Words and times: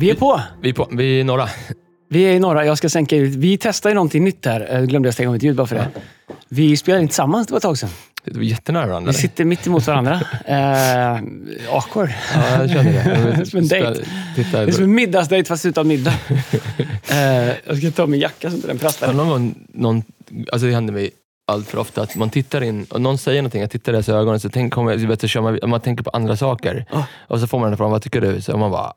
Vi 0.00 0.10
är 0.10 0.14
på. 0.14 0.40
Vi 0.60 0.68
är, 0.68 0.72
på, 0.72 0.88
vi 0.92 1.20
är 1.20 1.24
några. 1.24 1.48
Vi 2.10 2.22
är 2.22 2.32
i 2.32 2.38
norra. 2.38 2.64
Jag 2.64 2.78
ska 2.78 2.88
sänka 2.88 3.16
ljudet. 3.16 3.34
Vi 3.34 3.58
testar 3.58 3.90
ju 3.90 3.94
någonting 3.94 4.24
nytt 4.24 4.46
här. 4.46 4.68
Jag 4.72 4.88
glömde 4.88 5.06
jag 5.06 5.14
stänga 5.14 5.28
av 5.28 5.32
mitt 5.32 5.42
ljud 5.42 5.56
bara 5.56 5.66
för 5.66 5.76
det. 5.76 5.88
Vi 6.48 6.76
spelar 6.76 6.98
in 6.98 7.08
tillsammans, 7.08 7.46
det 7.46 7.52
var 7.52 7.58
ett 7.58 7.62
tag 7.62 7.78
sedan. 7.78 7.90
Det 8.24 8.36
var 8.36 8.42
jättenära 8.42 8.86
varandra. 8.86 9.12
Vi 9.12 9.18
sitter 9.18 9.44
mitt 9.44 9.66
emot 9.66 9.86
varandra. 9.86 10.20
Eh, 10.46 11.74
awkward. 11.76 12.10
Ja, 12.34 12.60
jag 12.60 12.70
kände 12.70 12.92
det. 12.92 13.02
Det 13.36 13.40
är 13.40 13.44
som 13.44 13.58
en 13.58 13.68
dejt. 13.68 14.00
Det 14.36 14.54
är 14.54 14.70
som 14.70 14.84
en 14.84 14.94
middagsdejt 14.94 15.48
fast 15.48 15.66
utan 15.66 15.88
middag. 15.88 16.14
Eh, 17.10 17.54
jag 17.66 17.78
ska 17.78 17.90
ta 17.90 18.06
min 18.06 18.20
jacka 18.20 18.50
så 18.50 18.56
inte 18.56 18.68
den 18.68 18.78
prasslar. 18.78 19.12
någon 19.12 19.28
gång, 19.28 19.54
någon, 19.72 20.02
alltså 20.52 20.66
det 20.66 20.74
händer 20.74 20.94
mig 20.94 21.10
allt 21.46 21.68
för 21.68 21.78
ofta 21.78 22.02
att 22.02 22.16
man 22.16 22.30
tittar 22.30 22.60
in 22.60 22.84
och 22.84 23.00
någon 23.00 23.18
säger 23.18 23.42
någonting, 23.42 23.60
jag 23.60 23.70
tittar 23.70 23.92
i 23.92 23.94
deras 23.94 24.08
ögon 24.08 24.40
så, 24.40 24.48
tänk, 24.48 24.72
kommer, 24.72 24.96
vet, 24.96 25.20
så 25.20 25.28
kör 25.28 25.40
man, 25.40 25.58
man 25.66 25.80
tänker 25.80 26.04
på 26.04 26.10
andra 26.10 26.36
saker. 26.36 26.84
Ah. 26.90 27.02
Och 27.26 27.40
så 27.40 27.46
får 27.46 27.58
man 27.58 27.68
den 27.68 27.76
frågan, 27.76 27.92
vad 27.92 28.02
tycker 28.02 28.20
du? 28.20 28.40
Så 28.40 28.56
man 28.56 28.70
bara, 28.70 28.92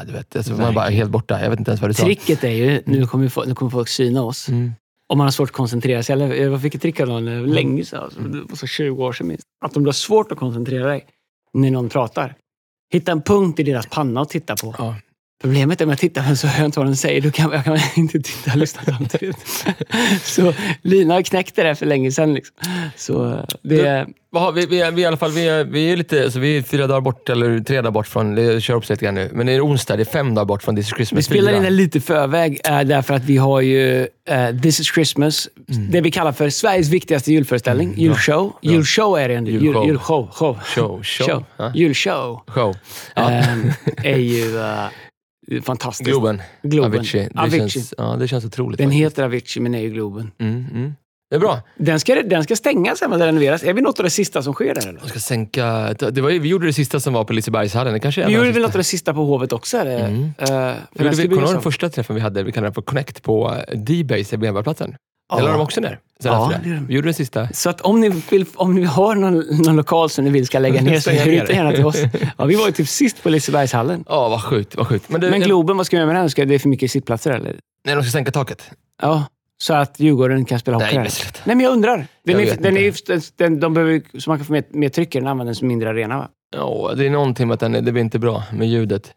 ah, 0.00 0.04
du 0.04 0.12
vet, 0.12 0.36
alltså, 0.36 0.52
man 0.52 0.60
är 0.60 0.72
bara 0.72 0.88
helt 0.88 1.10
borta. 1.10 1.42
Jag 1.42 1.50
vet 1.50 1.58
inte 1.58 1.70
ens 1.70 1.80
vad 1.80 1.90
du 1.90 1.94
sa. 1.94 2.04
Tricket 2.04 2.44
är 2.44 2.48
ju, 2.48 2.82
nu 2.86 3.06
kommer, 3.06 3.28
få, 3.28 3.44
nu 3.44 3.54
kommer 3.54 3.70
folk 3.70 3.88
syna 3.88 4.22
oss. 4.22 4.48
Mm. 4.48 4.72
Om 5.06 5.18
man 5.18 5.26
har 5.26 5.32
svårt 5.32 5.48
att 5.48 5.54
koncentrera 5.56 6.02
sig. 6.02 6.12
Eller, 6.12 6.34
jag 6.34 6.62
fick 6.62 6.74
ett 6.74 6.82
trick 6.82 7.00
av 7.00 7.08
någon 7.08 7.44
länge 7.46 7.84
sedan, 7.84 8.02
alltså, 8.02 8.20
var 8.20 8.56
så 8.56 8.66
20 8.66 9.04
år 9.04 9.12
sedan 9.12 9.26
minst. 9.26 9.44
Att 9.64 9.76
om 9.76 9.82
du 9.82 9.88
har 9.88 9.92
svårt 9.92 10.32
att 10.32 10.38
koncentrera 10.38 10.86
dig 10.86 11.06
när 11.52 11.70
någon 11.70 11.88
pratar, 11.88 12.34
hitta 12.92 13.12
en 13.12 13.22
punkt 13.22 13.60
i 13.60 13.62
deras 13.62 13.86
panna 13.86 14.20
att 14.20 14.28
titta 14.28 14.56
på. 14.56 14.74
Ja. 14.78 14.96
Problemet 15.42 15.80
är 15.80 15.84
om 15.84 15.90
jag 15.90 15.98
tittar 15.98 16.22
men 16.22 16.36
så 16.36 16.46
hör 16.46 16.58
jag 16.60 16.68
inte 16.68 16.78
vad 16.80 16.86
den 16.88 16.96
säger. 16.96 17.20
Då 17.20 17.30
kan 17.30 17.50
jag 17.52 17.64
kan 17.64 17.78
inte 17.96 18.20
titta 18.20 18.50
och 18.50 18.56
lyssna 18.58 18.82
samtidigt. 18.84 19.36
så 20.22 20.54
Lina 20.82 21.14
har 21.14 21.22
knäckt 21.22 21.56
det 21.56 21.74
för 21.74 21.86
länge 21.86 22.12
sedan. 22.12 22.34
Liksom. 22.34 22.56
Så 22.96 23.30
eh, 23.32 23.44
det, 23.62 24.06
Vad 24.30 24.42
har 24.42 24.52
vi, 24.52 24.66
vi, 24.66 24.80
är, 24.80 24.90
vi, 24.90 25.02
i 25.02 25.04
alla 25.04 25.16
fall, 25.16 25.30
vi, 25.30 25.48
är, 25.48 25.64
vi 25.64 25.92
är 25.92 25.96
lite, 25.96 26.24
alltså, 26.24 26.38
vi 26.38 26.56
är 26.58 26.62
fyra 26.62 26.86
dagar 26.86 27.00
bort, 27.00 27.28
eller 27.28 27.60
tre 27.60 27.76
dagar 27.76 27.90
bort 27.90 28.06
från, 28.06 28.34
det 28.34 28.60
kör 28.60 28.74
upp 28.74 28.86
sig 28.86 28.94
lite 28.94 29.04
grann 29.04 29.14
nu, 29.14 29.30
men 29.32 29.46
det 29.46 29.52
är 29.52 29.66
onsdag, 29.66 29.96
det 29.96 30.02
är 30.02 30.04
fem 30.04 30.34
dagar 30.34 30.44
bort 30.46 30.62
från 30.62 30.76
This 30.76 30.86
is 30.86 30.94
Christmas 30.94 31.18
vi 31.18 31.22
spelar 31.22 31.48
4. 31.50 31.56
in 31.56 31.62
det 31.62 31.70
lite 31.70 32.00
förväg 32.00 32.60
eh, 32.64 32.80
därför 32.80 33.14
att 33.14 33.24
vi 33.24 33.36
har 33.36 33.60
ju 33.60 34.06
eh, 34.28 34.60
This 34.62 34.80
is 34.80 34.94
Christmas, 34.94 35.48
det 35.90 36.00
vi 36.00 36.10
kallar 36.10 36.32
för 36.32 36.50
Sveriges 36.50 36.88
viktigaste 36.88 37.32
julföreställning. 37.32 37.94
Julshow. 37.96 38.52
Julshow 38.62 39.18
är 39.18 39.28
det. 39.28 39.34
en- 39.34 39.46
Jul, 39.46 39.62
Julshow. 39.64 39.86
julshow. 39.86 40.28
Show. 40.32 40.58
Show, 40.64 41.02
show. 41.02 41.26
Show. 41.26 41.44
Ja. 41.56 41.72
Julshow. 41.74 42.40
Show. 42.46 42.76
Ja. 43.14 43.30
Ehm, 43.30 43.72
är 44.04 44.16
ju 44.18 44.58
eh, 44.64 44.84
fantastiskt. 45.62 46.10
Globen. 46.10 46.42
Globen. 46.62 47.00
Avicii. 47.00 47.28
Det, 47.32 47.40
Avicii. 47.40 47.68
Känns, 47.68 47.94
ja, 47.98 48.16
det 48.18 48.28
känns 48.28 48.44
otroligt. 48.44 48.78
Den 48.78 48.88
faktiskt. 48.88 49.04
heter 49.04 49.22
Avicii 49.22 49.62
men 49.62 49.74
är 49.74 49.80
ju 49.80 49.90
Globen. 49.90 50.30
Mm, 50.38 50.66
mm. 50.72 50.94
Det 51.30 51.36
är 51.36 51.40
bra. 51.40 51.60
Den 51.76 52.00
ska, 52.00 52.22
den 52.22 52.44
ska 52.44 52.56
stängas 52.56 53.00
den 53.00 53.18
renoveras. 53.18 53.62
Är 53.62 53.72
vi 53.72 53.80
något 53.80 53.98
av 53.98 54.04
det 54.04 54.10
sista 54.10 54.42
som 54.42 54.54
sker 54.54 54.74
där 54.74 54.88
eller? 54.88 55.00
Jag 55.00 55.08
ska 55.08 55.18
sänka... 55.18 55.94
Det 55.98 56.20
var, 56.20 56.30
vi 56.30 56.48
gjorde 56.48 56.66
det 56.66 56.72
sista 56.72 57.00
som 57.00 57.12
var 57.12 57.24
på 57.24 57.32
Lisebergshallen. 57.32 57.92
Det 57.92 58.00
kanske 58.00 58.22
är 58.22 58.26
Vi 58.26 58.32
gjorde 58.32 58.46
de 58.46 58.52
väl 58.52 58.62
något 58.62 58.74
av 58.74 58.78
det 58.78 58.84
sista 58.84 59.14
på 59.14 59.24
Hovet 59.24 59.52
också? 59.52 59.76
Eller? 59.76 59.98
Mm. 59.98 60.32
Den 60.38 60.76
Vi 60.94 61.04
kommer 61.04 61.28
du 61.28 61.34
ihåg 61.34 61.54
den 61.54 61.62
första 61.62 61.88
träffen 61.88 62.16
vi 62.16 62.22
hade? 62.22 62.42
Vi 62.42 62.52
kallade 62.52 62.66
den 62.66 62.74
för 62.74 62.82
Connect 62.82 63.22
på 63.22 63.54
eh, 63.68 63.78
D-Base 63.78 64.34
i 64.34 64.38
Benbergplatsen. 64.38 64.94
Ja. 65.28 65.38
Eller 65.38 65.48
la 65.48 65.56
de 65.56 65.62
också 65.62 65.80
ner? 65.80 65.98
Så 66.22 66.28
Ja, 66.28 66.52
det 66.64 66.70
de. 66.70 66.86
Vi 66.86 66.94
gjorde 66.94 67.06
den 67.06 67.14
sista. 67.14 67.48
Så 67.48 67.70
att 67.70 67.80
om 67.80 68.00
ni, 68.00 68.08
vill, 68.30 68.46
om 68.54 68.74
ni 68.74 68.84
har 68.84 69.14
någon, 69.14 69.34
någon 69.64 69.76
lokal 69.76 70.10
som 70.10 70.24
ni 70.24 70.30
vill 70.30 70.46
ska 70.46 70.58
lägga 70.58 70.82
ner 70.82 71.00
så 71.00 71.10
hör 71.10 71.32
inte 71.32 71.52
gärna 71.52 71.72
till 71.72 71.84
oss. 71.86 71.96
Ja, 72.38 72.44
vi 72.44 72.54
var 72.54 72.66
ju 72.66 72.72
typ 72.72 72.88
sist 72.88 73.22
på 73.22 73.28
Lisebergshallen. 73.28 74.04
Ja, 74.08 74.28
vad 74.28 74.42
sjukt. 74.44 74.76
Vad 74.76 74.86
sjukt. 74.88 75.08
Men, 75.08 75.20
du, 75.20 75.30
Men 75.30 75.40
Globen, 75.40 75.76
vad 75.76 75.86
ska 75.86 75.96
vi 75.96 75.98
göra 76.00 76.12
med 76.12 76.16
den? 76.22 76.30
Ska 76.30 76.44
det 76.44 76.54
är 76.54 76.58
för 76.58 76.68
mycket 76.68 76.90
sittplatser 76.90 77.30
eller? 77.30 77.56
Nej, 77.84 77.94
de 77.94 78.02
ska 78.02 78.10
sänka 78.12 78.30
taket. 78.30 78.70
Ja, 79.02 79.24
så 79.60 79.74
att 79.74 80.00
Djurgården 80.00 80.44
kan 80.44 80.58
spela 80.58 80.76
hockey 80.76 80.94
Nej, 80.94 81.04
där. 81.04 81.10
sluta. 81.10 81.40
Nej, 81.44 81.56
men 81.56 81.64
jag 81.64 81.72
undrar. 81.72 81.96
Den 81.96 82.06
Jag 82.40 82.42
är, 82.48 82.56
den 82.56 82.76
är, 82.76 82.86
inte. 82.86 83.12
ju- 83.12 83.20
den, 83.36 83.60
de 83.60 83.74
behöver, 83.74 83.92
ju- 83.92 84.20
så 84.20 84.30
man 84.30 84.38
kan 84.38 84.46
få 84.46 84.52
mer, 84.52 84.64
mer 84.70 84.88
tryck 84.88 85.14
i 85.14 85.18
den 85.18 85.28
använder 85.28 85.48
den 85.48 85.54
som 85.54 85.68
mindre 85.68 85.90
arena 85.90 86.16
va? 86.18 86.28
Ja, 86.56 86.92
det 86.96 87.06
är 87.06 87.10
någonting 87.10 87.48
med 87.48 87.54
att 87.54 87.60
den, 87.60 87.74
är- 87.74 87.80
det 87.80 87.92
blir 87.92 88.02
inte 88.02 88.18
bra 88.18 88.42
med 88.52 88.68
ljudet. 88.68 89.12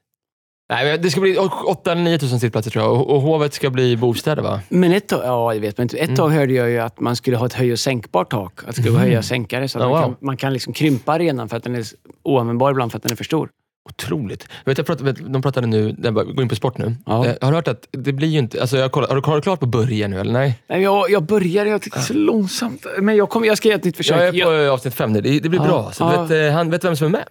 Nej, 0.71 0.97
det 0.97 1.09
ska 1.11 1.21
bli 1.21 1.37
8-9 1.37 2.17
tusen 2.17 2.39
sittplatser 2.39 2.71
tror 2.71 2.85
jag. 2.85 3.09
Och, 3.09 3.21
hovet 3.21 3.53
ska 3.53 3.69
bli 3.69 3.97
bostäder 3.97 4.43
va? 4.43 4.59
Men 4.69 4.91
ett 4.91 5.07
tag, 5.07 5.21
ja, 5.23 5.53
jag 5.53 5.61
vet, 5.61 5.77
men 5.77 5.89
ett 5.97 6.15
tag 6.15 6.29
hörde 6.29 6.53
jag 6.53 6.69
ju 6.69 6.79
att 6.79 6.99
man 6.99 7.15
skulle 7.15 7.37
ha 7.37 7.45
ett 7.45 7.53
höj 7.53 7.71
och 7.71 7.79
sänkbart 7.79 8.31
tak. 8.31 8.59
Att 8.59 8.65
det 8.67 8.73
skulle 8.73 8.91
vara 8.91 9.03
höja 9.03 9.17
och 9.17 9.25
sänka 9.25 9.59
det. 9.59 9.67
Så 9.67 9.79
Ja, 9.79 9.89
man, 9.89 9.91
wow. 9.91 10.01
kan, 10.01 10.15
man 10.21 10.37
kan 10.37 10.53
liksom 10.53 10.73
krympa 10.73 11.11
arenan 11.13 11.49
för 11.49 11.57
att 11.57 11.63
den 11.63 11.75
är 11.75 11.85
oanvändbar 12.23 12.71
ibland 12.71 12.91
för 12.91 12.97
att 12.97 13.03
den 13.03 13.11
är 13.11 13.15
för 13.15 13.23
stor. 13.23 13.49
Otroligt. 13.89 14.47
Vet, 14.65 14.77
jag 14.77 14.87
pratade, 14.87 15.11
vet, 15.11 15.33
de 15.33 15.41
pratade 15.41 15.67
nu, 15.67 15.95
jag 16.03 16.13
gå 16.13 16.41
in 16.41 16.49
på 16.49 16.55
sport 16.55 16.77
nu. 16.77 16.95
Ja. 17.05 17.25
Eh, 17.25 17.35
har 17.41 17.51
du 17.51 17.55
hört 17.55 17.67
att 17.67 17.87
det 17.91 18.13
blir 18.13 18.27
ju 18.27 18.39
inte... 18.39 18.61
Alltså 18.61 18.77
jag 18.77 18.91
kollar, 18.91 19.07
har, 19.07 19.15
du, 19.15 19.21
har 19.25 19.35
du 19.35 19.41
klart 19.41 19.59
på 19.59 19.65
början 19.65 20.11
nu 20.11 20.19
eller 20.19 20.33
nej? 20.33 20.59
Nej, 20.67 20.81
jag, 20.81 21.11
jag 21.11 21.23
började, 21.23 21.69
jag 21.69 21.81
tyckte 21.81 21.99
så 21.99 22.13
långsamt. 22.13 22.85
Men 22.99 23.15
jag, 23.15 23.29
kommer, 23.29 23.47
jag 23.47 23.57
ska 23.57 23.67
göra 23.67 23.77
ett 23.79 23.83
nytt 23.85 23.97
försök. 23.97 24.17
Jag 24.17 24.27
är 24.35 24.45
på 24.45 24.51
eh, 24.51 24.73
avsnitt 24.73 24.93
fem 24.93 25.13
nu. 25.13 25.21
Det, 25.21 25.39
det 25.39 25.49
blir 25.49 25.59
Ja, 25.59 25.65
bra. 25.67 25.91
Så, 25.91 26.03
ja. 26.03 26.23
vet, 26.23 26.47
eh, 26.47 26.53
han, 26.53 26.69
vet 26.69 26.83
vem 26.83 26.95
som 26.95 27.07
är 27.07 27.11
med? 27.11 27.25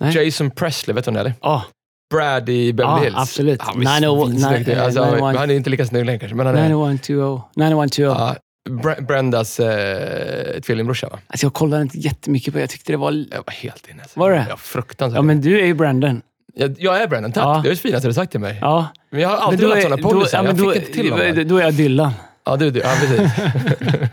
Nej. 0.00 0.24
Jason 0.24 0.50
Presley, 0.50 0.94
vet 0.94 1.04
du 1.04 1.10
vem 1.10 1.24
det 1.24 1.30
är? 1.30 1.34
Ja, 1.40 1.64
Brad 2.10 2.48
i 2.48 2.72
Beverly 2.72 2.96
Ja, 2.98 3.04
Hills. 3.04 3.16
absolut. 3.16 3.62
Han 3.62 3.74
är 3.86 4.00
901 4.00 4.28
svinsnygg. 4.30 4.66
nej, 4.66 4.78
alltså, 4.78 5.04
901. 5.04 5.36
Han 5.38 5.50
är 5.50 5.54
inte 5.54 5.70
lika 5.70 5.86
snygg 5.86 6.06
längre 6.06 6.18
kanske, 6.18 6.36
men 6.36 6.46
han 6.46 6.56
är... 6.56 6.62
9120. 6.68 7.42
9120. 7.56 8.02
Ja, 8.02 8.36
Bre- 8.70 9.06
Brendas 9.06 9.60
eh, 9.60 10.60
tvillingbrorsa 10.60 11.08
va? 11.08 11.18
Alltså 11.26 11.46
jag 11.46 11.54
kollade 11.54 11.82
inte 11.82 11.98
jättemycket 11.98 12.52
på 12.54 12.58
det. 12.58 12.62
Jag 12.62 12.70
tyckte 12.70 12.92
det 12.92 12.96
var... 12.96 13.12
Jag 13.12 13.42
var 13.46 13.52
helt 13.52 13.88
inne. 13.90 14.02
Alltså. 14.02 14.20
Var 14.20 14.30
det? 14.30 14.46
Ja, 14.50 14.56
fruktansvärt. 14.56 15.18
Ja, 15.18 15.22
men 15.22 15.40
du 15.40 15.60
är 15.60 15.66
ju 15.66 15.74
Brandon. 15.74 16.22
jag, 16.54 16.76
jag 16.78 17.02
är 17.02 17.08
Brendan, 17.08 17.32
tack. 17.32 17.44
Ja. 17.44 17.60
Det 17.62 17.68
är 17.68 17.70
det 17.70 17.76
finaste 17.76 18.08
du 18.08 18.14
sagt 18.14 18.30
till 18.30 18.40
mig. 18.40 18.58
Ja. 18.60 18.86
Men 19.10 19.20
jag 19.20 19.28
har 19.28 19.36
alltid 19.36 19.58
då 19.60 19.68
velat 19.68 19.82
sådana 19.82 20.02
då- 20.02 20.10
polisar. 20.10 20.38
ja, 20.38 20.44
jag 20.44 20.56
då- 20.56 20.70
fick 20.72 20.82
inte 20.82 20.92
till 20.92 21.10
dem. 21.10 21.48
Då 21.48 21.56
är 21.58 21.62
jag 21.62 21.74
Dylan. 21.74 22.12
Ja, 22.48 22.56
du, 22.56 22.70
du. 22.70 22.80
Ja, 22.80 22.88
precis. 23.00 23.32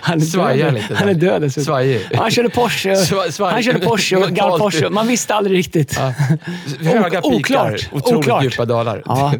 Han 0.00 0.16
är 0.20 0.24
Svajar 0.24 0.72
lite 0.72 0.94
Han 0.94 1.08
är 1.08 1.14
död 1.14 1.42
dessutom. 1.42 1.64
Svajig. 1.64 2.00
Ja, 2.10 2.18
Han 2.22 2.30
körde 2.30 2.48
Porsche. 2.48 2.94
Sva- 2.94 3.30
svaj- 3.30 3.52
Han 3.52 3.62
körde 3.62 3.78
Porsche 3.78 4.16
och 4.16 4.28
Gal 4.30 4.58
Porsche. 4.58 4.88
Man 4.90 5.06
visste 5.06 5.34
aldrig 5.34 5.58
riktigt. 5.58 5.96
Ja. 5.98 6.12
Höga 6.90 7.20
pikar, 7.22 7.34
oklart. 7.34 7.88
otroligt 7.92 8.18
Oklart. 8.18 8.44
djupa 8.44 8.64
dalar. 8.64 9.02
Ja. 9.06 9.34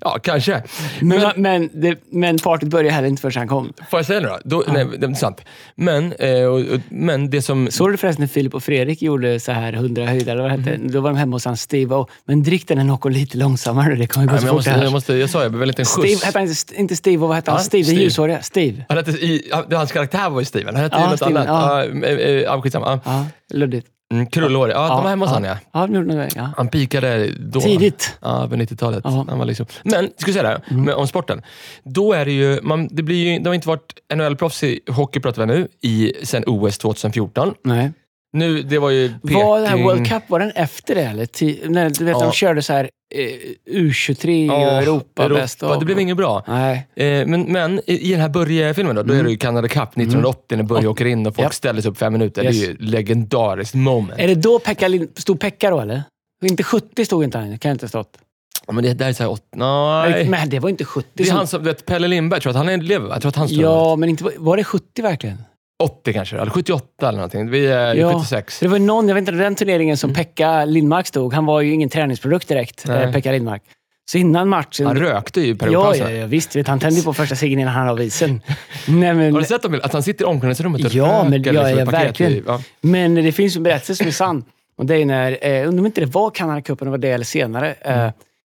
ja, 0.00 0.18
kanske. 0.22 0.62
Men, 1.00 1.18
Men, 1.20 1.32
men, 1.36 1.70
det, 1.72 1.98
men 2.10 2.38
partyt 2.38 2.68
började 2.68 2.90
heller 2.90 3.08
inte 3.08 3.22
förrän 3.22 3.38
han 3.38 3.48
kom. 3.48 3.72
får 3.90 3.98
jag 3.98 4.06
säga 4.06 4.20
nu 4.20 4.28
då? 4.28 4.38
då 4.44 4.64
Nej, 4.72 4.86
det 4.98 5.06
är 5.06 5.14
sant. 5.14 5.40
Men, 5.74 6.12
eh, 6.12 6.78
men 6.88 7.30
det 7.30 7.42
som... 7.42 7.68
Såg 7.70 7.90
du 7.92 7.96
förresten 7.96 8.22
när 8.22 8.28
Filip 8.28 8.54
och 8.54 8.62
Fredrik 8.62 9.02
gjorde 9.02 9.40
så 9.40 9.52
här 9.52 9.72
100 9.72 10.06
höjder? 10.06 10.32
eller 10.32 10.42
Vad 10.42 10.50
hette? 10.50 10.76
Då 10.82 11.00
var 11.00 11.10
de 11.10 11.16
hemma 11.18 11.36
hos 11.36 11.44
hans 11.44 11.60
Steve 11.62 11.94
O. 11.94 12.06
Men 12.24 12.42
drick 12.42 12.68
den 12.68 12.78
här 12.78 12.84
Nocco 12.84 13.08
lite 13.08 13.38
långsammare. 13.38 13.94
Det 13.94 14.06
kommer 14.06 14.26
gå 14.26 14.32
Nej, 14.32 14.40
så 14.40 14.46
fort 14.48 14.64
det 14.64 14.70
måste, 14.70 14.84
jag, 14.84 14.92
måste, 14.92 15.14
jag 15.14 15.30
sa 15.30 15.42
jag 15.42 15.68
inte 15.68 15.82
en 15.82 15.86
Steve, 15.86 16.08
skjuts. 16.08 16.24
hette 16.24 16.38
han 16.38 16.48
inte, 16.48 16.74
inte 16.80 16.96
Steve 16.96 17.24
O? 17.24 17.26
Vad 17.26 17.36
hette 17.36 17.50
han? 17.50 17.55
Ja, 17.56 17.62
Steve, 17.62 17.84
den 17.84 17.96
ljushåriga. 17.96 18.42
Steve. 18.42 18.84
Han 18.88 18.98
hette, 18.98 19.10
i, 19.10 19.48
ja, 19.50 19.64
hans 19.72 19.92
karaktär 19.92 20.30
var 20.30 20.40
ju 20.40 20.44
Steven. 20.44 20.74
Han 20.74 20.84
hette 20.84 20.96
Ja, 20.96 21.04
ju 21.04 21.10
något 21.10 21.18
Steven, 21.18 21.36
annat. 21.48 21.86
Ja. 21.92 22.08
Ja, 22.08 22.08
eh, 22.08 22.30
ja, 22.30 22.62
skitsamma. 22.62 22.86
Ja. 22.86 23.00
Ja, 23.04 23.26
luddigt. 23.56 23.86
Mm, 24.12 24.26
Krullhårig. 24.26 24.74
Ja, 24.74 24.88
de 24.88 25.02
var 25.02 25.10
hemma 25.10 25.26
hos 25.26 25.44
ja. 25.44 25.56
Ja, 25.72 25.86
det. 25.86 26.28
Ja. 26.36 26.50
Han 26.56 26.68
pikade 26.68 27.30
då. 27.38 27.60
Tidigt. 27.60 28.18
Ja, 28.20 28.48
på 28.48 28.56
90-talet. 28.56 29.00
Ja. 29.04 29.10
Mm. 29.10 29.28
Han 29.28 29.38
var 29.38 29.46
liksom. 29.46 29.66
Men, 29.82 30.10
ska 30.16 30.30
jag 30.30 30.34
säga 30.34 30.42
det 30.42 30.48
här, 30.48 30.76
med, 30.76 30.94
om 30.94 31.06
sporten. 31.06 31.42
Då 31.84 32.12
är 32.12 32.24
det 32.24 32.32
ju, 32.32 32.60
man, 32.62 32.88
det 32.90 33.02
blir 33.02 33.16
ju, 33.16 33.38
de 33.38 33.46
har 33.46 33.54
inte 33.54 33.68
varit 33.68 33.94
NHL-proffs 34.14 34.64
i 34.64 34.80
hockey 34.90 35.20
pratar 35.20 35.46
vi 35.46 35.54
nu, 35.54 35.68
i, 35.80 36.12
sen 36.22 36.44
OS 36.46 36.78
2014. 36.78 37.54
Nej. 37.64 37.92
Nu, 38.38 38.62
det 38.62 38.78
var 38.78 38.90
ju 38.90 39.08
Peking. 39.22 39.38
Var 39.42 39.60
det 39.60 39.66
här 39.66 39.82
World 39.82 40.06
Cup, 40.08 40.22
var 40.30 40.38
den 40.40 40.50
efter 40.50 40.94
det? 40.94 41.02
Eller? 41.02 41.24
Ti- 41.26 41.68
när, 41.68 41.90
du 41.90 42.04
vet, 42.04 42.16
Ja. 42.18 42.22
de 42.24 42.32
körde 42.32 42.62
så 42.62 42.72
här 42.72 42.90
eh, 43.14 43.30
U23 43.76 44.50
och 44.50 44.60
Ja, 44.62 44.70
Europa, 44.82 45.28
bäst. 45.28 45.62
Europa. 45.62 45.74
Och, 45.74 45.80
Det 45.80 45.86
blev 45.86 45.98
inget 46.00 46.16
bra. 46.16 46.44
Nej. 46.48 46.86
Eh, 46.96 47.26
men, 47.26 47.42
men 47.52 47.80
i, 47.86 48.10
den 48.12 48.20
här 48.20 48.28
Börje-filmen 48.28 48.96
då, 48.96 49.02
då 49.02 49.14
är 49.14 49.22
det 49.24 49.30
ju 49.30 49.36
Canada 49.36 49.68
Cup 49.68 49.88
1980 49.88 50.56
när 50.56 50.64
Börje 50.64 50.86
åker 50.88 51.04
in 51.04 51.26
och 51.26 51.34
folk 51.34 51.38
Mm. 51.38 51.44
Japp. 51.46 51.54
ställer 51.54 51.80
sig 51.82 51.90
upp 51.90 51.98
fem 51.98 52.12
minuter. 52.12 52.44
Yes. 52.44 52.56
Det 52.56 52.62
är 52.64 52.66
ju 52.68 52.72
ett 52.74 52.80
legendariskt 52.82 53.74
moment. 53.74 54.20
Är 54.20 54.28
det 54.28 54.34
då 54.34 54.58
Pekka 54.58 54.88
stod 55.16 55.40
Pekka 55.40 55.70
då, 55.70 55.80
eller? 55.80 56.02
Inte 56.44 56.62
70 56.62 57.04
stod 57.04 57.24
inte 57.24 57.38
han, 57.38 57.58
kan 57.58 57.70
inte 57.72 57.84
ha 57.84 57.88
stått. 57.88 58.18
Ja, 58.66 58.72
men 58.72 58.84
det 58.84 58.94
där 58.94 59.08
är 59.08 59.12
såhär, 59.12 59.30
åt, 59.30 59.42
nej. 59.56 60.28
Men 60.28 60.48
det 60.48 60.58
var 60.58 60.68
inte 60.70 60.84
70 60.84 61.08
Det 61.14 61.28
är 61.28 61.32
han 61.32 61.46
som, 61.46 61.62
du 61.62 61.70
vet, 61.70 61.86
Pelle 61.86 62.08
Lindberg, 62.08 62.40
tror 62.40 62.50
att 62.50 62.56
han 62.56 62.66
lever? 62.86 63.08
Jag 63.08 63.20
tror 63.22 63.28
att 63.28 63.36
han 63.36 63.48
står 63.48 63.62
Ja, 63.62 63.96
men 63.96 64.08
inte, 64.08 64.24
var 64.36 64.56
det 64.56 64.64
70 64.64 65.02
verkligen? 65.02 65.38
80 65.82 66.12
kanske, 66.12 66.36
eller 66.38 66.50
78 66.50 66.84
eller 67.08 67.12
någonting. 67.12 67.50
Vi 67.50 67.66
är 67.66 67.94
Ja. 67.94 68.12
76. 68.12 68.60
Det 68.60 68.68
var 68.68 68.78
någon, 68.78 69.08
jag 69.08 69.14
vet 69.14 69.22
inte, 69.22 69.32
den 69.32 69.54
turneringen 69.54 69.96
som 69.96 70.14
Pekka 70.14 70.64
Lindmark 70.64 71.06
stod, 71.06 71.34
han 71.34 71.46
var 71.46 71.60
ju 71.60 71.72
ingen 71.72 71.88
träningsprodukt 71.88 72.48
direkt, 72.48 72.84
Nej. 72.86 73.02
eh, 73.04 73.12
Pekka 73.12 73.32
Lindmark. 73.32 73.62
Så 74.10 74.18
innan 74.18 74.48
matchen... 74.48 74.86
Han 74.86 74.96
rökte 74.96 75.40
ju 75.40 75.46
i 75.46 75.56
ja, 75.60 75.94
ja, 75.96 76.10
ja, 76.10 76.26
visst. 76.26 76.56
Vet, 76.56 76.68
han 76.68 76.80
tände 76.80 77.02
på 77.02 77.14
första 77.14 77.34
ciggen 77.36 77.58
innan 77.58 77.74
han 77.74 77.88
av 77.88 78.00
isen. 78.00 78.40
Nej, 78.88 79.14
men, 79.14 79.32
Har 79.32 79.40
du 79.40 79.46
sett 79.46 79.62
dem, 79.62 79.80
att 79.82 79.92
han 79.92 80.02
sitter 80.02 80.24
i 80.24 80.26
omklädningsrummet 80.28 80.84
och 80.84 80.94
Ja, 80.94 81.22
men- 81.24 81.32
röker 81.44 81.52
ja, 81.52 81.62
liksom 81.62 81.78
ja, 81.78 81.84
verkligen. 81.84 82.32
i- 82.32 82.42
Ja. 82.46 82.60
Men 82.80 83.14
det 83.14 83.32
finns 83.32 83.56
en 83.56 83.62
berättelse 83.62 83.94
som 83.94 84.06
är 84.06 84.10
sann. 84.10 84.44
Och 84.78 84.86
det 84.86 84.96
är 84.96 85.04
när, 85.06 85.38
eh, 85.46 85.68
undrar 85.68 85.80
om 85.80 85.86
inte 85.86 86.00
det 86.00 86.06
var 86.06 86.30
Canada 86.30 86.60
Cupen, 86.60 86.86
det 86.86 86.90
var 86.90 86.98
det 86.98 87.10
eller 87.10 87.24
senare, 87.24 87.74
eh, 87.80 88.10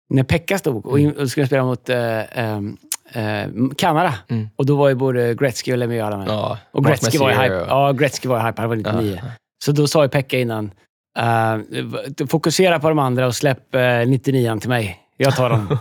när 0.09 0.23
Pekka 0.23 0.57
stod 0.57 0.85
och, 0.85 0.99
och 1.21 1.29
skulle 1.29 1.47
spela 1.47 1.63
mot 1.63 1.89
eh, 1.89 2.19
eh, 3.15 3.47
Kanada. 3.77 4.13
Mm. 4.27 4.49
Och 4.55 4.65
då 4.65 4.75
var 4.75 4.89
ju 4.89 4.95
både 4.95 5.33
Gretzky 5.35 5.73
och 5.73 5.77
Lemieux 5.77 6.03
alla 6.05 6.17
med. 6.17 6.27
Ja, 6.27 6.57
och 6.71 6.85
Gretzky 6.85 7.17
var, 7.17 7.29
ju 7.31 7.35
hype, 7.37 7.55
och- 7.61 7.67
ja, 7.69 7.91
Gretzky 7.91 8.27
var 8.27 8.39
ju 8.41 8.45
hype, 8.47 8.61
han 8.61 8.69
var 8.69 8.75
99. 8.75 9.19
Ja. 9.23 9.29
Så 9.65 9.71
då 9.71 9.87
sa 9.87 10.03
ju 10.03 10.09
Pekka 10.09 10.39
innan, 10.39 10.71
eh, 11.19 12.25
fokusera 12.27 12.79
på 12.79 12.89
de 12.89 12.99
andra 12.99 13.27
och 13.27 13.35
släpp 13.35 13.75
eh, 13.75 13.81
99 14.07 14.57
till 14.59 14.69
mig. 14.69 14.99
Jag 15.17 15.35
tar 15.35 15.49
dem. 15.49 15.77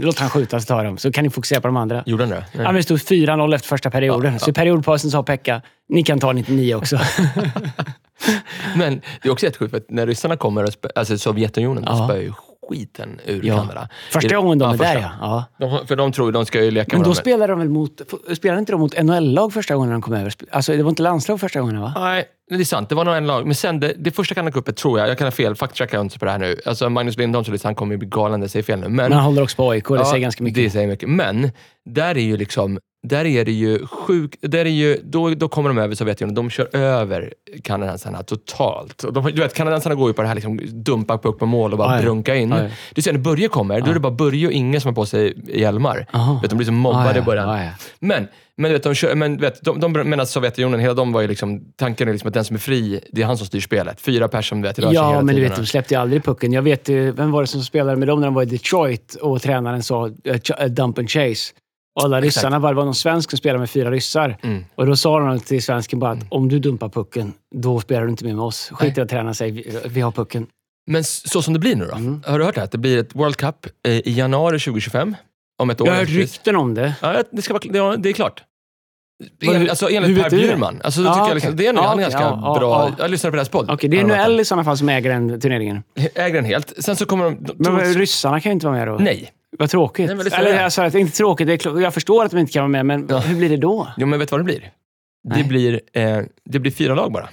Låt 0.02 0.18
han 0.18 0.30
skjuta 0.30 0.60
så 0.60 0.66
tar 0.66 0.76
jag 0.76 0.84
dem. 0.84 0.98
Så 0.98 1.12
kan 1.12 1.24
ni 1.24 1.30
fokusera 1.30 1.60
på 1.60 1.68
de 1.68 1.76
andra. 1.76 2.02
Gjorde 2.06 2.22
han 2.22 2.30
det? 2.30 2.44
Ja, 2.52 2.62
men 2.62 2.74
det 2.74 2.82
stod 2.82 2.98
4-0 2.98 3.54
efter 3.54 3.68
första 3.68 3.90
perioden. 3.90 4.24
Ja, 4.26 4.32
ja. 4.32 4.38
Så 4.38 4.50
i 4.50 4.52
periodpausen 4.52 5.10
sa 5.10 5.22
Pekka, 5.22 5.62
ni 5.88 6.02
kan 6.02 6.18
ta 6.18 6.32
99 6.32 6.74
också. 6.74 6.98
Men 8.76 9.00
det 9.22 9.28
är 9.28 9.32
också 9.32 9.46
jättesjukt, 9.46 9.70
för 9.70 9.78
att 9.78 9.90
när 9.90 10.06
ryssarna 10.06 10.36
kommer, 10.36 10.68
alltså 10.94 11.18
Sovjetunionen, 11.18 11.84
Ja. 11.86 12.04
spöar 12.04 12.20
ju 12.20 12.32
skiten 12.68 13.20
ur 13.26 13.40
Ja. 13.44 13.56
Kanada. 13.56 13.88
Första 14.12 14.36
gången 14.36 14.58
de 14.58 14.64
är 14.72 14.76
första. 14.76 14.94
där 14.94 15.00
ja. 15.00 15.10
ja. 15.58 15.66
De, 15.80 15.86
för 15.86 15.96
de 15.96 16.12
tror 16.12 16.32
de 16.32 16.46
ska 16.46 16.64
ju 16.64 16.70
leka 16.70 16.88
Men 16.96 17.00
med 17.00 17.10
då 17.10 17.14
spelar 17.14 17.48
de 17.48 17.58
väl 17.58 17.68
mot... 17.68 18.00
Spelade 18.36 18.58
inte 18.60 18.72
de 18.72 18.80
mot 18.80 19.02
NHL-lag 19.02 19.52
första 19.52 19.74
gången 19.74 19.90
de 19.90 20.02
kom 20.02 20.14
över? 20.14 20.32
Alltså 20.50 20.72
det 20.72 20.82
var 20.82 20.90
inte 20.90 21.02
landslag 21.02 21.40
första 21.40 21.60
gången 21.60 21.80
va? 21.80 21.92
Nej, 21.96 22.24
det 22.58 22.62
är 22.62 22.64
sant. 22.64 22.88
Det 22.88 22.94
var 22.94 23.04
nog 23.04 23.14
en 23.14 23.26
lag. 23.26 23.46
Men 23.46 23.54
sen, 23.54 23.80
det, 23.80 23.94
det 23.98 24.10
första 24.10 24.34
Kanadacupen 24.34 24.74
tror 24.74 24.98
jag, 24.98 25.08
jag 25.08 25.18
kan 25.18 25.26
ha 25.26 25.32
fel, 25.32 25.54
faktcheckar 25.54 25.98
jag 25.98 26.04
inte 26.04 26.18
på 26.18 26.24
det 26.24 26.30
här 26.30 26.38
nu. 26.38 26.56
Alltså 26.66 26.90
Magnus 26.90 27.16
Lindholm, 27.16 27.44
så 27.44 27.68
han 27.68 27.74
kommer 27.74 27.94
ju 27.94 27.98
bli 27.98 28.08
galen, 28.08 28.40
det 28.40 28.48
säger 28.48 28.62
fel 28.62 28.78
nu. 28.80 28.88
Men, 28.88 28.96
Men 28.96 29.12
han 29.12 29.22
håller 29.24 29.42
också 29.42 29.56
på 29.56 29.70
AIK, 29.70 29.88
det 29.88 30.04
säger 30.04 30.18
ganska 30.22 30.44
mycket. 30.44 30.64
Det 30.64 30.70
säger 30.70 30.88
mycket. 30.88 31.08
Men, 31.08 31.50
där 31.84 32.16
är 32.16 32.20
ju 32.20 32.36
liksom, 32.36 32.78
där 33.08 33.24
är 33.24 33.44
det 33.44 33.52
ju 33.52 33.86
sjukt, 33.86 34.38
där 34.42 34.64
är 34.64 34.70
ju, 34.70 35.00
då, 35.04 35.30
då 35.30 35.48
kommer 35.48 35.68
de 35.70 35.78
över 35.78 35.94
Sovjetunionen, 35.94 36.34
de 36.34 36.50
kör 36.50 36.76
över 36.76 37.32
kanadensarna 37.64 38.22
totalt. 38.22 39.04
Och 39.04 39.12
de, 39.12 39.24
du 39.24 39.40
vet, 39.42 39.54
kanadensarna 39.54 39.94
går 39.94 40.08
ju 40.10 40.14
på 40.14 40.22
det 40.22 40.28
här 40.28 40.34
liksom, 40.34 40.60
dumpa 40.72 41.18
puck 41.18 41.38
på 41.38 41.46
mål 41.46 41.72
och 41.72 41.78
bara 41.78 41.88
Ja, 41.92 41.96
ja. 41.96 42.02
brunka 42.02 42.34
in. 42.34 42.50
Ja, 42.50 42.62
ja. 42.62 42.68
Du 42.94 43.02
ser 43.02 43.12
när 43.12 43.20
Börje 43.20 43.48
kommer, 43.48 43.80
då 43.80 43.90
är 43.90 43.94
det 43.94 44.00
bara 44.00 44.12
Börje 44.12 44.46
och 44.46 44.52
Inge 44.52 44.80
som 44.80 44.88
har 44.88 44.94
på 44.94 45.06
sig 45.06 45.34
hjälmar. 45.60 46.06
Aha. 46.12 46.38
Vet, 46.42 46.50
de 46.50 46.56
blir 46.56 46.66
så 46.66 46.72
mobbade 46.72 47.04
Ja, 47.08 47.14
ja. 47.14 47.22
i 47.22 47.24
början. 47.24 47.48
Ja, 47.48 47.64
ja. 47.64 47.70
Men, 47.98 48.28
men, 48.58 48.70
du 48.70 48.72
vet, 48.72 48.82
de 48.82 48.94
kör, 48.94 49.14
men 49.14 49.36
vet, 49.36 49.62
de, 49.62 49.80
de 49.80 49.92
menar 49.92 50.24
Sovjetunionen, 50.24 50.80
hela 50.80 50.94
de 50.94 51.12
var 51.12 51.20
ju 51.20 51.28
liksom, 51.28 51.72
tanken 51.76 52.08
är 52.08 52.12
liksom 52.12 52.28
att 52.28 52.34
den 52.34 52.44
som 52.44 52.56
är 52.56 52.60
fri, 52.60 53.00
det 53.12 53.22
är 53.22 53.26
han 53.26 53.38
som 53.38 53.46
styr 53.46 53.60
spelet. 53.60 54.00
Fyra 54.00 54.28
personer 54.28 54.42
som 54.42 54.62
du 54.62 54.68
vet, 54.68 54.78
rör 54.78 54.86
sig 54.86 54.94
Ja, 54.94 55.08
hela 55.08 55.22
men 55.22 55.34
du 55.34 55.40
vet, 55.40 55.56
de 55.56 55.66
släppte 55.66 55.94
ju 55.94 56.00
aldrig 56.00 56.24
pucken. 56.24 56.52
Jag 56.52 56.62
vet 56.62 56.88
ju, 56.88 57.12
vem 57.12 57.30
var 57.30 57.40
det 57.40 57.46
som 57.46 57.62
spelade 57.62 57.96
med 57.96 58.08
dem 58.08 58.20
när 58.20 58.26
de 58.26 58.34
var 58.34 58.42
i 58.42 58.46
Detroit 58.46 59.14
och 59.14 59.42
tränaren 59.42 59.82
sa 59.82 60.08
ch- 60.08 60.64
uh, 60.64 60.70
dump 60.70 60.98
and 60.98 61.10
chase. 61.10 61.52
Och 61.94 62.04
alla 62.04 62.18
Exakt. 62.18 62.36
ryssarna, 62.36 62.58
var, 62.58 62.68
det 62.70 62.76
var 62.76 62.84
någon 62.84 62.94
svensk 62.94 63.30
som 63.30 63.36
spelade 63.36 63.58
med 63.58 63.70
fyra 63.70 63.90
ryssar. 63.90 64.36
Mm. 64.42 64.64
Och 64.74 64.86
då 64.86 64.96
sa 64.96 65.18
de 65.18 65.40
till 65.40 65.62
svensken 65.62 65.98
bara 65.98 66.10
att 66.10 66.18
om 66.28 66.48
du 66.48 66.58
dumpar 66.58 66.88
pucken, 66.88 67.32
då 67.54 67.80
spelar 67.80 68.02
du 68.04 68.10
inte 68.10 68.24
med 68.24 68.40
oss. 68.40 68.70
Skit 68.72 68.98
i 68.98 69.00
att 69.00 69.08
tränaren 69.08 69.34
säger 69.34 69.52
vi, 69.52 69.78
vi 69.88 70.00
har 70.00 70.10
pucken. 70.12 70.46
Men 70.86 71.04
så 71.04 71.42
som 71.42 71.54
det 71.54 71.60
blir 71.60 71.76
nu 71.76 71.84
då? 71.86 71.96
Mm. 71.96 72.22
Har 72.26 72.38
du 72.38 72.44
hört 72.44 72.54
det? 72.54 72.60
här? 72.60 72.68
Det 72.72 72.78
blir 72.78 72.98
ett 72.98 73.14
World 73.14 73.36
Cup 73.36 73.66
eh, 73.86 73.92
i 73.92 74.12
januari 74.12 74.58
2025. 74.58 75.16
Om 75.58 75.70
ett 75.70 75.80
år. 75.80 75.86
Jag 75.88 75.94
har 75.94 76.00
hört 76.00 76.08
rykten 76.08 76.56
om 76.56 76.74
det. 76.74 76.94
Ja, 77.02 77.22
det, 77.30 77.42
ska 77.42 77.52
vara, 77.54 77.62
ja, 77.72 77.96
det 77.96 78.08
är 78.08 78.12
klart. 78.12 78.42
En, 79.42 79.70
alltså 79.70 79.90
enligt 79.90 80.22
Per? 80.22 80.30
Bjurman. 80.30 80.80
Alltså, 80.84 81.02
Ja, 81.02 81.14
tycker 81.14 81.26
jag 81.28 81.34
liksom, 81.34 81.56
det 81.56 81.66
är 81.66 81.72
nog 81.72 81.84
Ja, 81.84 81.88
han 81.88 81.98
är 81.98 82.02
ganska 82.02 82.20
ja, 82.20 82.56
bra. 82.60 82.88
ja. 82.88 82.94
Jag 82.98 83.10
lyssnar 83.10 83.30
på 83.30 83.36
deras 83.36 83.48
podd. 83.48 83.70
Okej, 83.70 83.90
det 83.90 84.00
är 84.00 84.04
de 84.04 84.14
NHL 84.32 84.40
i 84.40 84.44
sådana 84.44 84.64
fall 84.64 84.78
som 84.78 84.88
äger 84.88 85.10
den 85.10 85.40
turneringen. 85.40 85.82
Äger 86.14 86.34
den 86.34 86.44
helt. 86.44 86.84
Sen 86.84 86.96
så 86.96 87.06
kommer 87.06 87.24
de... 87.24 87.36
de 87.44 87.54
Men 87.58 87.76
trots- 87.80 87.96
ryssarna 87.96 88.40
kan 88.40 88.50
ju 88.50 88.54
inte 88.54 88.66
vara 88.66 88.76
med 88.78 88.88
då. 88.88 88.96
Nej. 89.00 89.30
Vad 89.58 89.70
tråkigt. 89.70 90.06
Nej, 90.16 90.26
Eller 90.32 90.54
är. 90.54 90.64
alltså, 90.64 90.80
det 90.82 90.94
är 90.94 90.96
inte 90.96 91.16
tråkigt. 91.16 91.46
Det 91.46 91.66
är, 91.66 91.80
jag 91.80 91.94
förstår 91.94 92.24
att 92.24 92.30
de 92.30 92.38
inte 92.38 92.52
kan 92.52 92.60
vara 92.62 92.68
med, 92.68 92.86
men 92.86 93.06
Ja. 93.10 93.18
hur 93.18 93.36
blir 93.36 93.48
det 93.48 93.56
då? 93.56 93.88
Jo, 93.96 94.06
men 94.06 94.18
vet 94.18 94.28
du 94.28 94.32
vad 94.32 94.40
det 94.40 94.44
blir? 94.44 94.70
Det 95.36 95.44
blir, 95.44 95.80
eh, 95.92 96.18
det 96.44 96.58
blir 96.58 96.72
fyra 96.72 96.94
lag 96.94 97.12
bara. 97.12 97.28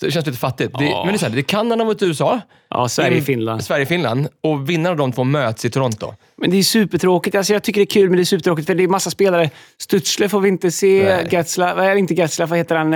Så 0.00 0.06
det 0.06 0.12
känns 0.12 0.26
lite 0.26 0.38
fattigt. 0.38 0.78
Det, 0.78 0.84
Ja. 0.84 1.02
men 1.04 1.12
det 1.12 1.16
är, 1.16 1.18
så 1.18 1.26
här, 1.26 1.32
det 1.32 1.40
är 1.40 1.42
Kanada 1.42 1.84
mot 1.84 2.02
USA, 2.02 2.40
Ja, 2.70 2.88
Sverige, 2.88 3.16
In- 3.16 3.24
Finland. 3.24 3.64
Sverige 3.64 3.86
Finland 3.86 4.28
och 4.42 4.70
vinnarna 4.70 4.90
av 4.90 4.96
de 4.96 5.12
två 5.12 5.24
möts 5.24 5.64
i 5.64 5.70
Toronto. 5.70 6.14
Men 6.36 6.50
det 6.50 6.56
är 6.58 6.62
supertråkigt. 6.62 7.36
Alltså, 7.36 7.52
jag 7.52 7.62
tycker 7.62 7.80
det 7.80 7.84
är 7.84 7.86
kul, 7.86 8.08
men 8.08 8.16
det 8.16 8.22
är 8.22 8.24
supertråkigt 8.24 8.66
för 8.66 8.74
det 8.74 8.82
är 8.84 8.88
massa 8.88 9.10
spelare. 9.10 9.50
Stutzle 9.78 10.28
får 10.28 10.40
vi 10.40 10.48
inte 10.48 10.70
se. 10.70 11.02
Nej. 11.04 11.28
Getzlaff, 11.30 11.78
eller 11.78 11.96
inte 11.96 12.14
Getzlaff, 12.14 12.50
vad 12.50 12.58
heter 12.58 12.76
han 12.76 12.94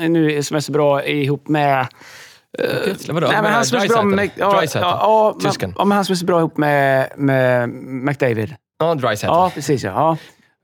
eh, 0.00 0.08
nu 0.08 0.42
som 0.42 0.56
är 0.56 0.60
så 0.60 0.72
bra 0.72 1.04
ihop 1.04 1.48
med... 1.48 1.86
Okej, 2.58 2.94
vadå? 3.08 3.26
Nej, 3.26 3.42
men 3.42 3.52
han 3.52 3.64
som 3.64 3.78
är 3.78 3.86
så 3.86 3.92
bra 3.92 4.02
med... 4.02 4.30
Ja, 4.36 4.52
Dreisaitl? 4.58 4.84
ja, 4.86 5.36
ja, 5.76 5.84
men- 5.84 5.92
han 5.96 6.04
som 6.04 6.12
är 6.12 6.16
så 6.16 6.24
bra 6.26 6.38
ihop 6.38 6.56
med, 6.56 7.08
med 7.16 7.68
McDavid. 7.68 8.54
Ja, 8.78 8.94
Dreisaitl. 8.94 9.34
Ja, 9.34 9.50
precis. 9.54 9.84
Ja. 9.84 10.16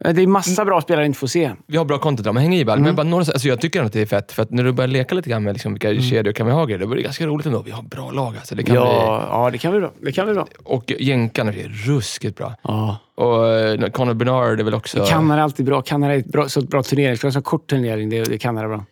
Ja. 0.05 0.12
Det 0.12 0.23
är 0.23 0.26
massa 0.26 0.64
bra 0.64 0.81
spelare 0.81 1.06
inte 1.06 1.19
får 1.19 1.26
se. 1.26 1.52
Vi 1.67 1.76
har 1.76 1.85
bra 1.85 1.99
content 1.99 2.25
men 2.35 2.37
häng 2.37 2.55
i 2.55 2.64
bara. 2.64 2.73
Mm. 2.73 2.85
Men 2.85 2.96
bara 2.96 3.02
några, 3.06 3.20
alltså 3.32 3.49
jag 3.49 3.61
tycker 3.61 3.82
att 3.82 3.93
det 3.93 4.00
är 4.00 4.06
fett, 4.06 4.32
för 4.32 4.43
att 4.43 4.50
när 4.50 4.64
du 4.64 4.73
börjar 4.73 4.88
leka 4.88 5.14
lite 5.14 5.31
grann 5.31 5.43
med 5.43 5.52
liksom 5.55 5.73
vilka 5.73 5.91
Mm. 5.91 6.02
kedjor 6.02 6.32
kan 6.32 6.46
vi 6.46 6.52
ha 6.52 6.64
grejer, 6.64 6.79
då 6.79 6.87
blir 6.87 6.96
det 6.96 7.02
ganska 7.02 7.26
roligt 7.26 7.46
ändå. 7.46 7.62
Vi 7.62 7.70
har 7.70 7.82
bra 7.82 8.11
lag 8.11 8.35
alltså. 8.37 8.55
Det 8.55 8.62
kan 8.62 8.75
Ja, 8.76 9.26
ja, 9.31 9.50
det 9.50 9.58
kan 9.58 9.73
vi 9.73 9.81
bra. 9.81 9.91
Det 10.02 10.12
kan 10.12 10.26
vi 10.29 10.35
bra. 10.35 10.44
bli, 10.44 10.52
och 10.64 10.91
jänkarna 10.99 11.50
är 11.52 11.69
ruskigt 11.87 12.37
bra. 12.37 12.55
Ja. 12.62 12.96
Och 13.17 13.49
eh, 13.49 13.91
Conor 13.91 14.14
Bernard 14.14 14.61
är 14.61 14.64
väl 14.64 14.75
också... 14.75 15.05
Kanada 15.05 15.41
är 15.41 15.44
alltid 15.44 15.67
bra. 15.67 15.82
Kanada 15.82 16.14
är 16.14 16.19
ett 16.19 16.32
bra, 16.32 16.49
så 16.49 16.61
ett 16.61 16.69
bra 16.69 16.82
turnering. 16.82 17.17
Så 17.17 17.26
en 17.26 17.43
kort 17.43 17.67
turnering, 17.70 18.11
det, 18.11 18.25
det 18.25 18.35
är 18.35 18.38
Kanada 18.38 18.69
bra. 18.69 18.85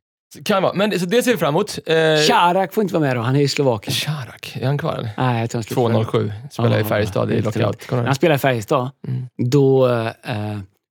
Kan 0.45 0.63
vara. 0.63 0.73
Men 0.75 0.91
det- 0.91 0.99
så 0.99 1.07
det 1.07 1.23
ser 1.23 1.31
vi 1.31 1.37
fram 1.37 1.49
emot. 1.55 1.79
Eh, 1.87 1.95
Charak 2.29 2.75
får 2.75 2.83
inte 2.83 2.95
vara 2.95 3.05
med 3.05 3.17
då. 3.17 3.21
Han 3.23 3.37
är 3.37 3.41
i 3.41 3.49
Slovakien. 3.49 3.95
Charak, 3.95 4.57
är 4.61 4.67
han 4.67 4.79
kvar 4.79 4.93
eller? 4.95 5.11
Nej, 5.17 5.41
jag 5.41 5.51
tror 5.51 5.59
han 5.59 5.63
slutade. 5.63 6.29
2.07, 6.29 6.33
spelar 6.51 6.77
i 6.77 6.81
Ja, 6.81 6.85
Färjestad 6.87 7.29
det 7.29 7.35
i 7.35 7.39
är 7.39 7.43
lockout. 7.43 7.87
han 7.91 8.15
spelade 8.15 8.35
i 8.37 8.39
Färjestad, 8.39 8.91
Mm. 9.09 9.27
då 9.51 9.89
eh, 9.89 10.07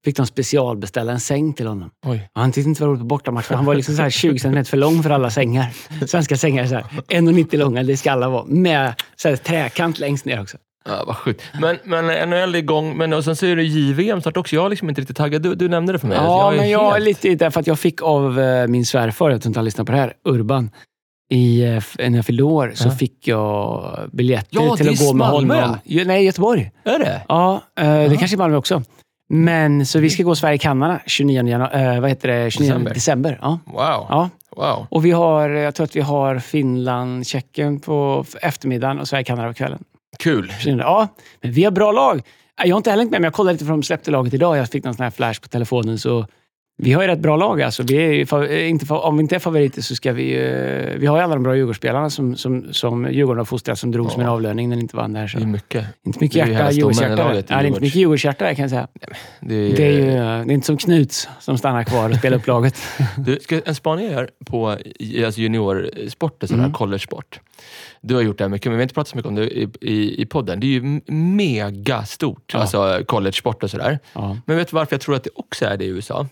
fick 0.05 0.17
de 0.17 0.25
specialbeställa 0.25 1.11
en 1.11 1.19
säng 1.19 1.53
till 1.53 1.67
honom. 1.67 1.89
Oj. 2.05 2.29
Och 2.35 2.41
han 2.41 2.51
tyckte 2.51 2.69
inte 2.69 2.81
det 2.81 2.85
var 2.85 2.91
roligt 2.91 3.01
på 3.01 3.05
bortamatch, 3.05 3.45
för 3.45 3.55
han 3.55 3.65
var 3.65 3.75
liksom 3.75 3.95
så 3.95 4.01
här 4.01 4.09
20 4.09 4.39
cm 4.39 4.65
för 4.65 4.77
lång 4.77 5.03
för 5.03 5.09
alla 5.09 5.29
sängar. 5.29 5.65
Svenska 6.07 6.37
sängar 6.37 6.63
är 6.63 6.67
så 6.67 6.75
här 6.75 6.83
1,90 7.07 7.57
långa, 7.57 7.83
det 7.83 7.97
ska 7.97 8.11
alla 8.11 8.29
vara. 8.29 8.45
Med 8.45 8.93
så 9.15 9.29
här 9.29 9.35
träkant 9.35 9.99
längst 9.99 10.25
ner 10.25 10.41
också. 10.41 10.57
Ja, 10.89 11.03
vad 11.07 11.15
sjukt. 11.17 11.41
Men, 11.61 11.77
men 11.83 12.29
NHL 12.29 12.55
är 12.55 12.59
igång, 12.59 12.97
men 12.97 13.13
och 13.13 13.23
sen 13.23 13.35
så 13.35 13.45
är 13.45 13.55
det 13.55 13.63
JVM 13.63 14.21
snart 14.21 14.37
också. 14.37 14.55
Jag 14.55 14.65
är 14.65 14.69
liksom 14.69 14.89
inte 14.89 15.01
riktigt 15.01 15.17
taggad. 15.17 15.41
Du, 15.41 15.55
du 15.55 15.69
nämnde 15.69 15.93
det 15.93 15.99
för 15.99 16.07
mig. 16.07 16.17
Ja, 16.17 16.53
är 16.53 16.57
men 16.57 16.69
jag 16.69 16.87
är 16.87 16.91
helt- 16.93 17.05
lite 17.05 17.35
därför 17.35 17.59
att 17.59 17.67
jag 17.67 17.79
fick 17.79 18.01
av 18.01 18.39
eh, 18.39 18.67
min 18.67 18.85
svärfar, 18.85 19.29
jag 19.29 19.41
tror 19.41 19.49
inte 19.49 19.59
han 19.59 19.65
lyssnar 19.65 19.85
på 19.85 19.91
det 19.91 19.97
här, 19.97 20.13
Urban. 20.25 20.69
I, 21.33 21.61
eh, 21.63 21.83
när 21.97 22.15
jag 22.15 22.25
fyllde 22.25 22.43
år 22.43 22.71
så 22.75 22.87
Ja. 22.87 22.91
fick 22.91 23.27
jag 23.27 23.85
biljetter 24.11 24.47
Ja, 24.65 24.77
till 24.77 24.89
att 24.89 25.01
är 25.01 25.05
gå 25.05 25.13
med 25.13 25.27
Malmö, 25.27 25.61
honom. 25.61 25.77
Ja, 25.83 26.03
nej, 26.05 26.25
Göteborg. 26.25 26.71
Är 26.83 26.99
det? 26.99 27.21
Ja, 27.27 27.61
eh, 27.79 27.85
det 27.85 28.17
kanske 28.17 28.35
är 28.35 28.37
Malmö 28.37 28.57
också. 28.57 28.83
Men 29.33 29.85
så 29.85 29.99
vi 29.99 30.09
ska 30.09 30.23
gå 30.23 30.35
Sverige-Kanada 30.35 30.99
29 31.05 31.47
januari, 31.47 31.83
eh, 31.83 31.99
vad 32.01 32.09
heter 32.09 32.27
det? 32.27 32.51
29 32.51 32.69
December. 32.69 32.93
december. 32.93 33.39
ja. 33.41 33.59
Wow. 33.65 33.75
Ja. 34.09 34.29
wow. 34.55 34.87
Och 34.89 35.05
vi 35.05 35.11
har, 35.11 35.49
jag 35.49 35.75
tror 35.75 35.83
att 35.83 35.95
vi 35.95 36.01
har 36.01 36.39
Finland, 36.39 37.27
Tjeckien 37.27 37.79
på 37.79 38.25
eftermiddagen 38.41 38.99
och 38.99 39.07
Sverige-Kanada 39.07 39.47
på 39.47 39.53
kvällen. 39.53 39.83
Kul. 40.19 40.53
Ja, 40.65 41.07
men 41.41 41.51
vi 41.51 41.63
har 41.63 41.71
bra 41.71 41.91
lag. 41.91 42.21
Jag 42.63 42.75
har 42.75 42.77
inte 42.77 42.89
heller 42.89 43.03
med, 43.03 43.11
men 43.11 43.23
jag 43.23 43.33
kollade 43.33 43.53
lite 43.53 43.65
för 43.65 43.71
de 43.71 43.83
släppte 43.83 44.11
laget 44.11 44.33
idag. 44.33 44.57
Jag 44.57 44.69
fick 44.69 44.83
någon 44.83 44.93
sån 44.93 45.03
här 45.03 45.11
flash 45.11 45.41
på 45.41 45.47
telefonen. 45.47 45.99
Så 45.99 46.25
vi 46.81 46.91
har 46.93 47.01
ju 47.01 47.07
rätt 47.07 47.19
bra 47.19 47.35
lag. 47.37 47.61
Alltså. 47.61 47.83
Vi 47.83 47.95
är 47.95 48.11
ju, 48.11 48.45
eh, 48.45 48.69
inte, 48.69 48.93
om 48.93 49.17
vi 49.17 49.21
inte 49.21 49.35
är 49.35 49.39
favoriter 49.39 49.81
så 49.81 49.95
ska 49.95 50.13
vi 50.13 50.23
ju... 50.23 50.97
Vi 50.97 51.05
har 51.05 51.17
ju 51.17 51.23
alla 51.23 51.33
de 51.33 51.43
bra 51.43 51.55
Djurgårdsspelarna 51.55 52.09
som, 52.09 52.35
som, 52.35 52.73
som 52.73 53.11
Djurgården 53.11 53.37
har 53.37 53.45
fostrat, 53.45 53.79
som 53.79 53.91
drog 53.91 54.11
som 54.11 54.21
en 54.21 54.27
Ja. 54.27 54.33
avlöning 54.33 54.69
när 54.69 54.75
de 54.75 54.81
inte 54.81 54.95
vann 54.97 55.13
där. 55.13 55.27
Så. 55.27 55.37
Det 55.37 55.43
är 55.43 55.47
mycket. 55.47 55.85
Inte 56.05 56.19
mycket 56.21 56.45
det 56.45 56.51
hjärta, 56.51 56.71
Djurgårdshjärta. 56.71 57.27
Nej, 57.27 57.43
det 57.47 57.53
är 57.53 57.63
inte 57.63 57.81
mycket 57.81 57.95
Djurgårdshjärta 57.99 58.45
där 58.45 58.53
kan 58.53 58.61
jag 58.63 58.69
säga. 58.69 58.87
Det 59.39 59.55
är, 59.55 59.75
Det 59.75 59.85
är 59.85 59.91
ju 59.91 60.05
det 60.05 60.11
är 60.11 60.51
inte 60.51 60.65
som 60.67 60.77
Knuts 60.77 61.29
som 61.39 61.57
stannar 61.57 61.83
kvar 61.83 62.09
och 62.09 62.15
spelar 62.15 62.37
upp 62.37 62.47
laget. 62.47 62.75
Du, 63.17 63.39
ska 63.41 63.61
en 63.65 63.75
spaning 63.75 64.05
jag 64.05 64.13
gör 64.13 64.29
på 64.45 64.67
alltså 64.69 65.41
juniorsport, 65.41 66.43
här 66.49 66.53
Mm. 66.57 66.73
college-sport. 66.73 67.39
Du 68.01 68.15
har 68.15 68.21
gjort 68.21 68.37
det 68.37 68.43
här 68.43 68.49
mycket, 68.49 68.65
men 68.65 68.73
vi 68.77 68.81
har 68.81 68.83
inte 68.83 68.93
pratat 68.93 69.07
så 69.09 69.15
mycket 69.15 69.29
om 69.29 69.35
det 69.35 69.43
i, 69.59 69.69
i, 69.81 70.21
i 70.21 70.25
podden. 70.25 70.59
Det 70.59 70.67
är 70.67 70.69
ju 70.69 71.01
mega 71.13 72.03
stort, 72.05 72.51
Ja. 72.53 72.59
alltså 72.59 73.03
college-sport 73.07 73.63
och 73.63 73.69
sådär. 73.71 73.99
Ja. 74.13 74.37
Men 74.45 74.57
vet 74.57 74.67
du 74.67 74.75
varför 74.75 74.93
jag 74.93 75.01
tror 75.01 75.15
att 75.15 75.23
det 75.23 75.29
också 75.35 75.65
är 75.65 75.77
det 75.77 75.85
i 75.85 75.87
USA? 75.87 76.27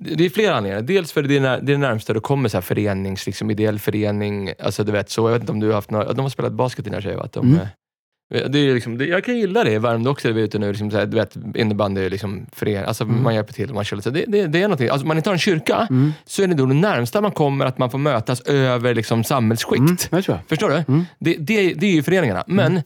Det 0.00 0.24
är 0.26 0.30
flera 0.30 0.54
anledningar. 0.54 0.82
Dels 0.86 1.12
för 1.12 1.22
det 1.22 1.36
är 1.36 1.40
när- 1.40 1.60
det 1.60 1.72
är 1.72 1.74
det 1.74 1.78
närmsta 1.78 2.12
du 2.12 2.20
kommer 2.20 2.48
så 2.48 2.56
här 2.56 2.62
förenings, 2.62 3.26
liksom 3.26 3.50
ideell 3.50 3.78
förening. 3.78 4.52
Alltså 4.58 4.84
du 4.84 4.92
vet 4.92 5.10
så. 5.10 5.26
Jag 5.28 5.32
vet 5.32 5.40
inte 5.42 5.52
om 5.52 5.60
du 5.60 5.66
har 5.66 5.74
haft 5.74 5.90
några, 5.90 6.12
de 6.12 6.20
har 6.20 6.28
spelat 6.30 6.52
basket 6.52 6.84
dina 6.84 7.00
tjejer 7.00 7.16
va? 7.16 7.28
De, 7.32 7.46
Mm. 7.46 7.58
eh, 8.34 8.50
Det 8.50 8.58
är 8.58 8.74
liksom, 8.74 8.98
det, 8.98 9.06
jag 9.06 9.24
kan 9.24 9.36
gilla 9.38 9.64
det 9.64 9.72
i 9.72 9.78
Värmdö 9.78 10.10
också, 10.10 10.28
det 10.28 10.34
vi 10.34 10.40
är 10.40 10.44
ute 10.44 10.58
nu. 10.58 10.68
Liksom, 10.68 10.90
så 10.90 10.96
här, 10.96 11.06
du 11.06 11.16
vet, 11.16 11.36
innebandy 11.54 12.00
är 12.04 12.10
liksom 12.10 12.46
förening, 12.52 12.84
alltså 12.84 13.04
Mm. 13.04 13.22
man 13.22 13.34
hjälper 13.34 13.52
till. 13.52 13.74
Man 13.74 13.84
kör 13.84 13.96
lite, 13.96 14.08
så 14.10 14.14
det, 14.14 14.24
det, 14.28 14.46
det 14.46 14.58
är 14.58 14.62
någonting. 14.62 14.88
Alltså, 14.88 15.04
om 15.04 15.08
man 15.08 15.16
inte 15.16 15.28
har 15.30 15.34
en 15.34 15.38
kyrka, 15.38 15.86
Mm. 15.90 16.12
så 16.24 16.42
är 16.42 16.46
det 16.46 16.54
då 16.54 16.66
det 16.66 16.74
närmsta 16.74 17.20
man 17.20 17.32
kommer 17.32 17.66
att 17.66 17.78
man 17.78 17.90
får 17.90 17.98
mötas 17.98 18.40
över 18.40 18.94
liksom, 18.94 19.24
samhällsskikt. 19.24 20.08
Mm. 20.12 20.22
Förstår 20.48 20.68
du? 20.68 20.84
Mm. 20.88 21.04
Det, 21.18 21.34
det, 21.34 21.74
det 21.74 21.86
är 21.86 21.92
ju 21.92 22.02
föreningarna. 22.02 22.44
Men, 22.46 22.82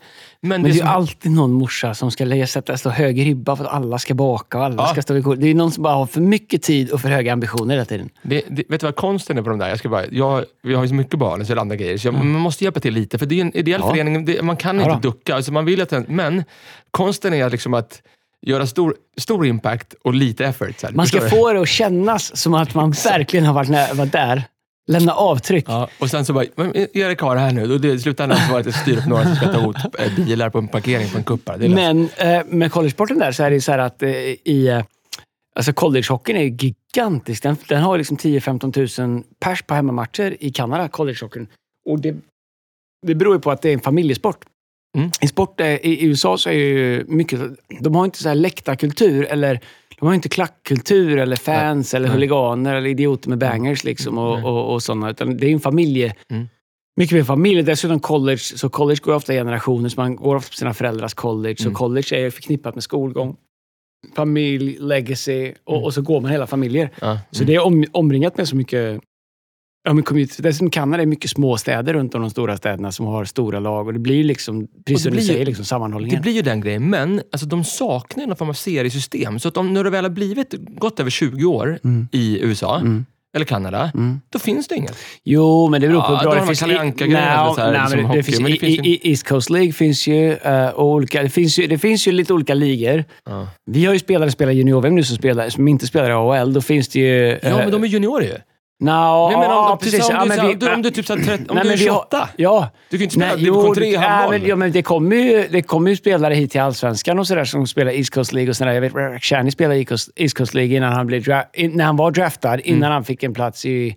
men, 0.48 0.62
Men 0.62 0.70
det 0.70 0.76
är 0.76 0.80
ju 0.80 0.88
alltid 0.88 1.32
någon 1.32 1.52
morsa 1.52 1.94
som 1.94 2.10
ska 2.10 2.46
sätta 2.46 2.76
stå 2.76 2.90
hög 2.90 3.20
ribba 3.26 3.56
för 3.56 3.64
att 3.64 3.70
alla 3.72 3.98
ska 3.98 4.14
baka 4.14 4.58
och 4.58 4.64
alla 4.64 4.76
Ja. 4.82 4.86
ska 4.86 5.02
stå 5.02 5.14
vid 5.14 5.24
kor. 5.24 5.36
Det 5.36 5.48
är 5.50 5.54
någon 5.54 5.70
som 5.72 5.82
bara 5.82 5.94
har 5.94 6.06
för 6.06 6.20
mycket 6.20 6.62
tid 6.62 6.90
och 6.90 7.00
för 7.00 7.08
höga 7.08 7.32
ambitioner 7.32 7.74
hela 7.74 7.84
tiden. 7.84 8.08
Det, 8.22 8.42
det, 8.48 8.62
vet 8.68 8.80
du 8.80 8.86
vad 8.86 8.96
konsten 8.96 9.38
är 9.38 9.42
på 9.42 9.50
de 9.50 9.58
där? 9.58 9.68
Jag 9.68 9.78
ska 9.78 9.88
bara, 9.88 10.06
jag, 10.10 10.44
vi 10.62 10.74
har 10.74 10.82
ju 10.82 10.88
så 10.88 10.94
mycket 10.94 11.18
barn 11.18 11.40
och 11.40 11.46
så 11.46 11.54
det 11.54 11.60
andra 11.60 11.76
grejer, 11.76 11.98
så 11.98 12.06
jag, 12.08 12.14
man 12.14 12.26
måste 12.28 12.64
hjälpa 12.64 12.80
till 12.80 12.94
lite. 12.94 13.18
För 13.18 13.26
det 13.26 13.34
är 13.34 13.40
en 13.40 13.56
ideell 13.56 13.80
Ja. 13.84 13.90
förening, 13.90 14.24
det, 14.24 14.42
man 14.42 14.56
kan 14.56 14.78
Ja 14.80 14.94
inte 14.94 15.08
ducka. 15.08 15.34
Alltså 15.34 15.52
man 15.52 15.64
vill 15.64 15.80
att 15.82 16.08
men 16.08 16.44
konsten 16.90 17.34
är 17.34 17.50
liksom 17.50 17.74
att 17.74 18.02
göra 18.46 18.66
stor, 18.66 18.94
stor 19.16 19.46
impact 19.46 19.94
och 20.04 20.14
lite 20.14 20.44
effort. 20.46 20.80
Så 20.80 20.86
här. 20.86 20.94
Man 20.94 21.06
ska 21.06 21.20
få 21.20 21.52
det 21.52 21.60
att 21.60 21.68
kännas 21.68 22.36
som 22.36 22.54
att 22.54 22.74
man 22.74 22.90
verkligen 22.90 23.46
har 23.46 23.54
varit, 23.54 23.68
nä- 23.68 23.92
varit 23.94 24.12
där. 24.12 24.42
Lämna 24.88 25.12
avtryck. 25.12 25.64
Ja, 25.68 25.88
och 25.98 26.10
sen 26.10 26.24
så 26.24 26.32
bara, 26.32 26.44
Erik 26.92 27.20
har 27.20 27.34
det 27.34 27.40
här 27.40 27.52
nu. 27.52 27.72
Och 27.72 27.80
det, 27.80 27.88
I 27.88 27.98
slutändan 27.98 28.38
så 28.46 28.52
var 28.52 28.62
det 28.62 28.68
att 28.68 28.74
styra 28.74 28.98
upp 28.98 29.06
några 29.06 29.24
som 29.24 29.36
ska 29.36 29.52
ta 29.52 29.58
emot 29.58 29.76
eh, 29.98 30.14
bilar 30.16 30.50
på 30.50 30.58
en 30.58 30.68
parkering 30.68 31.08
på 31.08 31.18
en 31.18 31.60
löst. 31.60 31.74
Men 31.74 32.08
eh, 32.16 32.44
med 32.46 32.72
collegesporten 32.72 33.18
där 33.18 33.32
så 33.32 33.42
är 33.42 33.50
det 33.50 33.60
så 33.60 33.72
här 33.72 33.78
att 33.78 34.02
eh, 34.02 34.10
i... 34.10 34.68
Eh, 34.68 34.84
alltså 35.56 35.72
collegehockeyn 35.72 36.36
är 36.36 36.42
gigantisk. 36.42 37.42
Den, 37.42 37.56
den 37.68 37.82
har 37.82 37.98
liksom 37.98 38.16
10-15 38.16 39.06
000 39.06 39.22
pers 39.40 39.62
på 39.62 39.74
hemmamatcher 39.74 40.36
i 40.40 40.50
Kanada, 40.50 40.88
collegehockeyn. 40.88 41.48
Och 41.88 42.00
det, 42.00 42.16
det 43.06 43.14
beror 43.14 43.34
ju 43.34 43.40
på 43.40 43.50
att 43.50 43.62
det 43.62 43.68
är 43.68 43.74
en 43.74 43.80
familjesport. 43.80 44.44
Mm. 44.96 45.10
I 45.20 45.28
sport 45.28 45.60
i 45.60 46.06
USA 46.06 46.38
så 46.38 46.48
är 46.48 46.54
ju 46.54 47.04
mycket... 47.08 47.40
De 47.80 47.94
har 47.94 48.04
inte 48.04 48.22
så 48.22 48.28
här 48.28 48.34
läktarkultur 48.34 49.24
eller 49.24 49.60
de 49.98 50.06
har 50.06 50.14
inte 50.14 50.28
klackkultur 50.28 51.18
eller 51.18 51.36
fans 51.36 51.94
eller 51.94 52.06
Nej. 52.08 52.14
huliganer 52.14 52.74
eller 52.74 52.88
idioter 52.88 53.28
med 53.28 53.38
bangers 53.38 53.84
liksom 53.84 54.18
och, 54.18 54.44
och, 54.44 54.72
och 54.72 54.82
sådana. 54.82 55.10
Utan 55.10 55.36
det 55.36 55.46
är 55.46 55.52
en 55.52 55.60
familje... 55.60 56.14
Mm. 56.30 56.48
Mycket 56.98 57.16
mer 57.16 57.24
familj. 57.24 57.62
Dessutom 57.62 58.00
college. 58.00 58.38
Så 58.38 58.68
college 58.68 59.00
går 59.02 59.14
ofta 59.14 59.34
i 59.34 59.36
generationer, 59.36 59.88
så 59.88 60.00
man 60.00 60.16
går 60.16 60.36
ofta 60.36 60.50
på 60.50 60.56
sina 60.56 60.74
föräldrars 60.74 61.14
college. 61.14 61.56
Mm. 61.60 61.72
Så 61.72 61.78
college 61.78 62.16
är 62.16 62.30
förknippat 62.30 62.74
med 62.74 62.84
skolgång, 62.84 63.36
familj, 64.16 64.76
legacy 64.80 65.52
och, 65.64 65.74
Mm. 65.74 65.84
och 65.84 65.94
så 65.94 66.02
går 66.02 66.20
man 66.20 66.30
hela 66.30 66.46
familjer. 66.46 66.90
Så 67.30 67.44
det 67.44 67.54
är 67.54 67.60
om, 67.64 67.84
omringat 67.92 68.36
med 68.36 68.48
så 68.48 68.56
mycket 68.56 69.00
Ja, 69.86 69.92
men. 69.92 70.04
Dessutom 70.38 70.70
Kanada 70.70 71.02
är 71.02 71.06
mycket 71.06 71.30
små 71.30 71.56
städer 71.56 71.94
runt 71.94 72.14
om 72.14 72.20
de 72.20 72.30
stora 72.30 72.56
städerna 72.56 72.92
som 72.92 73.06
har 73.06 73.24
stora 73.24 73.60
lag. 73.60 73.86
Och 73.86 73.92
det 73.92 73.98
blir 73.98 74.24
liksom, 74.24 74.66
precis 74.86 75.02
som 75.02 75.12
du 75.12 75.22
säger, 75.22 75.46
liksom 75.46 75.64
sammanhållningen. 75.64 76.16
Det 76.16 76.22
blir 76.22 76.32
ju 76.32 76.42
den 76.42 76.60
grejen, 76.60 76.90
men 76.90 77.20
alltså, 77.32 77.46
de 77.46 77.64
saknar 77.64 78.22
ju 78.22 78.26
någon 78.28 78.36
form 78.36 78.48
av 78.48 78.52
seriesystem. 78.54 79.38
Så 79.38 79.48
att 79.48 79.56
om, 79.56 79.74
när 79.74 79.84
det 79.84 79.90
väl 79.90 80.04
har 80.04 80.10
blivit 80.10 80.54
gått 80.78 81.00
över 81.00 81.10
20 81.10 81.44
år 81.46 81.78
Mm. 81.84 82.08
i 82.12 82.38
USA, 82.42 82.78
Mm. 82.78 83.04
eller 83.36 83.44
Kanada, 83.46 83.90
Mm. 83.94 84.20
då 84.32 84.38
finns 84.38 84.68
det 84.68 84.74
inget. 84.76 84.96
Jo, 85.24 85.68
men 85.68 85.80
det 85.80 85.88
beror 85.88 86.00
på 86.00 86.06
Ja, 86.06 86.16
hur 86.16 86.24
då 86.24 86.30
bra 86.30 86.34
det 86.34 86.40
de 86.40 86.46
finns. 86.46 86.60
Kalle 86.60 86.74
i- 86.74 86.78
Anka-grejen, 86.78 87.24
Nej, 87.36 87.54
så 87.54 87.60
här, 87.60 87.72
nej, 87.72 87.88
som 87.90 87.96
men 87.96 88.06
hockey, 88.06 88.16
det 88.18 88.22
finns, 88.22 88.40
ju- 88.40 88.90
i, 88.90 89.10
East 89.10 89.28
Coast 89.28 89.50
League 89.50 89.72
finns 89.72 90.06
ju, 90.06 90.32
eh, 90.32 90.68
och 90.68 90.86
olika, 90.86 91.22
det, 91.22 91.28
finns 91.28 91.58
ju, 91.58 91.66
det 91.66 91.78
finns 91.78 92.08
ju 92.08 92.12
lite 92.12 92.32
olika 92.32 92.54
ligor. 92.54 93.04
Ja, 93.26 93.48
Vi 93.66 93.84
har 93.84 93.92
ju 93.92 93.98
spelare 93.98 94.30
som 94.30 94.32
spelar 94.32 94.52
junior-VM 94.52 94.94
nu 94.94 95.02
som, 95.04 95.16
spelar, 95.16 95.48
som 95.48 95.68
inte 95.68 95.86
spelar 95.86 96.10
i 96.10 96.12
AHL. 96.12 96.52
Då 96.52 96.60
finns 96.60 96.88
det 96.88 96.98
ju... 97.00 97.38
ja 97.42 97.56
men 97.56 97.70
de 97.70 97.82
är 97.84 97.88
juniorer 97.88 98.24
ju. 98.26 98.34
No, 98.80 99.28
Nej, 99.28 99.36
men 99.38 99.50
om, 99.50 99.56
ja, 99.56 99.78
precis. 99.82 100.08
om, 100.08 100.14
Ja, 100.14 100.22
du, 100.22 100.28
men 100.28 100.38
så- 100.38 100.46
vi- 100.46 100.54
du, 100.54 100.74
om 100.74 100.82
du 100.82 100.90
typ 100.90 101.06
så 101.06 101.16
här, 101.16 101.24
30, 101.24 101.44
om 101.50 101.54
Nej, 101.54 101.64
du 101.64 101.70
är 101.70 101.72
men 101.72 101.78
vi 101.78 101.88
har- 101.88 101.96
28, 101.96 102.28
Ja, 102.36 102.68
du 102.90 102.96
kan 102.96 102.98
ju 102.98 103.04
inte 103.04 103.14
spela 103.14 103.26
Nej, 103.34 103.44
division 103.44 103.74
3 103.74 103.86
i 103.86 103.96
handboll. 103.96 104.38
men, 104.40 104.48
ja, 104.48 104.56
men 104.56 104.72
det 104.72 104.82
kommer 104.82 105.16
ju, 105.16 105.48
det 105.50 105.62
kommer 105.62 105.90
ju 105.90 105.96
spelare 105.96 106.34
hit 106.34 106.50
till 106.50 106.60
Allsvenskan 106.60 107.18
och 107.18 107.26
sådär 107.26 107.44
som 107.44 107.66
spelar 107.66 107.92
East 107.92 108.10
Coast 108.14 108.32
League 108.32 108.50
och 108.50 108.56
sådär. 108.56 108.72
Jag 108.72 108.80
vet 108.80 108.94
Rack 108.94 109.24
Shani 109.24 109.50
spelade 109.50 109.84
East 110.16 110.36
Coast, 110.36 110.54
League 110.54 110.76
innan 110.76 110.92
han, 110.92 111.06
blev 111.06 111.28
när 111.72 111.84
han 111.84 111.96
var 111.96 112.10
draftad, 112.10 112.58
innan 112.60 112.82
Mm. 112.82 112.92
han 112.92 113.04
fick 113.04 113.22
en 113.22 113.34
plats 113.34 113.66
i 113.66 113.96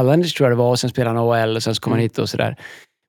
Islanders 0.00 0.34
tror 0.34 0.48
jag 0.50 0.58
det 0.58 0.62
var, 0.62 0.70
och 0.70 0.78
sen 0.78 0.90
spelade 0.90 1.18
han 1.18 1.28
AHL 1.28 1.56
och 1.56 1.62
sen 1.62 1.74
så 1.74 1.80
kom 1.80 1.92
han 1.92 1.98
Mm. 2.00 2.04
hit 2.04 2.18
och 2.18 2.28
sådär. 2.28 2.56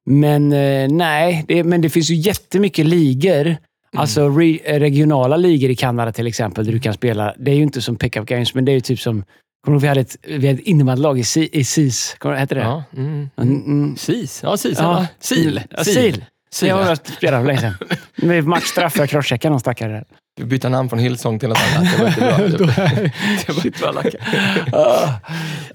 Men 0.09 0.51
eh, 0.53 0.87
nej, 0.89 1.45
det, 1.47 1.63
men 1.63 1.81
det 1.81 1.89
finns 1.89 2.09
ju 2.11 2.15
jättemycket 2.15 2.85
ligor. 2.85 3.45
Mm. 3.47 3.57
Alltså 3.97 4.29
re, 4.29 4.57
regionala 4.79 5.37
ligor 5.37 5.69
i 5.69 5.75
Kanada 5.75 6.11
till 6.11 6.27
exempel, 6.27 6.65
där 6.65 6.71
du 6.71 6.79
kan 6.79 6.93
spela. 6.93 7.33
Det 7.37 7.51
är 7.51 7.55
ju 7.55 7.61
inte 7.63 7.81
som 7.81 7.95
pick-up 7.95 8.25
games, 8.25 8.53
men 8.53 8.65
det 8.65 8.71
är 8.71 8.73
ju 8.73 8.79
typ 8.81 8.99
som... 8.99 9.23
Kommer 9.67 9.79
du 9.79 9.79
ihåg, 9.79 9.81
vi 9.81 9.87
hade 9.87 10.01
ett, 10.01 10.17
vi 10.23 10.47
hade 10.47 10.59
ett 10.59 10.67
innebandylag 10.67 11.19
i, 11.19 11.23
Si- 11.23 11.49
i 11.51 11.63
SIS. 11.63 12.15
Kommer, 12.19 12.35
hette 12.35 12.55
det? 12.55 12.61
Ja, 12.61 12.83
mm. 12.97 13.29
Mm, 13.41 13.65
mm. 13.65 13.97
SIS. 13.97 14.39
Ja, 14.43 14.57
SIS. 14.57 14.79
Ja. 14.79 14.99
Ja. 15.01 15.07
Sil. 15.27 15.61
Ja, 15.69 15.83
Sil. 15.83 16.17
Sil. 16.57 16.67
Det 16.67 16.69
har 16.69 16.85
jag 16.85 16.97
spelat 16.97 17.41
för 17.41 17.47
länge 17.47 17.59
sedan. 17.59 17.73
Med 18.15 18.43
matchstraff 18.43 18.93
för 18.93 19.03
att 19.03 19.09
crosschecka 19.09 19.49
någon 19.49 19.59
stackare. 19.59 20.03
Vi 20.37 20.45
bytte 20.45 20.69
namn 20.69 20.89
från 20.89 20.99
Hillsong 20.99 21.39
till 21.39 21.49
något 21.49 21.57
annat. 21.75 21.97
Det 21.97 22.01
var 22.01 22.07
inte 22.07 22.19
bra. 22.19 22.37
Det 22.37 22.63
var, 22.63 23.11
det 23.47 23.53
var 23.53 23.65
inte 23.65 23.79
bra 23.79 23.91
lacka. 23.91 24.17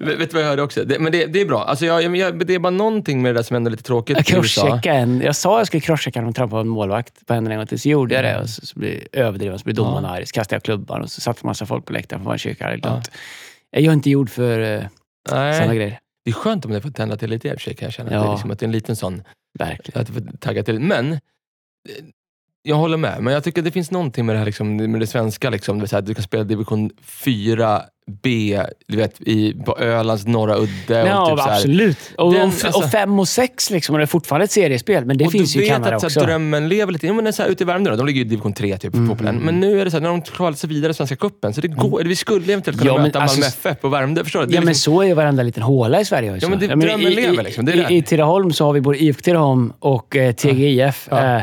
Vet 0.00 0.30
du 0.30 0.34
vad 0.34 0.42
jag 0.42 0.48
hörde 0.48 0.62
också? 0.62 0.84
Det, 0.84 0.98
men 0.98 1.12
det, 1.12 1.26
det 1.26 1.40
är 1.40 1.46
bra. 1.46 1.64
Alltså 1.64 1.86
jag, 1.86 2.16
jag, 2.16 2.46
det 2.46 2.54
är 2.54 2.58
bara 2.58 2.70
någonting 2.70 3.22
med 3.22 3.34
det 3.34 3.38
där 3.38 3.42
som 3.42 3.56
ändå 3.56 3.68
är 3.68 3.70
lite 3.70 3.82
tråkigt 3.82 4.16
Jag 4.16 4.26
crosschecka 4.26 4.92
en. 4.92 5.20
Jag 5.20 5.36
sa 5.36 5.54
att 5.54 5.60
jag 5.60 5.66
skulle 5.66 5.80
crosschecka 5.80 6.20
när 6.20 6.24
de 6.24 6.34
trampade 6.34 6.60
en 6.60 6.68
målvakt 6.68 7.26
på 7.26 7.34
henne 7.34 7.50
en 7.50 7.56
gång 7.56 7.66
till. 7.66 7.80
Så 7.80 7.88
gjorde 7.88 8.14
jag 8.14 8.24
det 8.24 8.38
och 8.40 8.48
så, 8.48 8.66
så 8.66 8.78
blev 8.78 8.90
det 9.12 9.18
överdrivet. 9.20 9.60
Så 9.60 9.64
blev 9.64 9.76
domaren 9.76 10.04
arg. 10.04 10.26
Så 10.26 10.32
kastade 10.32 10.54
jag 10.56 10.62
klubban 10.62 11.02
och 11.02 11.10
så 11.10 11.20
satt 11.20 11.42
en 11.42 11.46
massa 11.46 11.66
folk 11.66 11.84
på 11.84 11.92
läktaren 11.92 12.24
från 12.24 12.38
kyrka. 12.38 12.66
Det 12.66 12.88
är. 12.88 13.02
Jag 13.76 13.84
är 13.84 13.92
inte 13.92 14.10
gjord 14.10 14.30
för 14.30 14.58
uh, 14.82 14.86
sådana 15.28 15.74
grejer. 15.74 15.98
det 16.24 16.30
är 16.30 16.34
skönt 16.34 16.64
om 16.64 16.72
det 16.72 16.80
får 16.80 16.90
tända 16.90 17.16
till 17.16 17.30
lite 17.30 17.48
i 17.48 17.50
och 17.50 17.54
för 17.54 17.60
sig 17.60 17.74
kan 17.74 17.86
jag 17.86 17.92
känna. 17.92 18.06
Att, 18.08 18.12
det 18.12 18.18
är 18.18 18.24
Ja. 18.24 18.32
liksom, 18.32 18.50
att 18.50 18.58
det 18.58 18.64
är 18.64 18.68
en 18.68 18.72
liten 18.72 18.96
sån, 18.96 19.22
Verkligen. 19.58 20.00
att 20.00 20.06
det 20.06 20.12
får 20.12 20.36
tagga 20.36 20.62
till. 20.62 20.80
Men, 20.80 21.12
eh, 21.12 21.18
jag 22.62 22.76
håller 22.76 22.96
med. 22.96 23.16
Men 23.22 23.34
jag 23.34 23.44
tycker 23.44 23.62
det 23.62 23.70
finns 23.70 23.90
någonting 23.90 24.26
med 24.26 24.34
det 24.34 24.38
här 24.38 24.46
liksom, 24.46 24.76
med 24.76 25.00
det 25.00 25.06
svenska. 25.06 25.50
Liksom, 25.50 25.78
det 25.80 25.92
att 25.92 26.06
du 26.06 26.14
kan 26.14 26.22
spela 26.24 26.44
division 26.44 26.90
4 27.02 27.82
B, 28.22 28.60
du 28.88 28.96
vet, 28.96 29.20
i, 29.20 29.54
på 29.66 29.78
Ölands 29.78 30.26
norra 30.26 30.56
udde. 30.56 30.68
Ja, 30.88 31.22
och 31.22 31.28
typ 31.28 31.38
så 31.38 31.44
här, 31.50 31.56
absolut. 31.56 31.98
Och, 32.18 32.32
Den- 32.32 32.42
och, 32.42 32.48
f- 32.48 32.64
alltså- 32.64 32.78
och 32.80 32.90
fem 32.90 33.18
och 33.20 33.28
sex 33.28 33.70
liksom, 33.70 33.94
och 33.94 33.98
det 33.98 34.04
är 34.04 34.06
fortfarande 34.06 34.44
ett 34.44 34.50
seriespel. 34.50 35.04
Men 35.04 35.18
det 35.18 35.28
finns 35.28 35.52
du 35.52 35.58
ju 35.58 35.64
i 35.66 35.68
vet 35.68 35.76
Kanada 35.76 35.94
att 35.96 36.00
så 36.00 36.06
också. 36.06 36.20
här, 36.20 36.26
drömmen 36.26 36.68
lever 36.68 36.92
lite. 36.92 37.06
Ja, 37.06 37.12
men 37.12 37.24
det 37.24 37.30
är 37.30 37.32
så 37.32 37.42
här, 37.42 37.50
ute 37.50 37.64
i 37.64 37.66
Värmdö, 37.66 37.90
då, 37.90 37.96
de 37.96 38.06
ligger 38.06 38.18
ju 38.20 38.26
i 38.26 38.28
division 38.28 38.52
3 38.52 38.78
typ, 38.78 38.94
Mm, 38.94 39.08
fotbollen. 39.08 39.34
mm, 39.34 39.46
Men 39.46 39.60
nu 39.60 39.80
är 39.80 39.84
det 39.84 39.90
så 39.90 39.96
här, 39.96 40.02
när 40.02 40.08
de 40.08 40.22
kvalat 40.22 40.58
sig 40.58 40.68
vidare 40.70 40.90
i 40.90 40.94
Svenska 40.94 41.16
cupen, 41.16 41.54
så 41.54 41.60
det 41.60 41.68
går, 41.68 42.02
vi 42.04 42.16
skulle 42.16 42.52
eventuellt 42.52 42.78
kunna 42.78 42.90
Ja, 42.90 42.94
men 42.94 43.02
möta 43.02 43.20
alltså- 43.20 43.36
Malmö 43.40 43.46
FF 43.46 43.80
på 43.80 43.88
Värmdö. 43.88 44.24
Förstår 44.24 44.46
du? 44.46 44.54
Ja, 44.54 44.60
men 44.60 44.68
liksom, 44.68 44.92
så 44.94 45.00
är 45.02 45.06
ju 45.06 45.14
varenda 45.14 45.42
liten 45.42 45.62
håla 45.62 46.00
i 46.00 46.04
Sverige. 46.04 46.34
också. 46.34 46.44
Ja, 46.46 46.50
men 46.50 46.58
det- 46.58 46.66
Jag 46.66 46.78
menar, 46.78 46.88
drömmen 46.92 47.12
i, 47.12 47.14
lever 47.14 47.42
liksom, 47.44 47.64
det 47.64 47.72
är 47.72 47.76
i, 47.76 47.82
det. 47.82 47.94
I 47.94 48.02
Tidaholm 48.02 48.52
så 48.52 48.64
har 48.66 48.72
vi 48.72 48.80
både 48.80 49.02
IFK 49.02 49.22
Tidaholm 49.22 49.72
och 49.78 50.16
eh, 50.16 50.32
TGIF. 50.34 51.08
Ja. 51.10 51.36
Eh, 51.36 51.42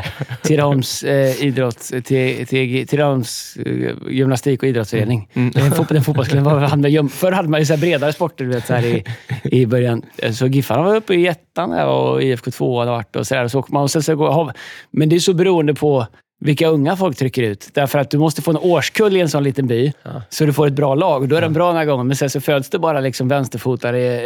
Tidaholms 0.50 1.02
eh, 1.02 1.42
idrott, 1.44 1.90
eh, 1.94 2.00
T- 2.02 2.44
TG, 2.46 2.86
Tidaholms 2.86 3.56
eh, 3.66 3.94
gymnastik 4.10 4.62
och 4.62 4.68
idrottsförening. 4.68 5.28
Mm. 5.34 5.50
Det 5.50 5.60
är 5.60 5.64
en 5.64 5.70
fotboll, 5.72 5.94
den 5.94 6.04
fotbollsklubben. 6.04 6.44
var- 6.54 6.60
hade 6.60 7.08
Förr 7.08 7.32
hade 7.32 7.48
man 7.48 7.60
ju 7.60 7.66
så 7.66 7.76
bredare 7.76 8.12
sporter 8.12 8.44
du 8.44 8.50
vet, 8.50 8.66
så 8.66 8.74
här 8.74 8.84
i, 8.84 9.04
i 9.44 9.66
början. 9.66 10.02
Eh, 10.18 10.32
Så 10.32 10.46
Giffarna 10.46 10.82
var 10.82 10.96
uppe 10.96 11.14
i 11.14 11.26
ettan 11.26 11.72
och 11.72 12.22
IFK 12.22 12.50
2 12.50 12.78
hade 12.78 12.90
varit 12.90 13.16
och 13.16 13.26
så 13.26 13.34
där. 13.34 13.44
Och 13.44 13.50
så 13.50 13.64
man 13.68 13.82
och 13.82 13.90
sen 13.90 14.02
så 14.02 14.16
går, 14.16 14.52
men 14.90 15.08
det 15.08 15.16
är 15.16 15.20
så 15.20 15.34
beroende 15.34 15.74
på 15.74 16.06
vilka 16.42 16.68
unga 16.68 16.96
folk 16.96 17.16
trycker 17.16 17.42
ut. 17.42 17.68
Därför 17.72 17.98
att 17.98 18.10
du 18.10 18.18
måste 18.18 18.42
få 18.42 18.50
en 18.50 18.56
årskull 18.56 19.16
i 19.16 19.20
en 19.20 19.28
sån 19.28 19.42
liten 19.42 19.66
by, 19.66 19.92
Ja. 20.02 20.22
så 20.28 20.44
du 20.44 20.52
får 20.52 20.66
ett 20.66 20.72
bra 20.72 20.94
lag. 20.94 21.22
Och 21.22 21.28
då 21.28 21.36
är 21.36 21.40
den 21.40 21.52
bra 21.52 21.66
den 21.68 21.76
här 21.76 21.84
gången, 21.84 22.06
men 22.06 22.16
sen 22.16 22.30
så 22.30 22.40
föds 22.40 22.70
det 22.70 22.78
bara 22.78 23.00
liksom 23.00 23.28
vänsterfotare 23.28 24.20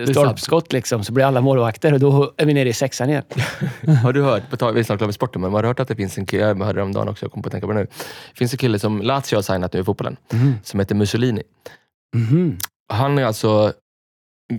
eh, 0.00 0.06
stolpskott, 0.06 0.72
liksom, 0.72 1.04
så 1.04 1.12
blir 1.12 1.24
alla 1.24 1.40
målvakter 1.40 1.92
och 1.94 2.00
då 2.00 2.32
är 2.36 2.46
vi 2.46 2.54
nere 2.54 2.68
i 2.68 2.72
sexan 2.72 3.10
igen. 3.10 3.22
Har 4.02 4.12
du 4.12 4.22
hört, 4.22 4.50
på 4.50 4.56
tal- 4.56 4.74
vi 4.74 4.84
klara 4.84 5.06
med 5.06 5.14
sporten, 5.14 5.40
men 5.42 5.52
har 5.52 5.62
du 5.62 5.68
hört 5.68 5.80
att 5.80 5.88
det 5.88 5.96
finns 5.96 6.18
en 6.18 6.26
kille, 6.26 6.42
jag 6.42 6.56
hörde 6.64 6.78
det 6.78 6.82
om 6.82 6.92
dagen 6.92 7.08
också, 7.08 7.24
jag 7.24 7.32
kom 7.32 7.42
på 7.42 7.46
att 7.46 7.52
tänka 7.52 7.66
på 7.66 7.72
det 7.72 7.78
nu. 7.78 7.84
Det 8.32 8.38
finns 8.38 8.52
en 8.52 8.58
kille 8.58 8.78
som 8.78 9.02
Lazio 9.02 9.34
har 9.36 9.42
signat 9.42 9.72
nu 9.72 9.80
i 9.80 9.84
fotbollen, 9.84 10.16
som 10.62 10.80
heter 10.80 10.94
Mussolini. 10.94 11.42
Mhm. 12.16 12.58
Han 12.92 13.18
är 13.18 13.24
alltså... 13.24 13.72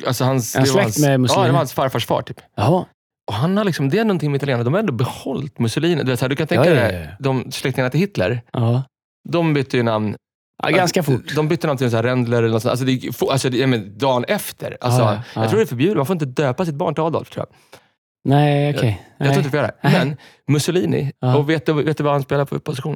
alltså 0.08 0.24
hans, 0.24 0.56
Är 0.56 0.60
han 0.60 0.68
släkt 0.68 0.84
hans, 0.84 1.00
med 1.00 1.20
Mussolini? 1.20 1.42
Ja, 1.44 1.48
det 1.48 1.52
var 1.52 1.58
hans 1.58 1.74
farfars 1.74 2.06
far. 2.06 2.22
Typ. 2.22 2.40
Jaha. 2.58 2.86
Och 3.28 3.34
han 3.34 3.58
har 3.58 3.64
liksom, 3.64 3.90
det 3.90 4.00
är 4.00 4.06
någonting 4.06 4.32
med 4.32 4.38
italienarna, 4.38 4.64
de 4.64 4.74
har 4.74 4.80
ändå 4.80 4.94
behållit 4.94 5.60
Mussolini. 5.60 6.04
Du, 6.04 6.12
vet, 6.12 6.20
så 6.20 6.24
här, 6.26 6.30
du 6.30 6.36
kan 6.36 6.48
tänka 6.48 6.66
Ja, 6.70 6.76
ja, 6.76 6.88
dig, 6.88 7.08
ja. 7.10 7.16
de 7.20 7.52
släktingarna 7.52 7.90
till 7.90 8.00
Hitler, 8.00 8.42
Ja. 8.54 8.84
de 9.30 9.54
bytte 9.54 9.78
ju 9.78 9.84
namn 9.84 10.16
Ja, 10.64 10.70
ganska 10.70 11.04
fort. 11.04 11.36
De 11.36 11.48
bytte 11.48 11.68
namn 11.68 11.78
till 11.78 11.90
så 11.90 11.96
här 11.96 12.04
Rendler 12.04 12.38
eller 12.38 12.50
något 12.50 12.62
sånt. 12.62 12.70
Alltså, 12.72 12.86
det, 12.86 13.32
alltså, 13.32 13.50
det, 13.50 13.68
men 13.68 13.98
dagen 13.98 14.24
efter. 14.28 14.78
Alltså, 14.82 15.02
Ja, 15.02 15.14
ja, 15.14 15.22
ja. 15.36 15.42
Jag 15.42 15.50
tror 15.50 15.58
det 15.60 15.64
är 15.64 15.68
förbjudet. 15.68 15.98
Man 15.98 16.06
får 16.06 16.14
inte 16.14 16.26
döpa 16.26 16.66
sitt 16.66 16.76
barn 16.76 16.94
till 16.94 17.04
Adolf, 17.04 17.30
tror 17.30 17.46
jag. 17.50 17.58
Nej, 18.30 18.76
okej. 18.76 19.02
Jag 19.18 19.28
tror 19.28 19.38
inte 19.38 19.48
du 19.48 19.50
får 19.50 19.58
göra 19.60 19.68
det. 19.82 19.90
Men 19.90 20.18
Mussolini, 20.48 21.12
och 21.38 21.50
vet 21.50 21.66
du, 21.66 21.74
vet 21.84 21.98
du 21.98 22.04
vad 22.04 22.14
han 22.14 22.22
spelar 22.24 22.46
på 22.46 22.60
position? 22.60 22.96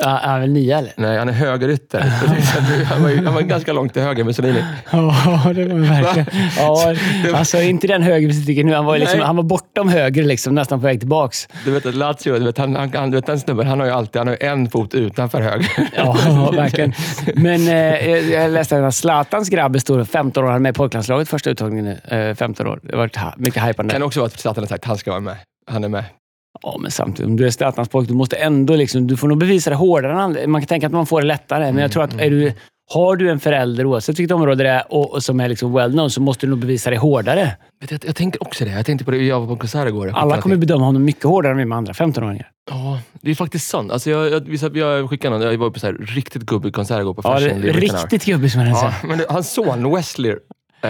Ja, 0.00 0.18
är 0.18 0.28
han 0.28 0.40
väl 0.40 0.50
nia 0.50 0.78
eller? 0.78 0.92
Nej, 0.96 1.18
han 1.18 1.28
är 1.28 1.32
högerytter. 1.32 2.00
han, 2.84 3.02
var, 3.02 3.10
ju- 3.10 3.24
han 3.24 3.34
var 3.34 3.40
ganska 3.40 3.72
långt 3.72 3.92
till 3.92 4.02
höger, 4.02 4.24
Mussolini. 4.24 4.64
Ja, 4.90 5.14
det 5.54 5.64
var 5.64 5.74
ju 5.74 5.82
verkligen... 5.84 6.26
Ja, 6.58 6.94
alltså 7.34 7.58
inte 7.62 7.86
den 7.86 8.02
höger 8.02 8.28
vi 8.28 8.46
tycker 8.46 8.64
nu. 8.64 8.74
Han 8.74 8.84
var, 8.84 8.98
liksom, 8.98 9.20
han 9.20 9.36
var 9.36 9.42
bortom 9.42 9.88
höger, 9.88 10.22
liksom, 10.24 10.54
nästan 10.54 10.80
på 10.80 10.86
väg 10.86 11.00
tillbaks. 11.00 11.48
Du 11.64 11.70
vet 11.70 11.86
att 11.86 11.94
Lazio, 11.94 12.38
du 12.38 12.44
vet, 12.44 12.58
han, 12.58 12.76
han, 12.76 12.92
han, 12.94 13.10
du 13.10 13.16
vet, 13.16 13.26
den 13.26 13.40
snubben, 13.40 13.66
han 13.66 13.80
har 13.80 13.86
ju 13.86 13.92
alltid 13.92 14.20
han 14.20 14.28
har 14.28 14.42
en 14.42 14.70
fot 14.70 14.94
utanför 14.94 15.40
höger. 15.40 15.68
Ja, 15.96 16.12
verkligen. 16.56 16.92
Men 17.34 17.68
eh, 17.68 18.30
jag 18.30 18.50
läste 18.50 18.86
att 18.86 18.94
Zlatans 18.94 19.48
grabb 19.48 19.74
är 19.74 19.78
stor, 19.78 20.04
15 20.04 20.44
år, 20.44 20.48
han 20.48 20.56
är 20.56 20.60
med 20.60 20.70
i 20.70 20.72
pojklandslaget 20.72 21.28
första 21.28 21.50
uttagningen 21.50 21.84
nu. 22.10 22.16
Eh, 22.18 22.34
15 22.34 22.66
år. 22.66 22.80
Det 22.82 22.90
har 22.92 22.98
varit 22.98 23.18
mycket 23.36 23.62
hypande. 23.68 23.92
kan 23.92 24.02
också 24.02 24.20
vara 24.20 24.26
att 24.26 24.40
Zlatan 24.40 24.62
har 24.64 24.68
sagt 24.68 24.84
att 24.84 24.88
han 24.88 24.98
ska 24.98 25.10
vara 25.10 25.20
med. 25.20 25.36
Han 25.70 25.84
är 25.84 25.88
med. 25.88 26.04
Ja, 26.62 26.76
men 26.80 26.90
samtidigt, 26.90 27.26
om 27.30 27.36
du 27.36 27.46
är 27.46 27.50
Zlatans 27.50 27.88
pojk, 27.88 28.08
du 28.08 28.14
måste 28.14 28.36
ändå 28.36 28.76
liksom, 28.76 29.06
du 29.06 29.16
får 29.16 29.28
nog 29.28 29.38
bevisa 29.38 29.70
det 29.70 29.76
hårdare 29.76 30.12
än 30.12 30.18
andra. 30.18 30.46
Man 30.46 30.60
kan 30.60 30.66
tänka 30.68 30.86
att 30.86 30.92
man 30.92 31.06
får 31.06 31.20
det 31.20 31.26
lättare, 31.26 31.72
men 31.72 31.82
jag 31.82 31.92
tror 31.92 32.02
att 32.02 32.20
är 32.20 32.30
du, 32.30 32.52
har 32.92 33.16
du 33.16 33.30
en 33.30 33.40
förälder, 33.40 33.86
oavsett 33.86 34.18
vilket 34.18 34.34
område 34.34 34.64
det 34.64 34.70
är, 34.70 34.82
och, 34.92 35.12
och 35.14 35.22
som 35.22 35.40
är 35.40 35.48
liksom 35.48 35.72
well 35.74 35.92
known, 35.92 36.10
så 36.10 36.20
måste 36.20 36.46
du 36.46 36.50
nog 36.50 36.58
bevisa 36.58 36.90
det 36.90 36.98
hårdare. 36.98 37.56
Vet 37.80 37.88
du, 37.88 37.94
Jag, 37.94 38.04
jag 38.06 38.16
tänker 38.16 38.42
också 38.42 38.64
det. 38.64 38.70
Jag 38.70 38.86
tänkte 38.86 39.04
på 39.04 39.10
det, 39.10 39.16
jag 39.16 39.40
var 39.40 39.46
på 39.46 39.52
en 39.52 39.58
konsert 39.58 39.88
igår. 39.88 40.10
Alla 40.14 40.40
kommer 40.40 40.56
bedöma 40.56 40.84
honom 40.84 41.04
mycket 41.04 41.24
hårdare 41.24 41.52
än 41.52 41.58
vi 41.58 41.64
med 41.64 41.78
andra 41.78 41.92
15-åringar. 41.92 42.48
Ja, 42.70 43.00
det 43.20 43.30
är 43.30 43.34
faktiskt 43.34 43.68
sant. 43.70 43.92
Alltså 43.92 44.10
jag, 44.10 44.30
jag, 44.30 44.48
jag, 44.54 44.76
jag 44.76 45.10
skickade 45.10 45.38
någon, 45.38 45.46
jag 45.50 45.58
var 45.58 45.70
på 45.70 45.78
så 45.80 45.86
här 45.86 45.92
riktigt 45.94 46.42
gubbig 46.42 46.74
konsert 46.74 47.00
igår 47.00 47.14
på 47.14 47.20
Ja, 47.24 47.34
det 47.34 47.40
Fashion. 47.40 47.60
Britain 47.60 47.90
Hour. 47.90 48.00
riktigt 48.02 48.24
gubbig 48.24 48.52
som 48.52 48.60
jag 48.60 48.70
Ja, 48.70 48.74
säger. 48.80 48.94
men 49.08 49.18
det, 49.18 49.26
hans 49.28 49.52
son 49.52 49.94
Wesley, 49.94 50.30
eh, 50.30 50.36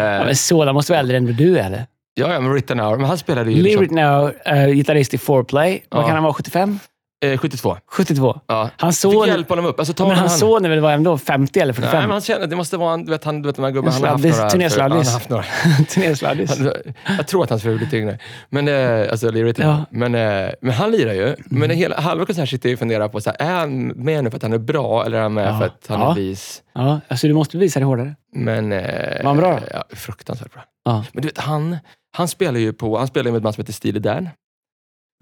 Ja, 0.01 0.25
men 0.25 0.37
Sola 0.37 0.73
måste 0.73 0.93
vara 0.93 1.01
äldre 1.01 1.17
än 1.17 1.27
du 1.37 1.59
är, 1.59 1.67
eller? 1.67 1.87
Ja, 2.15 2.33
ja, 2.33 2.41
men 2.41 2.51
Hour, 2.81 2.97
men 2.97 3.07
han 3.07 3.19
spelade 3.19 3.53
ju 3.53 3.63
Lyric 3.63 3.81
liksom, 3.81 3.97
Now, 3.97 4.33
uh, 4.53 4.67
gitarrist 4.75 5.15
i 5.15 5.17
4Play. 5.17 5.83
Vad 5.91 6.03
Ja. 6.03 6.07
kan 6.07 6.15
han 6.15 6.23
vara? 6.25 6.35
75? 6.35 6.79
eh, 7.25 7.39
72. 7.39 7.77
72? 7.87 8.41
Ja. 8.47 8.71
Hans 8.77 9.03
Fick 9.03 9.13
son, 9.13 9.27
hjälpa 9.29 9.53
honom 9.55 9.67
upp. 9.67 9.79
Alltså, 9.79 9.95
ta 9.95 10.05
ja, 10.05 10.09
men 10.09 10.19
hand. 10.19 10.31
son 10.31 10.65
är 10.65 10.69
väl 10.69 10.81
var 10.81 10.93
ändå 10.93 11.19
50 11.19 11.61
eller 11.61 11.73
45? 11.73 11.93
Nej, 11.99 12.03
men 12.03 12.11
han 12.11 12.21
känner, 12.21 12.47
det 12.47 12.57
måste 12.57 12.77
vara, 12.77 12.95
en- 12.95 13.05
du 13.05 13.11
vet, 13.11 13.25
han, 13.25 13.43
du 13.43 13.47
vet 13.49 13.57
de 13.57 13.63
här 13.65 13.71
gubbarna, 13.71 13.93
han 13.95 14.03
har 14.05 14.11
haft 14.11 15.29
några... 15.29 15.45
Han 15.63 15.73
några. 15.75 15.85
Turnésladdis. 15.85 16.59
Han- 16.59 16.73
Jag 17.19 17.27
tror 17.27 17.43
att 17.45 17.51
hans 17.51 17.63
fru 17.63 17.75
är 17.75 17.79
lite 17.79 17.97
yngre. 17.97 18.19
Men, 18.51 18.69
eh, 18.69 19.11
alltså, 19.11 19.31
Lee 19.31 19.45
Ritchie. 19.45 19.65
Ja. 19.67 19.85
men, 19.91 20.15
eh, 20.15 20.51
men 20.61 20.73
han 20.75 20.91
lirar 20.91 21.13
ju. 21.13 21.37
Men 21.47 21.71
hela, 21.71 22.01
halva 22.01 22.27
konserten 22.27 22.47
sitter 22.47 22.69
jag 22.69 22.75
och 22.75 22.79
funderar 22.79 23.09
på, 23.09 23.21
så 23.21 23.31
här, 23.31 23.49
är 23.49 23.55
han 23.59 23.87
med 23.87 24.25
nu 24.25 24.31
för 24.31 24.37
att 24.37 24.43
han 24.43 24.53
är 24.53 24.59
bra 24.59 25.05
eller 25.07 25.19
är 25.19 25.23
han 25.23 25.35
med 25.35 25.49
Ja. 25.49 25.59
för 25.59 25.67
att 25.67 25.87
han 25.89 26.01
Ja. 26.01 26.11
är 26.11 26.15
vis? 26.15 26.63
Ja, 26.75 27.01
alltså 27.09 27.27
du 27.27 27.35
måste 27.35 27.57
visa 27.59 27.81
det 27.81 27.87
hårdare. 27.87 28.15
Men... 28.35 28.73
Eh, 28.73 28.83
Var 29.23 29.25
han 29.25 29.37
bra? 29.37 29.61
Ja, 29.73 29.85
fruktansvärt 29.97 30.53
bra. 30.53 30.63
Ja. 30.85 31.05
Men 31.13 31.23
du 31.23 31.29
vet, 31.29 31.39
han, 31.39 31.77
han 32.17 32.29
spelar 32.29 32.61
ju 32.61 32.73
på, 32.73 32.99
han 32.99 33.07
spelar 33.07 33.31
med 33.31 33.37
ett 33.39 33.43
band 33.43 33.55
som 33.55 33.63
heter 33.63 33.73
Steely 33.73 34.01
Dan. 34.01 34.29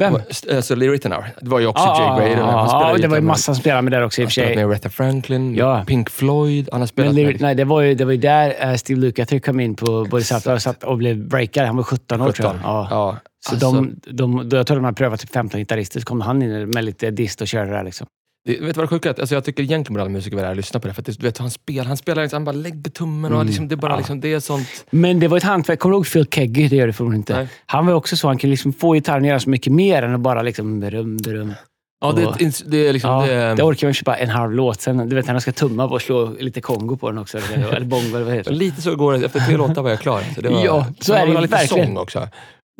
Vem? 0.03 0.17
Alltså 0.55 0.75
Lee 0.75 0.91
Ritenour. 0.91 1.25
Det 1.41 1.49
var 1.49 1.61
ju 1.61 1.67
också 1.67 1.85
Ja, 1.85 2.21
Jay 2.21 2.29
Gray. 2.29 2.39
ja, 2.39 2.45
Han 2.47 2.55
ja, 2.55 2.67
spelade 2.69 2.91
ja, 2.91 2.97
ju 2.97 3.03
det 3.03 3.09
var 3.09 3.17
ju 3.17 3.23
massa 3.23 3.43
som 3.43 3.55
spelade 3.55 3.83
med 3.83 3.93
där 3.93 4.03
också 4.03 4.21
i 4.21 4.25
och 4.25 4.27
Han 4.27 4.31
för 4.31 4.35
sig. 4.43 4.57
med 4.57 4.65
Aretha 4.65 4.89
Franklin, 4.89 5.55
Ja. 5.55 5.85
Pink 5.87 6.11
Floyd. 6.11 6.69
Han 6.73 6.81
har 6.81 6.87
spelat 6.87 7.15
Lee- 7.15 7.27
med... 7.27 7.41
nej, 7.41 7.55
det 7.55 7.65
var 7.65 7.81
ju, 7.81 7.95
det 7.95 8.05
var 8.05 8.13
ju 8.13 8.19
där 8.19 8.55
eh, 8.71 8.75
Steve 8.75 9.01
Lukather 9.01 9.39
kom 9.39 9.61
in 9.61 9.75
på 9.75 9.87
och, 9.87 10.23
satt 10.63 10.85
och 10.85 10.99
blev 10.99 11.29
breakare. 11.29 11.67
Han 11.67 11.77
var 11.77 11.83
17 11.83 12.21
år 12.21 12.33
tror 12.33 12.47
jag. 12.47 12.55
17. 12.57 12.61
Ja. 12.71 12.87
Ja. 12.91 13.17
Så 13.47 13.53
alltså, 13.55 13.71
de, 13.73 14.01
de, 14.11 14.49
jag 14.57 14.67
tror 14.67 14.77
de 14.77 14.85
hade 14.85 14.95
prövat 14.95 15.21
typ 15.21 15.31
15 15.33 15.61
gitarrister, 15.61 16.01
så 16.01 16.07
kom 16.07 16.21
han 16.21 16.43
in 16.43 16.71
med 16.71 16.85
lite 16.85 17.11
dist 17.11 17.41
och 17.41 17.49
körde 17.49 17.71
där. 17.71 17.85
Liksom. 17.85 18.07
Det, 18.53 18.61
vet 18.61 18.75
du 18.75 18.81
vad 18.81 18.85
det 18.85 18.89
sjuka 18.89 19.11
är? 19.11 19.21
Alltså, 19.21 19.35
Jag 19.35 19.45
tycker 19.45 19.63
egentligen 19.63 19.95
borde 19.95 20.03
alla 20.03 20.11
musiker 20.11 20.37
vara 20.37 20.45
där 20.47 20.51
och 20.51 20.57
lyssna 20.57 20.81
på 20.81 20.89
det. 20.89 20.95
För 20.95 21.03
att 21.03 21.07
det, 21.07 21.19
du 21.19 21.27
vet, 21.27 21.39
han 21.39 21.51
spelar, 21.51 21.85
han 21.85 21.97
spelar 21.97 22.23
liksom, 22.23 22.37
han 22.37 22.45
bara 22.45 22.53
lägger 22.63 22.91
tummen 22.91 23.33
och 23.33 23.45
liksom, 23.45 23.69
det 23.69 23.75
är 23.75 23.77
bara 23.77 23.93
Ja. 23.93 23.97
liksom, 23.97 24.21
det 24.21 24.33
är 24.33 24.41
sånt... 24.41 24.69
Men 24.91 25.21
det 25.21 25.29
var 25.29 25.37
ett 25.37 25.43
hantverk. 25.43 25.79
Kommer 25.79 25.93
du 25.93 25.97
ihåg 25.97 26.07
Phil 26.13 26.27
Keggy? 26.31 26.69
Det 26.69 26.77
gör 26.77 26.87
du 26.87 26.93
förmodligen 26.93 27.21
inte. 27.21 27.37
Nej. 27.37 27.49
Han 27.67 27.87
var 27.87 27.95
också 27.95 28.17
så. 28.17 28.27
Han 28.29 28.39
kunde 28.39 28.51
liksom 28.51 28.73
få 28.73 28.93
gitarren 28.95 29.23
att 29.23 29.29
göra 29.29 29.41
så 29.41 29.51
mycket 29.51 29.73
mer 29.73 30.03
än 30.03 30.15
att 30.15 30.21
bara 30.21 30.43
liksom 30.43 30.81
beröm, 30.81 31.17
beröm. 31.17 31.55
Ja, 32.01 32.13
det, 32.13 32.27
Och- 32.27 32.37
det, 32.67 32.77
är 32.89 32.93
liksom... 32.93 33.11
Ja, 33.11 33.27
det, 33.27 33.55
det 33.55 33.63
orkar 33.63 33.87
man 33.87 33.95
köpa 33.95 34.17
en 34.17 34.29
halv 34.29 34.53
låt. 34.53 34.81
Sen, 34.81 35.09
du 35.09 35.17
vet 35.17 35.27
de 35.27 35.41
ska 35.41 35.53
tumma 35.53 35.89
på 35.89 35.95
och 35.95 36.03
slå 36.03 36.35
lite 36.41 36.61
kongo 36.61 36.97
på 36.97 37.11
den 37.11 37.19
också. 37.19 37.39
Eller, 37.39 37.81
bongo 37.81 38.09
eller 38.17 38.25
vad 38.25 38.35
heter 38.35 38.51
det? 38.51 38.57
Lite 38.57 38.83
så 38.83 38.97
går 38.97 39.13
det. 39.13 39.27
Efter 39.27 39.41
tre 39.41 39.57
låtar 39.57 39.83
var 39.83 39.91
jag 39.91 40.01
klar. 40.01 40.23
Så 40.35 40.41
det 40.41 40.49
var, 40.49 40.65
Ja, 40.65 40.87
så 41.01 41.13
man 41.13 41.21
är 41.21 41.25
det 41.27 41.31
ju 41.31 41.35
ha 41.37 41.43
lite 41.43 41.55
verkligen. 41.57 41.87
sång 41.87 41.97
också. 41.97 42.29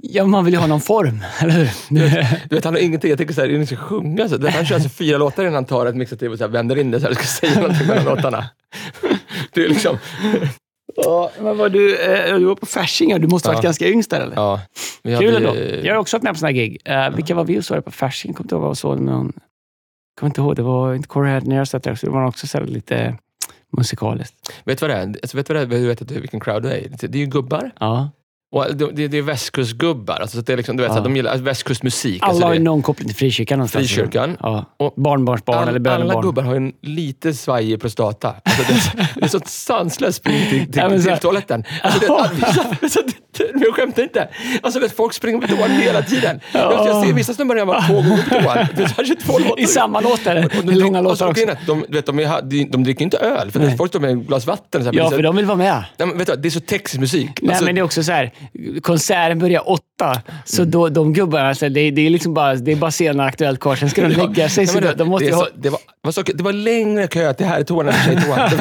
Ja, 0.03 0.27
man 0.27 0.45
vill 0.45 0.55
ju 0.55 0.61
ha 0.61 0.67
någon 0.67 0.81
form, 0.81 1.25
eller 1.41 1.53
hur? 1.53 1.69
Du 2.49 2.55
vet, 2.57 2.65
han 2.65 2.75
har 2.75 2.81
ingenting. 2.81 3.11
Jag 3.11 3.19
tänker 3.19 3.35
så 3.35 3.41
här, 3.41 3.49
ingen 3.49 3.67
ska 3.67 3.77
sjunga. 3.77 4.29
Så. 4.29 4.37
Det- 4.37 4.51
Han 4.51 4.67
kör 4.67 4.75
alltså 4.75 4.91
fyra 4.91 5.19
låtar 5.19 5.43
innan 5.43 5.55
han 5.55 5.65
tar 5.65 5.87
ett 5.87 5.97
mixativ 5.97 6.33
och 6.33 6.39
så 6.39 6.45
här, 6.45 6.51
vänder 6.51 6.79
in 6.79 6.91
det 6.91 7.01
så 7.01 7.07
här, 7.07 7.15
ska 7.15 7.23
säga 7.25 7.61
någonting 7.61 7.87
mellan 7.87 8.05
låtarna. 8.05 8.45
Det 9.53 9.65
är 9.65 9.69
liksom... 9.69 9.99
Ja, 10.97 11.31
men 11.41 11.57
var 11.57 11.69
du, 11.69 11.97
eh, 11.99 12.37
du 12.39 12.45
var 12.45 12.55
på 12.55 12.67
Fasching, 12.67 13.21
du 13.21 13.29
måste 13.29 13.49
ha 13.49 13.53
varit 13.55 13.65
Ja. 13.65 13.69
ganska 13.69 13.89
yngst 13.89 14.11
där 14.11 14.21
eller? 14.21 14.35
Ja, 14.37 14.61
Kul 15.03 15.35
hade- 15.35 15.37
ändå. 15.37 15.87
Jag 15.87 15.95
har 15.95 16.01
också 16.01 16.17
varit 16.17 16.23
med 16.23 16.33
på 16.33 16.39
sådana 16.39 16.57
här 16.59 16.63
gig. 16.65 16.79
Uh, 16.89 17.17
Vilka 17.17 17.35
var 17.35 17.45
vi 17.45 17.59
och 17.61 17.65
såg 17.65 17.85
på 17.85 17.91
Fasching? 17.91 18.33
Kommer 18.35 18.45
inte 18.45 18.55
ihåg 18.55 18.63
vad 18.63 18.69
jag 18.71 18.77
såg 18.77 19.01
någon. 19.01 19.33
Kommer 20.21 20.31
inte 20.31 20.41
ihåg. 20.41 20.57
Det 20.57 20.63
var 20.63 20.95
inte 20.95 21.09
Corey 21.09 21.33
Hadner 21.33 21.57
jag 21.57 21.69
satt 21.69 21.83
där 21.83 21.93
också. 21.93 22.07
Det 22.07 22.13
var 22.13 22.27
också 22.27 22.47
så 22.47 22.61
lite 22.61 23.17
musikaliskt. 23.77 24.35
Vet 24.65 24.79
du 24.81 24.87
vad 24.89 24.97
det 24.97 25.01
är? 25.03 25.07
Alltså, 25.23 25.37
vet 25.37 25.47
du 25.47 25.55
vad 25.55 25.69
det 25.69 25.77
är? 25.77 25.81
Du 25.81 25.87
vet 25.87 26.03
att 26.03 26.09
det- 26.09 26.21
vilken 26.21 26.41
crowd 26.41 26.63
det 26.63 26.77
är? 26.79 26.89
Det 27.09 27.19
är 27.19 27.21
ju 27.21 27.27
gubbar. 27.27 27.71
Ja. 27.81 28.11
Och 28.51 28.77
det, 28.77 29.09
det, 29.09 29.19
är 29.19 29.23
västkustgubbar. 29.23 30.21
Alltså, 30.21 30.41
det 30.41 30.53
är 30.53 30.57
liksom, 30.57 30.77
du 30.77 30.83
vet, 30.83 30.93
Ja. 30.95 31.01
de 31.01 31.17
gillar 31.17 31.37
västkustmusik. 31.39 32.23
Alla 32.23 32.31
alltså, 32.31 32.47
har 32.47 32.55
ju 32.55 32.61
någon 32.61 32.83
koppling 32.83 33.09
till 33.09 33.17
frikyrkan 33.17 33.59
någonstans. 33.59 33.89
Frikyrkan. 33.89 34.37
Ja. 34.41 34.65
Och 34.77 34.95
Barnbarnsbarn 34.97 35.63
eller 35.63 35.73
all, 35.73 35.81
bönebarn. 35.81 36.11
alla 36.11 36.23
gubbar 36.23 36.43
har 36.43 36.55
en 36.55 36.73
lite 36.83 37.35
svajig 37.35 37.81
prostata. 37.81 38.35
Alltså, 38.45 38.63
det, 38.63 39.01
är, 39.03 39.09
det 39.15 39.25
är 39.25 39.29
sånt 39.29 39.49
sanslöst 39.49 40.19
spring 40.19 40.41
till, 40.51 40.51
till, 40.51 40.73
till 40.73 40.83
här- 40.83 41.17
toaletten. 41.17 41.65
Alltså, 41.83 42.01
det, 42.01 42.13
alltså, 42.83 43.01
jag 43.55 43.75
skämtar 43.75 44.03
inte. 44.03 44.29
Alltså, 44.63 44.81
vet, 44.81 44.97
folk 44.97 45.15
springer 45.15 45.41
på 45.41 45.47
toan 45.47 45.71
hela 45.71 46.03
tiden. 46.03 46.41
Jag, 46.53 46.73
jag 46.73 47.07
ser 47.07 47.13
vissa 47.13 47.35
snubbar 47.35 47.65
var 47.65 47.87
två 47.89 47.95
gånger 47.95 48.23
på 48.23 48.31
toan. 48.31 48.67
Det 48.77 48.83
är 48.83 49.21
två 49.23 49.39
låtar. 49.39 49.61
I 49.61 49.67
samma 49.67 50.01
låt 50.01 50.27
eller? 50.27 50.45
Och 50.45 50.65
Det 50.65 50.73
är 50.73 50.77
långa 50.77 51.01
låtar 51.01 51.17
så 51.17 51.29
också. 51.29 51.43
är 51.43 51.59
De, 51.67 51.85
vet, 51.89 52.07
de, 52.07 52.19
är, 52.19 52.43
de, 52.43 52.65
de 52.65 52.85
dricker 52.85 53.05
inte 53.05 53.19
öl, 53.19 53.51
för 53.51 53.61
är 53.61 53.77
folk 53.77 53.91
står 53.91 54.01
med 54.01 54.11
ett 54.19 54.27
glas 54.27 54.47
vatten. 54.47 54.83
Så 54.85 54.91
här, 54.91 54.99
Ja, 54.99 55.07
är 55.07 55.11
för 55.11 55.23
de 55.23 55.37
vill 55.37 55.45
vara 55.47 55.57
med. 55.59 55.85
Nej, 55.97 56.09
men 56.09 56.19
vet 56.19 56.27
du, 56.27 56.37
det 56.37 56.49
är 56.49 56.51
så 56.51 56.61
texig 56.61 57.01
musik. 57.01 57.31
Nej, 57.43 57.51
Alltså, 57.51 57.65
men 57.65 57.75
det 57.75 57.81
är 57.81 57.83
också 57.83 58.03
så 58.03 58.13
här. 58.13 58.33
Konserten 58.83 59.39
börjar 59.39 59.71
åtta, 59.71 60.23
så 60.45 60.65
då, 60.65 60.89
de 60.89 61.13
gubbarna, 61.13 61.49
alltså, 61.49 61.69
det, 61.69 61.91
det 61.91 62.07
är 62.07 62.11
liksom 62.11 62.35
bara, 62.35 62.55
det 62.55 62.73
är 62.73 62.77
bara 62.77 62.91
sena 62.91 63.25
Aktuellt 63.25 63.61
kvar. 63.61 63.77
Sen 63.77 63.91
ska 63.91 64.03
de 64.03 64.09
lägga 64.09 64.49
sig. 64.49 64.67
Så 64.67 64.81
de, 64.81 64.87
det, 64.87 64.95
de 64.95 65.09
måste 65.09 65.25
det, 65.25 65.29
ju 65.29 65.33
är 65.33 65.37
ha... 65.37 65.45
så, 65.45 65.51
det, 65.57 65.71
var, 65.71 65.81
var 66.03 66.13
så, 66.13 66.23
det 66.23 66.43
var 66.43 66.53
längre 66.53 67.07
kö 67.07 67.33
till 67.33 67.47
herrtoan 67.47 67.89
än 67.89 67.95
tjejtoan. 68.05 68.51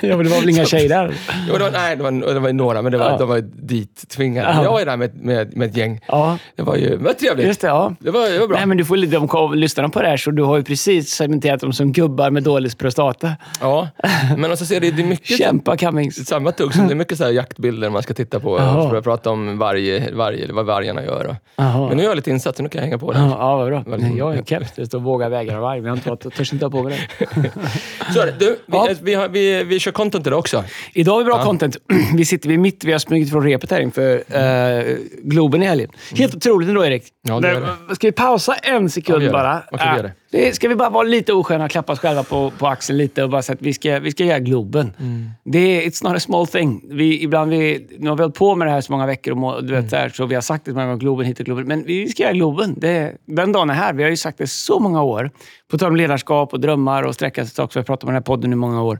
Ja, 0.00 0.16
men 0.16 0.26
det 0.26 0.32
var 0.32 0.40
väl 0.40 0.48
inga 0.50 0.64
tjejer 0.64 0.88
där? 0.88 1.14
Jo, 1.48 1.54
det 1.58 1.64
var, 1.64 1.70
nej, 1.70 1.96
det 1.96 2.02
var, 2.02 2.34
det 2.34 2.40
var 2.40 2.52
några, 2.52 2.82
men 2.82 2.92
det 2.92 2.98
var, 2.98 3.10
Ja. 3.10 3.16
de 3.18 3.28
var 3.28 3.40
dit 3.40 4.08
tvingade. 4.08 4.48
Ja. 4.54 4.62
Jag 4.62 4.70
var 4.70 4.78
ju 4.78 4.84
där 4.84 4.96
med, 4.96 5.16
med, 5.24 5.56
med 5.56 5.70
ett 5.70 5.76
gäng. 5.76 6.00
Ja, 6.08 6.38
Det 6.56 6.62
var 6.62 6.76
ju 6.76 6.88
det 6.88 6.96
var 7.04 7.12
trevligt. 7.12 7.46
just 7.46 7.60
det. 7.60 7.66
Ja. 7.66 7.94
Det 7.98 8.10
var, 8.10 8.30
det 8.32 8.38
var 8.38 8.46
bra. 8.48 8.56
Nej, 8.56 8.66
men 8.66 8.76
du 8.76 8.84
får, 8.84 8.96
de 9.06 9.28
kom, 9.28 9.54
lyssnar 9.54 9.82
de 9.82 9.90
på 9.90 10.02
det 10.02 10.08
här 10.08 10.16
så 10.16 10.30
du 10.30 10.42
har 10.42 10.56
ju 10.56 10.62
precis 10.64 11.10
cementerat 11.10 11.60
dem 11.60 11.72
som 11.72 11.92
gubbar 11.92 12.30
med 12.30 12.42
dålig 12.42 12.78
prostata. 12.78 13.32
Ja, 13.60 13.88
men 14.36 14.52
också 14.52 14.64
ser 14.64 14.80
det, 14.80 14.90
det 14.90 15.02
är 15.02 15.06
mycket 15.06 15.38
Kämpa 15.38 15.76
Cummings. 15.76 16.26
samma 16.26 16.52
tugg. 16.52 16.74
som 16.74 16.86
Det 16.86 16.92
är 16.92 16.96
mycket 16.96 17.18
så 17.18 17.24
här 17.24 17.30
jaktbilder 17.30 17.90
man 17.90 18.02
ska 18.02 18.14
titta 18.14 18.40
på 18.40 18.58
Jaha. 18.58 18.93
Att 18.98 19.04
prata 19.04 19.30
om 19.30 19.58
varje, 19.58 20.10
varje, 20.12 20.52
vad 20.52 20.66
vargarna 20.66 21.04
gör. 21.04 21.26
Och. 21.26 21.34
Jaha. 21.56 21.88
Men 21.88 21.96
nu 21.96 22.02
gör 22.02 22.10
jag 22.10 22.16
lite 22.16 22.30
insats, 22.30 22.56
så 22.56 22.62
nu 22.62 22.68
kan 22.68 22.78
jag 22.78 22.84
hänga 22.86 22.98
på 22.98 23.12
det. 23.12 23.18
Ja, 23.18 23.28
ja, 23.38 23.56
vad 23.56 23.66
bra. 23.68 23.84
Väldigt- 23.86 24.18
Jag 24.18 24.34
är 24.36 24.42
keps. 24.42 24.72
Det 24.76 24.86
står 24.86 25.00
våga 25.00 25.28
vägar 25.28 25.54
av 25.56 25.60
varg, 25.62 25.80
men 25.80 26.00
jag 26.04 26.20
törs 26.34 26.52
inte 26.52 26.64
ha 26.64 26.70
på 26.70 26.82
mig 26.82 27.08
det. 27.18 27.26
Så 28.14 28.20
är 28.20 28.26
det. 28.26 28.34
Du, 28.38 28.46
vi, 28.48 28.56
Ja. 28.66 28.88
vi, 29.02 29.14
har, 29.14 29.28
vi, 29.28 29.64
vi 29.64 29.78
kör 29.78 29.92
content 29.92 30.26
idag 30.26 30.38
också. 30.38 30.64
Idag 30.92 31.12
har 31.12 31.18
vi 31.18 31.24
bra 31.24 31.38
Ja. 31.38 31.44
content. 31.44 31.76
Vi 32.16 32.24
sitter 32.24 32.48
vid 32.48 32.58
mitt, 32.58 32.84
vi 32.84 32.92
har 32.92 32.98
smugit 32.98 33.30
från 33.30 33.42
repet 33.44 33.70
här 33.70 33.80
inför 33.80 34.22
eh, 34.28 34.96
Globen 35.22 35.62
i 35.62 35.66
helgen. 35.66 35.90
Helt 36.14 36.34
otroligt 36.34 36.68
ändå, 36.68 36.84
Erik. 36.84 37.02
Ja, 37.28 37.40
det 37.40 37.48
är 37.48 37.60
Men, 37.86 37.96
Ska 37.96 38.06
vi 38.06 38.12
pausa 38.12 38.54
en 38.54 38.90
sekund 38.90 39.22
Ja, 39.22 39.62
vi 39.72 39.78
gör 39.96 40.02
det. 40.02 40.12
Det. 40.34 40.54
Ska 40.54 40.68
vi 40.68 40.74
bara 40.76 40.90
vara 40.90 41.02
lite 41.02 41.32
osköna 41.32 41.64
och 41.64 41.70
klappa 41.70 41.92
oss 41.92 41.98
själva 41.98 42.22
på, 42.22 42.52
på 42.58 42.66
axeln 42.66 42.98
lite 42.98 43.22
och 43.22 43.30
bara 43.30 43.42
säga 43.42 43.54
att 43.54 43.62
vi 43.62 43.74
ska, 43.74 43.98
vi 43.98 44.10
ska 44.10 44.24
göra 44.24 44.38
Globen. 44.38 44.92
Mm. 44.98 45.30
Det 45.44 45.58
är, 45.58 45.90
it's 45.90 46.04
not 46.04 46.16
a 46.16 46.20
small 46.20 46.46
thing. 46.46 46.84
Vi, 46.90 47.22
ibland 47.22 47.50
vi, 47.50 47.86
nu 47.98 48.08
har 48.08 48.16
vi 48.16 48.22
hållit 48.22 48.36
på 48.36 48.54
med 48.54 48.66
det 48.68 48.72
här 48.72 48.80
så 48.80 48.92
många 48.92 49.06
veckor 49.06 49.30
och 49.32 49.38
må, 49.38 49.60
du 49.60 49.66
vet, 49.66 49.78
Mm. 49.78 49.88
så, 49.90 49.96
här, 49.96 50.08
så 50.08 50.26
vi 50.26 50.34
har 50.34 50.42
sagt 50.42 50.64
det 50.64 50.72
många 50.72 50.86
gånger, 50.86 50.98
Globen 50.98 51.26
hit 51.26 51.40
och 51.40 51.46
Globen. 51.46 51.66
Men 51.68 51.84
vi 51.84 52.08
ska 52.08 52.22
göra 52.22 52.32
Globen. 52.32 52.74
Det, 52.78 53.16
den 53.26 53.52
dagen 53.52 53.70
är 53.70 53.74
här. 53.74 53.92
Vi 53.92 54.02
har 54.02 54.10
ju 54.10 54.16
sagt 54.16 54.38
det 54.38 54.46
så 54.46 54.78
många 54.80 55.02
år. 55.02 55.30
På 55.70 55.78
tal 55.78 55.88
om 55.90 55.96
ledarskap 55.96 56.52
och 56.52 56.60
drömmar 56.60 57.02
och 57.02 57.14
sträcka 57.14 57.46
sig 57.46 57.64
också. 57.64 57.78
Vi 57.78 57.80
har 57.80 57.84
pratat 57.84 58.04
om 58.04 58.08
den 58.08 58.14
här 58.14 58.22
podden 58.22 58.52
i 58.52 58.56
många 58.56 58.82
år. 58.82 58.98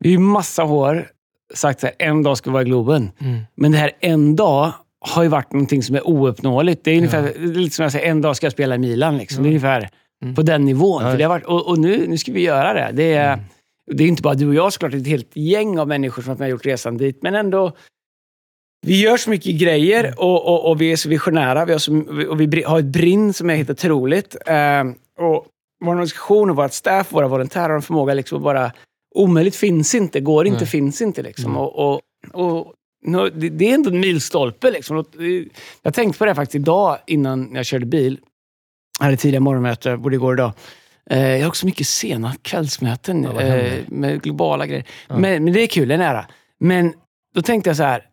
Vi 0.00 0.08
har 0.08 0.12
ju 0.12 0.18
massa 0.18 0.64
år 0.64 1.06
sagt 1.54 1.80
så 1.80 1.86
här, 1.86 1.94
en 1.98 2.22
dag 2.22 2.36
ska 2.38 2.50
vi 2.50 2.52
vara 2.52 2.62
i 2.62 2.66
Globen. 2.66 3.10
Mm. 3.20 3.40
Men 3.56 3.72
det 3.72 3.78
här 3.78 3.90
en 4.00 4.36
dag 4.36 4.72
har 5.00 5.22
ju 5.22 5.28
varit 5.28 5.52
någonting 5.52 5.82
som 5.82 5.96
är 5.96 6.08
ouppnåeligt. 6.08 6.84
Det 6.84 6.90
är 6.90 6.96
ungefär 6.96 7.22
är 7.22 7.38
lite 7.38 7.76
som 7.76 7.82
jag 7.82 7.92
säger, 7.92 8.10
en 8.10 8.20
dag 8.20 8.36
ska 8.36 8.46
jag 8.46 8.52
spela 8.52 8.74
i 8.74 8.78
Milan. 8.78 9.18
Liksom. 9.18 9.42
Det 9.42 9.46
är 9.46 9.50
ungefär 9.50 9.88
Mm. 10.22 10.34
på 10.34 10.42
den 10.42 10.64
nivån. 10.64 11.02
Ja, 11.04 11.10
För 11.10 11.18
det 11.18 11.24
har 11.24 11.28
varit, 11.28 11.44
och 11.46 11.68
och 11.68 11.78
nu, 11.78 12.06
nu 12.08 12.18
ska 12.18 12.32
vi 12.32 12.40
göra 12.40 12.72
det. 12.74 12.90
Det 12.92 13.12
är, 13.14 13.32
Mm. 13.34 13.44
det 13.92 14.04
är 14.04 14.08
inte 14.08 14.22
bara 14.22 14.34
du 14.34 14.48
och 14.48 14.54
jag 14.54 14.72
såklart, 14.72 14.92
det 14.92 14.98
är 14.98 15.00
ett 15.00 15.06
helt 15.06 15.30
gäng 15.36 15.78
av 15.78 15.88
människor 15.88 16.22
som 16.22 16.36
har 16.38 16.46
gjort 16.46 16.66
resan 16.66 16.96
dit. 16.96 17.22
Men 17.22 17.34
ändå, 17.34 17.72
vi 18.86 19.00
gör 19.02 19.16
så 19.16 19.30
mycket 19.30 19.60
grejer 19.60 20.14
och, 20.16 20.46
och, 20.48 20.70
och 20.70 20.80
vi 20.80 20.92
är 20.92 20.96
så 20.96 21.08
visionära. 21.08 21.64
Vi 21.64 21.72
har, 21.72 21.78
så, 21.78 21.98
och 22.30 22.40
vi 22.40 22.62
har 22.62 22.78
ett 22.78 22.84
brinn 22.84 23.32
som 23.32 23.50
är 23.50 23.56
helt 23.56 23.70
otroligt. 23.70 24.36
Eh, 24.46 24.82
och 25.18 25.46
vår 25.84 25.90
organisation 25.90 26.50
och 26.50 26.56
vårt 26.56 26.72
staff, 26.72 27.12
våra 27.12 27.28
volontärer 27.28 27.68
har 27.68 27.76
en 27.76 27.82
förmåga 27.82 28.14
liksom 28.14 28.38
att 28.38 28.44
bara... 28.44 28.72
Omöjligt 29.16 29.56
finns 29.56 29.94
inte, 29.94 30.20
går 30.20 30.46
inte, 30.46 30.58
Nej. 30.58 30.66
finns 30.66 31.02
inte. 31.02 31.22
Liksom. 31.22 31.44
Mm. 31.50 31.56
Och, 31.60 32.00
och, 32.32 32.72
det, 33.34 33.70
är 33.70 33.74
ändå 33.74 33.90
en 33.90 34.00
milstolpe. 34.00 34.70
Liksom. 34.70 35.04
Det- 35.12 35.44
Jag 35.82 35.94
tänkte 35.94 36.18
på 36.18 36.24
det 36.24 36.34
faktiskt 36.34 36.54
idag 36.54 36.98
innan 37.06 37.54
jag 37.54 37.66
körde 37.66 37.86
bil. 37.86 38.18
Jag 38.98 39.04
hade 39.04 39.16
tidiga 39.16 39.40
morgonmöte, 39.40 39.96
både 39.96 40.16
igår 40.16 40.28
och 40.32 40.34
idag. 40.34 40.52
Eh, 41.10 41.28
jag 41.28 41.40
har 41.40 41.48
också 41.48 41.66
mycket 41.66 41.86
sena 41.86 42.34
kvällsmöten 42.42 43.22
Ja, 43.34 43.40
eh, 43.40 43.72
med 43.86 44.22
globala 44.22 44.66
grejer. 44.66 44.84
Ja. 45.08 45.16
Men, 45.18 45.44
men 45.44 45.52
det 45.52 45.60
är 45.60 45.66
kul, 45.66 45.88
det 45.88 45.94
är 45.94 45.98
nära. 45.98 46.26
Men 46.60 46.94
då 47.34 47.42
tänkte 47.42 47.70
jag 47.70 47.76
så 47.76 47.82
här. 47.82 48.04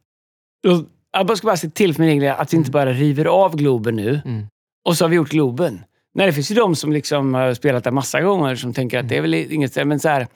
Då, 0.63 0.84
jag 1.13 1.26
bara 1.28 1.38
ska 1.38 1.46
bara 1.48 1.58
se 1.58 1.70
till 1.70 1.94
för 1.94 2.02
min 2.02 2.10
egen 2.10 2.36
att 2.38 2.54
vi 2.54 2.58
inte 2.58 2.72
bara 2.72 2.94
river 2.94 3.26
av 3.26 3.56
Globen 3.56 3.96
nu 3.96 4.22
Mm. 4.26 4.48
och 4.86 4.98
så 4.98 5.04
har 5.06 5.10
vi 5.10 5.15
gjort 5.15 5.30
Globen. 5.30 5.84
Nej, 6.13 6.28
det 6.28 6.34
finns 6.34 6.52
ju 6.52 6.56
de 6.56 6.76
som 6.76 6.91
liksom 6.91 7.34
har 7.34 7.54
spelat 7.54 7.84
där 7.84 7.91
massa 7.91 8.22
gånger 8.22 8.56
som 8.56 8.74
tänker 8.74 9.00
att 9.00 9.10
det 9.10 9.17
är 9.17 9.22
väl 9.22 9.34
inget... 9.34 9.88
Men 9.88 10.00
så 10.00 10.10
här, 10.10 10.28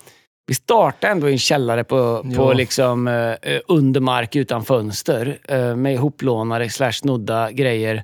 vi 0.47 0.53
startar 0.53 1.09
ändå 1.09 1.29
i 1.29 1.31
en 1.31 1.37
källare 1.39 1.83
på, 1.83 2.25
på 2.35 2.53
liksom, 2.53 3.07
eh, 3.07 3.59
under 3.67 3.99
mark 4.01 4.35
utan 4.35 4.65
fönster 4.65 5.37
eh, 5.47 5.75
med 5.75 5.93
ihoplånade 5.93 6.69
slash 6.69 6.91
snodda 6.91 7.51
grejer. 7.51 8.03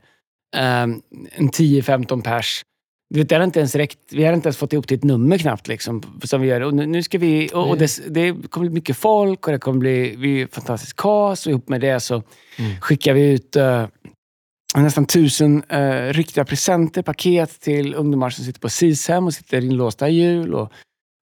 Eh, 0.55 0.81
en 0.81 1.01
10-15 1.49 2.21
pers. 2.23 2.61
Du 3.13 3.19
vet, 3.19 3.29
det 3.29 3.35
hade 3.35 3.45
inte 3.45 3.59
ens 3.59 3.75
räckt, 3.75 3.99
vi 4.11 4.23
hade 4.25 4.35
inte 4.35 4.47
ens 4.47 4.57
fått 4.57 4.73
ihop 4.73 4.87
till 4.87 4.97
ett 4.97 5.03
nummer 5.03 5.37
knappt. 5.37 5.67
Liksom, 5.67 6.19
som 6.23 6.41
vi 6.41 6.47
gör. 6.47 6.61
Och 6.61 6.73
nu, 6.73 6.85
nu 6.85 7.03
ska 7.03 7.17
vi, 7.17 7.49
och, 7.53 7.69
och 7.69 7.77
det, 7.77 7.99
det 8.09 8.49
kommer 8.49 8.67
bli 8.67 8.73
mycket 8.73 8.97
folk 8.97 9.47
och 9.47 9.53
det 9.53 9.59
kommer 9.59 9.79
bli 9.79 10.15
vi 10.17 10.47
fantastisk 10.51 10.95
kas. 10.95 11.45
Och 11.45 11.49
ihop 11.51 11.69
med 11.69 11.81
det 11.81 11.99
så 11.99 12.23
Mm. 12.57 12.79
skickar 12.81 13.13
vi 13.13 13.31
ut 13.31 13.55
eh, 13.55 13.87
nästan 14.75 15.05
tusen 15.05 15.63
eh, 15.69 16.13
riktiga 16.13 16.45
presenter, 16.45 17.01
paket 17.01 17.59
till 17.61 17.95
ungdomar 17.95 18.29
som 18.29 18.45
sitter 18.45 18.59
på 18.59 18.69
SIS-hem 18.69 19.25
och 19.25 19.33
sitter 19.33 19.61
inlåsta 19.65 20.09
i 20.09 20.13
jul. 20.13 20.53
Och 20.53 20.71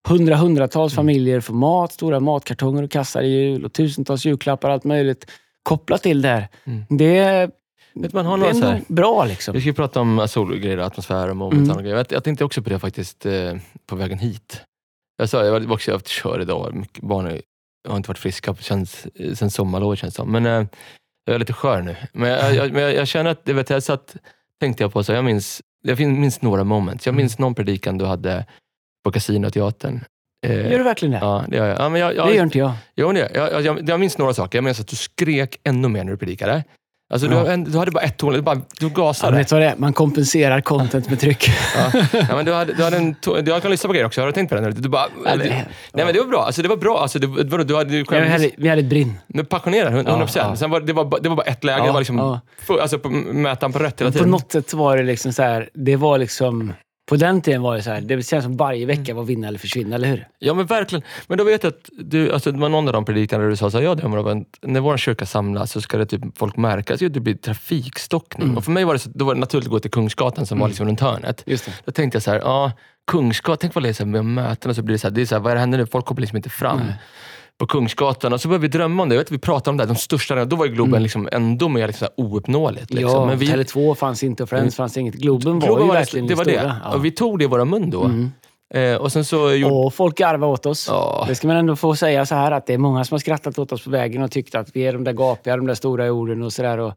hundra, 0.07 0.35
hundratals 0.35 0.93
familjer 0.95 1.39
får 1.39 1.53
mat, 1.53 1.93
stora 1.93 2.19
matkartonger 2.19 2.83
och 2.83 2.91
kassar 2.91 3.21
i 3.21 3.27
jul 3.27 3.65
och 3.65 3.73
tusentals 3.73 4.25
julklappar 4.25 4.67
och 4.69 4.73
allt 4.73 4.83
möjligt 4.83 5.31
kopplat 5.63 6.03
till 6.03 6.21
det 6.21 6.27
här. 6.29 6.47
Mm. 6.65 6.83
Det, 6.89 7.17
är- 7.17 7.51
Vet 7.93 8.13
man 8.13 8.25
har 8.25 8.37
det 8.37 8.47
är 8.49 8.61
här, 8.61 8.81
bra 8.87 9.25
liksom. 9.25 9.53
vi 9.53 9.61
ska 9.61 9.73
prata 9.73 9.99
om 10.01 10.27
solgrejer, 10.29 10.77
atmosfär 10.77 11.29
och 11.29 11.35
moments 11.37 11.69
Mm. 11.71 11.83
grejer. 11.83 11.97
Jag, 11.97 12.05
jag 12.09 12.23
tänkte 12.23 12.45
också 12.45 12.61
på 12.61 12.69
det 12.69 12.79
faktiskt 12.79 13.25
eh, 13.25 13.53
på 13.85 13.95
vägen 13.95 14.19
hit. 14.19 14.61
Jag 15.17 15.29
sa, 15.29 15.45
jag 15.45 15.59
var 15.59 15.73
också 15.73 15.91
jag 15.91 16.07
kör 16.07 16.41
idag. 16.41 16.73
Mycket, 16.73 17.03
barnen 17.03 17.41
har 17.87 17.97
inte 17.97 18.07
varit 18.09 18.17
friska 18.17 18.55
känns, 18.55 19.07
sen 19.33 19.51
sommarlovet 19.51 19.99
känns 19.99 20.13
det 20.13 20.17
som. 20.17 20.31
Men 20.31 20.45
eh, 20.45 20.65
jag 21.25 21.35
är 21.35 21.39
lite 21.39 21.53
skör 21.53 21.81
nu. 21.81 21.95
Men 22.13 22.29
jag, 22.29 22.55
jag, 22.55 22.79
jag, 22.79 22.93
jag 22.95 23.07
känner 23.07 23.31
att, 23.31 23.49
vet, 23.49 23.69
jag 23.69 23.83
satt, 23.83 24.15
tänkte 24.59 24.83
jag 24.83 24.93
på, 24.93 25.03
så 25.03 25.11
jag 25.13 25.25
minns, 25.25 25.61
jag 25.81 25.99
minns 25.99 26.41
några 26.41 26.63
moments. 26.63 27.05
Jag 27.05 27.15
minns 27.15 27.39
någon 27.39 27.55
predikan 27.55 27.97
du 27.97 28.05
hade 28.05 28.45
på 29.03 29.11
Casinoteatern. 29.11 30.03
Eh, 30.47 30.71
Gör 30.71 30.77
du 30.77 30.83
verkligen 30.83 31.11
det? 31.11 31.17
Ja, 31.21 31.45
det 31.47 31.57
gör 31.57 31.67
jag. 31.67 31.79
Ja, 31.79 31.89
men 31.89 32.01
jag, 32.01 32.15
jag, 32.15 32.27
Det 32.27 32.35
gör 32.35 32.43
inte 32.43 32.57
jag. 32.57 32.71
Jo, 32.95 33.11
det, 33.11 33.31
jag, 33.33 33.51
jag, 33.51 33.61
jag, 33.61 33.89
jag 33.89 33.99
minns 33.99 34.17
några 34.17 34.33
saker. 34.33 34.57
Jag 34.57 34.63
minns 34.63 34.79
att 34.79 34.87
du 34.87 34.95
skrek 34.95 35.59
ännu 35.63 35.87
mer 35.87 36.03
när 36.03 36.11
du 36.11 36.17
predikade. 36.17 36.63
Alltså, 37.11 37.27
du, 37.27 37.35
Ja. 37.35 37.47
en, 37.51 37.63
du 37.63 37.77
hade 37.77 37.91
bara 37.91 38.03
ett 38.03 38.17
ton, 38.17 38.33
du, 38.33 38.41
bara, 38.41 38.55
du 38.55 38.61
Ja, 38.79 38.87
gasade. 38.89 39.37
vet 39.37 39.47
du 39.47 39.55
vad 39.55 39.61
det 39.61 39.67
är? 39.69 39.75
Man 39.77 39.93
kompenserar 39.93 40.61
content 40.61 41.09
med 41.09 41.19
tryck. 41.19 41.49
Ja. 41.75 42.01
Ja, 42.29 42.35
men 42.35 42.45
du 42.45 42.53
hade, 42.53 42.73
du 42.73 42.83
hade 42.83 42.97
en 42.97 43.15
ton, 43.15 43.45
jag 43.45 43.61
kan 43.61 43.71
lyssna 43.71 43.87
på 43.87 43.93
grejer 43.93 44.05
också, 44.05 44.21
har 44.21 44.25
du 44.27 44.33
tänkt 44.33 44.49
på 44.49 44.55
det? 44.55 44.71
Du 44.71 44.89
bara, 44.89 45.05
Ja, 45.25 45.35
du, 45.35 45.43
det- 45.43 45.49
nej 45.93 46.05
men 46.05 46.13
det 46.13 46.19
var 46.19 46.27
bra. 46.27 46.43
Alltså, 46.45 46.61
det 46.61 46.67
var 46.69 46.77
bra. 46.77 46.99
Alltså, 47.01 47.19
det, 47.19 47.27
vadå, 47.27 47.63
du 47.63 47.75
hade, 47.75 47.89
du 47.89 47.97
vi, 47.97 48.05
själv, 48.05 48.27
hade, 48.31 48.49
vi 48.57 48.69
hade 48.69 48.81
ett 48.81 48.87
brinn. 48.89 49.17
du 49.27 49.39
är 49.39 49.43
passionerad, 49.43 49.93
100%. 49.93 50.05
Ja, 50.07 50.27
ja. 50.49 50.55
Sen 50.55 50.69
var, 50.69 50.79
det, 50.81 50.93
var, 50.93 51.19
det 51.21 51.29
var 51.29 51.35
bara 51.35 51.43
ett 51.45 51.63
läge. 51.63 51.77
Ja, 51.79 51.85
det 51.85 51.91
var 51.91 51.99
liksom, 51.99 52.17
ja. 52.17 52.39
full, 52.59 52.79
alltså, 52.79 52.99
på 52.99 53.09
mätaren 53.09 53.73
på 53.73 53.79
rätt 53.79 54.01
hela 54.01 54.11
På 54.11 54.17
tiden. 54.17 54.29
något 54.31 54.51
sätt 54.51 54.73
var 54.73 54.97
det 54.97 55.03
liksom 55.03 55.33
så 55.33 55.43
här, 55.43 55.69
det 55.73 55.95
var 55.95 56.17
liksom... 56.17 56.73
På 57.09 57.15
den 57.15 57.41
tiden 57.41 57.61
var 57.61 57.75
det 57.75 57.81
så 57.81 57.89
här, 57.89 58.01
det 58.01 58.27
känns 58.27 58.43
som 58.43 58.57
varje 58.57 58.85
vecka 58.85 59.13
var 59.13 59.23
vinna 59.23 59.47
eller 59.47 59.59
försvinna, 59.59 59.95
eller 59.95 60.07
hur? 60.07 60.27
Ja 60.39 60.53
men 60.53 60.65
verkligen. 60.65 61.03
Men 61.27 61.37
då 61.37 61.43
vet 61.43 61.63
jag 61.63 61.73
att 61.73 61.89
du, 61.97 62.31
alltså, 62.31 62.51
det 62.51 62.59
var 62.59 62.69
någon 62.69 62.87
av 62.87 62.93
de 62.93 63.05
predikningarna 63.05 63.43
där 63.43 63.49
du 63.49 63.55
sa 63.55 63.71
så 63.71 63.77
här, 63.77 63.85
jag 63.85 63.97
drömmer 63.97 64.17
om 64.17 64.41
att 64.41 64.69
när 64.69 64.79
vår 64.79 64.97
kyrka 64.97 65.25
samlas 65.25 65.71
så 65.71 65.81
ska 65.81 65.97
det 65.97 66.05
typ 66.05 66.21
folk 66.35 66.57
märka 66.57 66.93
att 66.93 66.99
det 66.99 67.19
blir 67.19 67.35
trafikstockning. 67.35 68.47
Mm. 68.47 68.57
Och 68.57 68.65
för 68.65 68.71
mig 68.71 68.83
var 68.83 68.93
det, 68.93 68.99
så, 68.99 69.09
då 69.13 69.25
var 69.25 69.33
det 69.33 69.39
naturligt 69.39 69.67
att 69.67 69.71
gå 69.71 69.79
till 69.79 69.91
Kungsgatan 69.91 70.45
som 70.45 70.59
var 70.59 70.67
liksom 70.67 70.87
runt 70.87 70.99
hörnet. 70.99 71.43
Just 71.45 71.65
det. 71.65 71.71
Då 71.85 71.91
tänkte 71.91 72.15
jag 72.15 72.23
så 72.23 72.31
här, 72.31 72.39
ja, 72.39 72.71
Kungsgatan, 73.11 73.57
tänk 73.61 73.75
vad 73.75 73.83
det 73.83 73.89
är 73.89 73.93
så 73.93 74.03
här 74.03 74.11
med 74.11 74.25
möten 74.25 74.69
och 74.69 74.75
så 74.75 74.81
blir 74.81 74.95
det 74.95 74.99
så 74.99 75.07
här, 75.07 75.15
det 75.15 75.21
är 75.21 75.25
så 75.25 75.35
här, 75.35 75.41
vad 75.41 75.51
är 75.51 75.55
det 75.55 75.59
händer 75.59 75.77
nu? 75.77 75.85
Folk 75.85 76.05
kommer 76.05 76.21
liksom 76.21 76.37
inte 76.37 76.49
fram. 76.49 76.79
Nej. 76.79 76.95
På 77.59 77.67
Kungsgatan 77.67 78.33
och 78.33 78.41
så 78.41 78.47
började 78.47 78.61
vi 78.61 78.67
drömma 78.67 79.03
om 79.03 79.09
det. 79.09 79.15
Jag 79.15 79.21
vet, 79.21 79.31
vi 79.31 79.37
pratade 79.37 79.69
om 79.69 79.77
det, 79.77 79.83
här, 79.83 79.87
de 79.87 79.95
största, 79.95 80.45
då 80.45 80.55
var 80.55 80.65
ju 80.65 80.71
Globen 80.71 81.03
liksom 81.03 81.29
ändå 81.31 81.69
mer 81.69 81.87
liksom 81.87 82.07
ouppnåeligt. 82.15 82.93
Liksom. 82.93 83.09
Mm. 83.09 83.21
Ja, 83.21 83.25
Men 83.25 83.37
vi, 83.37 83.47
Tele2 83.47 83.95
fanns 83.95 84.23
inte 84.23 84.43
och 84.43 84.49
Friends 84.49 84.75
fanns 84.75 84.97
inget. 84.97 85.15
Globen 85.15 85.59
var 85.59 85.67
Globen 85.67 85.83
ju 85.83 85.87
var 85.87 85.93
det, 85.93 85.99
verkligen 85.99 86.27
det 86.27 86.35
var 86.35 86.45
det 86.45 86.59
stora. 86.59 86.75
Ja. 86.83 86.95
Och 86.95 87.05
vi 87.05 87.11
tog 87.11 87.39
det 87.39 87.43
i 87.43 87.47
våra 87.47 87.65
mun 87.65 87.89
då. 87.89 88.03
Mm. 88.03 88.31
Eh, 88.73 88.95
och 88.95 89.11
sen 89.11 89.25
så 89.25 89.51
gjorde... 89.51 89.75
Och 89.75 89.93
folk 89.93 90.17
garvade 90.17 90.53
åt 90.53 90.65
oss. 90.65 90.87
Ja. 90.89 91.25
Det 91.27 91.35
ska 91.35 91.47
man 91.47 91.57
ändå 91.57 91.75
få 91.75 91.95
säga 91.95 92.25
så 92.25 92.35
här 92.35 92.51
att 92.51 92.65
det 92.65 92.73
är 92.73 92.77
många 92.77 93.05
som 93.05 93.15
har 93.15 93.19
skrattat 93.19 93.59
åt 93.59 93.71
oss 93.71 93.83
på 93.83 93.89
vägen 93.89 94.21
och 94.21 94.31
tyckt 94.31 94.55
att 94.55 94.75
vi 94.75 94.81
är 94.81 94.93
de 94.93 95.03
där 95.03 95.13
gapiga, 95.13 95.57
de 95.57 95.67
där 95.67 95.75
stora 95.75 96.11
orden 96.11 96.43
och 96.43 96.53
sådär. 96.53 96.77
Och, 96.77 96.93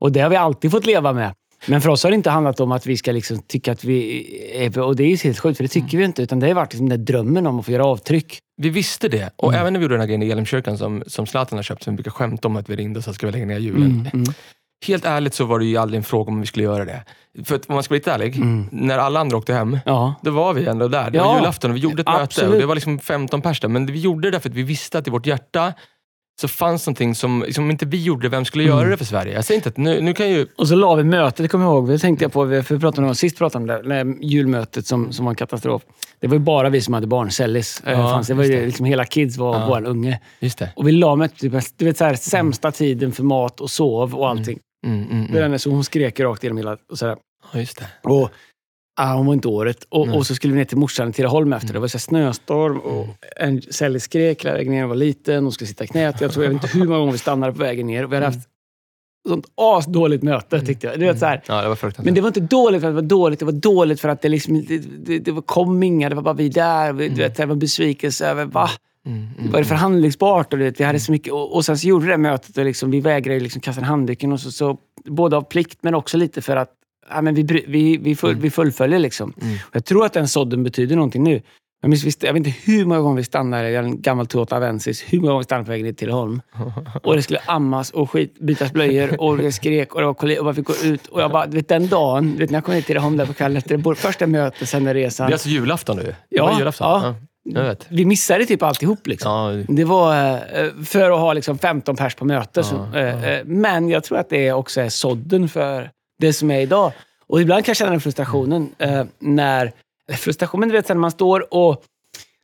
och 0.00 0.12
det 0.12 0.20
har 0.20 0.30
vi 0.30 0.36
alltid 0.36 0.70
fått 0.70 0.86
leva 0.86 1.12
med. 1.12 1.34
Men 1.66 1.80
för 1.80 1.88
oss 1.88 2.02
har 2.02 2.10
det 2.10 2.14
inte 2.14 2.30
handlat 2.30 2.60
om 2.60 2.72
att 2.72 2.86
vi 2.86 2.96
ska 2.96 3.12
liksom 3.12 3.38
tycka 3.38 3.72
att 3.72 3.84
vi 3.84 4.26
är... 4.64 4.78
Och 4.78 4.96
det 4.96 5.04
är 5.04 5.08
ju 5.08 5.16
helt 5.16 5.38
sjukt, 5.38 5.56
för 5.56 5.64
det 5.64 5.68
tycker 5.68 5.98
vi 5.98 6.04
inte. 6.04 6.22
Utan 6.22 6.40
det 6.40 6.46
har 6.46 6.54
varit 6.54 6.72
liksom 6.72 6.88
den 6.88 6.98
där 6.98 7.12
drömmen 7.12 7.46
om 7.46 7.58
att 7.60 7.66
få 7.66 7.72
göra 7.72 7.86
avtryck. 7.86 8.38
Vi 8.56 8.68
visste 8.70 9.08
det. 9.08 9.30
Och 9.36 9.48
Mm. 9.52 9.60
även 9.60 9.72
när 9.72 9.80
vi 9.80 9.84
gjorde 9.84 9.94
den 9.94 10.00
här 10.00 10.06
grejen 10.06 10.22
i 10.22 10.30
Elimkyrkan 10.30 10.78
som, 10.78 11.02
som 11.06 11.26
Zlatan 11.26 11.58
har 11.58 11.62
köpt, 11.62 11.82
som 11.82 11.92
vi 11.92 11.96
brukar 11.96 12.10
skämta 12.10 12.48
om 12.48 12.56
att 12.56 12.68
vi 12.70 12.76
ringde 12.76 12.98
och 12.98 13.04
sa 13.04 13.12
ska 13.12 13.26
vi 13.26 13.32
lägga 13.32 13.46
ner 13.46 13.58
julen. 13.58 13.90
Mm, 13.90 14.06
mm. 14.12 14.24
Helt 14.86 15.04
ärligt 15.04 15.34
så 15.34 15.44
var 15.44 15.58
det 15.58 15.64
ju 15.64 15.76
aldrig 15.76 15.98
en 15.98 16.04
fråga 16.04 16.30
om 16.32 16.40
vi 16.40 16.46
skulle 16.46 16.64
göra 16.64 16.84
det. 16.84 17.04
För 17.44 17.56
att, 17.56 17.66
om 17.68 17.74
man 17.74 17.82
ska 17.82 17.92
vara 17.92 17.96
lite 17.98 18.12
ärlig, 18.12 18.36
när 18.72 18.98
alla 18.98 19.20
andra 19.20 19.36
åkte 19.36 19.54
hem, 19.54 19.78
Ja. 19.86 20.14
då 20.22 20.30
var 20.30 20.54
vi 20.54 20.66
ändå 20.66 20.88
där. 20.88 21.10
Det 21.10 21.18
Ja, 21.18 21.24
var 21.28 21.36
julafton 21.38 21.70
och 21.70 21.76
vi 21.76 21.80
gjorde 21.80 22.00
ett 22.02 22.06
möte. 22.08 22.22
absolut. 22.22 22.52
Och 22.54 22.60
det 22.60 22.66
var 22.66 22.74
liksom 22.74 22.98
15 22.98 23.42
pers 23.42 23.60
där. 23.60 23.68
Men 23.68 23.86
vi 23.86 24.00
gjorde 24.00 24.28
det 24.28 24.30
därför 24.30 24.48
att 24.48 24.54
vi 24.54 24.62
visste 24.62 24.98
att 24.98 25.06
i 25.08 25.10
vårt 25.10 25.26
hjärta 25.26 25.72
så 26.42 26.48
fanns 26.48 26.86
någonting 26.86 27.14
som, 27.14 27.44
som 27.52 27.70
inte 27.70 27.86
vi 27.86 28.02
gjorde, 28.02 28.28
vem 28.28 28.44
skulle 28.44 28.64
Mm. 28.64 28.78
göra 28.78 28.88
det 28.90 28.96
för 28.96 29.04
Sverige? 29.04 29.34
Jag 29.34 29.44
säger 29.44 29.58
inte 29.58 29.68
att 29.68 29.76
nu, 29.76 30.00
nu 30.00 30.14
kan 30.14 30.28
ju... 30.30 30.46
Och 30.56 30.68
så 30.68 30.74
la 30.74 30.94
vi 30.94 31.04
mötet, 31.04 31.36
det 31.36 31.48
kommer 31.48 31.64
jag 31.64 31.74
ihåg. 31.74 31.88
Det 31.88 31.98
tänkte 31.98 32.24
jag 32.24 32.32
på, 32.32 32.40
för 32.62 32.74
vi 32.74 32.80
pratade 32.80 33.06
om, 33.08 33.14
sist 33.14 33.38
pratade 33.38 33.62
om 33.62 33.66
det, 33.88 34.04
det 34.04 34.26
julmötet 34.26 34.86
som, 34.86 35.12
som 35.12 35.24
var 35.24 35.32
en 35.32 35.36
katastrof. 35.36 35.82
Det 36.20 36.26
var 36.26 36.34
ju 36.34 36.38
bara 36.40 36.68
vi 36.68 36.80
som 36.80 36.94
hade 36.94 37.06
barn, 37.06 37.30
Sellis. 37.30 37.82
eh, 37.86 37.92
Ja, 37.92 38.08
fanns. 38.10 38.26
Det 38.26 38.34
var 38.34 38.44
ju 38.44 38.50
det. 38.60 38.66
liksom 38.66 38.86
hela 38.86 39.04
kids 39.04 39.36
var 39.36 39.54
Ja. 39.60 39.66
vår 39.68 39.84
unge. 39.86 40.20
Just 40.40 40.58
det. 40.58 40.72
Och 40.76 40.88
vi 40.88 40.92
la 40.92 41.16
mötet, 41.16 41.38
typ, 41.38 41.52
du 41.76 41.84
vet 41.84 41.96
så 41.98 42.04
här, 42.04 42.14
sämsta 42.14 42.70
tiden 42.72 43.12
för 43.12 43.22
mat 43.22 43.60
och 43.60 43.70
sov 43.70 44.14
och 44.14 44.28
allting. 44.28 44.58
Mm, 44.86 45.02
mm, 45.02 45.26
Det 45.32 45.32
är 45.32 45.38
mm. 45.38 45.50
den, 45.50 45.58
så 45.58 45.70
hon 45.70 45.84
skrek 45.84 46.20
rakt 46.20 46.44
igenom 46.44 46.56
hela... 46.58 46.76
Och 46.90 46.98
så 46.98 47.06
där. 47.06 47.16
Ja, 47.52 47.58
just 47.60 47.78
det. 47.78 48.10
Och, 48.10 48.30
ah, 48.96 49.14
hon 49.14 49.26
var 49.26 49.34
inte 49.34 49.48
året. 49.48 49.86
Och, 49.88 50.08
och 50.16 50.26
så 50.26 50.34
skulle 50.34 50.52
vi 50.52 50.58
ner 50.58 50.64
till 50.64 50.78
morsan 50.78 51.10
i 51.10 51.12
Tidaholm 51.12 51.52
efter. 51.52 51.72
Det 51.72 51.78
var 51.78 51.88
så 51.88 51.98
snöstorm 51.98 52.78
och 52.78 53.06
en 53.36 53.62
Sally 53.62 54.00
skrek 54.00 54.44
ner. 54.44 54.80
Hon 54.80 54.88
var 54.88 54.96
liten, 54.96 55.42
hon 55.44 55.52
skulle 55.52 55.68
sitta 55.68 55.84
i 55.84 55.86
knät. 55.86 56.20
Jag 56.20 56.32
tror 56.32 56.44
jag 56.44 56.52
vet 56.52 56.62
inte 56.64 56.78
hur 56.78 56.86
många 56.86 56.98
gånger 56.98 57.12
vi 57.12 57.18
stannade 57.18 57.52
på 57.52 57.58
vägen 57.58 57.86
ner. 57.86 58.04
Och 58.04 58.12
vi 58.12 58.16
hade 58.16 58.26
haft 58.26 58.48
sånt 59.28 59.46
asdåligt 59.54 60.22
möte 60.22 60.60
tyckte 60.60 60.86
jag. 60.86 60.98
Du 61.00 61.06
vet, 61.06 61.18
så 61.18 61.26
här. 61.26 61.42
Ja, 61.46 61.62
det 61.62 61.68
var. 61.68 62.02
Men 62.04 62.14
det 62.14 62.20
var 62.20 62.28
inte 62.28 62.40
dåligt 62.40 62.80
för 62.80 62.88
att 62.88 62.92
det 62.92 63.02
var 63.02 63.08
dåligt. 63.08 63.38
Det 63.38 63.44
var 63.44 63.52
dåligt 63.52 64.00
för 64.00 64.08
att 64.08 64.22
det 64.22 64.28
liksom 64.28 64.64
det, 64.68 64.78
det, 64.78 65.18
det 65.18 65.32
var- 65.32 65.42
kom 65.42 65.82
inga. 65.82 66.08
Det 66.08 66.14
var 66.14 66.22
bara 66.22 66.34
vi 66.34 66.48
där. 66.48 66.92
Vi, 66.92 67.08
du 67.08 67.14
vet, 67.14 67.36
det 67.36 67.46
var 67.46 67.52
en 67.52 67.58
besvikelse 67.58 68.26
över 68.26 68.44
va? 68.44 68.68
Mm, 69.06 69.28
mm, 69.38 69.52
Var 69.52 69.58
det 69.58 69.64
förhandlingsbart? 69.64 70.52
Och 70.52 70.58
du 70.58 70.64
vet, 70.64 70.80
vi 70.80 70.84
hade 70.84 71.00
så 71.00 71.12
mycket, 71.12 71.32
och, 71.32 71.54
och 71.54 71.64
sen 71.64 71.78
så 71.78 71.88
gjorde 71.88 72.06
det 72.06 72.18
mötet 72.18 72.58
och 72.58 72.64
liksom, 72.64 72.90
vi 72.90 73.00
vägrade 73.00 73.40
liksom 73.40 73.60
kasta 73.60 73.82
handduken. 73.82 74.32
Och 74.32 74.40
så, 74.40 74.52
så, 74.52 74.78
både 75.04 75.36
av 75.36 75.42
plikt 75.42 75.78
men 75.82 75.94
också 75.94 76.16
lite 76.16 76.42
för 76.42 76.56
att 76.56 76.70
ja, 77.10 77.22
men 77.22 77.34
vi, 77.34 77.64
vi, 77.68 77.96
vi, 77.96 78.16
full, 78.16 78.36
vi 78.36 78.50
fullföljer. 78.50 78.98
Liksom. 78.98 79.34
Mm. 79.42 79.56
Jag 79.72 79.84
tror 79.84 80.04
att 80.06 80.12
den 80.12 80.28
sådden 80.28 80.64
betyder 80.64 80.96
någonting 80.96 81.24
nu. 81.24 81.42
Jag, 81.84 81.88
minns, 81.88 82.22
jag 82.22 82.32
vet 82.32 82.46
inte 82.46 82.54
hur 82.64 82.84
många 82.84 83.00
gånger 83.00 83.16
vi 83.16 83.24
stannade 83.24 83.70
i 83.70 83.76
en 83.76 84.02
gammal 84.02 84.26
Toyota 84.26 84.56
Avensis. 84.56 85.04
Hur 85.08 85.18
många 85.18 85.30
gånger 85.30 85.40
vi 85.40 85.44
stannade 85.44 85.64
på 85.64 85.70
vägen 85.70 85.94
till 85.94 86.10
Holm. 86.10 86.42
Och 87.02 87.16
det 87.16 87.22
skulle 87.22 87.40
ammas 87.46 87.90
och 87.90 88.10
skit, 88.10 88.38
bytas 88.40 88.72
blöjor 88.72 89.20
och 89.20 89.38
det 89.38 89.52
skrek 89.52 89.94
och 89.94 90.00
det 90.00 90.06
var 90.06 90.14
kollegor 90.14 90.40
och 90.40 90.44
man 90.44 90.54
fick 90.54 90.66
gå 90.66 90.74
ut. 90.84 91.06
Och 91.06 91.22
jag 91.22 91.30
bara, 91.30 91.46
vet 91.46 91.68
den 91.68 91.88
dagen, 91.88 92.36
vet, 92.38 92.50
när 92.50 92.56
jag 92.56 92.64
kom 92.64 92.74
ner 92.74 92.82
till 92.82 92.96
Holm 92.98 93.16
där 93.16 93.26
på 93.26 93.34
kvällen 93.34 93.62
det 93.66 93.94
första 93.94 94.26
mötet, 94.26 94.68
sen 94.68 94.84
den 94.84 94.96
Det 94.96 95.02
resan. 95.02 95.28
är 95.28 95.32
alltså 95.32 95.48
julafton 95.48 95.96
nu? 95.96 96.02
Det 96.02 96.16
Ja, 96.28 96.58
julafton. 96.58 97.02
ja. 97.02 97.14
Jag 97.44 97.62
vet. 97.62 97.86
Vi 97.88 98.04
missade 98.04 98.46
typ 98.46 98.62
alltihop. 98.62 99.06
Liksom. 99.06 99.32
Ja, 99.32 99.64
Det 99.74 99.84
var 99.84 100.34
eh, 100.34 100.84
för 100.84 101.10
att 101.10 101.18
ha 101.18 101.32
liksom 101.32 101.58
15 101.58 101.96
pers 101.96 102.14
på 102.14 102.24
möte. 102.24 102.62
Ja, 102.92 102.98
eh, 102.98 103.24
eh, 103.34 103.44
Men 103.44 103.88
jag 103.88 104.04
tror 104.04 104.18
att 104.18 104.28
det 104.30 104.52
också 104.52 104.80
är 104.80 104.88
sådden 104.88 105.48
för 105.48 105.90
det 106.26 106.32
som 106.32 106.50
är 106.50 106.60
idag. 106.60 106.92
Och 107.26 107.40
ibland 107.40 107.64
kan 107.64 107.70
jag 107.70 107.76
känna 107.76 107.90
den 107.90 108.00
frustrationen 108.00 108.70
eh, 108.78 109.04
när... 109.18 109.72
eller 110.08 110.18
Frustration, 110.18 110.60
men 110.60 110.68
du 110.68 110.74
vet, 110.74 110.88
när 110.88 110.96
man 110.96 111.10
står 111.10 111.54
och 111.54 111.82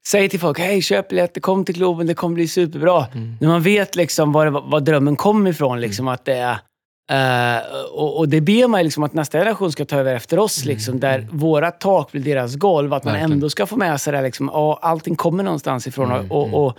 säger 0.07 0.29
till 0.29 0.41
folk 0.41 0.59
hej, 0.59 0.83
köp 0.83 1.09
biljetter, 1.09 1.41
kom 1.41 1.65
till 1.65 1.75
klubben, 1.75 2.07
det 2.07 2.15
kommer 2.15 2.35
bli 2.35 2.49
superbra. 2.49 3.07
När 3.41 3.49
man 3.49 3.63
vet 3.63 3.97
liksom 3.97 4.33
var, 4.33 4.47
var 4.47 4.81
drömmen 4.81 5.17
kom 5.17 5.47
ifrån, 5.47 5.81
liksom, 5.81 6.09
att 6.09 6.25
det 6.25 6.35
är... 6.35 7.57
eh, 7.57 7.63
och, 7.93 8.19
och 8.19 8.29
det 8.29 8.41
ber 8.41 8.69
man 8.69 8.85
liksom 8.85 9.03
att 9.03 9.15
nästa 9.15 9.39
generation 9.39 9.73
ska 9.73 9.85
ta 9.85 9.97
över 9.97 10.15
efter 10.15 10.39
oss, 10.39 10.65
liksom, 10.65 11.01
där 11.01 11.27
våra 11.31 11.71
tak 11.71 12.13
blir 12.13 12.25
deras 12.25 12.55
golv. 12.57 12.95
Att 12.95 13.05
man 13.05 13.13
Verkligen. 13.13 13.33
ändå 13.33 13.51
ska 13.51 13.67
få 13.67 13.77
med 13.77 14.01
sig 14.01 14.13
det. 14.13 14.23
Liksom, 14.23 14.51
ja, 14.53 14.79
allting 14.83 15.17
kommer 15.17 15.45
någonstans 15.45 15.87
ifrån. 15.87 16.11
Mm, 16.13 16.31
och, 16.31 16.45
mm. 16.45 16.55
och, 16.55 16.79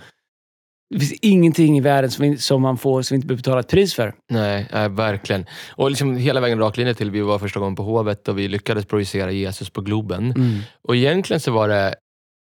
det 0.90 1.00
finns 1.00 1.12
ingenting 1.22 1.78
i 1.78 1.80
världen 1.80 2.10
som, 2.10 2.30
vi, 2.30 2.38
som 2.38 2.62
man 2.62 2.78
får 2.78 3.02
som 3.02 3.14
vi 3.14 3.16
inte 3.16 3.26
behöver 3.26 3.42
betala 3.42 3.60
ett 3.60 3.68
pris 3.68 3.94
för. 3.94 4.14
Nej, 4.30 4.66
nej, 4.72 4.88
verkligen. 4.88 5.46
Och 5.70 5.90
liksom 5.90 6.16
hela 6.16 6.40
vägen 6.40 6.58
rak 6.58 6.76
linje 6.76 6.94
till 6.94 7.10
vi 7.10 7.20
var 7.20 7.38
första 7.38 7.60
gången 7.60 7.76
på 7.76 7.82
Hovet 7.82 8.28
och 8.28 8.38
vi 8.38 8.48
lyckades 8.48 8.86
projicera 8.86 9.30
Jesus 9.30 9.70
på 9.70 9.80
Globen. 9.80 10.34
Och 10.82 10.96
egentligen 10.96 11.40
så 11.40 11.52
var 11.52 11.68
det 11.68 11.94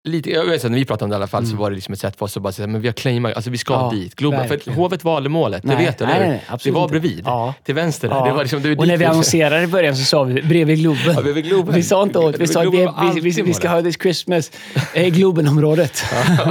lite, 0.08 0.30
jag 0.32 0.46
vet 0.46 0.64
när 0.64 0.70
vi 0.70 0.86
pratade 0.86 1.04
om 1.04 1.10
det 1.10 1.14
i 1.14 1.16
alla 1.16 1.28
fall, 1.28 1.46
så 1.48 1.56
var 1.56 1.70
det 1.70 1.76
liksom 1.76 1.94
ett 1.94 2.00
sätt 2.00 2.16
för 2.18 2.26
oss 2.26 2.38
att 2.38 2.44
bara 2.44 2.54
säga 2.54 2.68
men 2.68 2.82
vi 2.82 2.88
har 2.88 2.94
claimat, 2.94 3.34
alltså 3.34 3.50
vi 3.52 3.58
ska 3.58 3.74
Mm. 3.78 3.86
Ja, 3.86 3.92
dit. 3.92 4.16
Globen. 4.16 4.42
För 4.44 4.50
verkligen. 4.50 4.80
Hovet 4.80 5.04
valde 5.04 5.30
målet, 5.30 5.62
det 5.62 5.68
Nej, 5.68 5.86
vet 5.86 5.98
du, 6.00 6.06
nej, 6.06 6.20
nej, 6.50 6.60
Det 6.64 6.72
var 6.72 6.88
bredvid, 6.88 7.22
Ja. 7.26 7.54
till 7.64 7.76
vänster. 7.76 8.08
Ja. 8.08 8.26
Det 8.26 8.32
var 8.34 8.42
liksom, 8.42 8.62
det 8.62 8.70
var 8.70 8.78
och 8.78 8.88
när 8.88 8.98
vi 8.98 9.06
annonserade 9.06 9.64
i 9.64 9.68
början 9.68 9.96
så 9.96 10.04
sa 10.04 10.24
vi 10.24 10.42
bredvid 10.42 10.78
Globen. 10.80 11.14
Ja, 11.16 11.22
bredvid 11.22 11.46
Globen. 11.46 11.76
Vi 11.76 11.84
sa 11.84 12.04
inte 12.04 12.20
åt, 12.20 12.38
vi 12.40 12.48
sa 12.48 12.62
vi, 12.62 12.88
vi, 13.14 13.20
vi, 13.32 13.42
vi 13.42 13.54
ska 13.54 13.70
ha 13.70 13.82
this 13.82 13.96
Christmas 14.02 14.52
i 14.94 15.10
Globenområdet. 15.10 16.04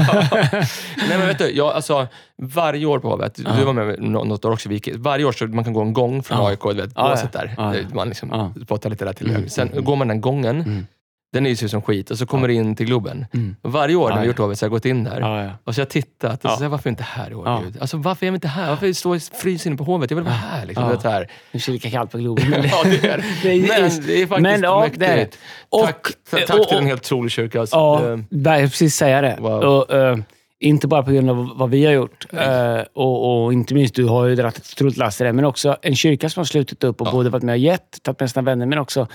Nej 1.09 1.19
men 1.19 1.27
vet 1.27 1.39
du, 1.39 1.51
jag, 1.51 1.67
alltså, 1.67 2.07
varje 2.43 2.87
år 2.87 2.99
på 2.99 3.09
Hovet, 3.11 3.35
du 3.59 3.65
var 3.65 3.73
med 3.73 4.03
nå- 4.03 4.25
något 4.25 4.45
år 4.45 4.51
också, 4.53 4.69
vi 4.69 4.81
varje 4.97 5.25
år 5.25 5.33
så 5.33 5.47
man 5.47 5.65
kan 5.65 5.73
gå 5.73 5.83
en 5.83 5.93
gång 5.93 6.23
från. 6.23 6.47
AIK, 6.47 6.61
du 6.63 6.75
vet, 6.75 6.95
båset 6.95 7.33
där. 7.33 7.87
Man 7.95 8.09
liksom 8.09 8.53
spottar 8.65 8.91
lite 8.91 9.05
där 9.05 9.13
till 9.13 9.27
Mm, 9.27 9.37
höger. 9.37 9.51
Sen 9.51 9.69
mm, 9.69 9.85
går 9.85 9.97
man 9.97 10.09
den 10.09 10.21
gången, 10.21 10.57
Mm. 10.61 10.87
Den 11.33 11.47
är 11.47 11.51
ju 11.51 11.69
som 11.69 11.83
skit, 11.83 12.11
och 12.11 12.19
så 12.19 12.27
kommer 12.27 12.49
det 12.49 12.55
in 12.55 12.77
till 12.77 12.87
Globen. 12.87 13.27
Mm. 13.35 13.57
Och 13.63 13.73
varje 13.73 13.97
år 13.97 14.09
när 14.09 14.17
vi 14.17 14.23
ja. 14.23 14.27
gjort 14.27 14.39
Hovet 14.39 14.59
så 14.59 14.65
har 14.65 14.69
jag 14.69 14.73
gått 14.73 14.85
in 14.85 15.05
där. 15.05 15.55
Och 15.65 15.75
så 15.75 15.79
har 15.79 15.83
jag 15.83 15.89
tittat 15.91 16.45
och 16.45 16.51
så 16.51 16.57
säger 16.57 16.65
jag, 16.65 16.71
varför 16.71 16.89
är 16.89 16.91
jag 16.91 16.93
inte 16.93 17.03
här 17.03 17.31
i 17.31 17.35
år? 17.35 17.43
Ja. 17.49 17.61
Gud? 17.65 17.77
Alltså, 17.81 17.97
varför 17.97 18.27
är 18.27 18.29
jag 18.29 18.37
inte 18.37 18.49
här? 18.49 18.69
Varför 18.71 18.93
står 18.93 19.17
jag 19.17 19.23
och 19.33 19.39
fryser 19.39 19.71
inne 19.71 19.77
på 19.77 19.85
Hovet? 19.85 20.11
Jag 20.11 20.17
vill 20.17 20.25
vara 20.25 20.35
här. 20.35 20.67
Liksom. 20.67 20.85
Ja. 20.91 20.99
Det 21.03 21.09
här. 21.11 21.21
Nu 21.53 21.59
är 21.59 21.67
det 21.67 21.73
lika 21.73 21.91
kallt 21.91 22.11
på 22.13 22.19
Globen. 22.19 22.45
Ja, 22.53 22.83
det 22.85 23.09
är 23.09 23.25
Det 23.43 23.61
Men 23.69 24.07
det 24.07 24.23
är 24.23 24.27
faktiskt 24.27 24.43
men, 24.43 24.63
ja, 24.63 24.81
mäktigt. 24.81 25.03
är 25.03 25.17
det. 25.17 25.25
tack 25.25 26.07
Och- 26.07 26.15
tack 26.47 26.59
och- 26.61 26.69
till 26.69 26.77
en 26.77 26.83
och- 26.83 26.89
helt 26.89 27.01
otrolig 27.03 27.33
kyrka. 27.33 27.61
Alltså. 27.61 27.77
Ja, 27.77 28.03
jag 28.31 28.61
vill 28.61 28.71
precis 28.71 28.95
säga 28.97 29.21
det. 29.21 29.37
Wow. 29.41 29.53
Och, 29.65 29.95
eh, 29.95 30.17
inte 30.61 30.87
bara 30.89 31.03
på 31.03 31.11
grund 31.11 31.31
av 31.31 31.53
vad 31.57 31.71
vi 31.71 31.85
har 31.85 31.93
gjort. 31.93 32.27
eh, 32.33 32.81
och, 32.95 33.45
och 33.45 33.53
inte 33.53 33.75
minst, 33.75 33.95
du 33.95 34.05
har 34.05 34.27
ju 34.27 34.35
dragit 34.35 34.57
ett 34.57 34.73
otroligt 34.77 34.97
lass 34.97 35.21
i 35.21 35.25
det. 35.25 35.33
Men 35.33 35.45
också 35.45 35.77
en 35.83 35.97
kyrka 35.97 36.29
som 36.31 36.41
har 36.41 36.45
slutit 36.45 36.85
upp 36.85 37.01
och 37.01 37.07
Ja. 37.07 37.13
både 37.13 37.31
varit 37.31 37.43
med 37.43 37.53
och 37.53 37.59
gett, 37.59 38.03
tagit 38.03 38.21
med 38.21 38.31
sina 38.31 38.43
vänner, 38.43 38.67
men 38.67 38.79
också 38.79 39.07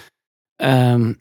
ehm, 0.62 1.16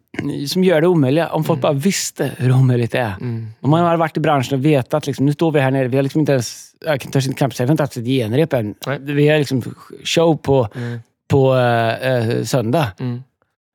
som 0.49 0.65
gör 0.65 0.81
det 0.81 0.87
omöjliga. 0.87 1.29
Om 1.29 1.45
folk 1.45 1.61
bara 1.61 1.73
visste 1.73 2.31
hur 2.39 2.53
omöjligt 2.53 2.93
det 2.93 2.99
är. 2.99 3.15
Mm. 3.21 3.47
Om 3.61 3.71
man 3.71 3.85
hade 3.85 3.97
varit 3.97 4.17
i 4.17 4.21
branschen 4.21 4.59
och 4.59 4.65
vetat, 4.65 5.07
liksom, 5.07 5.27
nu 5.27 5.33
står 5.33 5.53
vi 5.53 5.61
här 5.61 5.71
nere, 5.71 5.89
vi 5.89 5.97
har 5.97 6.03
liksom 6.03 6.21
inte 6.21 6.33
ens, 6.33 6.71
jag 6.85 7.01
kan 7.01 7.13
törs 7.13 7.27
inte 7.27 7.39
knappt 7.39 7.57
säga, 7.57 7.65
vi 7.67 7.69
har 7.69 7.73
inte 7.73 7.83
haft 7.83 7.97
ett 7.97 8.05
genrep 8.05 8.53
än. 8.53 8.75
Nej. 8.87 8.99
Vi 9.03 9.29
har 9.29 9.39
liksom 9.39 9.63
show 10.05 10.37
på, 10.37 10.69
Mm. 10.77 10.99
på 11.31 11.55
eh, 11.57 12.13
eh, 12.13 12.43
söndag. 12.45 12.87
Mm. 13.01 13.23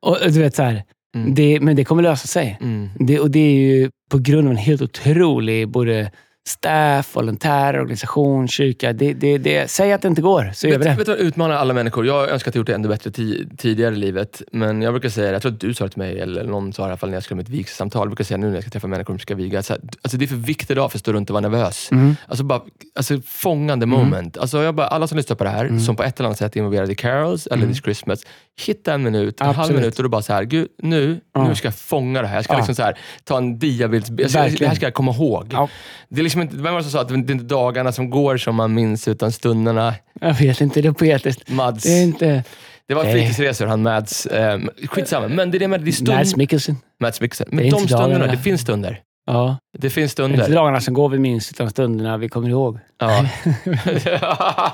Och 0.06 0.16
du 0.32 0.40
vet 0.40 0.54
så 0.56 0.62
här, 0.62 0.84
Mm. 1.16 1.34
det, 1.34 1.60
men 1.60 1.76
det 1.76 1.84
kommer 1.84 2.02
lösa 2.02 2.26
sig. 2.26 2.58
Mm. 2.60 2.88
Det, 2.98 3.20
och 3.20 3.30
det 3.30 3.38
är 3.38 3.52
ju 3.52 3.90
på 4.10 4.18
grund 4.18 4.48
av 4.48 4.52
en 4.52 4.56
helt 4.58 4.82
otrolig 4.82 5.68
både 5.68 6.10
staff, 6.48 7.16
volontär, 7.16 7.78
organisation, 7.80 8.48
kyrka. 8.48 8.92
Det, 8.92 9.12
det, 9.14 9.38
det, 9.38 9.70
säg 9.70 9.92
att 9.92 10.02
det 10.02 10.08
inte 10.08 10.22
går, 10.22 10.50
så 10.54 10.66
gör 10.68 10.78
vi 10.78 10.84
det. 10.84 10.90
vet 10.94 11.06
du 11.06 11.12
vad 11.12 11.20
utmanar 11.20 11.54
alla 11.54 11.74
människor? 11.74 12.06
Jag 12.06 12.30
önskar 12.30 12.50
att 12.50 12.54
jag 12.54 12.60
gjort 12.60 12.66
det 12.66 12.74
ännu 12.74 12.88
bättre 12.88 13.10
ti- 13.10 13.56
tidigare 13.56 13.94
i 13.94 13.98
livet. 13.98 14.42
Men 14.52 14.82
jag 14.82 14.92
brukar 14.92 15.08
säga, 15.08 15.32
jag 15.32 15.42
tror 15.42 15.52
att 15.52 15.60
du 15.60 15.74
sa 15.74 15.84
det 15.84 15.90
till 15.90 15.98
mig, 15.98 16.20
eller 16.20 16.44
någon 16.44 16.72
sa 16.72 16.82
det 16.82 16.86
i 16.86 16.90
alla 16.90 16.96
fall 16.96 17.08
när 17.10 17.16
jag 17.16 17.22
skulle 17.22 17.36
ha 17.36 17.40
mitt 17.42 17.48
vigselsamtal. 17.48 18.00
Jag 18.00 18.08
brukar 18.08 18.24
säga 18.24 18.38
nu 18.38 18.46
när 18.46 18.54
jag 18.54 18.62
ska 18.62 18.70
träffa 18.70 18.86
människor 18.86 19.12
som 19.14 19.18
ska 19.18 19.34
viga. 19.34 19.62
Så 19.62 19.72
här, 19.72 19.82
alltså 20.02 20.18
det 20.18 20.24
är 20.24 20.26
för 20.26 20.36
viktigt 20.36 20.70
idag 20.70 20.90
för 20.92 20.98
att 20.98 21.00
stå 21.00 21.12
runt 21.12 21.30
och 21.30 21.34
vara 21.34 21.48
nervös. 21.48 21.88
Mm. 21.92 22.16
Alltså, 22.28 22.44
bara, 22.44 22.60
alltså 22.94 23.20
fångande 23.26 23.86
moment. 23.86 24.36
Alltså 24.38 24.62
jag 24.62 24.74
bara, 24.74 24.86
alla 24.86 25.06
som 25.06 25.16
lyssnar 25.16 25.36
på 25.36 25.44
det 25.44 25.50
här, 25.50 25.64
Mm. 25.64 25.80
som 25.80 25.96
på 25.96 26.02
ett 26.02 26.18
eller 26.20 26.26
annat 26.28 26.38
sätt 26.38 26.56
är 26.56 26.60
involverade 26.60 26.92
i 26.92 26.94
carols 26.94 27.46
eller 27.46 27.66
This 27.66 27.82
Christmas. 27.82 28.22
Hitta 28.66 28.92
en 28.94 29.02
minut, 29.02 29.40
en 29.40 29.46
halv 29.46 29.58
Absolut. 29.58 29.80
minut 29.80 29.96
och 29.96 30.02
du 30.02 30.08
bara 30.08 30.22
så 30.22 30.32
här, 30.32 30.44
Gud, 30.44 30.68
nu, 30.82 31.20
nu 31.48 31.54
ska 31.54 31.66
jag 31.66 31.74
fånga 31.74 32.22
det 32.22 32.28
här. 32.28 32.34
Jag 32.36 32.44
ska 32.44 32.56
liksom 32.56 32.74
så 32.74 32.82
här, 32.82 32.98
ta 33.24 33.36
en 33.38 33.58
diabild. 33.58 34.20
Jag 34.20 34.30
ska, 34.30 34.38
Verkligen. 34.40 34.58
det 34.60 34.68
här 34.68 34.74
ska 34.74 34.86
jag 34.86 34.94
komma 34.94 35.12
ihåg. 35.12 35.48
Ja. 35.52 35.68
Det 36.08 36.20
är 36.20 36.22
liksom 36.22 36.35
inte, 36.42 36.56
vem 36.56 36.64
var 36.64 36.76
det 36.76 36.82
som 36.82 36.92
sa 36.92 37.00
att 37.00 37.08
det 37.08 37.14
är 37.14 37.18
inte 37.18 37.34
dagarna 37.34 37.92
som 37.92 38.10
går 38.10 38.36
som 38.36 38.54
man 38.54 38.74
minns, 38.74 39.08
utan 39.08 39.32
stunderna. 39.32 39.94
Jag 40.20 40.34
vet 40.34 40.60
inte, 40.60 40.82
det 40.82 40.88
är 40.88 40.92
poetiskt. 40.92 41.50
Mads. 41.50 41.82
Det 41.84 41.90
är 41.98 42.02
inte... 42.02 42.44
Det 42.88 42.94
var 42.94 43.04
fritidsresor, 43.04 43.66
han 43.66 43.82
Mads. 43.82 44.26
Eh, 44.26 44.60
skitsamma, 44.88 45.28
men 45.28 45.50
det 45.50 45.56
är 45.56 45.60
det 45.60 45.68
med 45.68 45.80
det 45.80 45.90
är 45.90 45.92
stund... 45.92 46.08
Mads 46.18 46.36
Mikkelsen. 46.36 46.76
Mads 47.00 47.20
Mikkelsen. 47.20 47.48
Men 47.50 47.58
de 47.58 47.64
inte 47.64 47.78
stunderna, 47.78 48.08
dagarna. 48.08 48.26
det 48.32 48.38
finns 48.38 48.60
stunder. 48.60 49.00
Ja. 49.26 49.58
Det 49.78 49.90
finns 49.90 50.14
Det 50.14 50.22
är 50.22 50.24
inte 50.24 50.36
stunder. 50.38 50.60
dagarna 50.60 50.80
som 50.80 50.94
går 50.94 51.08
vi 51.08 51.18
minns, 51.18 51.50
utan 51.50 51.70
stunderna 51.70 52.16
vi 52.16 52.28
kommer 52.28 52.48
ihåg. 52.48 52.78
Ja. 52.98 53.26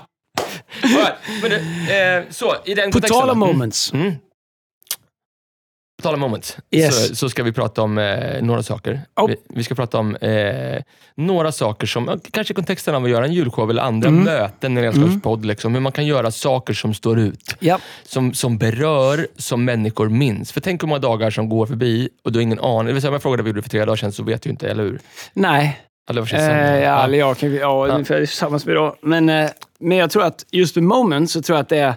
Men 1.43 1.53
eh, 1.53 2.25
så, 2.31 2.55
i 2.65 2.75
den 2.75 2.91
På 2.91 3.01
tal 3.01 3.31
om 3.31 3.41
då. 3.41 3.47
moments. 3.47 3.93
Mm. 3.93 4.13
På 6.03 6.09
tal 6.09 6.15
om 6.15 6.21
moments, 6.21 6.57
Yes. 6.71 7.09
så, 7.09 7.17
så 7.17 7.29
ska 7.29 7.43
vi 7.43 7.53
prata 7.53 7.83
om 7.83 7.99
eh, 7.99 8.43
några 8.43 8.63
saker. 8.63 9.01
Oh. 9.17 9.29
Vi, 9.29 9.37
vi 9.49 9.65
ska 9.65 9.75
prata 9.75 9.99
om 9.99 10.17
eh, 10.17 10.83
några 11.15 11.53
saker 11.53 11.87
som, 11.87 12.05
ja, 12.09 12.17
kanske 12.31 12.53
i 12.53 12.55
kontexten 12.55 12.95
av 12.95 13.05
att 13.05 13.11
göra 13.11 13.25
en 13.25 13.33
julshow 13.33 13.71
eller 13.71 13.83
andra 13.83 14.09
Mm. 14.09 14.25
möten 14.25 14.77
en 14.79 14.93
sällskapspodd. 14.93 15.45
Liksom, 15.45 15.75
hur 15.75 15.81
man 15.81 15.93
kan 15.93 16.07
göra 16.07 16.31
saker 16.31 16.75
som 16.75 16.95
står 16.95 17.19
ut. 17.19 17.57
Ja. 17.59 17.79
som, 18.05 18.35
som 18.35 18.59
berör, 18.59 19.27
som 19.37 19.65
människor 19.65 20.09
minns. 20.09 20.53
För 20.53 20.61
tänk 20.61 20.83
hur 20.83 20.89
många 20.89 20.99
dagar 20.99 21.31
som 21.31 21.49
går 21.49 21.67
förbi 21.67 22.09
och 22.25 22.33
du 22.33 22.39
har 22.39 22.43
ingen 22.43 22.61
aning. 22.61 22.87
Det 22.87 22.93
vill 22.93 23.03
säga, 23.03 23.11
om 23.11 23.15
jag 23.15 23.23
frågade 23.23 23.43
vad 23.43 23.45
vi 23.45 23.51
gjorde 23.51 23.63
för 23.63 23.71
tre 23.71 23.85
dagar 23.85 23.97
sedan 23.97 24.13
så 24.13 24.23
vet 24.23 24.43
du 24.43 24.51
inte, 24.51 24.69
eller 24.69 24.83
hur? 24.83 25.01
Nej, 25.33 25.81
Eller 26.11 26.21
vad 26.21 26.33
Eh, 26.33 26.83
ja, 26.83 27.05
eller 27.05 27.19
jag 27.19 27.39
kan, 27.39 27.55
ja, 27.55 27.89
Ja. 27.89 27.95
ungefär 27.95 28.17
tillsammans 28.19 28.67
med 28.67 28.75
då. 28.77 28.97
Men, 29.03 29.29
eh, 29.29 29.51
men 29.81 29.99
jag 29.99 30.11
tror 30.11 30.23
att 30.25 30.45
just 30.51 30.77
med 30.77 30.85
moments 30.85 31.33
så 31.33 31.43
tror 31.43 31.57
jag 31.57 31.63
att 31.63 31.69
det 31.69 31.79
är... 31.79 31.95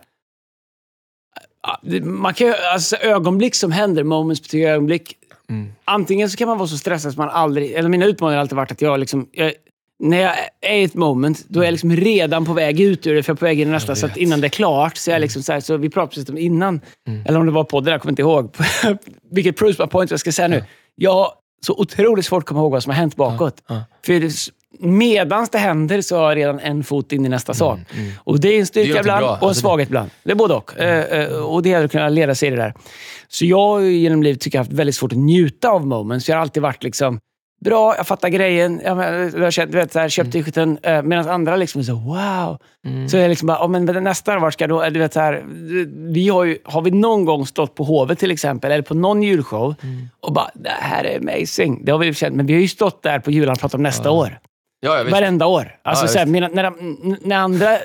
ja, 1.66 2.00
Man 2.04 2.34
kan, 2.34 2.54
alltså, 2.74 2.96
ögonblick 2.96 3.56
som 3.56 3.72
händer, 3.72 4.04
moments 4.04 4.42
betyder 4.42 4.68
ögonblick. 4.72 5.14
Mm. 5.50 5.72
Antingen 5.86 6.30
så 6.30 6.38
kan 6.38 6.48
man 6.48 6.58
vara 6.58 6.68
så 6.68 6.78
stressad 6.78 7.12
att 7.12 7.18
man 7.18 7.30
aldrig... 7.30 7.72
Eller 7.72 7.90
mina 7.90 8.06
utmaningar 8.06 8.38
har 8.38 8.42
alltid 8.42 8.56
varit 8.56 8.72
att 8.72 8.82
jag 8.82 9.00
liksom... 9.00 9.28
Jag, 9.32 9.54
när 10.00 10.22
jag 10.22 10.34
är 10.62 10.76
i 10.78 10.84
ett 10.84 10.94
moment, 10.94 11.46
då 11.48 11.60
är 11.60 11.64
jag 11.66 11.72
liksom 11.72 11.92
redan 11.96 12.46
på 12.46 12.54
väg 12.54 12.80
ut 12.82 13.08
ur 13.08 13.16
det, 13.16 13.24
för 13.24 13.30
jag 13.32 13.36
är 13.36 13.40
på 13.40 13.46
väg 13.46 13.60
in 13.60 13.68
i 13.68 13.72
nästa. 13.72 13.96
Så 13.96 14.10
innan 14.16 14.42
det 14.42 14.48
är 14.48 14.50
klart, 14.50 14.98
så 14.98 15.12
jag 15.12 15.22
liksom 15.22 15.44
så 15.44 15.54
här, 15.54 15.60
så 15.60 15.78
vi 15.78 15.90
pratade 15.90 16.10
precis 16.10 16.30
om 16.30 16.38
innan, 16.38 16.82
Mm. 17.08 17.26
eller 17.26 17.40
om 17.40 17.46
det 17.46 17.52
var 17.52 17.64
podden, 17.64 17.92
jag 17.92 18.02
kommer 18.02 18.12
inte 18.12 18.22
ihåg. 18.22 18.56
Vilket 19.32 19.58
proofs 19.58 19.78
point 19.78 20.12
jag 20.12 20.20
ska 20.20 20.32
säga 20.32 20.48
nu. 20.48 20.64
Jag 20.96 21.14
har 21.14 21.32
så 21.66 21.74
otroligt 21.74 22.26
svårt 22.26 22.44
att 22.44 22.48
komma 22.48 22.60
ihåg 22.60 22.72
vad 22.72 22.84
som 22.84 22.90
har 22.90 22.98
hänt 22.98 23.16
bakåt. 23.16 23.64
ja. 23.68 23.84
För 24.06 24.30
det, 24.80 24.88
medans 24.88 25.50
det 25.50 25.58
händer 25.58 26.02
så 26.02 26.18
har 26.18 26.24
jag 26.32 26.38
redan 26.38 26.60
en 26.60 26.84
fot 26.84 27.12
in 27.12 27.26
i 27.26 27.30
nästa 27.30 27.54
sak. 27.54 27.80
mm. 27.98 28.12
Och 28.18 28.40
det 28.40 28.50
är 28.56 28.60
en 28.60 28.66
styrka 28.66 29.00
ibland 29.00 29.26
och 29.26 29.32
en 29.32 29.38
Alltså, 29.48 29.62
svaghet 29.62 29.88
ibland. 29.90 30.10
Det 30.24 30.32
är 30.32 30.36
både 30.36 30.54
och. 30.54 30.80
Eh, 30.80 31.20
eh, 31.22 31.28
och 31.30 31.64
det 31.64 31.70
gäller 31.70 31.86
att 31.86 31.92
kunna 31.92 32.10
leda 32.10 32.36
sig 32.36 32.48
i 32.48 32.52
det 32.52 32.58
där. 32.58 32.74
Så 33.28 33.46
jag 33.46 33.58
har 33.68 33.80
genom 33.82 34.24
livet 34.24 34.42
tycker 34.42 34.58
jag 34.58 34.64
haft 34.64 34.74
väldigt 34.74 34.96
svårt 34.96 35.12
att 35.12 35.18
njuta 35.18 35.70
av 35.70 35.88
moments. 35.88 36.30
Jag 36.30 36.36
har 36.36 36.42
alltid 36.42 36.64
varit 36.64 36.84
liksom 36.84 37.20
Bra, 37.66 37.96
jag 37.98 38.08
fattar 38.08 38.30
grejen. 38.30 38.82
Jag, 38.84 38.98
men, 38.98 39.42
jag, 39.42 39.54
köpt- 39.54 39.72
du 39.72 39.78
vet, 39.78 39.94
så 39.94 40.00
här, 40.00 40.10
köpt 40.10 40.32
t-shirten. 40.32 40.78
Eh, 40.84 41.02
Medan 41.02 41.30
andra 41.30 41.56
liksom 41.56 41.84
så 41.84 41.94
wow. 41.96 42.58
Mm. 42.86 43.10
Så 43.10 43.18
jag 43.18 43.30
liksom 43.30 43.48
bara, 43.48 43.66
oh, 43.66 43.68
men 43.70 43.86
nästa, 43.86 44.40
vart 44.40 44.54
ska 44.54 44.64
jag 44.64 44.70
då? 44.70 44.90
Du 44.90 45.00
vet, 45.00 45.14
så 45.14 45.20
här, 45.20 45.44
vi 46.14 46.30
har, 46.30 46.44
ju, 46.44 46.58
har 46.64 46.82
vi 46.82 46.92
någon 46.92 47.26
gång 47.26 47.46
stått 47.46 47.76
på 47.76 47.84
Hovet 47.84 48.20
till 48.20 48.32
exempel, 48.32 48.72
eller 48.72 48.82
på 48.84 48.94
någon 48.94 49.24
julshow 49.24 49.76
Mm. 49.84 50.10
och 50.20 50.34
bara, 50.34 50.50
det 50.54 50.70
här 50.70 51.04
är 51.04 51.20
amazing. 51.20 51.86
Det 51.86 51.92
har 51.92 52.00
vi 52.00 52.14
känt, 52.14 52.36
men 52.36 52.46
vi 52.46 52.54
har 52.54 52.62
ju 52.62 52.68
stått 52.68 53.04
där 53.04 53.20
på 53.20 53.32
julen 53.32 53.52
och 53.52 53.60
pratat 53.60 53.76
om 53.76 53.84
nästa 53.84 54.12
år. 54.12 54.40
Ja, 54.86 54.98
ja. 54.98 55.04
Varenda 55.12 55.46
år. 55.46 55.76
Alltså, 55.84 56.04
Ja, 56.06 56.08
så 56.08 56.18
här, 56.20 56.26
visst. 56.26 56.32
mina, 56.32 56.48
när, 56.48 56.74
när 57.28 57.36
andra 57.38 57.78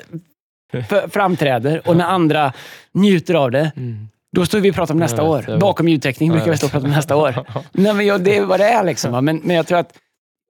framträder 1.11 1.89
och 1.89 1.97
när 1.97 2.05
andra 2.05 2.53
njuter 2.93 3.35
av 3.35 3.51
det, 3.51 3.73
Mm. 3.77 4.09
då 4.37 4.47
står 4.47 4.61
vi 4.61 4.71
och 4.71 4.75
pratar 4.75 4.95
om 4.95 5.01
nästa 5.01 5.23
år. 5.23 5.59
Bakom 5.61 5.89
ljudtekniken 5.89 6.33
brukar 6.35 6.51
vi 6.51 6.57
stå 6.57 6.67
och 6.67 6.73
prata 6.73 6.87
om 6.87 6.93
nästa 6.93 7.17
år. 7.17 7.35
Nej, 7.73 7.95
men 7.95 8.07
jag, 8.07 8.25
det 8.25 8.37
är 8.37 8.45
vad 8.45 8.61
det 8.61 8.65
är. 8.67 8.85
Liksom, 8.85 9.13
va. 9.13 9.21
men, 9.21 9.41
men 9.45 9.57
jag 9.57 9.67
tror 9.67 9.79
att, 9.79 9.93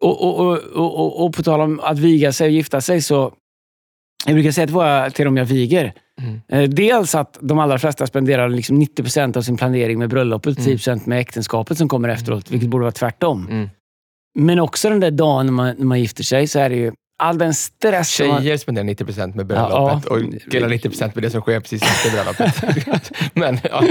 och, 0.02 0.22
och, 0.24 0.38
och, 0.46 0.58
och, 0.58 0.94
och, 1.00 1.24
och 1.26 1.34
på 1.34 1.42
tal 1.42 1.60
om 1.60 1.80
att 1.80 1.98
viga 1.98 2.32
sig 2.32 2.44
och 2.46 2.50
gifta 2.52 2.80
sig, 2.80 3.02
så 3.02 3.32
jag 4.26 4.34
brukar 4.34 4.50
säga 4.50 4.66
till, 4.66 4.74
våra, 4.74 5.10
till 5.10 5.24
dem 5.24 5.36
jag 5.36 5.44
viger, 5.44 5.92
Mm. 6.20 6.40
eh, 6.48 6.68
dels 6.70 7.14
att 7.14 7.38
de 7.40 7.58
allra 7.58 7.78
flesta 7.78 8.06
spenderar 8.06 8.48
liksom 8.48 8.82
90% 8.82 9.36
av 9.36 9.42
sin 9.42 9.56
planering 9.56 9.98
med 9.98 10.08
bröllopet 10.08 10.58
och 10.58 10.64
10% 10.64 11.00
med 11.08 11.20
äktenskapet 11.20 11.78
som 11.78 11.88
kommer 11.88 12.08
efteråt, 12.08 12.50
vilket 12.50 12.68
borde 12.68 12.82
vara 12.82 12.92
tvärtom. 12.92 13.68
Men 14.34 14.58
också 14.58 14.88
den 14.88 15.00
där 15.00 15.10
dagen 15.10 15.46
när 15.46 15.52
man, 15.52 15.74
när 15.78 15.86
man 15.86 16.00
gifter 16.00 16.24
sig, 16.24 16.46
så 16.46 16.58
är 16.58 16.70
det 16.70 16.76
ju 16.76 16.92
all 17.20 17.38
den 17.38 17.54
stress 17.54 18.14
som 18.14 18.28
man... 18.28 18.42
Tjejer 18.42 18.56
spenderar 18.56 18.86
90% 18.86 19.36
med 19.36 19.46
bröllopet 19.46 20.04
Ja, 20.08 20.14
och 20.14 20.50
killar 20.50 20.68
90% 20.68 21.10
med 21.14 21.22
det 21.24 21.30
som 21.30 21.40
sker 21.40 21.60
precis 21.60 21.82
efter 21.82 22.10
bröllopet. 22.10 23.10
Men, 23.34 23.58
ja. 23.62 23.84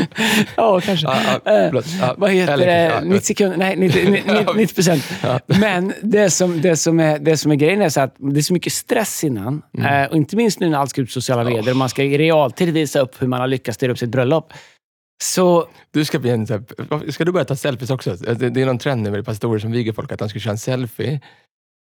Ja, 0.58 0.82
kanske. 0.82 1.08
Ja, 1.08 1.52
Eh, 1.52 2.13
Vad 2.17 2.32
heter 2.32 2.58
det? 2.58 2.84
ja, 2.84 3.02
90 3.02 3.21
sekunder? 3.25 3.58
Nej, 3.58 3.75
90, 3.75 4.10
90, 4.12 4.54
90 4.56 4.75
procent. 4.75 5.04
Men 5.45 5.93
det 6.02 6.30
som, 6.30 6.62
det, 6.62 6.78
som 6.78 6.99
är, 6.99 7.19
det 7.19 7.38
som 7.38 7.52
är 7.52 7.56
grejen 7.56 7.82
är 7.82 7.89
så 7.89 8.02
att 8.02 8.15
det 8.17 8.39
är 8.39 8.41
så 8.41 8.54
mycket 8.54 8.73
stress 8.73 9.23
innan. 9.23 9.62
Mm. 9.78 10.04
Eh, 10.04 10.10
och 10.10 10.17
inte 10.17 10.36
minst 10.36 10.60
nu 10.60 10.69
när 10.69 10.78
allt 10.78 10.89
ska 10.89 11.02
ut 11.02 11.08
på 11.08 11.12
sociala 11.12 11.43
medier 11.43 11.71
och 11.71 11.78
man 11.78 11.89
ska 11.89 12.04
i 12.04 12.17
realtid 12.17 12.73
visa 12.73 12.99
upp 12.99 13.21
hur 13.21 13.28
man 13.28 13.39
har 13.39 13.47
lyckats 13.47 13.75
styra 13.75 13.91
upp 13.91 13.99
sitt 13.99 14.10
bröllop. 14.10 14.54
Så 15.23 15.67
Du 15.91 16.05
ska 16.05 16.19
bli 16.19 16.29
en, 16.29 16.47
så 16.47 16.53
här- 16.53 17.12
ska 17.12 17.25
du 17.25 17.32
börja 17.32 17.45
ta 17.45 17.55
selfies 17.55 17.89
också? 17.89 18.15
Det, 18.15 18.49
det 18.49 18.62
är 18.62 18.65
någon 18.65 18.77
trend 18.77 19.01
nu 19.03 19.12
med 19.12 19.25
pastorer 19.25 19.60
som 19.60 19.71
viger 19.71 19.93
folk, 19.93 20.12
att 20.12 20.19
de 20.19 20.29
ska 20.29 20.39
köra 20.39 20.51
en 20.51 20.58
selfie. 20.58 21.19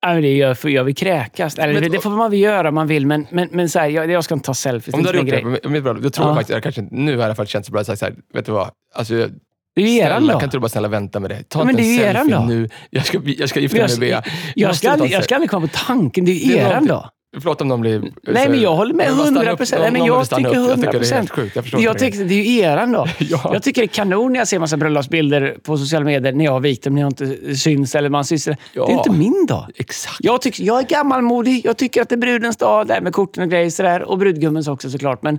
ja, 0.01 0.13
men 0.13 0.23
det 0.23 0.35
gör, 0.37 0.69
jag 0.69 0.85
vill 0.85 0.95
kräkas. 0.95 1.59
Eller, 1.59 1.73
Men- 1.75 1.83
det, 1.83 1.89
det 1.89 2.01
får 2.01 2.11
man 2.11 2.31
väl 2.31 2.41
göra 2.41 2.69
om 2.69 2.75
man 2.75 2.87
vill, 2.87 3.07
men, 3.07 3.27
men, 3.31 3.49
men 3.53 3.69
så 3.69 3.79
här, 3.79 3.89
jag, 3.89 4.11
jag 4.11 4.25
ska 4.25 4.35
inte 4.35 4.47
ta 4.47 4.55
selfies. 4.55 4.95
Om 4.95 5.03
det 5.03 5.13
du 5.13 5.19
hade 5.19 5.31
gjort 5.31 5.45
det 5.45 5.51
grej. 5.61 5.73
mitt 5.73 5.83
bröllop, 5.83 6.03
då 6.03 6.11
tror 6.11 6.27
jag 6.27 6.33
Ja. 6.33 6.37
faktiskt, 6.37 6.55
jag 6.55 6.63
kanske, 6.63 6.89
nu 6.91 7.17
har 7.17 7.27
jag 7.29 7.37
fall 7.37 7.47
känt 7.47 7.67
så 7.67 7.73
bra, 7.73 7.85
sagt 7.85 7.99
så 7.99 8.05
här, 8.05 8.15
vet 8.35 8.47
du 8.47 8.53
vad? 8.53 8.71
Alltså, 8.95 9.15
jag, 9.15 9.31
Det 9.75 9.83
är 9.83 9.87
ju 9.87 9.99
eran 9.99 10.27
dag. 10.27 10.41
kan 10.41 10.47
inte 10.47 10.57
du 10.57 10.61
bara 10.61 10.69
snälla 10.69 10.89
vänta 10.89 11.21
med 11.21 11.31
det? 11.31 11.43
Ta 11.49 11.59
Ja, 11.61 11.65
men 11.65 11.79
inte 11.79 11.83
en 12.07 12.15
det 12.15 12.21
selfie 12.21 12.47
nu. 12.47 12.69
Jag 12.91 13.07
ska, 13.07 13.21
jag 13.25 13.49
ska 13.49 13.61
gifta 13.61 13.77
mig 13.77 13.83
Jag, 13.91 13.99
med 14.01 14.09
jag, 14.09 14.23
Bea. 14.23 14.33
jag, 14.55 15.01
en 15.01 15.11
jag 15.11 15.25
ska 15.25 15.35
aldrig 15.35 15.51
komma 15.51 15.67
på 15.67 15.73
tanken. 15.87 16.25
Det 16.25 16.33
är 16.33 16.35
ju 16.47 16.53
Det 16.53 16.59
eran 16.59 16.87
dag. 16.87 17.11
Förlåt 17.41 17.61
om 17.61 17.69
de 17.69 17.81
blir... 17.81 18.13
Nej, 18.23 18.49
men 18.49 18.61
jag 18.61 18.75
håller 18.77 18.95
med 18.95 19.07
Men 19.07 19.17
bara 19.17 19.27
stanna 19.27 19.53
100%. 19.53 19.53
upp. 19.53 19.81
Nej, 19.83 19.91
men 19.93 19.99
Någon 20.01 20.07
jag. 20.09 20.19
Jag 20.19 20.29
tycker 20.31 20.51
det 20.51 20.57
är 20.57 21.01
100%. 21.01 21.15
helt 21.15 21.31
sjukt. 21.31 21.57
Jag 21.57 21.65
Jag 21.67 21.79
inte 21.79 21.93
det. 22.05 22.11
tycker 22.11 22.25
det 22.25 22.35
är 22.35 22.43
ju 22.43 22.59
eran 22.59 22.93
dag. 22.93 23.09
Ja. 23.19 23.51
Jag 23.53 23.63
tycker 23.63 23.83
det 23.83 23.85
är 23.85 23.89
kanon 23.89 24.33
när 24.33 24.39
jag 24.41 24.49
ser 24.49 24.59
massa 24.59 24.77
bröllopsbilder 24.77 25.57
på 25.63 25.79
sociala 25.79 26.05
medier 26.05 26.33
när 26.33 26.45
jag 26.45 26.53
har 26.53 26.61
vikt 26.61 26.85
dem, 26.85 26.95
när 26.95 27.03
jag 27.03 27.11
inte 27.11 27.57
syns 27.57 27.95
eller 27.95 28.09
man 28.09 28.25
syns. 28.25 28.45
Det 28.45 28.57
Ja. 28.73 28.89
är 28.89 28.93
inte 28.93 29.11
min 29.11 29.47
dag. 29.47 29.67
Exakt. 29.75 30.17
Jag, 30.21 30.43
tycker, 30.43 30.65
jag 30.65 30.79
är 30.79 30.83
gammalmodig. 30.87 31.61
Jag 31.65 31.77
tycker 31.77 32.03
att 32.03 32.09
det 32.09 32.15
är 32.15 32.17
brudens 32.19 32.57
dag, 32.57 32.87
där 32.87 33.01
med 33.01 33.13
korten 33.13 33.43
och 33.43 33.51
grejer 33.51 33.71
sådär. 33.71 34.03
Och 34.03 34.19
brudgummens 34.19 34.69
också 34.69 34.91
såklart. 34.91 35.23
Men 35.23 35.39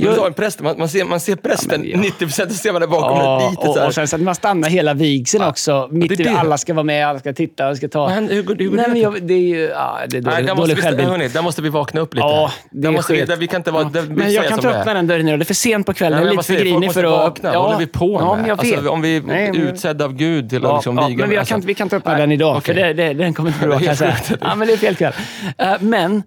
Jag, 0.00 0.16
jag, 0.16 0.26
en 0.26 0.34
präst, 0.34 0.60
man, 0.60 0.78
man, 0.78 0.88
ser, 0.88 1.04
man 1.04 1.20
ser 1.20 1.36
prästen, 1.36 1.84
Ja, 1.84 1.98
ja. 2.20 2.26
90% 2.26 2.48
så 2.48 2.54
ser 2.54 2.72
man 2.72 2.80
där 2.80 2.88
bakom 2.88 3.18
ja, 3.18 3.42
ja, 3.42 3.50
lite 3.50 3.80
och, 3.80 3.86
och 3.86 3.94
sen 3.94 4.08
så 4.08 4.16
att 4.16 4.22
man 4.22 4.34
stannar 4.34 4.68
hela 4.68 4.94
vigseln 4.94 5.44
också. 5.44 5.88
Mitt 5.90 6.08
det 6.08 6.20
i, 6.20 6.24
det. 6.24 6.30
alla 6.30 6.58
ska 6.58 6.74
vara 6.74 6.84
med, 6.84 7.06
alla 7.08 7.18
ska 7.18 7.32
titta, 7.32 7.66
alla 7.66 7.76
ska 7.76 7.88
ta... 7.88 8.08
Men 8.08 8.28
hur 8.28 8.38
hur 8.38 8.42
går 8.42 8.76
Nej, 8.76 8.84
det 8.84 8.92
men 8.92 9.00
jag, 9.00 9.22
det 9.22 9.34
är 9.34 9.38
ju 9.38 9.60
ja, 9.60 9.98
det 10.08 10.16
är 10.16 10.54
dålig, 10.54 10.76
vi, 10.76 10.82
självbild. 10.82 11.08
hörni, 11.08 11.28
där 11.28 11.42
måste 11.42 11.62
vi 11.62 11.68
vakna 11.68 12.00
upp 12.00 12.14
lite. 12.14 12.26
Ja, 12.26 12.52
det 12.70 12.80
där 12.80 12.88
är 12.88 12.92
måste 12.92 13.12
vi, 13.12 13.24
där, 13.24 13.36
vi 13.36 13.46
kan 13.46 13.60
inte 13.60 13.70
vara... 13.70 13.90
Ja. 13.94 14.02
Men 14.08 14.32
jag 14.32 14.48
kan 14.48 14.58
ta 14.58 14.68
det 14.68 14.78
öppna 14.78 14.94
den 14.94 15.06
dörren 15.06 15.26
nu. 15.26 15.36
Det 15.36 15.42
är 15.42 15.44
för 15.44 15.54
sent 15.54 15.86
på 15.86 15.94
kvällen. 15.94 16.18
Jag 16.18 16.28
är 16.28 16.30
lite 16.32 16.42
för 16.44 16.54
grinig 16.54 16.92
för 16.92 17.04
att... 17.04 17.10
vakna. 17.10 17.52
Vad 17.52 17.62
håller 17.62 17.78
vi 17.78 17.86
på 17.86 18.06
med? 18.18 18.22
Ja, 18.22 18.36
men 18.36 18.46
jag 18.46 18.62
vet. 18.62 18.74
Alltså, 18.74 18.90
om 18.90 19.00
vi 19.02 19.20
Nej, 19.26 19.46
är 19.46 19.52
men- 19.52 19.62
utsedda 19.62 20.04
av 20.04 20.14
Gud 20.14 20.48
till 20.50 20.58
att 20.58 20.62
Ja, 20.70 20.76
liksom 20.76 20.98
ja, 20.98 21.06
viga... 21.06 21.18
men 21.18 21.30
vi, 21.30 21.36
alltså. 21.36 21.54
kan, 21.54 21.60
vi 21.60 21.74
kan 21.74 21.88
ta 21.88 21.96
upp 21.96 22.04
den 22.04 22.32
idag, 22.32 22.56
okej. 22.56 22.74
för 22.74 22.82
det, 22.82 22.92
det, 22.92 23.14
den 23.14 23.34
kommer 23.34 23.50
inte 23.50 23.58
bli 23.58 23.68
bra 23.68 23.78
Det 23.78 23.84
kan 23.84 23.96
jag 24.06 24.18
säga. 24.24 24.38
Ja, 24.40 24.54
men 24.54 24.68
det 24.68 24.74
är 24.74 24.76
fel 24.76 24.96
kväll. 24.96 25.12
Eh, 25.58 25.74
men, 25.80 26.22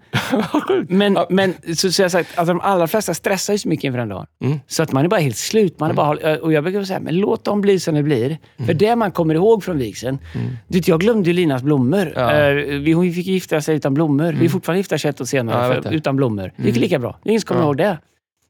men, 1.30 1.54
så, 1.76 2.02
jag 2.02 2.12
sagt, 2.12 2.30
alltså, 2.38 2.54
de 2.54 2.62
allra 2.62 2.88
flesta 2.88 3.14
stressar 3.14 3.54
ju 3.54 3.61
så 3.62 3.70
mycket 3.70 3.84
inför 3.84 4.00
den 4.00 4.10
dagen. 4.10 4.26
Mm. 4.44 4.60
Så 4.68 4.84
att 4.84 4.92
man 4.92 5.06
är 5.06 5.10
bara 5.10 5.20
helt 5.20 5.38
slut. 5.38 5.80
Man 5.80 5.90
är 5.90 5.94
bara, 5.94 6.38
och 6.38 6.54
jag 6.54 6.64
brukar 6.64 6.84
säga, 6.84 7.00
men 7.00 7.16
låt 7.16 7.46
dem 7.46 7.62
bli 7.62 7.80
som 7.80 7.96
det 7.96 8.04
blir. 8.04 8.38
För 8.66 8.74
det 8.74 8.96
man 8.96 9.12
kommer 9.12 9.36
ihåg 9.36 9.64
från 9.64 9.78
vigseln. 9.78 10.20
Du 10.68 10.78
vet, 10.78 10.88
jag 10.88 11.00
glömde 11.00 11.30
ju 11.30 11.34
Linas 11.34 11.64
blommor. 11.64 12.14
Ja. 12.16 12.32
Mm. 12.32 12.70
Eh, 12.70 12.80
vi, 12.80 12.92
hon 12.92 13.14
fick 13.14 13.28
gifta 13.28 13.62
sig 13.62 13.76
utan 13.76 13.94
blommor. 13.94 14.34
Vi 14.34 14.46
är 14.46 14.50
fortfarande 14.50 14.80
gifta 14.80 14.98
21 14.98 15.22
år 15.22 15.24
Ja, 15.24 15.26
senare, 15.26 15.76
vet 15.76 15.84
för, 15.84 15.92
utan 15.94 16.16
blommor. 16.16 16.52
Det 16.58 16.68
gick 16.68 16.76
lika 16.76 17.00
bra. 17.00 17.20
Det 17.24 17.30
är 17.30 17.32
ingen 17.32 17.42
som 17.42 17.48
kommer 17.48 17.62
Ja. 17.62 17.66
ihåg 17.66 17.78
det. 17.78 17.98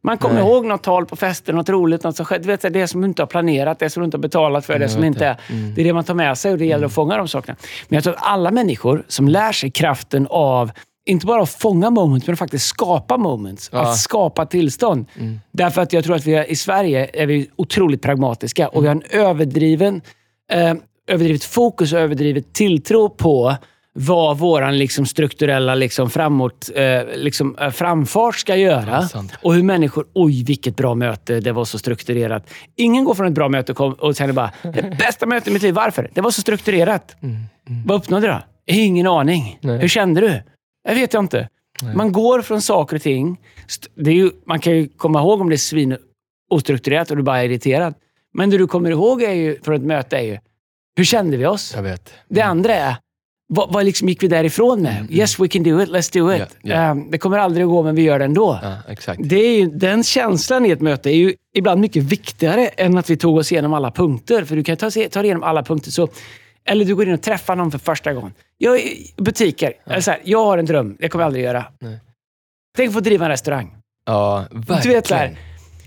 Man 0.04 0.18
kommer 0.18 0.36
Nej. 0.36 0.44
ihåg 0.44 0.66
något 0.66 0.84
tal 0.84 1.06
på 1.06 1.16
festen, 1.16 1.56
något 1.56 1.70
roligt, 1.70 2.04
något 2.04 2.16
som 2.16 2.26
skett. 2.26 2.44
Du 2.44 2.48
vet, 2.48 2.74
det 2.74 2.88
som 2.88 3.02
du 3.02 3.08
inte 3.08 3.22
har 3.22 3.28
planerat, 3.28 3.80
det 3.80 3.90
som 3.90 4.02
du 4.02 4.06
inte 4.06 4.18
har 4.18 4.22
betalat 4.22 4.66
för, 4.66 4.80
det 4.80 4.90
som 4.90 5.04
inte 5.04 5.26
är... 5.26 5.38
det. 5.48 5.54
Mm. 5.54 5.74
Det 5.76 5.82
är 5.82 5.86
det 5.86 5.94
man 5.94 6.04
tar 6.04 6.14
med 6.14 6.38
sig 6.38 6.52
och 6.52 6.58
det 6.58 6.66
gäller 6.66 6.86
att 6.86 6.94
fånga 6.94 7.18
de 7.18 7.28
sakerna. 7.28 7.58
Men 7.90 7.98
jag 7.98 8.04
tror 8.04 8.14
att 8.14 8.20
alla 8.24 8.52
människor 8.52 9.04
som 9.08 9.28
lär 9.28 9.52
sig 9.52 9.72
kraften 9.72 10.28
av 10.30 10.72
inte 11.06 11.26
bara 11.26 11.42
att 11.42 11.50
fånga 11.50 11.90
moments, 11.90 12.28
men 12.28 12.34
att 12.34 12.40
faktiskt 12.40 12.66
skapa 12.66 13.18
moments. 13.18 13.70
Ja. 13.74 13.82
Att 13.82 13.98
skapa 13.98 14.46
tillstånd. 14.46 15.06
Därför 15.52 15.82
att 15.82 15.94
jag 15.94 16.04
tror 16.04 16.16
att 16.16 16.28
vi 16.28 16.34
är, 16.34 16.52
i 16.52 16.56
Sverige 16.56 17.10
är 17.14 17.26
vi 17.26 17.50
otroligt 17.56 18.02
pragmatiska 18.02 18.68
och 18.68 18.84
vi 18.84 18.88
har 18.88 18.96
en 18.96 19.04
överdriven, 19.10 20.02
eh, 20.52 20.74
överdrivet 21.08 21.44
fokus 21.44 21.94
och 21.94 22.00
överdrivet 22.00 22.54
tilltro 22.54 23.10
på 23.10 23.56
vad 23.94 24.38
våran 24.38 24.78
liksom 24.78 25.06
strukturella 25.06 25.76
liksom 25.76 26.10
framåt, 26.10 26.70
eh, 26.76 27.02
liksom, 27.16 27.58
eh, 27.62 27.70
framfart 27.70 28.36
ska 28.36 28.56
göra. 28.56 29.08
Ja, 29.14 29.24
och 29.42 29.54
hur 29.54 29.64
människor, 29.64 30.08
oj 30.14 30.44
vilket 30.44 30.76
bra 30.76 30.96
möte, 30.96 31.40
det 31.40 31.52
var 31.52 31.66
så 31.66 31.80
strukturerat. 31.80 32.50
Ingen 32.76 33.04
går 33.04 33.14
från 33.14 33.28
ett 33.28 33.34
bra 33.34 33.50
möte 33.50 33.74
och, 33.74 34.00
och 34.00 34.16
känner 34.16 34.34
bara, 34.34 34.52
det 34.62 34.98
bästa 34.98 35.26
mötet 35.26 35.48
i 35.48 35.52
mitt 35.52 35.62
liv. 35.62 35.74
Varför? 35.74 36.10
Det 36.14 36.22
var 36.22 36.32
så 36.32 36.42
strukturerat. 36.42 37.16
Vad 37.86 37.98
uppnådde 37.98 38.28
du 38.28 38.34
då? 38.34 38.40
Ingen 38.66 39.08
aning. 39.08 39.60
Nej. 39.62 39.80
Hur 39.80 39.88
kände 39.88 40.22
du? 40.22 40.42
Jag 40.84 40.96
vet 40.96 41.14
jag 41.14 41.24
inte. 41.24 41.50
Man 41.96 42.12
går 42.12 42.42
från 42.42 42.62
saker 42.62 42.96
och 42.96 43.02
ting. 43.02 43.40
Det 43.96 44.10
är 44.10 44.16
ju, 44.16 44.32
man 44.46 44.60
kan 44.60 44.74
ju 44.74 44.88
komma 44.88 45.20
ihåg 45.20 45.42
om 45.42 45.50
det 45.50 45.56
är 45.56 45.58
svin 45.58 45.98
ostrukturerat 46.50 47.12
och 47.12 47.18
du 47.18 47.24
bara 47.24 47.40
är 47.42 47.46
irriterad. 47.46 47.94
Men 48.34 48.50
det 48.50 48.58
du 48.58 48.68
kommer 48.68 48.92
ihåg 48.92 49.24
är 49.24 49.34
ju, 49.34 49.60
från 49.62 49.76
ett 49.76 49.82
möte 49.82 50.18
är 50.18 50.22
ju, 50.22 50.38
hur 50.96 51.04
kände 51.04 51.38
vi 51.38 51.46
oss? 51.46 51.74
Jag 51.76 51.84
vet. 51.84 52.14
Det 52.30 52.42
andra 52.42 52.76
är, 52.76 52.96
vad, 53.48 53.74
vad 53.74 53.86
liksom 53.86 54.10
gick 54.10 54.24
vi 54.24 54.28
därifrån 54.28 54.82
med? 54.82 55.08
Yes, 55.10 55.40
we 55.40 55.48
can 55.48 55.64
do 55.64 55.82
it. 55.82 55.90
Let's 55.90 56.14
do 56.14 56.34
it. 56.34 56.40
Ja, 56.62 56.76
ja. 56.76 56.90
Eh, 56.90 56.96
det 57.10 57.18
kommer 57.18 57.38
aldrig 57.38 57.64
att 57.64 57.70
gå, 57.70 57.84
men 57.84 57.96
vi 57.96 58.02
gör 58.02 58.20
det 58.20 58.26
ändå. 58.26 58.60
Ja, 58.64 58.78
exakt. 58.88 59.22
Det 59.24 59.36
är 59.36 59.60
ju, 59.60 59.66
den 59.66 60.04
känslan 60.04 60.66
i 60.66 60.70
ett 60.70 60.82
möte 60.82 61.10
är 61.10 61.16
ju 61.16 61.34
ibland 61.54 61.82
mycket 61.82 62.04
viktigare 62.04 62.68
än 62.68 62.98
att 62.98 63.10
vi 63.10 63.18
tog 63.18 63.38
oss 63.38 63.52
igenom 63.52 63.74
alla 63.74 63.92
punkter. 63.92 64.44
För 64.44 64.56
du 64.56 64.64
kan 64.64 64.78
ta, 64.78 64.92
ta 64.92 65.00
dig 65.20 65.26
igenom 65.26 65.44
alla 65.44 65.64
punkter. 65.64 65.92
Så, 65.92 66.08
eller 66.66 66.86
du 66.86 66.96
går 66.96 67.08
in 67.08 67.14
och 67.14 67.22
träffar 67.22 67.56
någon 67.56 67.72
för 67.72 67.80
första 67.80 68.14
gången. 68.14 68.34
Jag 68.64 68.82
butiker. 69.18 69.74
Eller 69.86 70.02
så 70.02 70.12
här, 70.12 70.20
jag 70.24 70.46
har 70.46 70.58
en 70.58 70.66
dröm. 70.66 70.98
Det 71.00 71.10
kommer 71.10 71.24
jag 71.24 71.28
aldrig 71.28 71.46
göra. 71.46 71.66
Nej. 71.80 72.00
Tänk 72.78 72.88
att 72.88 72.94
få 72.94 73.00
driva 73.00 73.26
en 73.26 73.32
restaurang. 73.32 73.76
Ja, 74.06 74.46
verkligen. 74.52 74.82
Du 74.82 74.90
vet, 74.90 75.08
så 75.08 75.16
här, 75.16 75.38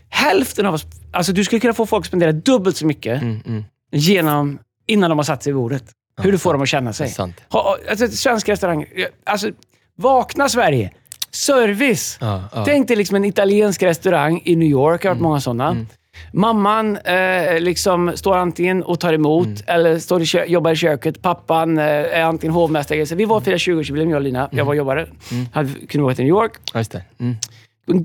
hälften 0.08 0.66
av 0.66 0.74
oss... 0.74 0.87
Alltså, 1.12 1.32
du 1.32 1.44
skulle 1.44 1.60
kunna 1.60 1.72
få 1.74 1.87
folk 1.87 2.02
att 2.02 2.06
spendera 2.06 2.32
dubbelt 2.32 2.76
så 2.76 2.87
mycket 2.87 3.22
Mm, 3.22 3.40
mm. 3.46 3.64
genom, 3.92 4.58
innan 4.87 5.10
de 5.10 5.18
har 5.18 5.24
satt 5.24 5.42
sig 5.42 5.52
vid 5.52 5.56
bordet. 5.60 5.84
Hur 6.22 6.32
du 6.32 6.38
får 6.38 6.52
dem 6.52 6.62
att 6.62 6.68
känna 6.68 6.92
sig. 6.92 7.08
sant. 7.08 7.40
Ha, 7.50 7.78
alltså, 7.90 8.08
svensk 8.08 8.48
restaurang. 8.48 8.87
Alltså, 9.24 9.50
vakna 9.96 10.48
Sverige! 10.48 10.90
Service! 11.30 12.18
Ja, 12.20 12.44
ja. 12.54 12.64
Tänk 12.64 12.88
dig 12.88 12.96
liksom 12.96 13.16
en 13.16 13.24
italiensk 13.24 13.82
restaurang 13.82 14.42
i 14.44 14.56
New 14.56 14.68
York. 14.68 15.04
Jag 15.04 15.10
har 15.10 15.14
varit 15.14 15.22
många 15.22 15.40
sådana. 15.40 15.87
Mamman 16.33 16.96
eh, 16.96 17.61
liksom 17.61 18.12
står 18.14 18.37
antingen 18.37 18.83
och 18.83 19.00
tar 19.00 19.12
emot 19.12 19.48
eller 19.66 19.98
står 19.98 20.22
i 20.22 20.27
kö- 20.27 20.44
jobbar 20.44 20.70
i 20.72 20.77
köket. 20.77 21.22
Pappan 21.22 21.79
eh, 21.79 21.85
är 21.85 22.22
antingen 22.22 22.55
hovmästare. 22.55 23.07
Så 23.07 23.14
vi 23.14 23.24
var 23.24 23.40
firade 23.40 23.59
20-årsjubileum, 23.59 24.09
jag 24.11 24.16
och 24.16 24.22
Lina. 24.22 24.48
Jag 24.53 24.64
var 24.64 24.72
och 24.72 24.77
jobbade. 24.77 25.07
Hade, 25.53 25.68
kunde 25.88 26.05
åka 26.07 26.14
till 26.14 26.24
New 26.24 26.31
York. 26.35 26.53
Ja, 26.72 26.81
just 26.81 26.92
det. 26.92 27.03
Mm. 27.20 27.37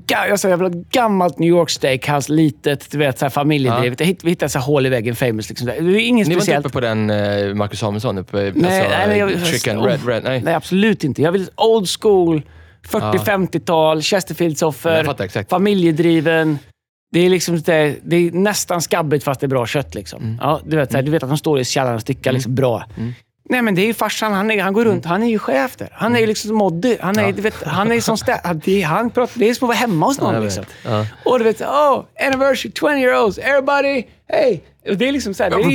Jag 0.08 0.40
sa 0.40 0.48
jag 0.48 0.56
vill 0.56 0.66
ha 0.72 0.80
ett 0.80 0.90
gammalt 0.90 1.38
New 1.38 1.48
York 1.48 1.70
steakhouse, 1.70 2.32
litet, 2.32 2.90
du 2.90 2.98
vet, 2.98 3.18
så 3.18 3.24
här 3.24 3.30
familjedrivet. 3.30 4.00
Jag 4.00 4.06
hitt- 4.06 4.24
Vi 4.24 4.30
hittade 4.30 4.48
så 4.48 4.58
här 4.58 4.66
hål 4.66 4.86
i 4.86 4.88
väggen, 4.88 5.16
famous. 5.16 5.48
Liksom. 5.48 5.66
Det 5.66 5.72
är 5.76 5.96
inget 5.98 6.28
Ni 6.28 6.34
var 6.34 6.36
inte 6.38 6.44
speciellt. 6.44 6.66
uppe 6.66 6.72
på 6.72 6.80
den 6.80 7.10
eh, 7.10 7.54
Marcus 7.54 7.78
Samuelsson? 7.78 8.18
Uppe, 8.18 8.36
Nej, 8.36 8.80
alltså, 8.80 9.08
nej, 9.08 9.18
jag, 9.18 9.46
Chicken, 9.46 9.78
oh, 9.78 9.84
red, 9.84 10.06
red. 10.06 10.24
Nej. 10.24 10.42
nej, 10.44 10.54
absolut 10.54 11.04
inte. 11.04 11.22
Jag 11.22 11.32
vill 11.32 11.48
old 11.56 11.86
school, 12.00 12.42
40-50-tal, 12.88 14.00
Chesterfields-offer, 14.00 14.96
Jag 14.96 15.06
fattar 15.06 15.24
exakt. 15.24 15.50
familjedriven. 15.50 16.58
Det 17.12 17.20
är, 17.26 17.30
liksom, 17.30 17.60
det, 17.60 17.96
det 18.02 18.16
är 18.16 18.30
nästan 18.32 18.82
skabbigt 18.82 19.24
fast 19.24 19.40
det 19.40 19.46
är 19.46 19.48
bra 19.48 19.66
kött. 19.66 19.94
Liksom. 19.94 20.22
Mm. 20.22 20.38
Ja, 20.40 20.60
du, 20.66 20.76
vet, 20.76 20.92
här, 20.92 21.02
du 21.02 21.10
vet 21.10 21.22
att 21.22 21.28
de 21.28 21.38
står 21.38 21.60
i 21.60 21.64
källaren 21.64 21.94
och 21.94 22.00
styckar 22.02 22.32
liksom, 22.32 22.54
bra. 22.54 22.84
Nej, 23.48 23.62
men 23.62 23.74
det 23.74 23.82
är 23.82 23.86
ju 23.86 23.94
farsan. 23.94 24.32
Han, 24.32 24.50
är, 24.50 24.62
han 24.62 24.72
går 24.72 24.84
runt. 24.84 25.04
Han 25.04 25.22
är 25.22 25.28
ju 25.28 25.38
chef 25.38 25.76
där. 25.76 25.88
Han 25.92 26.16
är 26.16 26.20
ju 26.20 26.26
liksom 26.26 26.54
moddy. 26.54 26.96
Han 27.00 27.18
är, 27.18 27.32
du 27.32 27.42
vet, 27.42 27.62
han 27.64 27.92
är 27.92 28.00
som 28.00 28.16
stä- 28.16 28.60
det, 28.64 28.82
är- 28.82 28.86
han 28.86 29.10
pratar, 29.10 29.38
det 29.38 29.48
är 29.50 29.54
som 29.54 29.64
att 29.66 29.68
vara 29.68 29.78
hemma 29.78 30.06
hos 30.06 30.20
någon. 30.20 30.34
jag 30.34 30.44
liksom. 30.44 30.64
Ja. 30.84 31.06
Och 31.24 31.38
du 31.38 31.44
vet, 31.44 31.60
oh, 31.60 32.04
anniversary, 32.26 32.72
20 32.72 32.86
year 32.98 33.24
olds, 33.24 33.38
everybody, 33.38 34.04
hey! 34.28 34.60
Och 34.88 34.96
Det 34.96 35.08
är 35.08 35.12
liksom 35.12 35.34
så 35.34 35.42
här, 35.42 35.50
det 35.50 35.56
är, 35.56 35.68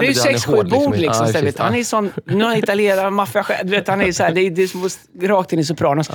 det 0.00 0.06
är, 0.06 0.10
är 0.10 0.12
sex, 0.14 0.44
sju 0.44 0.62
bord 0.62 0.96
liksom. 0.96 1.26
Ja, 1.26 1.32
precis. 1.32 1.42
vet, 1.42 1.58
han 1.58 1.74
är 1.74 1.84
sån, 1.84 2.12
nu 2.26 2.44
är 2.44 2.48
han 2.48 2.56
italienare, 2.56 3.10
maffiachef. 3.10 3.60
Han 3.86 4.00
är 4.00 4.34
det, 4.34 4.40
är, 4.40 4.50
det 4.50 4.62
är 4.62 4.66
som 4.66 4.88
rakt 5.28 5.52
in 5.52 5.58
i 5.58 5.64
Sopranos. 5.64 6.10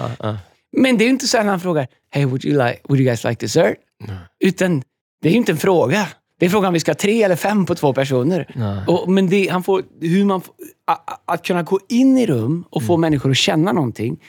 Men 0.78 0.98
det 0.98 1.04
är 1.04 1.06
ju 1.06 1.12
inte 1.12 1.28
så 1.28 1.38
när 1.38 1.46
han 1.50 1.60
frågar, 1.60 1.88
hey, 2.12 2.26
would 2.26 2.46
you, 2.46 2.66
like, 2.68 2.80
would 2.90 3.00
you 3.00 3.06
guys 3.06 3.24
like 3.24 3.46
dessert? 3.46 3.78
Utan 4.44 4.84
det 5.22 5.28
är 5.28 5.32
ju 5.32 5.38
inte 5.38 5.52
en 5.52 5.58
fråga. 5.58 6.08
Det 6.40 6.46
är 6.46 6.50
frågan 6.50 6.68
om 6.68 6.74
vi 6.74 6.80
ska 6.80 6.92
ha 6.92 6.96
tre 6.96 7.24
eller 7.24 7.36
fem 7.36 7.66
på 7.66 7.76
två 7.76 7.94
personer. 7.94 8.52
Nej. 8.56 8.84
Och, 8.88 9.12
men 9.12 9.30
det, 9.30 9.48
han 9.52 9.64
får, 9.64 9.84
hur 10.02 10.26
man, 10.26 10.42
får- 10.42 10.56
a, 10.88 10.94
a, 11.08 11.18
att 11.26 11.44
kunna 11.46 11.64
gå 11.64 11.80
in 11.90 12.18
i 12.18 12.26
rum 12.26 12.66
och 12.70 12.82
Mm. 12.82 12.88
få 12.88 12.98
människor 12.98 13.32
att 13.32 13.38
känna 13.38 13.72
någonting 13.72 14.20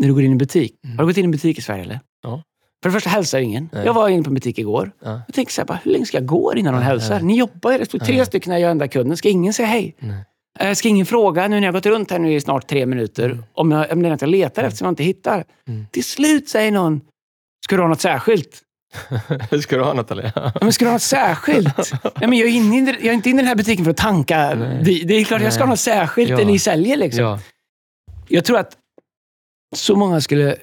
när 0.00 0.08
du 0.08 0.14
går 0.14 0.22
in 0.22 0.28
i 0.30 0.32
en 0.32 0.38
butik. 0.38 0.74
Har 0.96 0.98
du 0.98 1.06
gått 1.06 1.16
in 1.16 1.24
i 1.24 1.26
en 1.26 1.30
butik 1.30 1.58
i 1.58 1.62
Sverige 1.62 1.82
eller? 1.82 2.00
Ja. 2.22 2.42
För 2.82 2.88
det 2.90 2.92
första 2.92 3.10
hälsar 3.10 3.38
ingen. 3.38 3.68
Nej. 3.72 3.86
Jag 3.86 3.94
var 3.94 4.08
inne 4.08 4.22
på 4.22 4.30
en 4.30 4.34
butik 4.34 4.58
igår. 4.58 4.90
Ja. 5.04 5.22
Jag 5.26 5.34
tänkte 5.34 5.54
så 5.54 5.60
här, 5.60 5.66
bara, 5.66 5.80
hur 5.84 5.90
länge 5.92 6.06
ska 6.06 6.16
jag 6.16 6.26
gå 6.26 6.54
innan 6.56 6.74
någon 6.74 6.82
hälsar? 6.82 7.20
Ni 7.20 7.38
jobbar 7.38 7.72
ju. 7.72 7.78
Det 7.78 7.84
står 7.86 7.98
tre 7.98 8.26
stycken 8.26 8.50
när 8.50 8.58
jag 8.58 8.66
är 8.66 8.70
enda 8.70 8.88
kunden. 8.88 9.16
Ska 9.16 9.28
ingen 9.28 9.52
säga 9.52 9.68
hej? 9.68 9.96
Nej. 9.98 10.24
Eh, 10.60 10.74
Ska 10.74 10.88
ingen 10.88 11.06
fråga, 11.06 11.48
nu 11.48 11.56
när 11.56 11.62
jag 11.66 11.72
har 11.72 11.78
gått 11.78 11.86
runt 11.86 12.10
här 12.10 12.18
nu 12.18 12.32
i 12.34 12.40
snart 12.40 12.66
tre 12.68 12.86
minuter, 12.86 13.38
om, 13.52 13.70
jag, 13.70 13.92
om 13.92 14.02
det 14.02 14.08
är 14.08 14.10
något 14.10 14.20
jag 14.20 14.30
letar 14.30 14.64
efter 14.64 14.76
som 14.78 14.84
jag 14.84 14.92
inte 14.92 15.04
hittar. 15.04 15.44
Mm. 15.68 15.86
Till 15.92 16.04
slut 16.04 16.48
säger 16.48 16.72
någon, 16.72 17.00
ska 17.66 17.76
du 17.76 17.82
ha 17.82 17.88
något 17.88 18.00
särskilt? 18.00 18.60
Ska 19.62 19.76
du 19.76 19.82
ha 19.82 19.92
något 19.94 20.10
eller? 20.10 20.32
Ja, 20.34 20.52
men 20.60 20.72
ska 20.72 20.84
du 20.84 20.88
ha 20.88 20.92
något 20.94 21.02
särskilt? 21.02 21.92
Nej, 22.02 22.28
men 22.28 22.32
jag, 22.38 22.48
är 22.48 22.52
inne 22.52 22.90
jag 22.90 23.04
är 23.06 23.12
inte 23.12 23.30
inne 23.30 23.38
i 23.38 23.42
den 23.42 23.48
här 23.48 23.54
butiken 23.54 23.84
för 23.84 23.90
att 23.90 23.96
tanka. 23.96 24.54
Det, 24.54 25.02
det 25.04 25.14
är 25.14 25.24
klart 25.24 25.42
jag 25.42 25.52
ska 25.52 25.62
ha 25.62 25.68
något 25.70 25.80
särskilt 25.80 26.30
Ja. 26.30 26.36
det 26.36 26.44
ni 26.44 26.58
säljer. 26.58 26.96
Liksom. 26.96 27.24
ja. 27.24 27.40
Jag 28.28 28.44
tror 28.44 28.58
att 28.58 28.76
så 29.76 29.96
många 29.96 30.20
skulle 30.20 30.56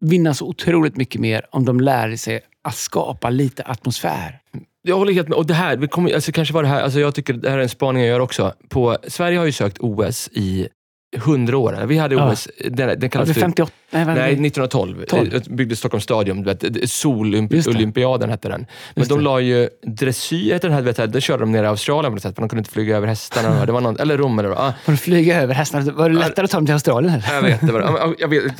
vinna 0.00 0.34
så 0.34 0.46
otroligt 0.46 0.96
mycket 0.96 1.20
mer 1.20 1.46
om 1.50 1.64
de 1.64 1.80
lärde 1.80 2.18
sig 2.18 2.40
att 2.62 2.76
skapa 2.76 3.30
lite 3.30 3.62
atmosfär. 3.62 4.38
Jag 4.88 4.96
håller 4.96 5.12
helt 5.12 5.28
med. 5.28 5.38
Och 5.38 5.46
det 5.46 5.54
här, 5.54 5.76
vi 5.76 5.88
kommer, 5.88 6.14
alltså 6.14 6.32
kanske 6.32 6.54
var 6.54 6.62
det 6.62 6.68
här, 6.68 6.82
alltså 6.82 7.00
jag 7.00 7.14
tycker 7.14 7.32
det 7.32 7.50
här 7.50 7.58
är 7.58 7.62
en 7.62 7.68
spaning 7.68 8.02
jag 8.02 8.08
gör 8.08 8.20
också. 8.20 8.52
På, 8.68 8.96
Sverige 9.08 9.38
har 9.38 9.46
ju 9.46 9.52
sökt 9.52 9.78
OS 9.78 10.28
i 10.32 10.68
hundra 11.16 11.58
år. 11.58 11.86
Vi 11.86 11.98
hade 11.98 12.14
Ja. 12.14 12.32
OS, 12.32 12.48
den, 12.64 12.88
den 12.88 12.98
Ja, 13.02 13.08
kallas 13.08 13.28
det 13.28 13.32
är 13.32 13.34
för 13.34 13.40
58... 13.40 13.72
Nej, 13.90 14.04
Nej, 14.04 14.14
1912. 14.16 15.04
12. 15.08 15.34
Eh, 15.34 15.40
Byggde 15.50 15.76
Stockholms 15.76 16.04
stadion. 16.04 16.44
Vet. 16.44 16.90
Sololympiaden 16.90 18.30
hette 18.30 18.48
den. 18.48 18.60
Men 18.60 18.66
Just 19.02 19.08
de 19.10 19.18
det. 19.18 19.24
la 19.24 19.40
ju 19.40 19.68
dressyr, 19.86 20.52
heter 20.52 20.68
den 20.68 20.74
här, 20.74 20.82
vet, 20.82 21.12
det 21.12 21.20
körde 21.20 21.42
de 21.42 21.52
ner 21.52 21.64
i 21.64 21.66
Australien 21.66 22.10
på 22.12 22.14
något 22.14 22.22
sätt, 22.22 22.34
för 22.34 22.42
de 22.42 22.48
kunde 22.48 22.60
inte 22.60 22.70
flyga 22.70 22.96
över 22.96 23.06
hästarna. 23.08 23.66
Det 23.66 23.72
var 23.72 23.80
någon, 23.80 23.96
eller 23.98 24.18
Rom 24.18 24.38
eller 24.38 24.48
vad. 24.48 24.58
Ah, 24.58 24.72
Får 24.84 24.92
du 24.92 24.98
flyga 24.98 25.42
över 25.42 25.54
hästarna? 25.54 25.92
Var 25.92 26.10
det 26.10 26.16
lättare 26.18 26.44
att 26.44 26.50
ta 26.50 26.56
dem 26.58 26.66
till 26.66 26.72
Australien? 26.72 27.14
Eller? 27.14 27.34
jag 27.34 27.42
vet, 27.42 27.60
det 27.66 27.72
var, 27.72 27.80
ja, 27.80 28.14
jag 28.18 28.28
vet, 28.28 28.42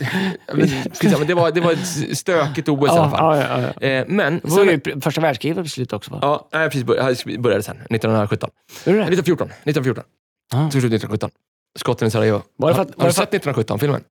men, 1.18 1.26
det, 1.26 1.34
var, 1.34 1.50
det 1.50 1.60
var 1.60 1.72
ett 1.72 2.16
stökigt 2.18 2.68
OS 2.68 2.86
i 2.88 2.90
alla 2.90 3.10
fall. 3.10 3.36
Ja, 3.38 3.60
ja, 3.60 3.72
ja. 3.80 3.88
Eh, 3.88 4.04
men, 4.08 4.34
Det 4.44 4.48
var 4.50 4.64
sen, 4.66 4.80
ju 4.94 5.00
första 5.00 5.20
världskriget 5.20 5.56
var 5.56 5.64
slut 5.64 5.92
också 5.92 6.10
va? 6.10 6.18
ja, 6.22 6.48
precis, 6.52 6.84
började, 6.84 7.38
började 7.38 7.62
sen, 7.62 7.76
1917. 7.76 8.50
Gjorde 8.86 8.98
det? 8.98 9.02
1914. 9.02 9.46
1914. 9.46 10.04
Ah. 10.54 10.70
Tog 10.70 10.70
slut 10.72 10.92
1917. 10.92 11.30
Skotten 11.76 12.08
i 12.08 12.10
Sarajevo. 12.10 12.42
Var 12.56 12.68
det 12.68 12.74
för 12.74 12.82
att- 12.82 12.88
har, 12.88 12.96
var 12.96 13.02
har 13.02 13.08
du 13.08 13.12
sett 13.12 13.32
1917-filmen? 13.32 14.04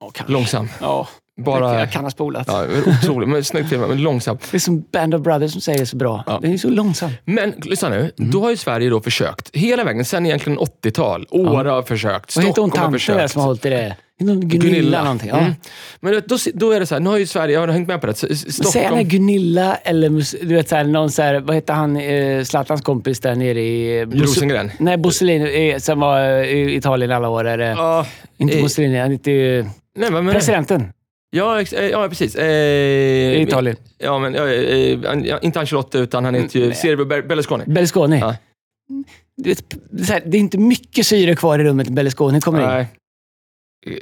Ja, 0.00 0.10
kanske. 0.14 0.32
Långsam. 0.32 0.68
Ja, 0.80 1.08
Bara... 1.44 1.78
jag 1.80 1.92
kan 1.92 2.04
ha 2.04 2.10
spolat. 2.10 2.44
Ja, 2.48 2.64
otrolig, 2.86 3.28
men 3.28 3.44
snygg 3.44 3.68
film, 3.68 3.80
men 3.80 4.02
långsam. 4.02 4.38
Det 4.50 4.56
är 4.56 4.58
som 4.58 4.80
Band 4.92 5.14
of 5.14 5.22
Brothers 5.22 5.52
som 5.52 5.60
säger 5.60 5.78
det 5.78 5.86
så 5.86 5.96
bra. 5.96 6.24
Ja. 6.26 6.38
Den 6.42 6.52
är 6.52 6.56
så 6.56 6.68
långsam. 6.70 7.10
Men 7.24 7.54
lyssna 7.62 7.88
nu, 7.88 8.10
Mm. 8.18 8.30
då 8.30 8.42
har 8.42 8.50
ju 8.50 8.56
Sverige 8.56 8.90
då 8.90 9.00
försökt 9.00 9.50
hela 9.56 9.84
vägen, 9.84 10.04
sen 10.04 10.26
egentligen 10.26 10.58
80-tal. 10.58 11.26
Åre 11.30 11.68
har 11.68 11.82
försökt, 11.82 12.36
Vad 12.36 12.44
heter 12.44 12.62
hon 12.62 12.70
Stockholm 12.70 12.70
har 12.70 12.76
tanten 12.76 12.92
där 12.92 12.98
försökt. 13.22 13.32
som 13.32 13.40
har 13.40 13.46
hållit 13.46 13.66
i 13.66 13.70
det? 13.70 13.96
Någon 14.22 14.40
Gunilla, 14.48 15.02
någonting. 15.02 15.28
Ja. 15.28 15.38
Mm. 15.38 15.52
Men 16.00 16.22
då, 16.26 16.36
då 16.54 16.70
är 16.72 16.80
det 16.80 16.86
så 16.86 16.94
här, 16.94 17.00
nu 17.00 17.10
har 17.10 17.18
ju 17.18 17.26
Sverige, 17.26 17.54
jag 17.54 17.60
har 17.60 17.68
hängt 17.68 17.88
med 17.88 18.00
på 18.00 18.06
det, 18.06 18.10
S- 18.12 18.22
Men 18.28 18.36
Säg 18.36 18.52
Stockholm... 18.52 18.84
henne 18.86 19.02
Gunilla 19.02 19.74
eller 19.74 20.08
du 20.46 20.54
vet, 20.54 20.68
så 20.68 20.76
här, 20.76 20.84
någon 20.84 21.10
så 21.10 21.22
här, 21.22 21.40
vad 21.40 21.54
heter 21.56 21.74
han, 21.74 21.96
eh, 21.96 22.44
Zlatans 22.44 22.80
kompis 22.82 23.20
där 23.20 23.34
nere 23.34 23.60
i... 23.60 24.04
Bosse- 24.06 24.22
Rosengren? 24.22 24.70
Nej, 24.78 24.96
Mussolini 24.96 25.70
eh, 25.70 25.78
som 25.78 26.00
var 26.00 26.20
eh, 26.20 26.44
i 26.44 26.74
Italien 26.76 27.10
alla 27.12 27.28
år. 27.28 27.44
Det, 27.44 27.64
Ja, 27.66 28.06
inte 28.38 28.56
eh, 28.56 28.62
Mussolini, 28.62 28.98
han 28.98 29.10
heter 29.10 29.30
ju 29.30 29.62
nej, 29.96 30.10
du? 30.10 30.30
presidenten 30.32 30.92
Ja, 31.30 31.60
ex- 31.60 31.72
eh, 31.72 31.88
ja, 31.88 32.08
precis. 32.08 32.34
Eh, 32.36 33.42
Italien. 33.42 33.76
Ja, 33.98 34.18
men 34.18 34.34
ja, 34.34 34.48
eh, 34.48 34.98
ja, 35.26 35.38
inte 35.38 35.60
Ancelotti, 35.60 35.98
utan 35.98 36.24
han 36.24 36.34
heter 36.34 36.58
ju 36.58 36.64
Mm, 36.64 36.74
Silvio 36.74 37.04
Ber- 37.04 37.22
Berlusconi. 37.26 37.64
Berlusconi. 37.66 38.18
Ja. 38.18 38.36
Du 39.36 39.48
vet, 39.50 39.74
det 40.24 40.36
är 40.36 40.40
inte 40.40 40.58
mycket 40.58 41.06
syre 41.06 41.36
kvar 41.36 41.58
i 41.58 41.64
rummet 41.64 41.86
när 41.88 41.94
Berlusconi 41.94 42.40
kommer 42.40 42.60
in. 42.60 42.66
Nej. 42.66 42.86
Eh, 43.86 43.92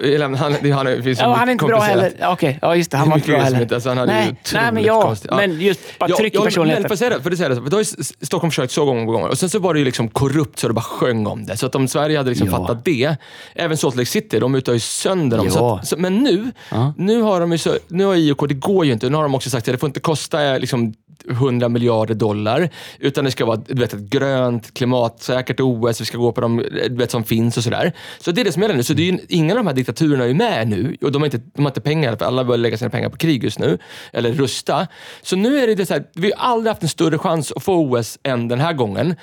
Ja, 0.00 0.06
jag 0.08 0.28
han, 0.36 0.54
det- 0.62 0.70
han, 0.70 0.86
är- 0.86 1.02
finns 1.02 1.18
så 1.18 1.24
Ja, 1.24 1.34
han 1.34 1.48
är 1.48 1.52
inte 1.52 1.64
bra 1.64 1.80
heller. 1.80 2.12
Okej, 2.22 2.58
ja, 2.62 2.76
just 2.76 2.90
det. 2.90 2.96
Han 2.96 3.06
Det 3.08 3.10
var 3.10 3.16
inte 3.16 3.30
bra 3.30 3.38
heller. 3.40 3.74
alltså, 3.74 3.88
han 3.88 3.98
hade 3.98 4.12
nej, 4.12 4.34
nej, 4.54 4.72
men 4.72 4.84
ja. 4.84 5.02
konstigt- 5.02 5.30
ja. 5.30 5.36
Men 5.36 5.60
just 5.60 5.80
bara 5.98 6.10
Ja, 6.10 6.16
tryck 6.16 6.32
i 6.34 6.36
ja, 6.36 6.40
Men 6.40 6.46
personligheten. 6.46 6.82
får 6.84 6.90
jag 6.90 6.98
säga 6.98 7.10
det? 7.10 7.22
För 7.22 7.30
det 7.30 7.36
säger 7.36 7.50
det 7.50 7.56
så. 7.56 7.62
För 7.62 7.70
då 7.70 7.76
har 7.76 8.24
Stockholm 8.24 8.50
försökt 8.50 8.72
så 8.72 8.84
gånger 8.84 9.06
på 9.06 9.12
gånger. 9.12 9.28
Och 9.28 9.38
sen 9.38 9.50
så 9.50 9.58
var 9.58 9.74
det 9.74 9.78
ju 9.78 9.84
liksom 9.84 10.08
korrupt 10.08 10.58
så 10.58 10.68
det 10.68 10.74
bara 10.74 10.80
sjöng 10.80 11.26
om 11.26 11.46
det. 11.46 11.56
Så 11.56 11.66
att 11.66 11.74
om 11.74 11.88
Sverige 11.88 12.16
hade 12.16 12.30
liksom 12.30 12.48
Ja. 12.48 12.56
fattat 12.56 12.84
det, 12.84 13.16
även 13.54 13.76
Salt 13.76 13.96
Lake 13.96 14.06
City, 14.06 14.38
de 14.38 14.54
utar 14.54 14.72
ju 14.72 14.80
sönder 14.80 15.36
dem. 15.36 15.50
Så 15.50 15.58
Ja. 15.58 15.78
att, 15.78 15.88
så, 15.88 15.96
men 15.96 16.16
nu, 16.18 16.52
nu 16.96 17.22
har 17.22 17.40
de 17.40 17.52
ju 17.52 17.58
så, 17.58 17.76
nu 17.88 18.04
har 18.04 18.14
IOK, 18.14 18.48
det 18.48 18.54
går 18.54 18.84
ju 18.86 18.92
inte. 18.92 19.08
Nu 19.08 19.16
har 19.16 19.22
de 19.22 19.34
också 19.34 19.50
sagt 19.50 19.68
att 19.68 19.72
det 19.72 19.78
får 19.78 19.86
inte 19.86 20.00
kosta 20.00 20.44
eh, 20.54 20.58
liksom 20.60 20.94
100 21.30 21.68
miljarder 21.68 22.14
dollar, 22.14 22.70
utan 22.98 23.24
det 23.24 23.30
ska 23.30 23.46
vara 23.46 23.56
du 23.56 23.80
vet, 23.80 23.94
ett 23.94 24.00
grönt, 24.00 24.74
klimatsäkert 24.74 25.60
OS, 25.60 26.00
vi 26.00 26.04
ska 26.04 26.18
gå 26.18 26.32
på 26.32 26.40
de 26.40 26.56
du 26.72 26.96
vet, 26.96 27.10
som 27.10 27.24
finns 27.24 27.56
och 27.56 27.64
sådär. 27.64 27.92
Så 28.18 28.30
det 28.30 28.40
är 28.40 28.44
det 28.44 28.52
som 28.52 28.62
gäller 28.62 28.74
nu. 28.74 28.82
Så 28.82 28.94
det 28.94 29.02
är 29.02 29.12
ju, 29.12 29.18
ingen 29.28 29.50
av 29.50 29.56
de 29.56 29.66
här 29.66 29.74
diktaturerna 29.74 30.24
är 30.24 30.34
med 30.34 30.68
nu 30.68 30.96
och 31.00 31.12
de 31.12 31.22
har 31.22 31.26
inte, 31.26 31.40
de 31.54 31.62
har 31.62 31.70
inte 31.70 31.80
pengar, 31.80 32.16
för 32.16 32.24
alla 32.24 32.44
bör 32.44 32.56
lägga 32.56 32.78
sina 32.78 32.90
pengar 32.90 33.08
på 33.08 33.16
krig 33.16 33.44
just 33.44 33.58
nu, 33.58 33.78
eller 34.12 34.32
rusta. 34.32 34.86
Så 35.22 35.36
nu 35.36 35.58
är 35.58 35.66
det, 35.66 35.74
det 35.74 35.86
så 35.86 35.94
här, 35.94 36.04
vi 36.14 36.32
har 36.36 36.52
aldrig 36.52 36.70
haft 36.70 36.82
en 36.82 36.88
större 36.88 37.18
chans 37.18 37.52
att 37.52 37.62
få 37.62 37.74
OS 37.74 38.18
än 38.22 38.48
den 38.48 38.60
här 38.60 38.72
gången, 38.72 39.14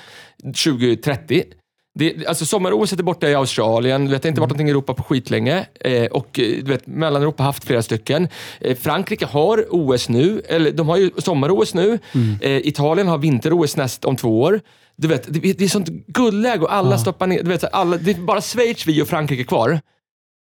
2030. 0.42 1.44
Det, 1.98 2.26
alltså 2.26 2.46
sommar-OS 2.46 2.92
är 2.92 2.96
borta 2.96 3.28
i 3.28 3.34
Australien. 3.34 4.10
Vet, 4.10 4.22
det 4.22 4.26
har 4.26 4.30
inte 4.30 4.40
varit 4.40 4.48
någonting 4.50 4.68
i 4.68 4.70
Europa 4.70 4.94
på 4.94 5.02
skitlänge. 5.02 5.66
Eh, 5.80 6.04
och 6.04 6.40
eh, 6.40 6.44
du 6.46 6.62
vet, 6.62 6.86
Mellaneuropa 6.86 7.42
har 7.42 7.48
haft 7.48 7.64
flera 7.64 7.82
stycken. 7.82 8.28
Eh, 8.60 8.76
Frankrike 8.76 9.26
har 9.26 9.64
OS 9.70 10.08
nu, 10.08 10.42
eller 10.48 10.72
de 10.72 10.88
har 10.88 10.96
ju 10.96 11.10
sommar-OS 11.18 11.74
nu. 11.74 11.98
Eh, 12.40 12.56
Italien 12.56 13.08
har 13.08 13.18
vinter-OS 13.18 13.76
näst 13.76 14.04
om 14.04 14.16
två 14.16 14.40
år. 14.42 14.60
Du 14.96 15.08
vet, 15.08 15.26
det, 15.28 15.52
det 15.52 15.64
är 15.64 15.68
sånt 15.68 15.88
guldläge 15.88 16.62
och 16.62 16.72
alla 16.74 16.98
stoppar 16.98 17.26
ner... 17.26 17.42
Du 17.42 17.48
vet, 17.48 17.64
alla, 17.72 17.96
det 17.96 18.10
är 18.10 18.14
bara 18.14 18.40
Schweiz, 18.40 18.86
vi 18.86 19.02
och 19.02 19.08
Frankrike 19.08 19.44
kvar. 19.44 19.80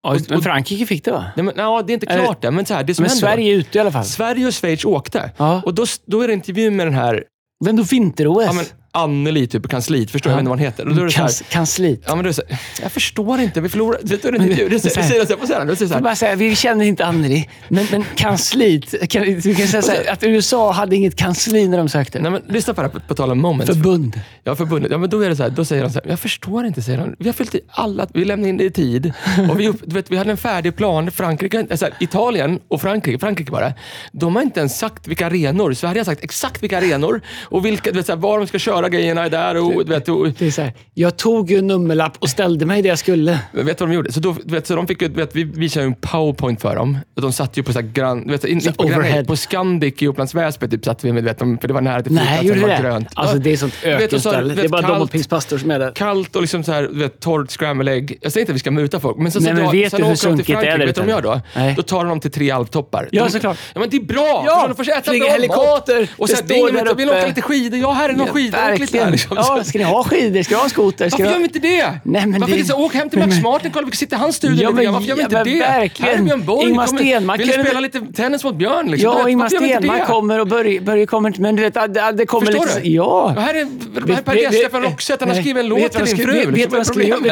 Ja, 0.03 0.17
men 0.29 0.41
Frankrike 0.41 0.85
fick 0.85 1.05
det 1.05 1.11
va? 1.11 1.25
Nej, 1.35 1.45
men, 1.45 1.53
ja, 1.57 1.83
det 1.87 1.91
är 1.91 1.93
inte 1.93 2.05
klart 2.05 2.43
än, 2.43 2.55
men 2.55 2.65
så 2.65 2.73
här, 2.73 2.83
det 2.83 2.95
som 2.95 3.03
Men 3.03 3.09
händer 3.09 3.27
Sverige 3.27 3.53
är 3.53 3.57
ute 3.57 3.77
i 3.77 3.81
alla 3.81 3.91
fall. 3.91 4.05
Sverige 4.05 4.47
och 4.47 4.53
Schweiz 4.53 4.85
åkte. 4.85 5.31
Ja. 5.37 5.61
Och 5.65 5.73
då, 5.73 5.85
då 6.05 6.21
är 6.21 6.27
det 6.27 6.33
intervju 6.33 6.71
med 6.71 6.87
den 6.87 6.93
här 6.93 7.23
Men 7.65 7.75
då 7.75 7.83
vinter-OS. 7.83 8.45
ja, 8.45 8.53
Anneli, 8.95 9.47
typ 9.47 9.63
på 9.63 9.69
kansliet. 9.69 10.11
Förstår 10.11 10.31
jag 10.31 10.39
inte 10.41 10.49
vad 10.49 10.59
han 10.59 10.65
heter. 10.65 10.87
Och 10.87 10.95
då 10.95 11.01
är 11.01 11.05
det 11.05 11.11
så 11.11 11.17
här, 11.17 11.23
Kans, 11.27 11.43
kansliet. 11.49 11.99
ja, 12.05 12.15
men 12.15 12.23
då 12.23 12.27
är 12.27 12.29
det 12.29 12.33
så 12.33 12.41
här, 12.49 12.59
jag 12.81 12.91
förstår 12.91 13.39
inte, 13.39 13.61
vi 13.61 13.69
förlorar. 13.69 13.99
Vet 14.03 14.21
du, 14.21 14.31
det. 14.31 14.37
Det 14.37 14.79
så 14.79 14.87
här- 14.99 15.07
så 15.25 15.53
här. 15.53 15.65
Det 15.65 15.75
så 15.75 15.93
här, 15.93 16.01
bara 16.01 16.15
säga, 16.15 16.35
vi 16.35 16.55
känner 16.55 16.85
inte 16.85 17.05
Anneli, 17.05 17.49
men, 17.67 17.85
men 17.91 18.05
kansliet. 18.15 19.09
Kan, 19.09 19.23
du 19.23 19.55
kan 19.55 19.67
säga 19.67 19.81
så 19.81 19.91
här, 19.91 20.11
att 20.11 20.23
USA 20.23 20.71
hade 20.71 20.95
inget 20.95 21.15
kansli 21.15 21.67
när 21.67 21.77
de 21.77 21.89
sökte. 21.89 22.19
Nej, 22.19 22.31
men 22.31 22.41
lyssna 22.49 22.73
på 22.73 22.81
det 22.81 22.87
här, 22.93 22.99
på, 23.07 23.15
tal 23.15 23.31
om 23.31 23.39
moments. 23.41 23.73
Förbund. 23.73 24.21
Ja, 24.43 24.55
förbundet. 24.55 24.91
Ja, 24.91 24.97
men 24.97 25.09
då 25.09 25.21
är 25.21 25.29
det 25.29 25.35
så 25.35 25.43
här, 25.43 25.49
då 25.49 25.65
säger 25.65 25.81
han 25.83 25.91
så 25.91 25.99
här, 26.03 26.09
jag 26.09 26.19
förstår 26.19 26.65
inte, 26.65 26.81
säger 26.81 26.99
han. 26.99 27.15
Vi 27.19 27.25
har 27.25 27.33
fyllt 27.33 27.55
i 27.55 27.61
alla, 27.69 28.07
vi 28.13 28.25
lämnade 28.25 28.49
in 28.49 28.57
det 28.57 28.63
i 28.63 28.71
tid. 28.71 29.13
Och 29.49 29.59
vi, 29.59 29.67
upp, 29.67 29.81
vet, 29.93 30.11
vi 30.11 30.17
hade 30.17 30.31
en 30.31 30.37
färdig 30.37 30.75
plan. 30.75 31.11
Frankrike, 31.11 31.67
alltså, 31.71 31.87
Italien 31.99 32.59
och 32.67 32.81
Frankrike, 32.81 33.19
Frankrike 33.19 33.51
bara, 33.51 33.73
de 34.11 34.35
har 34.35 34.43
inte 34.43 34.59
ens 34.59 34.77
sagt 34.77 35.07
vilka 35.07 35.25
arenor. 35.27 35.73
Sverige 35.73 35.99
har 35.99 36.05
sagt 36.05 36.23
exakt 36.23 36.63
vilka 36.63 36.77
arenor 36.77 37.21
och 37.43 37.65
vilka, 37.65 37.91
vet, 37.91 38.05
så 38.05 38.11
här, 38.11 38.19
var 38.19 38.37
de 38.39 38.47
ska 38.47 38.59
köra 38.59 38.84
grejerna 38.89 39.23
är 39.25 39.29
där. 39.29 39.55
Och, 39.57 39.89
vet, 39.91 40.09
och, 40.09 40.27
Det 40.39 40.47
är 40.47 40.51
så 40.51 40.61
här, 40.61 40.73
jag 40.93 41.17
tog 41.17 41.51
ju 41.51 41.57
en 41.57 41.67
nummerlapp 41.67 42.17
och 42.19 42.29
ställde 42.29 42.65
mig 42.65 42.81
där 42.81 42.89
jag 42.89 42.99
skulle. 42.99 43.39
Vet 43.51 43.77
du 43.77 43.83
vad 43.85 43.89
de 43.89 43.93
gjorde? 43.95 44.11
Så, 44.11 44.19
då, 44.19 44.35
vet, 44.45 44.67
så 44.67 44.75
de 44.75 44.87
fick, 44.87 45.01
vet, 45.01 45.35
vi 45.35 45.43
visade 45.43 45.85
en 45.85 45.93
powerpoint 45.95 46.61
för 46.61 46.75
dem. 46.75 46.97
Och 47.15 47.21
De 47.21 47.33
satt 47.33 47.57
ju 47.57 47.63
på 47.63 47.73
så 47.73 47.79
här 47.79 47.87
gran, 47.87 48.27
vet, 48.27 48.45
in, 48.45 48.61
Så 48.61 48.71
på, 48.71 48.87
gran, 48.87 49.25
på 49.25 49.35
Scandic 49.35 49.93
i 50.01 50.07
Upplands 50.07 50.33
Väsby 50.35 50.67
typ, 50.69 50.85
satt 50.85 51.03
vi 51.03 51.11
med, 51.13 51.23
vet, 51.23 51.39
de, 51.39 51.57
för 51.57 51.67
det 51.67 51.73
var 51.73 51.81
nära 51.81 52.01
till 52.03 52.11
Nej, 52.13 52.23
flygplatsen, 52.39 52.47
gjorde 52.47 52.59
det 52.59 52.67
var 52.83 52.83
det? 52.83 52.89
grönt. 52.89 53.07
Alltså 53.13 53.37
det 53.37 53.51
är 53.53 53.57
sånt 53.57 53.73
och 53.73 53.79
så- 53.81 53.87
ökenställe. 53.87 54.53
Det 54.55 54.61
är 54.61 54.69
bara 54.69 54.81
kallt- 54.81 54.93
dubbelpingspastor 54.93 55.57
som 55.57 55.71
är 55.71 55.79
där. 55.79 55.91
kallt 55.91 56.35
och 56.35 56.41
liksom 56.41 56.63
så 56.63 56.71
här, 56.71 56.83
vet, 56.91 57.19
torrt 57.19 57.51
scramble-ägg. 57.51 58.17
Jag 58.21 58.31
säger 58.31 58.41
inte 58.43 58.51
att 58.51 58.55
vi 58.55 58.59
ska 58.59 58.71
muta 58.71 58.99
folk, 58.99 59.17
men 59.17 59.31
sen, 59.31 59.43
Nej, 59.43 59.51
så 59.51 59.55
men 59.55 59.63
drar- 59.65 59.71
vet 59.71 59.91
sen 59.91 59.99
du 59.99 60.05
hur 60.05 60.13
åker 60.13 60.27
de 60.29 60.35
till 60.37 60.45
Frankrike. 60.55 60.85
Vet 60.85 60.95
du 60.95 61.01
vad 61.01 61.07
de 61.07 61.11
gör 61.13 61.21
då? 61.21 61.41
Nej. 61.55 61.73
Då 61.77 61.81
tar 61.81 61.97
de 61.97 62.07
dem 62.09 62.19
till 62.19 62.31
tre 62.31 62.51
alptoppar. 62.51 63.07
Ja, 63.11 63.23
de, 63.23 63.29
såklart. 63.31 63.57
Ja, 63.73 63.79
men 63.79 63.89
det 63.89 63.97
är 63.97 64.01
bra! 64.01 64.43
Ja, 64.47 64.67
de 64.67 64.75
får 64.75 64.91
äta 64.91 65.11
bra 65.19 65.29
helikopter. 65.29 66.07
Och 66.17 66.29
så 66.29 66.35
står 66.35 66.47
det 66.47 66.53
är 66.55 66.69
ingen- 66.69 66.97
vill 66.97 67.09
åka 67.09 67.27
lite 67.27 67.41
skidor. 67.41 67.79
Ja, 67.79 67.91
här 67.91 68.09
är 68.09 68.13
någon 68.13 68.27
skidåkligt 68.27 68.74
Liksom. 68.79 69.37
Ja, 69.37 69.63
ska 69.63 69.77
ni 69.77 69.83
ha 69.83 70.03
skidor? 70.03 70.43
Ska 70.43 70.55
ni 70.55 70.61
ha 70.61 70.69
skoter? 70.69 71.09
Ska 71.09 71.17
Varför 71.17 71.25
gör 71.25 71.31
ha... 71.31 71.37
vi 71.37 71.43
inte 71.43 71.59
det? 71.59 71.99
Nej, 72.03 72.25
men 72.25 72.41
Varför 72.41 72.55
det- 72.55 72.59
inte 72.61 72.73
åk 72.73 72.93
hem 72.93 73.09
till 73.09 73.19
Max 73.19 73.41
Martin, 73.41 73.71
kolla 73.71 73.85
vi 73.85 73.91
kan 73.91 73.97
sitta 73.97 74.15
i 74.15 74.19
hans 74.19 74.35
studio 74.35 74.63
Ja, 74.63 74.71
men-. 74.71 74.93
Varför 74.93 75.07
gör 75.07 75.15
vi 75.15 75.21
inte 75.21 75.35
ja, 75.35 75.43
det? 75.43 75.59
verkligen. 75.59 76.11
Här 76.11 76.19
är 76.19 76.23
Björn 76.23 76.45
Borg. 76.45 76.69
Ingmar 76.69 76.87
Stenmark 76.87 77.39
Vill 77.39 77.49
spela 77.53 77.79
lite 77.79 78.01
tennis 78.15 78.43
mot 78.43 78.55
Björn? 78.55 78.91
Liksom. 78.91 79.11
Ja, 79.11 79.17
vet, 79.17 79.27
Ingmar 79.31 79.49
Stenmark 79.49 80.07
kommer 80.07 80.39
och 80.39 80.47
Börje, 80.47 80.81
Börje 80.81 81.05
kommer 81.05 81.29
inte. 81.29 81.41
Men 81.41 81.55
du 81.55 81.61
vet, 81.63 81.73
det, 81.73 82.11
det 82.11 82.25
kommer 82.25 82.45
Förstår 82.45 82.65
lite... 82.65 82.79
du? 82.79 82.89
Ja. 82.89 83.33
Och 83.35 83.41
här 83.41 83.53
är, 83.53 84.21
Per 84.21 84.35
Gessle 84.35 84.69
från 84.69 84.83
Roxette, 84.83 85.25
han 85.25 85.35
har 85.35 85.41
skrivit 85.41 85.63
en 85.63 85.67
låt 85.69 85.91
till 85.91 86.05
din 86.05 86.17
fru. 86.17 86.33
Vet 86.33 86.47
Liksom, 86.47 86.71
du 86.71 86.77
vad 86.77 86.85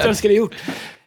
vad 0.06 0.18
skulle 0.18 0.34
är 0.34 0.38
gjort? 0.38 0.56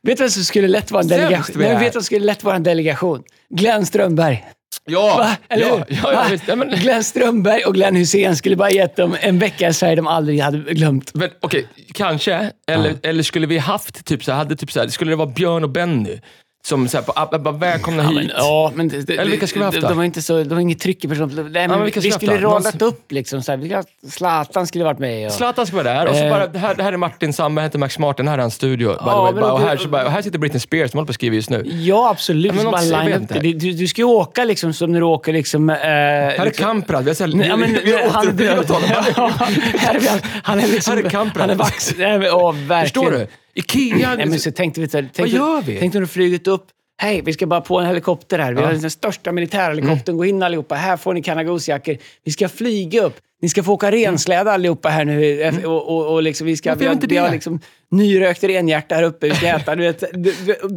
Vet 0.02 0.16
du 0.16 0.24
vad 0.24 0.32
som 0.32 0.44
skulle 0.44 0.68
lätt 0.68 0.90
vara 0.90 1.02
en 1.02 1.08
delegation? 1.08 1.56
Nej, 1.58 1.76
vet 1.78 1.92
skulle 2.04 2.26
lätt 2.26 2.44
vara 2.44 2.56
en 2.56 2.62
delegation? 2.62 3.22
Glenn 3.50 3.86
Strömberg. 3.86 4.44
Ja, 4.86 5.16
Va? 5.16 5.36
Eller 5.48 5.66
ja, 5.66 5.84
ja, 5.88 6.12
ja, 6.12 6.26
visst. 6.30 6.48
Ja, 6.48 6.56
men, 6.56 6.68
Glenn 6.68 7.04
Strömberg 7.04 7.64
och 7.64 7.74
Glenn 7.74 7.96
Hussein 7.96 8.36
skulle 8.36 8.56
bara 8.56 8.70
gett 8.70 8.96
dem 8.96 9.16
en 9.20 9.38
vecka 9.38 9.68
i 9.68 9.74
Sverige 9.74 9.96
de 9.96 10.06
aldrig 10.06 10.40
hade 10.40 10.58
glömt. 10.74 11.14
Men 11.14 11.30
okej, 11.40 11.68
kanske. 11.94 12.52
Eller, 12.66 12.94
eller 13.02 13.22
skulle 13.22 13.46
vi 13.46 13.58
haft, 13.58 14.04
typ 14.04 14.24
så 14.24 14.30
här, 14.30 14.38
hade 14.38 14.56
typ 14.56 14.72
så 14.72 14.88
skulle 14.88 15.12
det 15.12 15.16
vara 15.16 15.28
Björn 15.28 15.64
och 15.64 15.70
Benny? 15.70 16.20
Som 16.68 16.88
så 16.88 16.96
här, 16.96 17.04
på, 17.04 17.12
ah, 17.16 17.38
bara, 17.38 17.54
välkomna 17.54 18.02
Ja, 18.02 18.08
hit. 18.08 18.16
men, 18.16 18.30
ja, 18.36 18.72
men 18.74 18.88
det, 18.88 19.10
Eller 19.10 19.30
vilka 19.30 19.46
skulle 19.46 19.60
vi 19.64 19.66
haft 19.66 19.80
då? 19.80 19.88
de 19.88 19.96
var 19.96 20.04
inte 20.04 20.22
så, 20.22 20.42
de 20.44 20.54
var 20.54 20.60
inget 20.60 20.80
tryck 20.80 21.04
i 21.04 21.08
person. 21.08 21.28
Nej, 21.34 21.44
men, 21.52 21.70
men 21.70 21.82
vilka 21.84 22.00
vi 22.00 22.10
skulle 22.12 22.32
skulle 22.36 22.46
radat 22.48 22.82
upp 22.82 23.12
liksom. 23.12 23.42
Så 23.42 23.52
här, 23.52 23.58
skulle 23.58 23.82
Zlatan 24.10 24.66
skulle 24.66 24.84
varit 24.84 24.98
med. 24.98 25.26
Och, 25.26 25.32
Zlatan 25.32 25.66
ska 25.66 25.76
vara 25.76 25.94
där 25.94 26.08
och 26.08 26.14
så 26.16 26.22
Eh. 26.22 26.30
bara, 26.30 26.46
det 26.46 26.58
här, 26.58 26.74
det 26.74 26.82
här 26.82 26.92
är 26.92 26.96
Martin 26.96 27.32
Samme, 27.32 27.60
heter 27.62 27.78
Max 27.78 27.98
Martin, 27.98 28.28
här 28.28 28.34
är 28.38 28.42
hans 28.42 28.54
studio. 28.54 28.96
Ja, 29.00 29.30
men 29.32 29.40
Bara, 29.40 29.52
och, 29.52 29.60
du- 29.60 29.66
här, 29.66 29.76
så 29.76 29.88
bara, 29.88 30.04
och 30.04 30.10
här 30.10 30.22
sitter 30.22 30.38
Britney 30.38 30.60
Spears 30.60 30.90
som 30.90 30.98
håller 30.98 31.06
på 31.06 31.10
att 31.10 31.14
skriva 31.14 31.34
just 31.34 31.50
nu. 31.50 31.62
ja, 31.66 32.10
absolut. 32.10 32.54
men 32.54 32.64
så 32.64 32.70
bara 32.70 32.82
jag 32.84 33.04
line 33.08 33.26
det. 33.30 33.52
Du, 33.52 33.72
du 33.72 33.86
ska 33.86 34.00
ju 34.00 34.06
åka 34.08 34.44
liksom 34.44 34.72
som 34.72 34.92
när 34.92 35.00
du 35.00 35.06
åker 35.06 35.32
liksom... 35.32 35.70
Eh, 35.70 35.76
Här 35.76 36.46
är 36.46 36.50
Kamprad, 36.50 37.04
vi 37.04 37.10
har, 37.10 37.44
ja, 37.44 37.56
men, 37.56 37.70
återupplivat 38.10 38.68
honom. 38.68 38.88
ja, 39.16 39.30
här 39.78 39.94
är 39.94 40.00
vi, 40.00 40.08
han 40.42 40.60
är 40.60 40.68
liksom... 40.68 40.96
Här 40.96 41.04
är 41.04 41.10
Kamprad. 41.10 41.40
Han 41.40 41.50
är 41.50 41.54
vax. 41.54 41.94
Nej, 41.98 42.18
men, 42.18 42.30
åh, 42.32 42.52
verkligen. 42.52 42.82
Förstår 42.84 43.10
du? 43.10 43.26
Ikea. 43.56 44.14
Nej, 44.16 44.26
men 44.26 44.40
så 44.40 44.52
tänkte 44.52 44.80
vi, 44.80 44.88
så 44.88 44.96
här, 44.96 45.08
tänkte, 45.12 45.36
gör 45.36 45.62
vi? 45.62 45.78
Tänkte 45.78 45.98
när 45.98 46.00
du 46.00 46.06
flugit 46.06 46.46
upp. 46.46 46.66
Hej, 46.98 47.22
vi 47.24 47.32
ska 47.32 47.46
bara 47.46 47.60
på 47.60 47.78
en 47.78 47.86
helikopter 47.86 48.38
här. 48.38 48.52
Vi 48.52 48.62
har 48.62 48.72
den 48.72 48.90
största 48.90 49.32
militärhelikoptern. 49.32 50.14
Mm. 50.14 50.16
Gå 50.16 50.24
in 50.24 50.42
allihopa. 50.42 50.74
Här 50.74 50.96
får 50.96 51.14
ni 51.14 51.22
Kanagosjackor. 51.22 51.96
Vi 52.24 52.32
ska 52.32 52.48
flyga 52.48 53.02
upp. 53.02 53.20
Ni 53.42 53.48
ska 53.48 53.62
få 53.62 53.72
åka 53.72 53.90
rensläde 53.90 54.52
allihopa 54.52 54.88
här 54.88 55.04
nu. 55.04 55.42
Eh, 55.42 55.64
Och, 55.64 55.88
och, 55.96 56.12
och 56.14 56.22
liksom, 56.22 56.46
vi 56.46 56.56
ska, 56.56 56.68
Mm. 56.70 56.78
Vi 56.78 56.86
har, 56.86 56.92
inte 56.92 57.06
vi 57.06 57.16
har 57.16 57.30
liksom 57.30 57.60
nyrökt 57.90 58.44
renhjärta 58.44 58.94
här 58.94 59.02
uppe. 59.02 59.28
Vi 59.28 59.34
ska 59.34 59.46
äta. 59.46 59.74
Du 59.74 59.82
vet, 59.82 60.02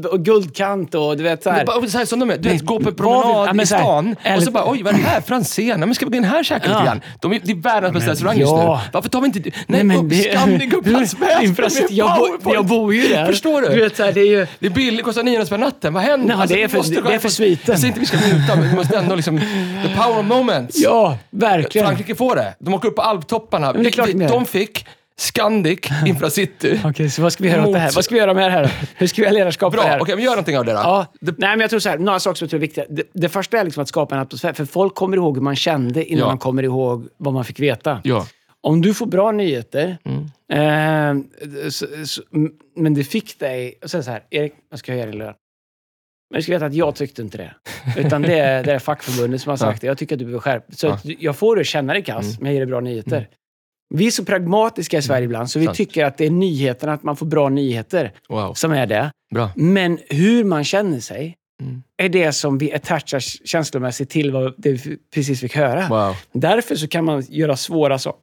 och 0.05 0.25
guldkant 0.25 0.95
och 0.95 1.17
du 1.17 1.23
vet 1.23 1.43
så 1.43 1.49
här. 1.49 1.65
bara, 1.65 1.87
så 1.87 1.97
här 1.97 2.05
som 2.05 2.19
de 2.19 2.29
är. 2.29 2.37
Du 2.37 2.49
vet, 2.49 2.61
gå 2.61 2.79
på 2.79 2.91
promenad 2.91 3.47
ja, 3.47 3.53
men 3.53 3.63
i 3.63 3.67
så 3.67 3.75
här, 3.75 3.81
stan 3.83 4.15
och 4.37 4.43
så 4.43 4.51
bara, 4.51 4.71
oj 4.71 4.83
vad 4.83 4.93
är 4.93 4.97
det 4.97 5.03
här? 5.03 5.21
Franzén? 5.21 5.79
Men 5.79 5.95
ska 5.95 6.05
vi 6.05 6.09
gå 6.11 6.17
in 6.17 6.23
här 6.23 6.39
och 6.39 6.45
käka 6.45 6.67
lite 6.67 6.79
Ja. 6.79 6.85
grann? 6.85 7.01
De 7.21 7.33
är, 7.33 7.39
det 7.43 7.51
är 7.51 7.55
världens 7.55 7.93
bästa 7.93 8.11
restaurang 8.11 8.37
just 8.37 8.51
ja. 8.51 8.81
nu. 8.85 8.89
Varför 8.93 9.09
tar 9.09 9.21
vi 9.21 9.25
inte... 9.27 9.39
Nej, 9.67 9.83
Nej 9.83 9.97
upp 9.97 10.13
Scandic 10.13 10.73
med 11.19 11.87
jag, 11.89 12.39
bo, 12.43 12.53
jag 12.53 12.65
bor 12.65 12.93
ju 12.93 13.07
där. 13.07 13.25
Förstår 13.25 13.61
du? 13.61 13.67
du 13.69 13.81
vet, 13.81 13.97
så 13.97 14.03
här, 14.03 14.11
det 14.11 14.21
är 14.21 14.25
ju... 14.39 14.47
Det 14.59 14.65
är 14.65 14.69
billigt, 14.71 15.05
kostar 15.05 15.23
900 15.23 15.45
spänn 15.45 15.59
natten. 15.59 15.93
Vad 15.93 16.03
händer? 16.03 16.37
Nej, 16.37 16.47
det 16.47 16.53
är 16.53 16.57
vi 16.61 16.67
för- 16.67 16.77
måste 16.77 17.01
det 17.01 17.13
är 17.13 17.19
för 17.19 17.29
sviten. 17.29 17.63
Jag 17.67 17.79
säger 17.79 17.87
inte 17.87 17.99
vi 17.99 18.05
ska 18.05 18.17
muta, 18.17 18.55
men 18.55 18.69
vi 18.69 18.75
måste 18.75 18.97
ändå 18.97 19.15
liksom... 19.15 19.39
The 19.83 19.95
power 19.95 20.19
of 20.19 20.25
moments. 20.25 20.77
Ja, 20.79 21.17
verkligen. 21.29 21.87
Frankrike 21.87 22.15
får 22.15 22.35
det. 22.35 22.48
De 22.59 22.73
åker 22.73 22.87
upp 22.89 22.95
på 22.95 23.01
alptopparna. 23.01 23.73
men 23.73 23.83
det 23.83 23.89
är 23.89 23.91
klart 23.91 24.09
de 24.13 24.45
fick 24.45 24.85
Scandic, 25.17 25.79
Infracity. 26.05 26.79
Okej, 26.85 27.09
så 27.09 27.21
vad 27.21 27.33
ska 27.33 27.43
vi 27.43 27.49
göra 27.49 27.67
åt 27.67 27.73
det 27.73 27.79
här? 27.79 27.87
Mot- 27.87 27.95
Vad 27.95 28.03
ska 28.05 28.15
vi 28.15 28.19
göra 28.19 28.33
med 28.33 28.43
det 28.47 28.51
här? 28.51 28.71
Hur 28.95 29.07
ska 29.07 29.21
vi 29.21 29.27
ha 29.27 29.33
ledarskap 29.33 29.73
för 29.73 29.77
det 29.77 29.83
Bra, 29.83 29.91
här? 29.91 30.01
okej, 30.01 30.15
men 30.15 30.23
gör 30.23 30.31
någonting 30.31 30.57
av 30.57 30.65
det 30.65 30.71
då. 30.71 30.77
Ja, 30.77 31.05
Det- 31.21 31.35
nej, 31.37 31.49
men 31.49 31.59
jag 31.59 31.69
tror 31.69 31.79
så 31.79 31.89
här, 31.89 31.97
några 31.97 32.19
saker 32.19 32.35
som 32.37 32.45
jag 32.45 32.49
tror 32.49 32.57
är 32.57 32.61
viktiga. 32.61 32.85
Det, 32.89 33.03
det 33.13 33.29
första 33.29 33.59
är 33.59 33.63
liksom 33.63 33.81
att 33.83 33.87
skapa 33.89 34.15
en 34.15 34.21
atmosfär. 34.21 34.53
För 34.53 34.65
folk 34.65 34.95
kommer 34.95 35.17
ihåg 35.17 35.35
hur 35.37 35.41
man 35.43 35.55
kände 35.55 36.05
innan 36.05 36.19
Ja. 36.19 36.25
man 36.27 36.37
kommer 36.37 36.63
ihåg 36.63 37.07
vad 37.17 37.33
man 37.33 37.45
fick 37.45 37.59
veta. 37.59 38.01
Ja. 38.03 38.27
Om 38.61 38.81
du 38.81 38.93
får 38.93 39.05
bra 39.05 39.31
nyheter, 39.31 39.97
Mm. 40.05 41.23
eh, 41.23 41.69
så, 41.69 41.85
så, 42.05 42.21
men 42.75 42.93
det 42.93 43.03
fick 43.03 43.39
dig... 43.39 43.79
Och 43.83 43.89
sen 43.91 44.03
så 44.03 44.11
här, 44.11 44.21
Erik, 44.29 44.53
jag 44.69 44.79
ska 44.79 44.91
höja 44.91 45.05
din 45.05 45.17
lön. 45.17 45.33
Men 46.29 46.37
du 46.39 46.43
ska 46.43 46.51
veta 46.51 46.65
att 46.65 46.73
jag 46.73 46.95
tyckte 46.95 47.21
inte 47.21 47.37
det. 47.37 47.53
Utan 47.97 48.21
det 48.21 48.39
är, 48.39 48.63
det 48.63 48.73
är 48.73 48.79
fackförbundet 48.79 49.41
som 49.41 49.49
har 49.49 49.57
sagt 49.57 49.81
det. 49.81 49.87
Jag 49.87 49.97
tycker 49.97 50.15
att 50.15 50.19
du 50.19 50.25
behöver 50.25 50.39
skärpa 50.41 50.65
Så 50.75 50.87
Ja. 50.87 50.97
jag 51.03 51.35
får 51.35 51.59
att 51.59 51.65
känna 51.65 51.93
dig 51.93 52.03
kass, 52.03 52.39
men 52.39 52.45
jag 52.45 52.53
ger 52.53 52.59
dig 52.61 52.67
bra 52.67 52.79
nyheter. 52.79 53.27
Vi 53.95 54.07
är 54.07 54.11
så 54.11 54.25
pragmatiska 54.25 54.97
i 54.97 55.01
Sverige 55.01 55.25
ibland, 55.25 55.49
så 55.49 55.59
vi 55.59 55.65
Sant. 55.65 55.77
tycker 55.77 56.05
att 56.05 56.17
det 56.17 56.25
är 56.25 56.29
nyheterna, 56.31 56.93
att 56.93 57.03
man 57.03 57.15
får 57.15 57.25
bra 57.25 57.49
nyheter, 57.49 58.11
Wow, 58.29 58.53
som 58.53 58.71
är 58.71 58.87
det. 58.87 59.11
bra. 59.33 59.49
Men 59.55 59.99
hur 60.09 60.43
man 60.43 60.63
känner 60.63 60.99
sig 60.99 61.35
Mm. 61.61 61.83
är 61.97 62.09
det 62.09 62.31
som 62.33 62.57
vi 62.57 62.73
attachar 62.73 63.19
känslomässigt 63.19 64.09
till 64.09 64.31
vad 64.31 64.53
det 64.57 64.71
vi 64.71 64.97
precis 65.13 65.39
fick 65.41 65.55
höra. 65.55 65.87
Wow. 65.89 66.15
Därför 66.31 66.75
så 66.75 66.87
kan 66.87 67.05
man 67.05 67.23
göra 67.29 67.55
svåra 67.57 67.99
so 67.99 68.13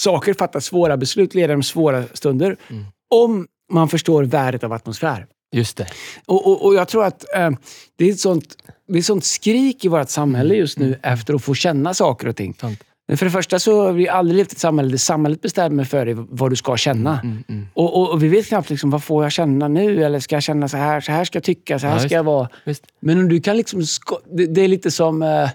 saker, 0.00 0.34
fatta 0.34 0.60
svåra 0.60 0.96
beslut, 0.96 1.34
leda 1.34 1.52
de 1.52 1.62
svåra 1.62 2.04
stunder. 2.12 2.56
Mm. 2.70 2.84
Om 3.14 3.46
man 3.72 3.88
förstår 3.88 4.24
värdet 4.24 4.64
av 4.64 4.72
atmosfär. 4.72 5.26
Just 5.52 5.76
det. 5.76 5.86
Och, 6.26 6.46
och, 6.46 6.64
och 6.66 6.74
jag 6.74 6.88
tror 6.88 7.04
att 7.04 7.24
eh, 7.36 7.50
det, 7.96 8.04
är 8.08 8.12
ett 8.12 8.20
sånt, 8.20 8.56
det 8.88 8.94
är 8.94 8.98
ett 8.98 9.04
sånt 9.04 9.24
skrik 9.24 9.84
i 9.84 9.88
vårt 9.88 10.08
samhälle 10.10 10.54
just 10.54 10.78
nu 10.78 10.98
efter 11.02 11.34
att 11.34 11.42
få 11.44 11.54
känna 11.54 11.94
saker 11.94 12.28
och 12.28 12.36
ting. 12.36 12.54
Sant. 12.60 12.82
Men 13.08 13.16
för 13.18 13.26
det 13.26 13.30
första 13.32 13.58
så 13.58 13.84
har 13.84 13.92
vi 13.92 14.08
aldrig 14.08 14.36
levt 14.36 14.52
i 14.52 14.54
ett 14.54 14.58
samhälle 14.58 14.90
där 14.90 14.98
samhället 14.98 15.40
bestämmer 15.42 15.84
för 15.84 16.06
dig 16.06 16.14
vad 16.16 16.50
du 16.52 16.56
ska 16.56 16.76
känna. 16.76 17.20
Mm, 17.20 17.44
mm. 17.48 17.66
Och, 17.74 17.96
och, 18.00 18.10
och 18.12 18.22
vi 18.22 18.28
vet 18.28 18.46
knappt 18.48 18.70
liksom, 18.70 18.90
vad 18.90 19.04
får 19.04 19.22
jag 19.24 19.32
känna 19.32 19.68
nu? 19.68 20.04
Eller 20.04 20.20
ska 20.20 20.36
jag 20.36 20.42
känna 20.42 20.68
så 20.68 20.76
här? 20.76 21.00
Så 21.00 21.12
här 21.12 21.24
ska 21.24 21.36
jag 21.36 21.44
tycka, 21.44 21.78
så 21.78 21.86
här 21.86 21.94
Ja, 21.94 22.00
ska 22.00 22.14
jag 22.14 22.24
vara. 22.24 22.48
Visst. 22.64 22.82
Men 23.00 23.18
om 23.18 23.28
du 23.28 23.40
kan 23.40 23.56
liksom... 23.56 23.82
Det, 24.36 24.46
det 24.46 24.60
är 24.60 24.68
lite 24.68 24.90
som... 24.90 25.22
Uh, 25.22 25.48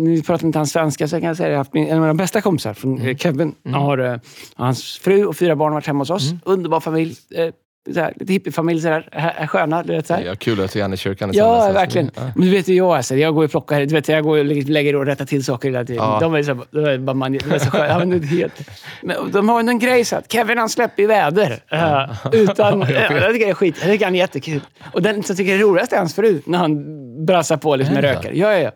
nu 0.00 0.22
pratar 0.22 0.46
inte 0.46 0.58
han 0.58 0.66
svenska, 0.66 1.08
så 1.08 1.14
jag 1.16 1.22
kan 1.22 1.36
säga 1.36 1.46
att 1.46 1.50
jag 1.50 1.56
har 1.58 1.64
haft 1.64 1.74
min, 1.74 1.88
en 1.88 1.94
av 1.96 2.00
mina 2.00 2.14
bästa 2.14 2.40
kompisar, 2.40 2.74
från, 2.74 2.94
Mm. 2.96 3.08
eh, 3.08 3.16
Kevin, 3.16 3.54
har 3.72 3.98
eh, 3.98 4.18
hans 4.54 4.98
fru 4.98 5.24
och 5.24 5.36
fyra 5.36 5.56
barn 5.56 5.72
varit 5.72 5.86
hemma 5.86 5.98
hos 5.98 6.10
oss. 6.10 6.30
Mm. 6.30 6.40
Underbar 6.44 6.80
familj. 6.80 7.16
eh, 7.34 7.48
så 7.94 8.00
här, 8.00 8.12
lite 8.16 8.32
hippiefamilj, 8.32 8.80
så 8.80 8.88
här, 8.88 9.08
här, 9.12 9.46
sköna. 9.46 9.82
Du 9.82 9.92
vet, 9.92 10.06
så 10.06 10.14
här. 10.14 10.22
Ja, 10.22 10.34
kul 10.34 10.60
att 10.60 10.70
se 10.70 10.80
han 10.80 10.94
i 10.94 10.96
kyrkan. 10.96 11.30
Ja, 11.32 11.32
tillsammans. 11.32 11.76
verkligen. 11.76 12.10
Ja. 12.14 12.22
Men 12.34 12.44
du 12.44 12.50
vet 12.50 12.68
ju 12.68 12.74
jag, 12.74 12.96
alltså, 12.96 13.16
jag 13.16 13.34
går 13.34 13.44
och 13.44 13.50
plockar, 13.50 13.80
du 13.80 13.94
vet, 13.94 14.08
jag 14.08 14.24
går 14.24 14.38
och 14.38 14.44
lägger 14.44 14.96
och 14.96 15.06
rättar 15.06 15.24
till 15.24 15.44
saker 15.44 15.68
hela 15.68 15.84
tiden. 15.84 16.04
Ja. 16.04 16.18
De 16.20 16.34
är 16.34 16.42
så, 16.42 16.64
de 16.70 16.84
är 16.84 16.98
bara 16.98 17.14
man, 17.14 17.32
de 17.32 17.38
är 17.50 17.58
så 17.58 17.70
sköna. 17.70 17.98
Men 17.98 18.10
det 18.10 18.16
är 18.16 18.20
helt, 18.22 18.68
men 19.02 19.32
de 19.32 19.48
har 19.48 19.62
ju 19.62 19.68
en 19.68 19.78
grej 19.78 20.04
så 20.04 20.16
att 20.16 20.32
Kevin 20.32 20.58
han 20.58 20.68
släpper 20.68 21.02
ju 21.02 21.08
väder. 21.08 21.58
eh, 21.70 22.10
utan, 22.32 22.80
Ja, 22.88 22.90
jag 22.90 23.08
vet. 23.08 23.22
jag 23.22 23.32
tycker 23.32 23.46
det 23.46 23.50
är 23.50 23.54
skit. 23.54 23.76
Jag 23.80 23.90
tycker 23.90 24.04
han 24.04 24.14
är 24.14 24.18
jättekul. 24.18 24.60
Och 24.92 25.02
den 25.02 25.22
som 25.22 25.36
tycker 25.36 25.52
det 25.52 25.58
är 25.58 25.62
roligast 25.62 25.92
är 25.92 25.98
hans 25.98 26.14
fru, 26.14 26.40
när 26.46 26.58
han 26.58 26.84
brassar 27.26 27.56
på 27.56 27.76
liksom, 27.76 27.94
med 27.94 28.04
Är 28.04 28.14
rökare. 28.14 28.38
Ja, 28.38 28.52
ja, 28.52 28.58
ja. 28.58 28.70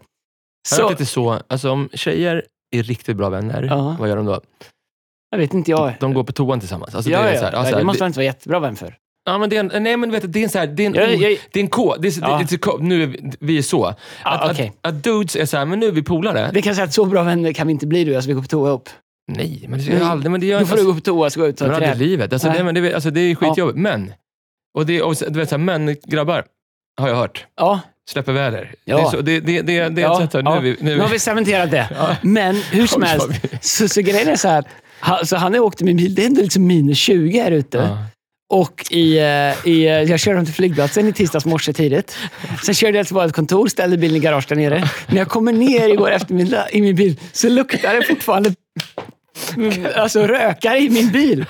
Så. 0.68 0.90
Lite 0.90 1.06
så, 1.06 1.38
alltså 1.46 1.70
om 1.70 1.88
tjejer 1.94 2.44
är 2.70 2.82
riktigt 2.82 3.16
bra 3.16 3.28
vänner, 3.28 3.96
vad 3.98 4.08
gör 4.08 4.16
de 4.16 4.26
då? 4.26 4.40
Jag 5.30 5.38
vet 5.38 5.54
inte 5.54 5.70
jag. 5.70 5.92
De 6.00 6.14
går 6.14 6.24
på 6.24 6.32
toan 6.32 6.60
tillsammans. 6.60 6.94
Alltså, 6.94 7.10
ja, 7.10 7.22
det, 7.22 7.28
är 7.28 7.32
ja. 7.32 7.38
så 7.38 7.44
här, 7.44 7.52
alltså, 7.52 7.76
det 7.76 7.84
måste 7.84 8.02
man 8.02 8.06
inte 8.06 8.18
vara 8.18 8.24
jättebra 8.24 8.60
vän 8.60 8.76
för. 8.76 8.94
Ja, 9.24 9.38
men 9.38 9.50
det 9.50 9.56
är 9.56 9.60
en, 9.74 9.82
nej, 9.82 9.96
men 9.96 10.10
vet 10.10 10.32
det 10.32 10.38
är 10.40 10.44
en, 10.44 10.50
så 10.50 10.58
här, 10.58 10.66
det 10.66 10.82
är 10.82 10.86
en, 10.86 10.94
Jag- 10.94 11.08
o- 11.08 11.12
jag- 11.12 11.38
det 11.52 11.58
är 11.60 11.62
en 11.64 11.68
kod. 11.68 12.02
Det 12.02 12.08
är, 12.08 12.20
Ja. 12.20 12.38
det 12.48 12.54
är, 12.54 12.58
ko- 12.58 12.78
nu 12.80 13.02
är 13.02 13.06
vi, 13.06 13.32
vi 13.40 13.58
är 13.58 13.62
så. 13.62 13.84
Att, 13.86 13.96
Ja, 14.24 14.48
okej. 14.52 14.72
att, 14.80 14.88
att 14.94 15.02
dudes 15.04 15.36
är 15.36 15.44
så 15.46 15.56
här, 15.56 15.64
men 15.64 15.80
nu 15.80 15.86
är 15.86 15.92
vi 15.92 16.02
polare. 16.02 16.50
Vi 16.54 16.62
kan 16.62 16.74
säga 16.74 16.84
att 16.84 16.94
så 16.94 17.04
bra 17.04 17.22
vänner 17.22 17.52
kan 17.52 17.66
vi 17.66 17.72
inte 17.72 17.86
bli 17.86 18.04
du. 18.04 18.14
Alltså 18.14 18.28
vi 18.28 18.34
går 18.34 18.42
på 18.42 18.48
toa 18.48 18.70
upp. 18.70 18.88
Nej, 19.32 19.64
men 19.68 19.78
det 19.78 19.84
gör 19.84 19.98
jag 19.98 20.08
aldrig. 20.08 20.30
Men 20.30 20.40
det 20.40 20.46
gör 20.46 20.60
Då 20.60 20.66
får 20.66 20.76
du 20.76 20.84
gå 20.86 20.94
på 20.94 21.00
toa 21.00 21.26
och 21.26 21.32
gå 21.32 21.46
ut 21.46 21.60
och 21.60 21.68
Men 21.68 21.80
ta 21.80 21.86
aldrig 21.86 22.06
i 22.08 22.10
livet. 22.10 22.32
Alltså, 22.32 22.48
Nej. 22.48 22.58
det, 22.58 22.64
men 22.64 22.74
det, 22.74 22.94
alltså, 22.94 23.10
det 23.10 23.20
är 23.20 23.34
skitjobbigt. 23.34 23.78
Men, 23.78 24.12
och 24.78 24.86
det, 24.86 25.02
och, 25.02 25.14
du 25.28 25.38
vet, 25.38 25.48
så 25.48 25.54
här, 25.54 25.58
män, 25.64 25.96
grabbar, 26.04 26.44
har 27.00 27.08
jag 27.08 27.16
hört, 27.16 27.46
Ja, 27.56 27.80
släpper 28.10 28.32
väder. 28.32 28.74
Ja. 28.84 28.96
Det 28.96 29.02
är, 29.02 29.06
så, 29.10 29.20
det, 29.20 29.40
det, 29.40 29.62
det, 29.62 29.88
det 29.88 30.00
ja, 30.00 30.22
ett 30.22 30.32
sätt. 30.32 30.44
Nu 30.44 30.50
ja. 30.50 30.60
vi, 30.60 30.76
nu 30.80 30.94
Nu 30.94 31.00
har 31.00 31.08
vi, 31.08 31.18
cementerat 31.18 31.70
det. 31.70 31.88
Ja. 31.98 32.16
Men 32.22 32.54
hur 32.56 32.86
som 32.86 33.02
helst, 33.06 33.28
så, 33.60 33.88
så 33.88 34.00
grejen 34.02 34.28
är 34.28 34.36
så 34.36 34.48
här 34.48 34.64
han, 35.00 35.26
så 35.26 35.36
han 35.36 35.52
har 35.52 35.60
åkt 35.60 35.80
med 35.82 35.96
bil. 35.96 36.14
Det 36.14 36.22
är 36.22 36.26
ändå 36.26 36.42
liksom 36.42 36.66
minus 36.66 36.98
20 36.98 37.38
här 37.40 37.50
ute. 37.50 37.96
Och 38.53 38.86
i, 38.90 39.18
eh, 39.18 39.24
i, 39.68 39.86
eh, 39.86 40.03
jag 40.03 40.20
körde 40.20 40.36
dem 40.38 40.44
till 40.44 40.55
flygplatsen 40.55 41.09
i 41.09 41.12
tisdags 41.12 41.44
morse 41.44 41.72
tidigt. 41.72 42.16
Sen 42.64 42.74
körde 42.74 42.96
jag 42.96 43.07
till 43.07 43.14
vårt 43.14 43.32
kontor, 43.32 43.66
ställde 43.66 43.96
bilen 43.96 44.16
i 44.16 44.20
garage 44.20 44.48
där 44.48 44.57
nere. 44.57 44.84
När 45.09 45.16
jag 45.16 45.28
kommer 45.28 45.53
ner 45.53 45.88
igår 45.88 46.11
eftermiddag 46.11 46.70
i 46.70 46.80
min 46.80 46.96
bil 46.96 47.20
så 47.32 47.48
luktar 47.48 47.94
det 47.94 48.03
fortfarande 48.07 48.55
alltså, 49.96 50.26
rökare 50.26 50.78
i 50.78 50.90
min 50.90 51.12
bil. 51.12 51.46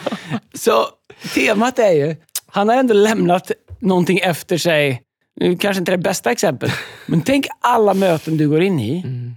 Så 0.55 0.87
temat 1.35 1.79
är 1.79 1.93
ju, 1.93 2.17
han 2.47 2.69
har 2.69 2.77
ändå 2.77 2.95
lämnat 2.95 3.51
någonting 3.79 4.19
efter 4.19 4.59
sig. 4.59 5.03
Nu 5.41 5.57
kanske 5.57 5.79
inte 5.79 5.93
det 5.93 5.99
bästa 5.99 6.31
exemplet, 6.31 6.73
men 7.07 7.21
tänk 7.21 7.47
alla 7.61 7.95
möten 7.95 8.37
du 8.37 8.49
går 8.49 8.63
in 8.63 8.81
i. 8.81 9.03
Mm, 9.07 9.37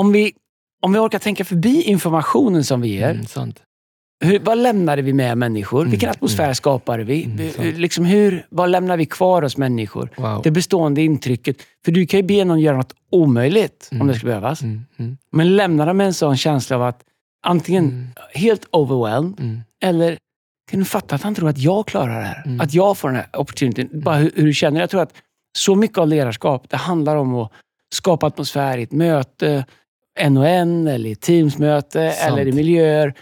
Om 0.00 0.12
vi, 0.12 0.32
om 0.82 0.92
vi 0.92 0.98
orkar 0.98 1.18
tänka 1.18 1.44
förbi 1.44 1.82
informationen 1.82 2.64
som 2.64 2.80
vi 2.80 2.88
ger. 2.88 3.10
mm. 3.10 3.26
Hur, 4.22 4.38
vad 4.38 4.58
lämnade 4.58 5.02
vi 5.02 5.12
med 5.12 5.38
människor? 5.38 5.84
Vilken 5.84 6.08
Mm, 6.08 6.16
atmosfär 6.16 6.52
skapade 6.52 7.04
vi? 7.04 7.24
Mm, 7.24 7.76
liksom 7.80 8.04
hur, 8.04 8.46
vad 8.50 8.70
lämnar 8.70 8.96
vi 8.96 9.06
kvar 9.06 9.42
hos 9.42 9.56
människor? 9.56 10.08
Wow. 10.16 10.40
Det 10.44 10.50
bestående 10.50 11.02
intrycket. 11.02 11.56
För 11.84 11.92
du 11.92 12.06
kan 12.06 12.20
ju 12.20 12.26
be 12.26 12.44
någon 12.44 12.60
göra 12.60 12.76
något 12.76 12.94
omöjligt 13.10 13.88
om 13.90 13.96
Mm. 13.96 14.06
det 14.06 14.14
skulle 14.14 14.30
behövas. 14.30 14.62
Mm, 14.62 14.84
mm, 14.98 15.16
Men 15.32 15.56
lämnar 15.56 15.86
de 15.86 15.96
med 15.96 16.06
en 16.06 16.14
sån 16.14 16.36
känsla 16.36 16.76
av 16.76 16.82
att 16.82 17.02
antingen 17.46 17.84
Mm. 17.88 18.06
helt 18.34 18.66
overwhelmed 18.70 19.40
mm. 19.40 19.60
eller 19.82 20.18
kan 20.70 20.78
du 20.78 20.84
fatta 20.84 21.14
att 21.14 21.22
han 21.22 21.34
tror 21.34 21.48
att 21.48 21.58
jag 21.58 21.86
klarar 21.86 22.18
det 22.20 22.26
här? 22.26 22.42
Mm. 22.46 22.60
Att 22.60 22.74
jag 22.74 22.98
får 22.98 23.08
den 23.08 23.16
här 23.16 23.26
opportunityn. 23.32 23.88
Bara 23.92 24.16
hur, 24.16 24.30
hur 24.34 24.46
du 24.46 24.54
känner. 24.54 24.80
Jag 24.80 24.90
tror 24.90 25.02
att 25.02 25.12
så 25.58 25.74
mycket 25.74 25.98
av 25.98 26.08
ledarskap, 26.08 26.66
det 26.70 26.76
handlar 26.76 27.16
om 27.16 27.34
att 27.34 27.52
skapa 27.94 28.26
atmosfär 28.26 28.78
i 28.78 28.82
ett 28.82 28.92
möte, 28.92 29.64
en 30.20 30.36
och 30.36 30.48
en, 30.48 30.86
eller 30.86 31.10
i 31.10 31.14
teamsmöte, 31.14 32.12
Sant. 32.12 32.32
eller 32.32 32.48
i 32.48 32.52
miljöer. 32.52 33.14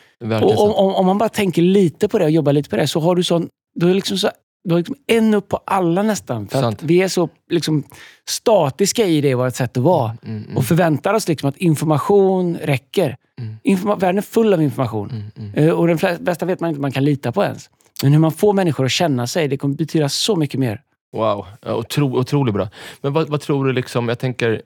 Och 0.42 0.64
om, 0.64 0.72
om, 0.74 0.94
om 0.94 1.06
man 1.06 1.18
bara 1.18 1.28
tänker 1.28 1.62
lite 1.62 2.08
på 2.08 2.18
det 2.18 2.24
och 2.24 2.30
jobbar 2.30 2.52
lite 2.52 2.70
på 2.70 2.76
det, 2.76 2.86
så 2.86 3.00
har 3.00 3.14
du 3.16 3.22
sån... 3.22 3.48
Du 3.74 3.86
har 3.86 3.94
liksom, 3.94 4.18
så, 4.18 4.30
du 4.64 4.70
har 4.74 4.78
liksom 4.78 4.96
en 5.06 5.34
upp 5.34 5.48
på 5.48 5.60
alla 5.66 6.02
nästan. 6.02 6.48
För 6.48 6.60
Sant. 6.60 6.76
att 6.76 6.82
vi 6.82 7.02
är 7.02 7.08
så 7.08 7.28
liksom, 7.50 7.82
statiska 8.28 9.06
i 9.06 9.20
det, 9.20 9.34
vårt 9.34 9.54
sätt 9.54 9.76
att 9.76 9.82
vara. 9.82 10.16
Mm, 10.24 10.44
mm, 10.44 10.56
Och 10.56 10.64
förväntar 10.64 11.14
oss 11.14 11.28
liksom 11.28 11.48
att 11.48 11.56
information 11.56 12.56
räcker. 12.62 13.16
Mm. 13.38 13.56
Informa- 13.64 13.96
världen 13.98 14.18
är 14.18 14.22
full 14.22 14.54
av 14.54 14.62
information. 14.62 15.10
mm, 15.10 15.52
mm. 15.54 15.68
Eh, 15.68 15.74
Och 15.74 15.86
den 15.86 15.98
bästa 16.20 16.46
vet 16.46 16.60
man 16.60 16.70
inte 16.70 16.80
man 16.80 16.92
kan 16.92 17.04
lita 17.04 17.32
på 17.32 17.44
ens. 17.44 17.70
Men 18.02 18.12
hur 18.12 18.18
man 18.18 18.32
får 18.32 18.52
människor 18.52 18.84
att 18.84 18.90
känna 18.90 19.26
sig, 19.26 19.48
det 19.48 19.56
kommer 19.56 19.74
betyda 19.74 20.08
så 20.08 20.36
mycket 20.36 20.60
mer. 20.60 20.80
Wow, 21.12 21.46
otro, 21.66 22.18
otroligt 22.18 22.54
bra. 22.54 22.68
Men 23.00 23.12
vad, 23.12 23.28
vad 23.28 23.40
tror 23.40 23.64
du, 23.64 23.72
liksom, 23.72 24.08
jag 24.08 24.18
tänker 24.18 24.62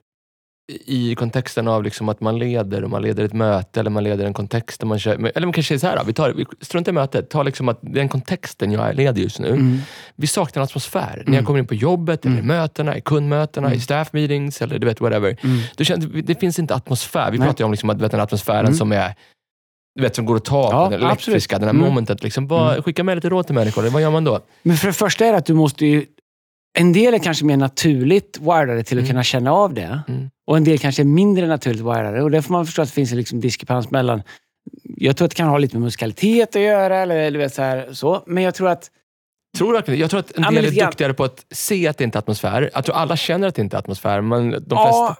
i 0.86 1.14
kontexten 1.14 1.68
av 1.68 1.82
liksom 1.84 2.08
att 2.08 2.20
man 2.20 2.38
leder, 2.38 2.84
och 2.84 2.90
man 2.90 3.02
leder 3.02 3.24
ett 3.24 3.32
möte 3.32 3.80
eller 3.80 3.90
man 3.90 4.04
leder 4.04 4.26
en 4.26 4.34
kontext. 4.34 4.80
Där 4.80 4.86
man 4.86 4.98
kör, 4.98 5.12
eller 5.14 5.46
man 5.46 5.52
kanske 5.52 5.68
säger 5.68 5.78
så 5.78 5.86
här, 5.86 5.96
då, 5.96 6.02
vi 6.06 6.12
tar, 6.12 6.32
vi 6.32 6.44
struntar 6.60 6.92
i 6.92 6.94
mötet, 6.94 7.30
ta 7.30 7.42
liksom 7.42 7.68
att 7.68 7.78
den 7.82 8.08
kontexten 8.08 8.72
jag 8.72 8.94
leder 8.94 9.22
just 9.22 9.38
nu. 9.38 9.48
Mm. 9.48 9.78
Vi 10.16 10.26
saknar 10.26 10.60
en 10.60 10.64
atmosfär. 10.64 11.14
När 11.16 11.22
Mm. 11.22 11.34
jag 11.34 11.44
kommer 11.46 11.58
in 11.58 11.66
på 11.66 11.74
jobbet, 11.74 12.24
eller 12.24 12.36
i 12.36 12.38
Mm. 12.38 12.46
mötena, 12.56 12.96
i 12.96 13.00
kundmötena, 13.00 13.66
Mm. 13.66 13.78
i 13.78 13.80
staff 13.80 14.12
meetings 14.12 14.62
eller 14.62 14.78
du 14.78 14.86
vet 14.86 15.00
whatever. 15.00 15.36
Mm. 15.42 15.58
Du 15.76 15.84
känner, 15.84 16.06
det 16.22 16.40
finns 16.40 16.58
inte 16.58 16.74
atmosfär. 16.74 17.30
Vi 17.30 17.38
Nej. 17.38 17.46
pratar 17.48 17.60
ju 17.60 17.64
om 17.64 17.70
liksom 17.70 17.90
att, 17.90 18.00
vet, 18.00 18.10
den 18.10 18.20
atmosfären 18.20 18.64
Mm. 18.66 18.74
som 18.74 18.92
är 18.92 19.14
du 19.96 20.02
vet, 20.02 20.16
som 20.16 20.24
går 20.26 20.36
att 20.36 20.44
ta 20.44 20.70
Ja, 20.72 20.84
på, 20.84 20.90
den 20.90 21.02
elektriska, 21.02 21.58
den 21.58 21.68
här 21.68 21.74
Mm. 21.74 21.88
momentet. 21.88 22.22
Liksom. 22.22 22.44
Mm. 22.50 22.82
Skicka 22.82 23.04
med 23.04 23.16
lite 23.16 23.28
råd 23.28 23.46
till 23.46 23.54
människor. 23.54 23.82
Vad 23.90 24.02
gör 24.02 24.10
man 24.10 24.24
då? 24.24 24.40
Men 24.62 24.76
för 24.76 24.86
det 24.86 24.92
första 24.92 25.26
är 25.26 25.32
det 25.32 25.38
att 25.38 25.46
du 25.46 25.54
måste 25.54 25.86
ju... 25.86 26.06
En 26.78 26.92
del 26.92 27.14
är 27.14 27.18
kanske 27.18 27.44
mer 27.44 27.56
naturligt 27.56 28.38
wiredade 28.40 28.82
till 28.84 28.98
att 28.98 29.02
Mm. 29.02 29.10
kunna 29.10 29.22
känna 29.22 29.52
av 29.52 29.74
det. 29.74 30.02
Och 30.47 30.57
en 30.57 30.64
del 30.64 30.78
kanske 30.78 31.03
är 31.03 31.05
mindre 31.05 31.47
naturligt 31.47 31.80
wiredade. 31.82 32.22
Och 32.22 32.30
där 32.30 32.40
får 32.40 32.53
man 32.53 32.66
förstå 32.66 32.82
att 32.82 32.88
det 32.88 32.95
finns 32.95 33.12
en 33.12 33.18
liksom 33.18 33.40
diskrepans 33.40 33.90
mellan... 33.90 34.22
Jag 34.84 35.16
tror 35.16 35.26
att 35.26 35.30
det 35.30 35.36
kan 35.36 35.49
ha 35.49 35.59
lite 35.59 35.76
med 35.76 35.82
musikalitet 35.82 36.57
att 36.57 36.62
göra, 36.62 36.97
eller, 36.97 37.16
eller 37.16 37.38
vet, 37.38 37.55
så, 37.55 37.62
här, 37.62 37.88
så. 37.92 38.22
men 38.26 38.42
jag 38.42 38.55
tror 38.55 38.68
att... 38.68 38.90
Tror 39.59 39.68
du 39.68 39.74
verkligen? 39.74 40.01
Jag 40.01 40.11
tror 40.11 40.20
att 40.20 40.36
en 40.36 40.42
Ja, 40.42 40.49
del 40.51 40.59
är 40.59 40.62
lite 40.62 40.74
grann. 40.76 40.86
duktigare 40.90 41.14
på 41.14 41.24
att 41.24 41.45
se 41.51 41.88
att 41.88 41.99
det 41.99 42.05
inte 42.05 42.18
är 42.18 42.20
atmosfär. 42.20 42.70
Jag 42.74 42.84
tror 42.84 42.97
alla 42.97 43.16
känner 43.16 43.49
att 43.49 43.55
det 43.55 43.62
inte 43.62 43.76
är 43.76 43.78
atmosfär, 43.78 44.20
men 44.20 44.51
de 44.51 44.61
ja, 44.68 45.16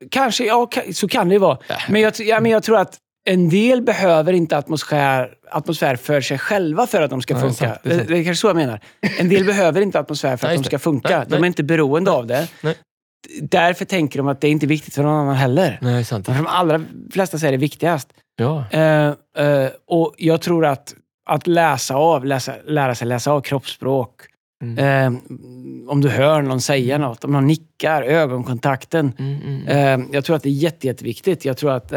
flesta... 0.00 0.08
kanske, 0.10 0.44
ja, 0.46 0.70
så 0.92 1.08
kan 1.08 1.28
det 1.28 1.32
ju 1.34 1.38
vara. 1.38 1.58
Äh. 1.68 1.76
Men 1.88 2.00
jag, 2.00 2.12
ja, 2.18 2.40
men 2.40 2.50
jag 2.52 2.62
tror 2.62 2.78
att 2.78 2.98
en 3.28 3.48
del 3.48 3.82
behöver 3.82 4.32
inte 4.32 4.56
atmosfär, 4.58 5.34
atmosfär 5.50 5.96
för 5.96 6.20
sig 6.20 6.38
själva 6.38 6.86
för 6.86 7.02
att 7.02 7.10
de 7.10 7.22
ska 7.22 7.34
Nej, 7.34 7.42
funka. 7.42 7.54
sant, 7.54 7.78
det 7.82 7.90
är 7.92 7.96
sant. 7.98 8.08
det 8.08 8.18
är 8.18 8.24
kanske 8.24 8.40
så 8.40 8.46
jag 8.46 8.56
menar. 8.56 8.80
En 9.18 9.28
del 9.28 9.44
behöver 9.44 9.80
inte 9.80 9.98
atmosfär 10.00 10.36
för 10.36 10.46
att 10.46 10.50
Nej, 10.50 10.58
de 10.58 10.64
ska 10.64 10.78
funka. 10.78 11.18
Nej, 11.18 11.26
de 11.28 11.42
är 11.42 11.46
inte 11.46 11.62
beroende 11.62 12.10
av 12.10 12.26
det. 12.26 12.48
Därför 13.42 13.84
tänker 13.84 14.18
de 14.18 14.28
att 14.28 14.40
det 14.40 14.48
är 14.48 14.50
inte 14.50 14.66
viktigt 14.66 14.94
för 14.94 15.02
någon 15.02 15.14
annan 15.14 15.34
heller. 15.34 15.78
Nej, 15.82 16.04
sant. 16.04 16.26
För 16.26 16.34
de 16.34 16.46
allra 16.46 16.84
flesta 17.10 17.38
så 17.38 17.46
är 17.46 17.50
det 17.50 17.56
viktigast. 17.56 18.08
Ja. 18.36 18.64
Eh, 18.70 19.06
eh, 19.46 19.70
och 19.86 20.14
jag 20.18 20.40
tror 20.40 20.66
att, 20.66 20.94
att 21.30 21.46
läsa 21.46 21.96
av, 21.96 22.24
läsa, 22.24 22.54
lära 22.66 22.94
sig 22.94 23.08
läsa 23.08 23.32
av 23.32 23.40
kroppsspråk. 23.40 24.10
Mm. 24.62 24.78
Eh, 24.78 25.20
om 25.88 26.00
du 26.00 26.08
hör 26.08 26.42
någon 26.42 26.60
säga 26.60 26.98
något, 26.98 27.24
om 27.24 27.32
någon 27.32 27.46
nickar, 27.46 28.02
ögonkontakten. 28.02 29.12
Mm, 29.18 29.40
mm, 29.42 29.68
mm. 29.68 30.08
Jag 30.12 30.24
tror 30.24 30.36
att 30.36 30.42
det 30.42 30.48
är 30.48 30.50
jätte, 30.50 30.86
jätteviktigt. 30.86 31.44
Jag 31.44 31.56
tror 31.56 31.72
att 31.72 31.92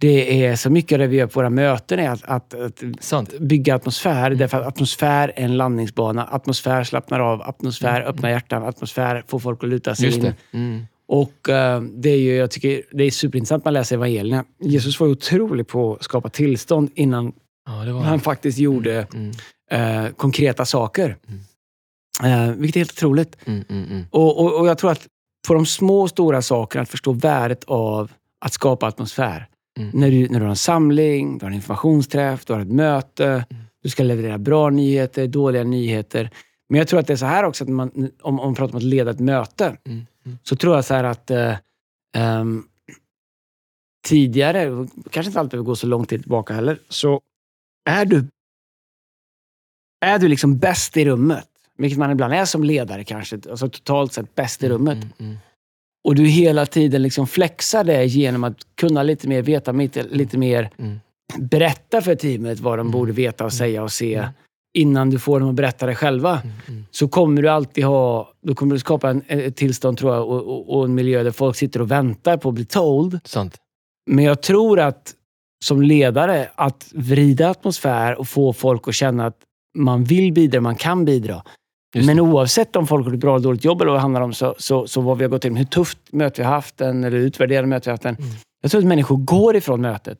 det 0.00 0.46
är 0.46 0.56
så 0.56 0.70
mycket 0.70 0.92
av 0.92 0.98
det 0.98 1.06
vi 1.06 1.16
gör 1.16 1.26
på 1.26 1.38
våra 1.40 1.50
möten 1.50 1.98
är 1.98 2.10
att, 2.10 2.24
att, 2.24 2.54
att 2.54 2.82
Sant. 3.00 3.38
bygga 3.38 3.74
atmosfär. 3.74 4.26
Mm. 4.26 4.38
Därför 4.38 4.60
att 4.60 4.66
atmosfär 4.66 5.32
är 5.36 5.44
en 5.44 5.56
landningsbana. 5.56 6.24
Atmosfär 6.26 6.84
slappnar 6.84 7.20
av. 7.20 7.42
Atmosfär 7.42 8.00
Mm, 8.00 8.08
öppnar 8.08 8.30
hjärtan. 8.30 8.62
Atmosfär 8.62 9.24
får 9.28 9.38
folk 9.38 9.64
att 9.64 9.70
luta 9.70 9.94
sig 9.94 10.06
Just 10.06 10.18
in. 10.18 10.34
Mm. 10.52 10.86
Och 11.08 11.48
eh, 11.48 11.80
det 11.80 12.10
är 12.10 12.16
ju, 12.18 12.34
jag 12.36 12.50
tycker 12.50 12.82
det 12.92 13.04
är 13.04 13.10
superintressant 13.10 13.64
när 13.64 13.72
man 13.72 13.74
läser 13.74 13.96
evangelierna. 13.96 14.44
Jesus 14.60 15.00
var 15.00 15.06
otrolig 15.08 15.68
på 15.68 15.94
att 15.94 16.04
skapa 16.04 16.28
tillstånd 16.28 16.90
innan 16.94 17.32
Ja, 17.66 18.00
han 18.00 18.20
faktiskt 18.20 18.58
gjorde 18.58 19.06
Mm, 19.14 19.30
eh, 19.70 20.12
konkreta 20.12 20.64
saker. 20.64 21.16
Eh, 22.24 22.50
vilket 22.50 22.76
är 22.76 22.80
helt 22.80 22.92
otroligt. 22.92 23.36
mm, 23.46 23.64
mm, 23.68 23.84
mm. 23.90 24.04
Och, 24.10 24.40
och, 24.40 24.60
och 24.60 24.66
jag 24.66 24.78
tror 24.78 24.90
att 24.90 25.06
på 25.48 25.54
de 25.54 25.66
små 25.66 26.00
och 26.00 26.10
stora 26.10 26.42
sakerna, 26.42 26.82
att 26.82 26.88
förstå 26.88 27.12
värdet 27.12 27.64
av 27.64 28.12
att 28.44 28.52
skapa 28.52 28.86
atmosfär. 28.86 29.48
Mm. 29.76 29.90
När, 29.94 30.10
du, 30.10 30.28
när 30.28 30.38
du 30.40 30.44
har 30.44 30.50
en 30.50 30.56
samling, 30.56 31.38
du 31.38 31.44
har 31.44 31.50
en 31.50 31.56
informationsträff, 31.56 32.44
du 32.44 32.52
har 32.52 32.60
ett 32.60 32.72
möte, 32.72 33.26
Mm. 33.50 33.62
du 33.82 33.88
ska 33.88 34.02
leverera 34.02 34.38
bra 34.38 34.70
nyheter, 34.70 35.26
dåliga 35.26 35.64
nyheter. 35.64 36.30
Men 36.68 36.78
jag 36.78 36.88
tror 36.88 37.00
att 37.00 37.06
det 37.06 37.12
är 37.12 37.16
så 37.16 37.26
här 37.26 37.44
också, 37.44 37.64
att 37.64 37.70
man, 37.70 37.90
om, 37.96 38.10
om 38.40 38.46
man 38.46 38.54
pratar 38.54 38.72
om 38.74 38.76
att 38.76 38.82
leda 38.82 39.10
ett 39.10 39.20
möte, 39.20 39.76
Mm, 39.84 40.06
mm. 40.26 40.38
så 40.42 40.56
tror 40.56 40.74
jag 40.74 40.84
så 40.84 40.94
att 40.94 41.30
eh, 41.30 41.54
ehm, 42.16 42.64
tidigare, 44.06 44.86
kanske 45.10 45.28
inte 45.30 45.40
alltid 45.40 45.50
behöver 45.50 45.66
gå 45.66 45.76
så 45.76 45.86
lång 45.86 46.06
tid 46.06 46.20
tillbaka 46.20 46.54
heller, 46.54 46.78
så 46.88 47.20
är 47.88 48.04
du, 48.04 48.24
är 50.00 50.18
du 50.18 50.28
liksom 50.28 50.58
bäst 50.58 50.96
i 50.96 51.04
rummet, 51.04 51.48
vilket 51.78 51.98
man 51.98 52.10
ibland 52.10 52.32
är 52.34 52.44
som 52.44 52.64
ledare 52.64 53.04
kanske, 53.04 53.40
alltså 53.50 53.68
totalt 53.68 54.12
sett 54.12 54.34
bäst 54.34 54.62
i 54.62 54.68
rummet, 54.68 54.96
Mm, 54.96 55.12
mm. 55.18 55.36
Och 56.06 56.14
du 56.14 56.24
hela 56.26 56.66
tiden 56.66 57.02
liksom 57.02 57.26
flexar 57.26 57.84
det 57.84 58.04
genom 58.04 58.44
att 58.44 58.56
kunna 58.80 59.02
lite 59.02 59.28
mer, 59.28 59.42
veta 59.42 59.72
lite, 59.72 60.02
lite 60.02 60.38
mer, 60.38 60.70
Mm. 60.78 61.00
berätta 61.38 62.00
för 62.00 62.14
teamet 62.14 62.60
vad 62.60 62.78
de 62.78 62.80
Mm. 62.80 62.90
borde 62.92 63.12
veta 63.12 63.44
och 63.44 63.52
säga 63.52 63.82
och 63.82 63.92
se, 63.92 64.14
Mm. 64.14 64.30
innan 64.78 65.10
du 65.10 65.18
får 65.18 65.40
dem 65.40 65.48
att 65.48 65.54
berätta 65.54 65.86
det 65.86 65.94
själva 65.94 66.40
Mm, 66.44 66.56
mm. 66.68 66.84
så 66.90 67.08
kommer 67.08 67.42
du 67.42 67.48
alltid 67.48 67.84
ha... 67.84 68.32
Då 68.42 68.54
kommer 68.54 68.74
du 68.74 68.78
skapa 68.78 69.10
en, 69.10 69.22
ett 69.28 69.56
tillstånd 69.56 69.98
tror 69.98 70.14
jag, 70.14 70.28
och, 70.28 70.42
och, 70.42 70.76
och 70.78 70.84
en 70.84 70.94
miljö 70.94 71.22
där 71.22 71.30
folk 71.30 71.56
sitter 71.56 71.80
och 71.80 71.90
väntar 71.90 72.36
på 72.36 72.48
att 72.48 72.54
bli 72.54 72.64
told. 72.64 73.20
Sant. 73.24 73.56
Men 74.10 74.24
jag 74.24 74.42
tror 74.42 74.80
att 74.80 75.14
som 75.64 75.82
ledare, 75.82 76.48
att 76.54 76.88
vrida 76.94 77.50
atmosfär 77.50 78.18
och 78.18 78.28
få 78.28 78.52
folk 78.52 78.88
att 78.88 78.94
känna 78.94 79.26
att 79.26 79.38
man 79.78 80.04
vill 80.04 80.32
bidra, 80.32 80.60
man 80.60 80.76
kan 80.76 81.04
bidra. 81.04 81.42
Just 81.94 82.06
Men 82.06 82.16
det. 82.16 82.22
oavsett 82.22 82.76
om 82.76 82.86
folk 82.86 83.06
har 83.06 83.12
ett 83.14 83.20
bra 83.20 83.34
eller 83.36 83.42
dåligt 83.44 83.64
jobb 83.64 83.80
eller 83.80 83.90
vad 83.90 83.98
det 83.98 84.02
handlar 84.02 84.20
om, 84.20 84.32
så, 84.32 84.54
så, 84.58 84.86
så 84.86 85.00
vad 85.00 85.18
vi 85.18 85.24
har 85.24 85.28
gått 85.30 85.44
igenom, 85.44 85.56
hur 85.56 85.64
tufft 85.64 85.98
möte 86.12 86.40
vi 86.40 86.44
har 86.46 86.52
haft 86.54 86.76
den, 86.76 87.04
eller 87.04 87.16
utvärderande 87.18 87.68
möte 87.68 87.84
vi 87.84 87.90
har 87.90 87.92
haft 87.94 88.02
den. 88.02 88.14
Mm. 88.16 88.28
Jag 88.62 88.70
tror 88.70 88.78
att 88.80 88.86
människor 88.86 89.16
går 89.16 89.56
ifrån 89.56 89.80
mötet. 89.80 90.18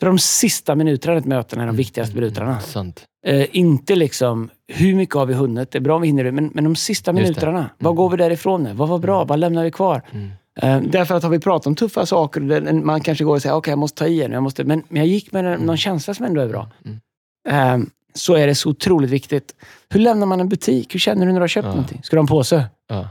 För 0.00 0.06
de 0.06 0.18
sista 0.18 0.74
minuterna 0.74 1.14
i 1.14 1.18
ett 1.18 1.24
möte 1.24 1.56
är 1.56 1.66
de 1.66 1.76
viktigaste 1.76 2.12
Mm, 2.12 2.20
minuterna. 2.24 2.48
mm, 2.50 2.60
Sant. 2.62 3.04
Eh, 3.26 3.46
inte 3.56 3.94
liksom, 3.96 4.50
hur 4.72 4.94
mycket 4.94 5.14
har 5.14 5.26
vi 5.26 5.34
hunnit? 5.34 5.70
Det 5.70 5.78
är 5.78 5.80
bra 5.80 5.96
om 5.96 6.02
vi 6.02 6.08
hinner 6.08 6.24
det, 6.24 6.32
men, 6.32 6.50
men 6.54 6.64
de 6.64 6.76
sista 6.76 7.12
minuterna. 7.12 7.70
Vad 7.78 7.90
Mm. 7.90 7.96
går 7.96 8.10
vi 8.10 8.16
därifrån 8.16 8.62
med? 8.62 8.76
Vad 8.76 8.88
var 8.88 8.98
bra? 8.98 9.24
Vad 9.24 9.38
lämnar 9.38 9.64
vi 9.64 9.70
kvar? 9.70 10.02
Mm. 10.12 10.30
Eh, 10.62 10.90
därför 10.90 11.14
att 11.14 11.22
har 11.22 11.30
vi 11.30 11.38
pratat 11.38 11.66
om 11.66 11.74
tuffa 11.74 12.06
saker, 12.06 12.72
man 12.72 13.00
kanske 13.00 13.24
går 13.24 13.34
och 13.34 13.42
säger 13.42 13.54
okej 13.56 13.72
jag 13.72 13.78
måste 13.78 13.98
ta 13.98 14.06
i 14.06 14.28
nu, 14.28 14.34
jag 14.34 14.42
måste, 14.42 14.64
men, 14.64 14.82
men 14.88 14.96
jag 14.96 15.06
gick 15.06 15.32
med 15.32 15.44
en, 15.46 15.60
någon 15.60 15.76
känsla 15.76 16.14
som 16.14 16.26
ändå 16.26 16.40
är 16.40 16.48
bra. 16.48 16.68
Mm. 16.84 17.00
Eh, 17.48 17.86
så 18.14 18.34
är 18.34 18.46
det 18.46 18.54
så 18.54 18.70
otroligt 18.70 19.10
viktigt. 19.10 19.54
Hur 19.88 20.00
lämnar 20.00 20.26
man 20.26 20.40
en 20.40 20.48
butik? 20.48 20.94
Hur 20.94 20.98
känner 21.00 21.26
du 21.26 21.32
när 21.32 21.40
du 21.40 21.42
har 21.42 21.48
köpt 21.48 21.64
Ja. 21.66 21.70
någonting? 21.70 22.00
Ska 22.02 22.16
du 22.16 22.20
ha 22.20 22.22
en 22.24 22.26
påse? 22.26 22.64
Ja. 22.88 23.08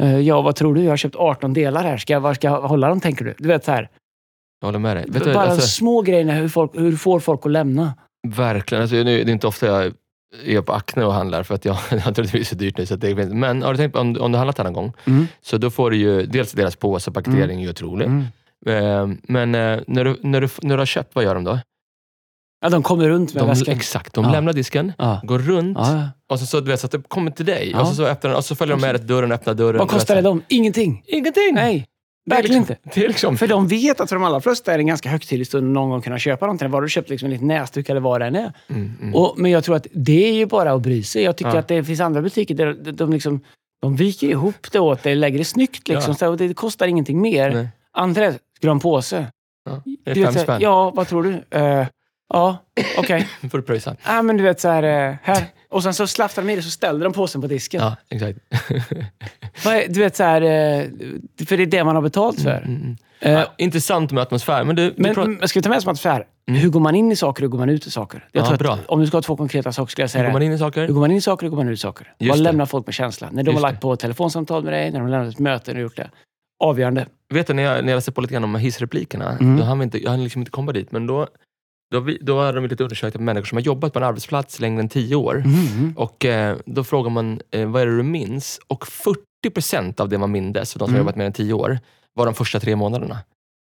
Eh, 0.00 0.18
ja, 0.20 0.42
vad 0.42 0.56
tror 0.56 0.74
du? 0.74 0.82
Jag 0.82 0.90
har 0.92 0.96
köpt 0.96 1.16
18 1.16 1.52
delar 1.52 1.82
här. 1.82 1.96
Ska 1.96 2.12
jag, 2.12 2.20
var 2.20 2.34
ska 2.34 2.46
jag 2.46 2.60
hålla 2.62 2.88
dem, 2.88 3.00
tänker 3.00 3.24
du? 3.24 3.34
Du 3.38 3.48
vet 3.48 3.64
så 3.64 3.70
här. 3.72 3.88
Jag 4.60 4.68
håller 4.68 4.78
med 4.78 4.96
dig. 4.96 5.04
Vet 5.08 5.24
du, 5.24 5.32
bara 5.34 5.44
alltså, 5.44 5.68
små 5.68 6.02
grejerna, 6.02 6.32
hur, 6.32 6.48
folk, 6.48 6.70
hur 6.74 6.96
får 6.96 7.20
folk 7.20 7.46
att 7.46 7.52
lämna. 7.52 7.94
Verkligen. 8.28 8.82
Alltså, 8.82 8.96
nu, 8.96 9.04
det 9.24 9.30
är 9.30 9.32
inte 9.32 9.46
ofta 9.46 9.66
jag 9.66 9.92
är 10.44 10.60
på 10.62 10.72
Acne 10.72 11.04
och 11.04 11.12
handlar, 11.14 11.42
för 11.42 11.54
att 11.54 11.64
jag, 11.64 11.76
jag 11.90 12.14
tror 12.14 12.26
det 12.32 12.38
är 12.38 12.44
så 12.44 12.54
dyrt 12.54 12.78
nu. 12.78 12.86
Så 12.86 12.96
det, 12.96 13.14
men 13.14 13.62
har 13.62 13.72
du 13.72 13.76
tänkt 13.76 13.92
på, 13.92 13.98
om, 13.98 14.16
om 14.20 14.32
du 14.32 14.38
handlat 14.38 14.58
här 14.58 14.64
någon 14.64 14.72
gång, 14.72 14.92
Mm. 15.04 15.26
så 15.42 15.58
då 15.58 15.70
får 15.70 15.90
du 15.90 15.96
ju 15.96 16.26
dels 16.26 16.52
deras 16.52 16.76
påse, 16.76 17.10
paketering 17.10 17.58
är 17.60 17.64
ju 17.64 17.70
otrolig. 17.70 18.06
Mm. 18.06 18.24
Eh, 18.66 19.16
Men 19.22 19.54
eh, 19.54 19.80
när 19.86 20.04
du, 20.04 20.16
när, 20.22 20.40
du, 20.40 20.48
när 20.62 20.76
du 20.76 20.80
har 20.80 20.86
köpt, 20.86 21.14
vad 21.14 21.24
gör 21.24 21.34
de 21.34 21.44
då? 21.44 21.58
Ja, 22.62 22.68
de 22.68 22.82
kommer 22.82 23.08
runt 23.08 23.34
med 23.34 23.42
De, 23.42 23.48
väskan. 23.48 23.74
exakt, 23.76 24.14
de 24.14 24.24
Ja. 24.24 24.30
lämnar 24.32 24.52
disken, 24.52 24.92
Ja. 24.98 25.20
går 25.24 25.38
runt 25.38 25.78
Ja, 25.80 26.08
och 26.28 26.38
så, 26.40 26.46
så, 26.46 26.60
du 26.60 26.70
vet, 26.70 26.80
så 26.80 26.86
att 26.86 26.90
det 26.92 27.02
kommer 27.08 27.30
till 27.30 27.46
dig. 27.46 27.74
Och, 27.74 27.86
så, 27.88 27.94
så, 27.94 28.04
öppnar, 28.06 28.34
och 28.34 28.44
så 28.44 28.54
följer 28.54 28.76
de 28.76 28.80
med 28.80 28.94
dig 28.94 29.04
dörren, 29.04 29.32
öppnar 29.32 29.54
dörren. 29.54 29.78
Vad 29.78 29.88
kostar 29.88 30.14
det 30.14 30.20
dem? 30.20 30.42
Ingenting. 30.48 31.02
Ingenting! 31.06 31.54
Nej, 31.54 31.86
verkligen 32.30 32.60
liksom, 32.60 32.76
inte. 32.84 32.90
Det 33.00 33.04
är 33.04 33.08
liksom, 33.08 33.36
För 33.36 33.46
de 33.48 33.68
vet 33.68 34.00
att 34.00 34.08
för 34.08 34.16
de 34.16 34.24
allra 34.24 34.40
flesta 34.40 34.72
är 34.72 34.78
det 34.78 34.82
en 34.82 34.86
ganska 34.86 35.08
högtidlig 35.08 35.46
stund 35.46 35.66
att 35.66 35.72
någon 35.74 35.90
gång 35.90 36.02
kunna 36.02 36.18
köpa 36.18 36.46
någonting. 36.46 36.70
Var 36.70 36.82
du 36.82 36.88
köpt 36.88 37.10
liksom 37.10 37.26
en 37.26 37.32
liten 37.32 37.48
näsduk 37.48 37.88
eller 37.88 38.00
vad 38.00 38.20
det 38.20 38.26
än 38.26 38.36
är. 38.36 38.52
mm, 38.68 38.92
mm. 39.02 39.14
Och, 39.14 39.34
men 39.38 39.50
jag 39.50 39.64
tror 39.64 39.76
att 39.76 39.86
det 39.92 40.28
är 40.28 40.32
ju 40.34 40.46
bara 40.46 40.72
att 40.72 40.82
bry 40.82 41.02
sig. 41.02 41.22
Jag 41.22 41.36
tycker 41.36 41.56
att 41.56 41.68
det 41.68 41.84
finns 41.84 42.00
andra 42.00 42.22
butiker 42.22 42.54
där 42.54 42.72
de, 42.82 42.92
de, 42.92 43.12
liksom, 43.12 43.40
de 43.82 43.96
viker 43.96 44.28
ihop 44.28 44.66
det 44.72 44.78
åt 44.80 45.02
dig, 45.02 45.14
lägger 45.14 45.38
det 45.38 45.44
snyggt. 45.44 45.88
Liksom, 45.88 46.14
så, 46.14 46.28
och 46.28 46.36
det 46.36 46.54
kostar 46.54 46.86
ingenting 46.86 47.20
mer. 47.20 47.50
Nej. 47.54 47.68
Andra, 47.92 48.32
ska 48.32 48.40
du 48.60 48.68
ha 48.68 48.72
en 48.74 48.80
påse? 48.80 49.26
Ja. 49.70 49.82
Det 50.04 50.20
är 50.20 50.24
fem 50.24 50.34
spänn. 50.34 50.60
Ja, 50.60 50.90
vad 50.90 51.08
tror 51.08 51.22
du? 51.22 51.58
Eh, 51.58 51.86
ja, 52.32 52.56
okej. 52.98 53.28
Får 53.50 53.58
du 53.58 53.64
pröjsa. 53.64 53.96
Ja, 54.06 54.22
men 54.22 54.36
du 54.36 54.42
vet 54.42 54.60
så 54.60 54.68
här, 54.68 54.82
eh, 55.10 55.16
här. 55.22 55.44
Och 55.70 55.82
sen 55.82 55.94
så 55.94 56.06
slaftar 56.06 56.42
de 56.42 56.50
i 56.52 56.56
det 56.56 56.62
så 56.62 56.70
ställer 56.70 57.04
de 57.04 57.12
påsen 57.12 57.40
på 57.40 57.46
disken. 57.46 57.80
Ja, 57.82 57.96
exakt. 58.08 58.38
Vad 59.64 59.74
är- 59.74 59.88
Du 59.88 60.00
vet 60.00 60.16
så 60.16 60.22
här, 60.24 60.42
eh, 60.42 60.84
för 61.46 61.56
det 61.56 61.62
är 61.62 61.66
det 61.66 61.84
man 61.84 61.94
har 61.94 62.02
betalt 62.02 62.40
för. 62.42 62.56
Mm, 62.58 62.76
mm. 62.76 62.96
Eh, 63.20 63.32
Ja, 63.32 63.46
intressant 63.58 64.12
med 64.12 64.22
atmosfär. 64.22 64.64
Men 64.64 64.76
du, 64.76 64.90
du 64.90 64.94
Men, 65.02 65.14
pratar- 65.14 65.28
men 65.38 65.48
ska 65.48 65.58
vi 65.58 65.62
ta 65.62 65.68
med 65.70 65.82
som 65.82 65.88
atmosfär? 65.90 66.26
Hur 66.46 66.68
går 66.68 66.80
man 66.80 66.94
in 66.94 67.12
i 67.12 67.16
saker 67.16 67.42
och 67.42 67.44
hur 67.44 67.48
går 67.50 67.58
man 67.58 67.68
ut 67.68 67.86
i 67.86 67.90
saker? 67.90 68.28
Jag 68.32 68.42
Ja, 68.42 68.48
tror 68.48 68.58
bra. 68.58 68.72
att, 68.72 68.86
om 68.86 69.00
du 69.00 69.06
ska 69.06 69.16
ha 69.16 69.22
två 69.22 69.36
konkreta 69.36 69.72
saker 69.72 69.90
skulle 69.90 70.02
jag 70.02 70.10
säga 70.10 70.24
hur 70.24 70.30
går 70.32 70.40
det. 70.40 70.44
man 70.44 70.52
in 70.52 70.52
i 70.52 70.58
saker? 70.58 70.86
Hur 70.86 70.92
går 70.94 71.00
man 71.00 71.10
in 71.10 71.16
i 71.16 71.20
saker 71.20 71.46
och 71.46 71.50
hur 71.50 71.56
går 71.56 71.64
man 71.64 71.72
ut 71.72 71.78
i 71.78 71.80
saker? 71.80 72.14
Just 72.18 72.28
Vad 72.30 72.38
det. 72.38 72.42
lämnar 72.42 72.66
folk 72.66 72.86
med 72.86 72.94
känsla? 72.94 73.28
När 73.32 73.42
de 73.42 73.50
Just 73.50 73.62
har 73.62 73.68
det. 73.68 73.72
lagt 73.72 73.82
på 73.82 73.96
telefonsamtal 73.96 74.64
med 74.64 74.72
dig, 74.72 74.84
när 74.90 74.98
de 74.98 75.02
har 75.02 75.10
lämnat 75.10 75.34
ett 75.34 75.38
möte 75.38 75.72
och 75.72 75.80
gjort 75.80 75.96
det. 75.96 76.10
Avgörande. 76.64 77.06
Vet 77.34 77.46
du, 77.46 77.52
när 77.54 77.62
jag, 77.62 77.84
när 77.84 77.92
jag 77.92 77.96
läste 77.96 78.12
på 78.12 78.20
lite 78.20 78.32
grann 78.34 78.44
om 78.44 78.54
hissreplikerna, 78.54 79.30
Mm. 79.40 79.56
då 79.56 79.64
hann 79.64 79.78
vi 79.78 79.84
inte, 79.84 80.02
jag 80.02 80.10
hann 80.10 80.22
liksom 80.24 80.42
inte 80.42 80.50
komma 80.50 80.72
dit, 80.72 80.92
men 80.92 81.06
då, 81.06 81.26
då, 81.92 82.00
vi, 82.00 82.18
då 82.20 82.40
hade 82.40 82.52
de 82.60 82.66
lite 82.66 82.82
undersökt 82.82 83.20
människor 83.20 83.44
som 83.46 83.56
har 83.56 83.62
jobbat 83.62 83.92
på 83.92 83.98
en 83.98 84.04
arbetsplats 84.04 84.60
längre 84.60 84.80
än 84.80 84.88
tio 84.88 85.16
år. 85.16 85.34
Mm. 85.46 85.92
Och 85.96 86.24
eh, 86.24 86.56
Då 86.66 86.84
frågar 86.84 87.10
man, 87.10 87.40
eh, 87.50 87.68
vad 87.70 87.82
är 87.82 87.86
det 87.86 87.96
du 87.96 88.02
minns? 88.02 88.60
Och 88.66 88.84
40% 89.44 90.00
av 90.00 90.08
det 90.08 90.18
man 90.18 90.30
mindes, 90.32 90.72
för 90.72 90.78
de 90.78 90.84
som 90.86 90.94
Mm. 90.94 90.94
har 90.94 91.00
jobbat 91.00 91.16
mer 91.16 91.24
än 91.24 91.32
tio 91.32 91.52
år, 91.52 91.78
var 92.14 92.24
de 92.26 92.34
första 92.34 92.60
tre 92.60 92.76
månaderna. 92.76 93.18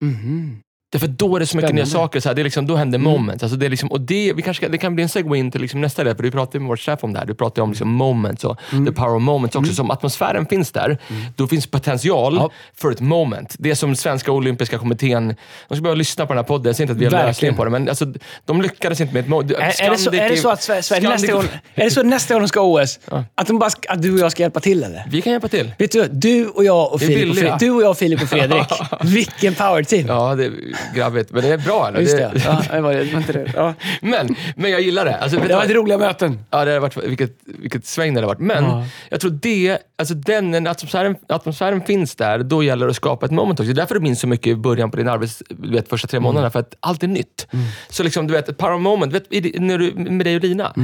Mhm. 0.04 0.60
Därför 0.90 1.06
då 1.08 1.36
är 1.36 1.40
det 1.40 1.46
så 1.46 1.56
mycket 1.56 1.74
nya 1.74 1.86
Spännande. 1.86 2.06
saker. 2.08 2.20
Så 2.20 2.28
här, 2.28 2.34
det 2.34 2.42
är 2.42 2.44
liksom, 2.44 2.66
då 2.66 2.76
händer 2.76 2.98
Mm. 2.98 3.10
moments. 3.12 3.42
Alltså 3.42 3.58
det, 3.58 3.66
är 3.66 3.70
liksom, 3.70 3.88
och 3.92 4.00
det, 4.00 4.32
vi 4.32 4.42
kanske, 4.42 4.68
det 4.68 4.78
kan 4.78 4.94
bli 4.94 5.02
en 5.02 5.08
segway 5.08 5.38
in 5.40 5.50
till 5.50 5.60
liksom 5.60 5.80
nästa 5.80 6.04
del, 6.04 6.16
för 6.16 6.22
du 6.22 6.30
pratade 6.30 6.58
med 6.60 6.68
vår 6.68 6.76
chef 6.76 7.04
om 7.04 7.12
det 7.12 7.18
här. 7.18 7.26
Du 7.26 7.34
pratade 7.34 7.62
om 7.62 7.70
liksom 7.70 7.88
moments 7.88 8.44
och 8.44 8.56
Mm. 8.72 8.86
the 8.86 8.92
power 8.92 9.14
of 9.16 9.22
moments 9.22 9.56
också. 9.56 9.74
Så 9.74 9.82
om 9.82 9.90
atmosfären 9.90 10.46
finns 10.46 10.72
där, 10.72 10.98
då 11.36 11.46
finns 11.48 11.66
potential 11.66 12.34
Ja. 12.36 12.50
för 12.76 12.90
ett 12.90 13.00
moment. 13.00 13.56
Det 13.58 13.70
är 13.70 13.74
som 13.74 13.96
svenska 13.96 14.32
olympiska 14.32 14.78
kommittén, 14.78 15.34
de 15.68 15.74
ska 15.74 15.82
börja 15.82 15.94
lyssna 15.94 16.26
på 16.26 16.32
den 16.32 16.38
här 16.38 16.44
podden. 16.44 16.66
Jag 16.66 16.76
säger 16.76 16.84
inte 16.90 16.92
att 17.06 17.12
vi 17.12 17.16
har 17.16 17.26
lösningen 17.26 17.56
på 17.56 17.64
det, 17.64 17.70
men 17.70 17.88
alltså, 17.88 18.06
de 18.44 18.62
lyckades 18.62 19.00
inte 19.00 19.14
med 19.14 19.20
ett 19.22 19.28
moment. 19.28 19.50
Är, 19.52 19.56
är, 19.56 19.90
det 19.90 19.98
så, 19.98 20.10
är 20.12 20.28
det 20.30 20.36
så 20.36 20.50
att 20.50 20.62
Sverige, 20.62 21.08
nästa 21.08 21.32
gång, 21.32 21.44
är 21.74 21.84
det 21.84 21.90
så 21.90 22.00
att 22.00 22.06
nästa 22.06 22.34
gång 22.34 22.42
de 22.42 22.48
ska 22.48 22.60
OS, 22.62 22.98
Ja. 23.10 23.24
att, 23.34 23.46
de 23.46 23.58
bara, 23.58 23.70
att 23.88 24.02
du 24.02 24.12
och 24.12 24.18
jag 24.18 24.32
ska 24.32 24.42
hjälpa 24.42 24.60
till 24.60 24.84
eller? 24.84 25.04
Vi 25.10 25.22
kan 25.22 25.32
hjälpa 25.32 25.48
till. 25.48 25.70
Vet 25.78 25.92
du, 25.92 26.08
du 26.12 26.46
och 26.48 26.64
jag 26.64 26.92
och 26.92 27.00
Filip 27.00 27.30
och. 27.30 27.36
Fredrik, 27.36 27.60
du 27.60 27.70
och 27.70 27.82
jag 27.82 27.90
och 27.90 27.98
Filip 27.98 28.22
och 28.22 28.28
Fredrik. 28.28 28.66
Vilken 29.04 29.54
power 29.54 29.82
team! 29.82 30.06
Ja, 30.06 30.34
det 30.34 30.50
grabbigt, 30.94 31.32
men 31.32 31.42
det 31.42 31.48
är 31.48 31.58
bra. 31.58 31.88
Eller? 31.88 32.00
Just 32.00 32.16
det. 32.16 32.32
Ja, 32.44 32.62
det 32.70 32.80
var 32.80 32.94
det. 32.94 33.04
var 33.12 33.20
inte 33.20 33.32
det. 33.32 33.52
Ja. 33.56 33.74
Men, 34.00 34.36
men 34.56 34.70
jag 34.70 34.80
gillar 34.80 35.04
det. 35.04 35.16
Alltså, 35.16 35.36
Det 35.38 35.42
du 35.42 35.48
var 35.48 35.56
vad? 35.60 35.70
ett 35.70 35.76
roliga 35.76 35.98
möten. 35.98 36.38
Ja, 36.50 36.64
det 36.64 36.70
har 36.72 36.80
varit, 36.80 36.96
vilket, 36.96 37.36
vilket 37.44 37.86
sväng 37.86 38.14
det 38.14 38.20
har 38.20 38.26
varit. 38.26 38.38
Men 38.40 38.64
Ja. 38.64 38.84
jag 39.10 39.20
tror 39.20 39.30
det, 39.30 39.78
alltså 39.98 40.14
den, 40.14 40.50
när 40.50 40.70
atmosfären, 40.70 41.16
atmosfären 41.28 41.80
finns 41.80 42.14
där, 42.16 42.38
då 42.38 42.62
gäller 42.62 42.86
det 42.86 42.90
att 42.90 42.96
skapa 42.96 43.26
ett 43.26 43.32
moment 43.32 43.60
också. 43.60 43.66
Det 43.66 43.72
är 43.72 43.82
därför 43.82 43.94
du 43.94 44.00
minns 44.00 44.20
så 44.20 44.26
mycket 44.26 44.46
i 44.46 44.54
början 44.56 44.90
på 44.90 44.96
din 44.96 45.08
arbets, 45.08 45.42
du 45.48 45.72
vet, 45.72 45.88
första 45.88 46.08
tre 46.08 46.20
månaderna, 46.20 46.50
för 46.50 46.60
att 46.60 46.74
allt 46.80 47.02
är 47.02 47.08
nytt. 47.08 47.46
Så 47.88 48.02
liksom, 48.02 48.26
du 48.26 48.32
vet, 48.32 48.48
ett 48.48 48.58
power 48.58 48.78
moment, 48.78 49.12
vet, 49.12 49.32
i 49.32 49.54
när 49.58 49.78
du, 49.78 49.92
med 49.94 50.26
dig 50.26 50.36
och 50.36 50.42
Lina, 50.42 50.74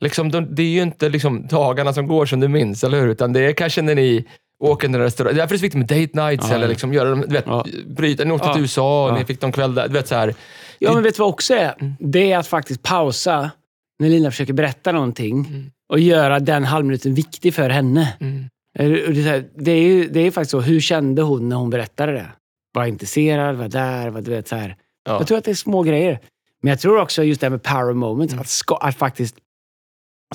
liksom, 0.00 0.30
de, 0.30 0.54
det 0.54 0.62
är 0.62 0.66
ju 0.66 0.82
inte 0.82 1.08
liksom, 1.08 1.46
dagarna 1.46 1.92
som 1.92 2.06
går 2.06 2.26
som 2.26 2.40
du 2.40 2.48
minns, 2.48 2.84
eller 2.84 3.00
hur? 3.00 3.08
Utan 3.08 3.32
det 3.32 3.40
är 3.40 3.52
kanske 3.52 3.82
när 3.82 3.94
ni 3.94 4.24
åker 4.64 4.88
till 4.88 4.96
restaurang. 4.98 5.34
Därför 5.34 5.54
är 5.54 5.54
det 5.54 5.58
så 5.58 5.62
viktigt 5.62 5.78
med 5.78 5.86
date 5.86 6.26
nights, 6.28 6.48
Ja, 6.48 6.54
eller 6.54 6.68
liksom, 6.68 6.92
göra 6.92 7.14
du 7.14 7.26
vet, 7.34 7.44
Ja. 7.46 7.64
bryta. 7.86 8.24
Ni 8.24 8.30
åkte 8.32 8.46
Ja. 8.48 8.52
till 8.52 8.62
USA 8.62 9.04
och 9.04 9.10
Ja. 9.10 9.18
ni 9.18 9.24
fick 9.24 9.42
någon 9.42 9.52
kväll 9.52 9.74
där. 9.74 9.88
Du 9.88 9.94
vet, 9.94 10.08
så 10.08 10.14
här, 10.14 10.34
Ja, 10.78 10.94
men 10.94 11.02
vet 11.02 11.14
du 11.16 11.18
vad 11.18 11.28
också 11.28 11.54
är? 11.54 11.74
Det 11.98 12.32
är 12.32 12.38
att 12.38 12.46
faktiskt 12.46 12.82
pausa 12.82 13.50
när 13.98 14.08
Lina 14.08 14.30
försöker 14.30 14.52
berätta 14.52 14.92
någonting 14.92 15.46
Mm. 15.48 15.70
och 15.88 15.98
göra 16.00 16.40
den 16.40 16.64
halvminuten 16.64 17.14
viktig 17.14 17.54
för 17.54 17.70
henne. 17.70 18.14
mm, 18.20 18.44
Det 18.78 18.88
det 18.88 19.28
är, 19.28 19.44
det 19.56 19.70
är, 19.70 19.82
ju, 19.82 20.08
det 20.08 20.20
är 20.20 20.30
faktiskt 20.30 20.50
så. 20.50 20.60
Hur 20.60 20.80
kände 20.80 21.22
hon 21.22 21.48
när 21.48 21.56
hon 21.56 21.70
berättade 21.70 22.12
det? 22.12 22.26
Var 22.74 22.84
intresserad, 22.84 23.56
var 23.56 23.68
där, 23.68 24.10
var, 24.10 24.20
du 24.20 24.30
vet 24.30 24.48
så 24.48 24.56
här. 24.56 24.76
ja. 25.06 25.12
Jag 25.18 25.26
tror 25.26 25.38
att 25.38 25.44
det 25.44 25.50
är 25.50 25.54
små 25.54 25.82
grejer. 25.82 26.20
Men 26.62 26.70
jag 26.70 26.80
tror 26.80 27.00
också 27.00 27.22
just 27.22 27.40
det 27.40 27.44
här 27.46 27.50
med 27.50 27.62
power 27.62 27.92
moments, 27.92 28.32
Mm. 28.32 28.40
att, 28.42 28.48
ska, 28.48 28.76
att 28.76 28.96
faktiskt 28.96 29.36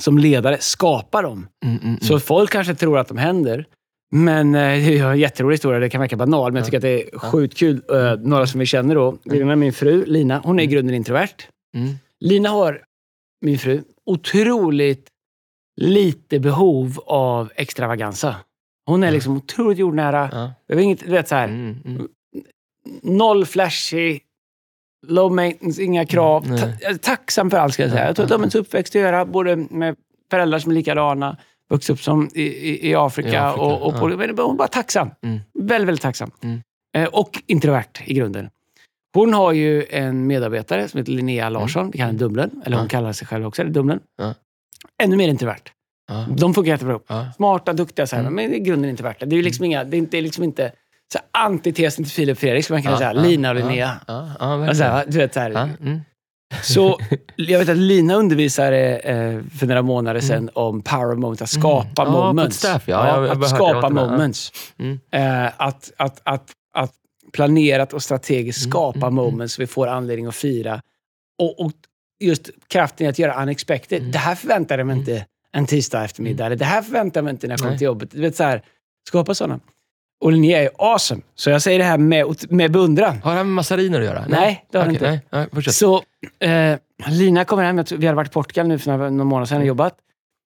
som 0.00 0.18
ledare 0.18 0.56
skapa 0.60 1.22
dem. 1.22 1.46
Mm, 1.64 1.76
mm, 1.76 1.88
mm. 1.88 2.00
Så 2.00 2.20
folk 2.20 2.50
kanske 2.50 2.74
tror 2.74 2.98
att 2.98 3.08
de 3.08 3.18
händer. 3.18 3.64
Men 4.10 4.54
eh, 4.54 4.60
det 4.60 4.98
är 4.98 5.10
en 5.10 5.18
jätterolig 5.18 5.54
historia, 5.54 5.78
det 5.80 5.90
kan 5.90 6.00
verka 6.00 6.16
banal, 6.16 6.52
men 6.52 6.60
jag 6.60 6.64
tycker 6.66 6.78
att 6.78 6.82
det 6.82 7.02
är 7.14 7.18
sjukt 7.18 7.56
kul. 7.56 7.82
Eh, 7.92 8.14
några 8.20 8.46
som 8.46 8.60
vi 8.60 8.66
känner 8.66 8.94
då. 8.94 9.18
Lina, 9.24 9.56
min 9.56 9.72
fru, 9.72 10.04
Lina, 10.06 10.40
hon 10.44 10.58
är 10.60 10.64
i 10.64 10.66
grunden 10.66 10.94
introvert. 10.94 11.36
Mm. 11.74 11.94
Lina 12.20 12.48
har, 12.48 12.82
min 13.40 13.58
fru, 13.58 13.82
otroligt 14.06 15.08
lite 15.80 16.40
behov 16.40 17.00
av 17.06 17.52
extravaganza. 17.56 18.36
Hon 18.86 19.02
är 19.02 19.10
liksom 19.10 19.36
otroligt 19.36 19.78
jordnära. 19.78 20.28
Ja. 20.32 20.52
Jag 20.66 20.76
vet 20.76 20.82
inget, 20.82 21.02
vet 21.02 21.28
så 21.28 21.34
här, 21.34 21.48
Mm, 21.48 21.76
mm. 21.84 22.08
noll 23.02 23.46
flashig, 23.46 24.22
low 25.06 25.32
maintenance, 25.32 25.82
inga 25.82 26.06
krav. 26.06 26.44
Mm. 26.46 26.58
Ta, 26.58 26.66
är 26.66 26.94
tacksam 26.94 27.50
för 27.50 27.58
allt 27.58 27.74
ska 27.74 27.82
jag 27.82 27.90
säga. 27.92 28.02
Ja, 28.02 28.06
Jag 28.06 28.16
tror 28.16 28.24
att 28.24 28.30
de 28.30 28.42
en 28.44 28.50
uppväxt 28.54 28.96
att 28.96 29.00
göra, 29.02 29.24
både 29.24 29.56
med 29.56 29.96
föräldrar 30.30 30.58
som 30.58 30.70
är 30.70 30.74
likadana, 30.74 31.36
vuxit 31.70 31.90
upp 31.90 32.00
som 32.00 32.30
i, 32.34 32.42
i, 32.42 32.90
i 32.90 32.94
Afrika. 32.94 33.28
I 33.28 33.36
Afrika, 33.36 33.52
och, 33.62 33.82
och 33.82 33.98
på, 34.00 34.10
ja. 34.36 34.42
hon 34.42 34.56
bara 34.56 34.68
tacksam. 34.68 35.10
Mm. 35.22 35.40
Väldigt, 35.58 35.88
väldigt 35.88 36.02
tacksam. 36.02 36.30
Mm. 36.42 36.62
Eh, 36.96 37.08
och 37.08 37.42
introvert 37.46 38.00
i 38.04 38.14
grunden. 38.14 38.50
Hon 39.14 39.34
har 39.34 39.52
ju 39.52 39.86
en 39.90 40.26
medarbetare 40.26 40.88
som 40.88 40.98
heter 40.98 41.12
Linnea 41.12 41.48
Larsson. 41.48 41.90
Vi 41.90 41.98
kallar 41.98 42.06
henne 42.06 42.18
Dumlen. 42.18 42.50
Eller 42.64 42.76
hon 42.76 42.80
Mm. 42.80 42.88
Kallar 42.88 43.12
sig 43.12 43.26
själv 43.26 43.46
också 43.46 43.62
eller 43.62 43.72
Dumlen. 43.72 44.00
Ännu 45.02 45.16
mer 45.16 45.28
introvert. 45.28 45.72
Ja. 46.08 46.26
De 46.36 46.54
funkar 46.54 46.72
jättebra 46.72 46.92
ihop. 46.92 47.04
Ja. 47.08 47.26
Smarta, 47.36 47.72
duktiga, 47.72 48.06
så 48.06 48.16
här, 48.16 48.22
Mm. 48.22 48.34
men 48.34 48.54
i 48.54 48.60
grunden 48.60 48.90
introverta. 48.90 49.26
Det 49.26 49.36
är 49.36 49.42
liksom 49.42 49.64
inga, 49.64 49.84
det 49.84 49.96
är 49.96 49.98
inte, 49.98 50.10
det 50.10 50.18
är 50.18 50.22
liksom 50.22 50.44
inte 50.44 50.72
så 51.12 51.18
antitesen 51.32 52.04
till 52.04 52.12
Filip 52.12 52.38
Fredrik, 52.38 52.64
skulle 52.64 52.74
man 52.76 52.82
kunna 52.82 52.96
säga. 52.96 53.12
Lina 53.12 53.48
och 53.50 53.54
Linnea. 53.54 54.00
Ja, 54.06 54.30
ja, 54.40 54.56
du 55.06 55.18
vet, 55.18 55.34
så, 55.34 55.40
här. 55.40 55.50
Ja, 55.50 55.68
mm. 55.80 56.00
Så 56.62 56.98
jag 57.36 57.58
vet 57.58 57.68
att 57.68 57.76
Lina 57.76 58.14
undervisade 58.14 58.98
eh, 58.98 59.40
för 59.58 59.66
några 59.66 59.82
månader 59.82 60.20
sedan 60.20 60.50
om 60.54 60.82
power 60.82 61.14
moment, 61.16 61.42
att 61.42 61.50
skapa 61.50 62.02
Mm. 62.02 62.14
Ja, 62.14 62.26
moments. 62.26 62.64
ja. 62.64 62.80
Jag 62.86 62.98
har 62.98 63.20
bara 63.20 63.32
att 63.32 63.40
jag 63.40 63.50
skapa. 63.50 63.80
Ja. 63.82 63.88
moments. 63.90 64.52
Mm. 64.78 65.00
Eh, 65.10 65.52
att, 65.56 65.92
att, 65.96 66.20
att, 66.24 66.50
att 66.74 66.92
planerat 67.32 67.92
och 67.92 68.02
strategiskt 68.02 68.64
Mm, 68.64 68.70
skapa 68.70 68.98
mm, 68.98 69.08
mm. 69.08 69.14
moments 69.14 69.54
så 69.54 69.62
vi 69.62 69.66
får 69.66 69.86
anledning 69.86 70.26
att 70.26 70.34
fira. 70.34 70.82
Och, 71.38 71.60
och 71.60 71.72
just 72.20 72.50
kraften 72.68 73.06
i 73.06 73.10
att 73.10 73.18
göra 73.18 73.42
unexpected. 73.42 73.98
Mm. 73.98 74.12
Det 74.12 74.18
här 74.18 74.34
förväntade 74.34 74.80
jag 74.80 74.86
mig 74.86 74.98
inte 74.98 75.26
en 75.52 75.66
tisdag 75.66 76.04
eftermiddag. 76.04 76.46
Eller 76.46 76.56
det 76.56 76.64
här 76.64 76.82
förväntade 76.82 77.18
jag 77.18 77.24
mig 77.24 77.30
inte 77.30 77.46
när 77.46 77.52
jag 77.52 77.60
kom 77.60 77.68
Nej. 77.68 77.78
till 77.78 77.84
jobbet. 77.84 78.10
Du 78.10 78.20
vet, 78.20 78.36
så 78.36 78.42
här, 78.44 78.62
skapa 79.08 79.34
sådana. 79.34 79.60
Och 80.20 80.32
Linnea 80.32 80.62
är 80.62 80.70
awesome. 80.78 81.22
Så 81.34 81.50
jag 81.50 81.62
säger 81.62 81.78
det 81.78 81.84
här 81.84 81.98
med, 81.98 82.26
med 82.50 82.72
beundran. 82.72 83.20
Har 83.24 83.30
det 83.30 83.36
här 83.36 83.44
med 83.44 83.54
massariner 83.54 83.98
att 84.00 84.06
göra? 84.06 84.24
Nej, 84.28 84.64
det 84.72 84.78
har 84.78 84.84
det 84.84 84.90
Okej, 84.96 85.14
inte. 85.14 85.36
Nej, 85.36 85.46
nej. 85.52 85.62
Så 85.64 86.02
eh, 86.40 87.10
Lina 87.10 87.44
kommer 87.44 87.62
hem, 87.64 87.84
vi 87.98 88.06
hade 88.06 88.16
varit 88.16 88.28
i 88.28 88.32
Portugal 88.32 88.68
nu 88.68 88.78
för 88.78 88.90
några, 88.96 89.10
månader 89.10 89.46
sedan 89.46 89.60
och 89.60 89.66
jobbat. 89.66 89.94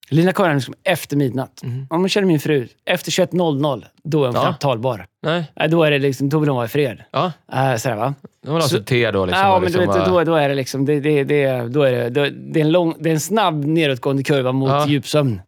Lina 0.08 0.32
kommer 0.32 0.48
hem 0.48 0.56
liksom 0.56 0.74
efter 0.84 1.16
midnatt. 1.16 1.60
Mhm. 1.62 1.86
Om 1.90 2.00
man 2.00 2.08
känner 2.08 2.26
min 2.26 2.40
fru, 2.40 2.68
efter 2.84 3.10
21.00, 3.10 3.84
då 4.04 4.22
är 4.22 4.26
hon 4.26 4.34
Ja. 4.34 4.42
knappt 4.42 4.60
talbar. 4.62 5.06
Nej, 5.22 5.44
Nej, 5.56 5.68
då, 5.68 5.82
är 5.84 5.90
det 5.90 5.98
liksom, 5.98 6.28
då 6.28 6.38
vill 6.38 6.48
hon 6.48 6.56
vara 6.56 6.66
i 6.66 6.68
fred. 6.68 7.02
ja. 7.10 7.32
Uh, 7.54 7.76
sådär, 7.76 7.96
va? 7.96 8.14
De 8.44 8.52
vill 8.54 8.62
ha 8.62 8.68
sitt 8.68 8.86
te 8.86 9.10
då. 9.10 9.26
Liksom, 9.26 9.42
ja, 9.46 9.58
men 9.58 9.72
liksom, 9.72 9.86
vet, 9.94 10.06
då, 10.06 10.24
då 10.24 10.34
är 10.34 10.48
det 10.48 10.54
liksom, 10.54 10.84
det, 10.86 11.00
det, 11.00 11.24
det, 11.24 11.68
då 11.68 11.82
är 11.82 12.10
det, 12.10 12.30
det, 12.30 12.60
en 12.60 12.72
lång, 12.72 12.94
det 13.00 13.08
är 13.10 13.14
en 13.14 13.20
snabb 13.20 13.64
nedåtgående 13.64 14.22
kurva 14.22 14.52
mot 14.52 14.70
Ja. 14.70 14.86
djupsömn. 14.88 15.40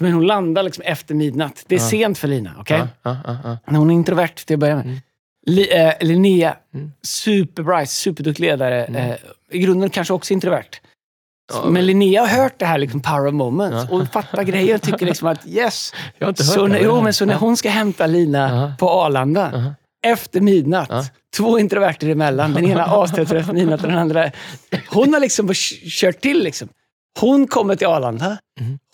Men 0.00 0.12
hon 0.12 0.26
landar 0.26 0.62
liksom 0.62 0.84
efter 0.86 1.14
midnatt. 1.14 1.64
Det 1.66 1.74
är 1.74 1.78
Ja. 1.80 1.88
sent 1.88 2.18
för 2.18 2.28
Lina. 2.28 2.54
okej? 2.58 2.82
Ja, 3.02 3.16
ja, 3.24 3.58
Hon 3.66 3.90
är 3.90 3.94
introvert 3.94 4.28
till 4.46 4.54
att 4.56 4.60
börja 4.60 4.76
med. 4.76 4.84
Mm. 4.86 4.98
Li, 5.46 5.68
eh, 5.78 5.92
Linnea, 6.00 6.56
Mm. 6.74 6.92
superbright, 7.02 7.90
superduktig 7.90 8.44
ledare. 8.44 8.84
Mm. 8.84 9.10
Eh, 9.10 9.16
I 9.50 9.58
grunden 9.58 9.90
kanske 9.90 10.14
också 10.14 10.32
introvert. 10.34 10.80
Ja, 11.52 11.70
men 11.70 11.86
Linnea 11.86 12.20
har 12.20 12.28
hört 12.42 12.58
det 12.58 12.66
här 12.66 12.78
liksom 12.78 13.00
power 13.00 13.26
of 13.26 13.34
moments 13.34 13.86
Ja. 13.90 13.96
och 13.96 14.08
fattar 14.08 14.42
grejer 14.42 14.74
och 14.74 14.82
tycker 14.82 15.06
liksom 15.06 15.28
att 15.28 15.46
yes. 15.46 15.92
Jag 16.18 16.26
har 16.26 16.30
inte 16.30 16.42
hört 16.44 16.54
Så, 16.54 16.62
det. 16.66 16.68
när, 16.72 16.80
jo, 16.84 17.00
men 17.00 17.14
så 17.14 17.24
när 17.24 17.34
hon 17.34 17.56
ska 17.56 17.70
hämta 17.70 18.06
Lina 18.06 18.74
på 18.78 18.90
Arlanda 18.90 19.74
efter 20.06 20.40
midnatt. 20.40 21.12
Två 21.36 21.58
introverter 21.58 22.08
emellan. 22.08 22.52
Den 22.54 22.64
ena 22.66 22.84
astrött 22.86 23.32
efter 23.32 23.52
midnatt 23.52 23.82
och 23.82 23.88
den 23.88 23.98
andra... 23.98 24.30
Hon 24.88 25.12
har 25.14 25.20
liksom 25.20 25.50
kört 26.00 26.20
till. 26.20 26.42
Liksom. 26.44 26.68
Hon 27.20 27.46
kommer 27.46 27.76
till 27.76 27.86
Arlanda. 27.86 28.38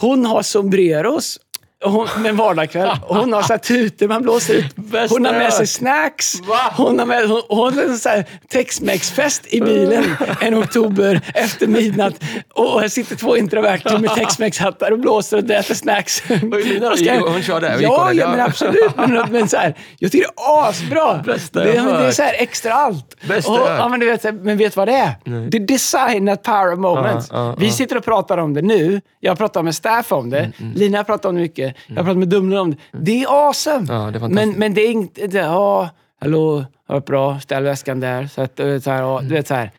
Hon 0.01 0.27
har 0.27 0.43
sombreros 0.43 1.39
hon, 1.85 2.09
med 2.19 2.29
en 2.31 2.37
vardagskväll. 2.37 2.91
Och 3.03 3.17
Hon 3.17 3.33
har 3.33 3.43
så 3.43 3.53
här 3.53 3.59
tutor 3.59 4.09
man 4.09 4.23
blåser 4.23 4.55
ut. 4.55 4.75
Hon 5.11 5.25
har 5.25 5.33
med 5.33 5.53
sig 5.53 5.67
snacks. 5.67 6.35
Hon 6.77 6.99
har, 6.99 7.07
med, 7.07 7.29
hon, 7.29 7.43
hon 7.49 7.75
har 7.75 7.83
en 7.83 7.99
så 7.99 8.23
Tex-Mex-fest 8.51 9.43
i 9.47 9.61
bilen 9.61 10.05
en 10.41 10.55
oktober 10.55 11.21
efter 11.35 11.67
midnatt. 11.67 12.15
Och 12.55 12.81
här 12.81 12.89
sitter 12.89 13.17
två 13.17 13.37
introverter 13.37 13.99
med 13.99 14.11
Tex-Mex-hattar 14.11 14.91
och 14.91 14.99
blåser 14.99 15.37
och 15.45 15.51
äter 15.51 15.75
snacks. 15.75 16.23
Och 16.31 16.61
Lina 16.67 16.91
då? 16.91 16.97
Ska- 16.97 17.31
hon 17.31 17.43
körde? 17.43 17.75
Gick 17.75 17.83
Ja, 17.83 18.13
ja, 18.13 18.31
men 18.31 18.41
absolut. 18.41 18.97
Men, 18.97 19.33
men 19.33 19.49
så 19.49 19.57
här, 19.57 19.75
jag 19.99 20.13
tycker 20.13 20.27
det 20.29 20.43
är 20.43 20.69
asbra. 20.69 21.23
Bästa 21.27 21.65
det, 21.65 21.83
men 21.83 21.95
det 21.95 22.07
är 22.07 22.11
så 22.11 22.23
här 22.23 22.35
extra 22.39 22.73
allt. 22.73 23.17
Bästa 23.29 23.53
och, 23.53 23.59
ja, 23.69 23.89
men, 23.89 24.01
du 24.01 24.07
vet, 24.07 24.23
men 24.35 24.57
vet 24.57 24.77
vad 24.77 24.89
det 24.89 24.95
är? 24.95 25.13
Det 25.51 25.57
är 25.59 25.67
designat 25.67 26.43
power 26.43 26.77
moments. 26.77 27.31
Vi 27.59 27.71
sitter 27.71 27.97
och 27.97 28.05
pratar 28.05 28.39
om 28.39 28.55
det 28.55 28.63
nu. 28.63 29.01
Jag 29.21 29.31
har 29.31 29.37
pratat 29.37 29.65
med 29.65 29.75
staff 29.75 30.13
om 30.13 30.31
det. 30.31 30.53
Mm, 30.61 30.73
Lina 30.75 30.99
har 30.99 31.05
pratat 31.05 31.25
om 31.27 31.35
det 31.35 31.41
mycket. 31.41 31.68
Jag 31.87 31.97
har 31.97 32.03
pratat 32.03 32.19
med 32.19 32.29
Dumlen 32.29 32.59
om 32.59 32.71
det. 32.71 32.77
Det 32.93 33.23
är 33.23 33.47
awesome. 33.49 33.87
Ja, 33.89 34.11
det 34.11 34.19
är 34.19 34.29
men, 34.29 34.51
men 34.51 34.75
det 34.75 34.81
är 34.81 34.91
inte... 34.91 35.27
Det, 35.27 35.39
ja, 35.39 35.91
hallå, 36.21 36.65
har 36.89 36.95
varit 36.95 37.07
bra. 37.07 37.41
Ställ 37.41 37.63
väskan 37.63 38.01
där. 38.01 38.27
Så 38.27 38.43
att, 38.43 38.61
vet, 38.61 38.85
så 38.85 38.91
här, 38.91 39.03
ja, 39.03 39.19
Mm. 39.19 39.29
du 39.29 39.35
vet, 39.35 39.49
så 39.49 39.55
här. 39.55 39.71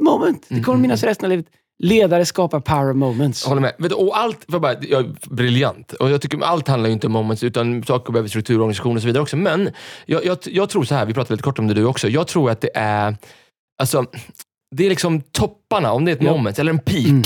Moment. 0.00 0.46
Det 0.48 0.60
kommer 0.60 0.78
minnas 0.78 1.02
resten 1.02 1.24
av 1.26 1.30
livet. 1.30 1.46
Ledare 1.82 2.24
skapar 2.26 2.60
power 2.60 2.92
moments. 2.92 3.42
Jag 3.44 3.48
håller 3.48 3.60
med. 3.78 3.92
Och 3.92 4.18
allt, 4.18 4.44
för 4.50 4.58
bara, 4.58 4.74
jag 4.80 5.04
är 5.04 5.14
briljant. 5.30 5.92
Och 5.92 6.10
jag 6.10 6.20
tycker 6.20 6.40
allt 6.44 6.68
handlar 6.68 6.88
ju 6.88 6.92
inte 6.92 7.06
om 7.06 7.12
moments, 7.12 7.42
utan 7.42 7.82
saker 7.82 8.12
behöver 8.12 8.28
struktur, 8.28 8.54
organisation 8.60 8.96
och 8.96 9.02
så 9.02 9.06
vidare 9.06 9.22
också. 9.22 9.36
Men 9.36 9.70
jag, 10.06 10.24
jag, 10.24 10.38
jag 10.44 10.68
tror 10.70 10.84
så 10.84 10.94
här, 10.94 11.06
vi 11.06 11.14
pratade 11.14 11.34
lite 11.34 11.42
kort 11.42 11.58
om 11.58 11.66
det 11.66 11.74
du 11.74 11.84
också. 11.84 12.08
Jag 12.08 12.26
tror 12.26 12.50
att 12.50 12.60
det 12.60 12.70
är, 12.74 13.16
alltså, 13.80 14.04
det 14.76 14.84
är 14.86 14.90
liksom 14.90 15.20
topparna, 15.20 15.92
om 15.92 16.04
det 16.04 16.10
är 16.10 16.16
ett 16.16 16.22
Ja. 16.22 16.32
moment 16.32 16.58
eller 16.58 16.72
en 16.72 16.78
peak. 16.78 17.06
Mm. 17.06 17.22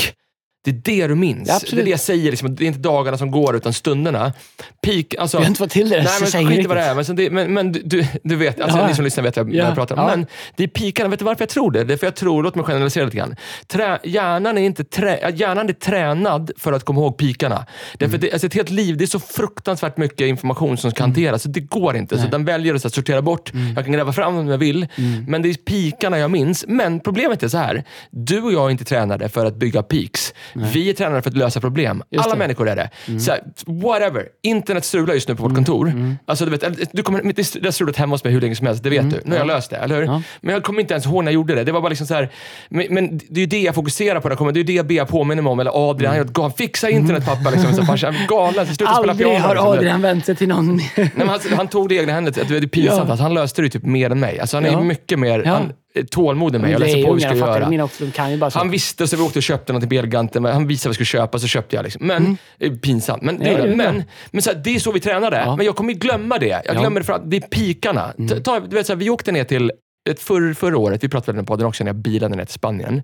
Det 0.64 0.70
är 0.70 0.74
det 0.74 1.06
du 1.06 1.14
minns. 1.14 1.48
Ja, 1.48 1.58
det 1.70 1.80
är 1.80 1.84
det 1.84 1.90
jag 1.90 2.00
säger, 2.00 2.30
liksom, 2.30 2.54
det 2.54 2.64
är 2.64 2.66
inte 2.66 2.78
dagarna 2.78 3.18
som 3.18 3.30
går, 3.30 3.56
utan 3.56 3.72
stunderna. 3.72 4.32
Peak, 4.80 5.14
alltså... 5.18 5.38
Vi 5.38 5.44
har 5.44 5.48
inte 5.48 5.58
fått 5.58 5.70
till 5.70 5.88
det. 5.88 5.96
Nej, 6.02 6.06
men 6.20 6.28
skit 6.30 6.48
riktigt. 6.48 6.66
vad 6.68 6.76
det 6.76 6.82
är. 6.82 6.94
Men, 6.94 7.16
det, 7.16 7.30
men, 7.30 7.54
men 7.54 7.72
du, 7.72 8.06
du 8.22 8.36
vet, 8.36 8.60
alltså, 8.60 8.78
Ja. 8.78 8.86
ni 8.88 8.94
som 8.94 9.04
lyssnar 9.04 9.24
vet 9.24 9.36
jag, 9.36 9.54
Ja. 9.54 9.64
jag 9.64 9.74
pratar 9.74 9.96
om. 9.96 10.02
Ja. 10.02 10.16
Men 10.16 10.26
det 10.56 10.62
är 10.64 10.68
pikarna. 10.68 11.08
Vet 11.08 11.18
du 11.18 11.24
varför 11.24 11.42
jag 11.42 11.48
tror 11.48 11.70
det? 11.70 11.84
Det 11.84 11.92
är 11.92 11.96
för 11.96 12.06
jag 12.06 12.14
tror, 12.16 12.42
låt 12.42 12.54
mig 12.54 12.64
generalisera 12.64 13.04
lite 13.04 13.16
grann. 13.16 13.36
Trä, 13.66 13.98
hjärnan, 14.04 14.58
är 14.58 14.62
inte 14.62 14.84
trä, 14.84 15.30
hjärnan 15.34 15.68
är 15.68 15.72
tränad 15.72 16.50
för 16.58 16.72
att 16.72 16.84
komma 16.84 17.00
ihåg 17.00 17.16
pikarna. 17.18 17.66
Därför 17.98 18.14
Mm. 18.14 18.20
det, 18.20 18.32
alltså 18.32 18.46
ett 18.46 18.54
helt 18.54 18.70
liv, 18.70 18.96
det 18.96 19.04
är 19.04 19.06
så 19.06 19.20
fruktansvärt 19.20 19.96
mycket 19.96 20.20
information 20.26 20.76
som 20.76 20.90
ska 20.90 21.02
hanteras. 21.02 21.42
Så 21.42 21.48
det 21.48 21.60
går 21.60 21.96
inte. 21.96 22.18
Så 22.18 22.26
den 22.28 22.44
väljer 22.44 22.74
att 22.74 22.82
här, 22.82 22.90
sortera 22.90 23.22
bort. 23.22 23.52
Mm. 23.54 23.74
Jag 23.74 23.84
kan 23.84 23.92
gräva 23.92 24.12
fram 24.12 24.36
om 24.36 24.48
jag 24.48 24.58
vill. 24.58 24.86
Men 25.28 25.42
det 25.42 25.48
är 25.50 25.54
pikarna 25.54 26.18
jag 26.18 26.30
minns. 26.30 26.64
Men 26.68 27.00
problemet 27.00 27.42
är 27.42 27.48
så 27.48 27.58
här. 27.58 27.84
Du 28.10 28.42
och 28.42 28.52
jag 28.52 28.66
är 28.66 28.70
inte 28.70 28.84
tränade 28.84 29.28
för 29.28 29.46
att 29.46 29.56
bygga 29.56 29.82
peaks. 29.82 30.34
Vi 30.55 30.90
är 30.90 30.94
tränade 30.94 31.22
för 31.22 31.30
att 31.30 31.36
lösa 31.36 31.61
problem. 31.61 32.03
Just 32.11 32.24
Alla 32.24 32.34
det. 32.34 32.38
människor 32.38 32.68
är 32.68 32.76
det. 32.76 33.20
Så 33.20 33.30
här, 33.30 33.40
whatever. 33.66 34.26
Internet 34.42 34.84
strular 34.84 35.14
just 35.14 35.28
nu 35.28 35.36
på 35.36 35.42
vårt 35.42 35.55
kontor. 35.55 35.92
Alltså, 36.26 36.44
du 36.44 36.50
vet, 36.50 36.92
du 36.92 37.03
kommer, 37.03 37.22
det 37.61 37.64
har 37.64 37.70
strulat 37.70 37.96
hemma 37.96 38.14
hos 38.14 38.24
mig 38.24 38.32
hur 38.32 38.40
länge 38.40 38.57
som 38.57 38.66
helst, 38.66 38.82
det 38.82 38.90
vet 38.90 39.11
du. 39.11 39.20
Nu 39.24 39.30
har 39.30 39.38
jag 39.38 39.46
löst 39.46 39.70
det, 39.70 39.76
eller 39.76 39.96
hur? 39.96 40.03
Ja. 40.05 40.22
Men 40.40 40.53
jag 40.55 40.62
kommer 40.62 40.80
inte 40.80 40.94
ens 40.94 41.07
ihåg 41.07 41.24
när 41.24 41.30
jag 41.30 41.34
gjorde 41.34 41.55
det. 41.55 41.64
Det 41.64 41.72
var 41.72 41.80
bara 41.80 41.88
liksom 41.88 42.07
så 42.07 42.14
här, 42.14 42.28
men, 42.68 42.86
men 42.90 43.18
det 43.18 43.34
är 43.36 43.40
ju 43.40 43.46
det 43.46 43.61
jag 43.62 43.74
fokuserar 43.74 44.20
på. 44.20 44.28
Jag 44.30 44.38
kommer, 44.38 44.53
det 44.53 44.59
är 44.61 44.64
ju 44.70 44.76
det 44.76 44.86
Bea 44.86 45.07
påminner 45.07 45.42
mig 45.42 45.50
om. 45.50 45.61
Eller 45.61 45.90
Adrian, 45.90 46.11
han 46.11 46.16
helt 46.16 46.32
galen. 46.32 46.53
Fixa 46.53 46.90
internet 46.90 47.24
pappa. 47.26 47.50
Liksom, 47.50 47.74
så 47.74 47.84
farsan, 47.84 48.14
galen. 48.28 48.66
Till 48.66 48.76
slut 48.76 48.88
spela 48.88 48.90
Aldrig 49.12 49.18
piano. 49.28 49.44
har 49.46 49.55
liksom. 49.55 49.68
Adrian 49.70 50.03
vänt 50.03 50.26
sig 50.26 50.36
till 50.36 50.48
någon. 50.48 50.76
Nej, 50.96 51.11
han, 51.26 51.38
han 51.57 51.68
tog 51.68 51.88
det 51.88 51.94
i 51.94 51.98
egna 51.98 52.12
händer. 52.12 52.32
Det 52.48 52.57
är 52.57 52.66
pinsamt. 52.66 52.98
Ja. 53.05 53.11
Alltså, 53.11 53.22
han 53.22 53.34
löste 53.34 53.62
det 53.62 53.68
typ 53.68 53.82
mer 53.84 54.11
än 54.11 54.20
mig. 54.20 54.40
Alltså, 54.40 54.57
han 54.57 54.64
är 54.64 54.70
Ja. 54.72 54.80
mycket 54.80 55.18
mer 55.18 55.42
Ja. 55.46 55.53
han, 55.53 55.72
tålmodig 56.11 56.55
än 56.57 56.62
mig. 56.62 56.72
Jag 56.72 56.80
läser 56.80 57.03
på 57.03 57.09
vad 57.09 57.14
vi 57.16 57.20
ska 57.22 57.30
jag 57.30 57.38
göra. 57.38 57.68
Mina 57.68 57.84
också, 57.84 58.05
de 58.05 58.11
kan 58.12 58.30
ju 58.30 58.36
bara 58.38 58.51
så. 58.51 58.59
Han 58.59 58.70
visste, 58.70 59.07
så 59.09 59.16
vi 59.16 59.22
åkte 59.22 59.38
och 59.38 59.43
köpte 59.43 59.72
något 59.72 59.88
på 59.88 59.95
Elganten. 59.95 60.45
Han 60.45 60.66
visade 60.66 60.88
vad 60.88 60.90
vi 60.90 60.95
skulle 60.95 61.20
köpa, 61.22 61.38
så 61.38 61.47
köpte 61.47 61.76
jag. 61.76 61.82
Liksom. 61.82 62.07
Men, 62.07 62.36
eh, 62.59 62.72
pinsamt. 62.72 63.22
Men, 63.22 63.38
det, 63.38 63.49
Mm. 63.49 63.70
Ja, 63.70 63.76
men, 63.76 63.95
bra. 63.97 64.05
men 64.30 64.43
så 64.43 64.51
här, 64.51 64.61
det 64.64 64.74
är 64.74 64.78
så 64.78 64.93
vi 64.93 65.01
tränade. 65.01 65.36
Ja. 65.36 65.57
Men 65.57 65.66
jag 65.66 65.76
kommer 65.76 65.93
glömma 65.93 66.38
det. 66.38 66.47
Jag 66.47 66.62
Ja. 66.64 66.70
Mm. 66.70 66.82
glömmer 66.82 67.01
det 67.01 67.07
för 67.07 67.12
att 67.12 67.30
det 67.30 67.36
är 67.36 67.40
pikarna. 67.40 68.12
Ta, 68.28 68.40
ta, 68.40 68.61
du 68.61 68.76
vet, 68.76 68.86
så 68.86 68.93
här, 68.93 68.99
vi 68.99 69.11
åkte 69.11 69.32
ner 69.32 69.45
till, 69.45 69.72
ett 70.11 70.20
förr, 70.20 70.55
förra 70.55 70.78
året, 70.78 71.05
vi 71.05 71.09
pratade 71.09 71.36
väl 71.36 71.45
på 71.47 71.53
podden 71.53 71.66
också, 71.66 71.84
när 71.84 71.88
jag 71.88 71.97
bilade 71.97 72.36
ner 72.36 72.45
till 72.45 72.55
Spanien. 72.55 73.03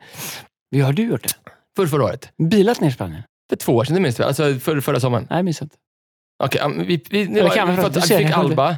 Hur 0.76 0.82
har 0.82 0.92
du 0.92 1.02
gjort 1.08 1.22
det? 1.22 1.34
Förr, 1.76 1.86
förra 1.86 2.04
året. 2.04 2.28
Bilat 2.50 2.80
ner 2.80 2.88
i 2.88 2.92
Spanien? 2.92 3.22
För 3.50 3.56
två 3.56 3.72
år 3.76 3.84
sedan, 3.84 3.94
det 3.94 4.00
minns 4.00 4.16
du? 4.16 4.22
Alltså 4.24 4.54
för, 4.54 4.80
förra 4.80 5.00
sommaren. 5.00 5.26
Nej, 5.30 5.42
missat. 5.42 5.68
Okej, 6.44 6.60
um, 6.64 6.84
vi, 6.86 7.04
vi, 7.10 7.28
nu, 7.28 7.42
vi, 7.42 7.48
fått- 7.82 7.94
du 7.94 8.00
vi 8.00 8.06
ser, 8.06 8.18
fick 8.18 8.26
jag. 8.30 8.38
Alba. 8.38 8.76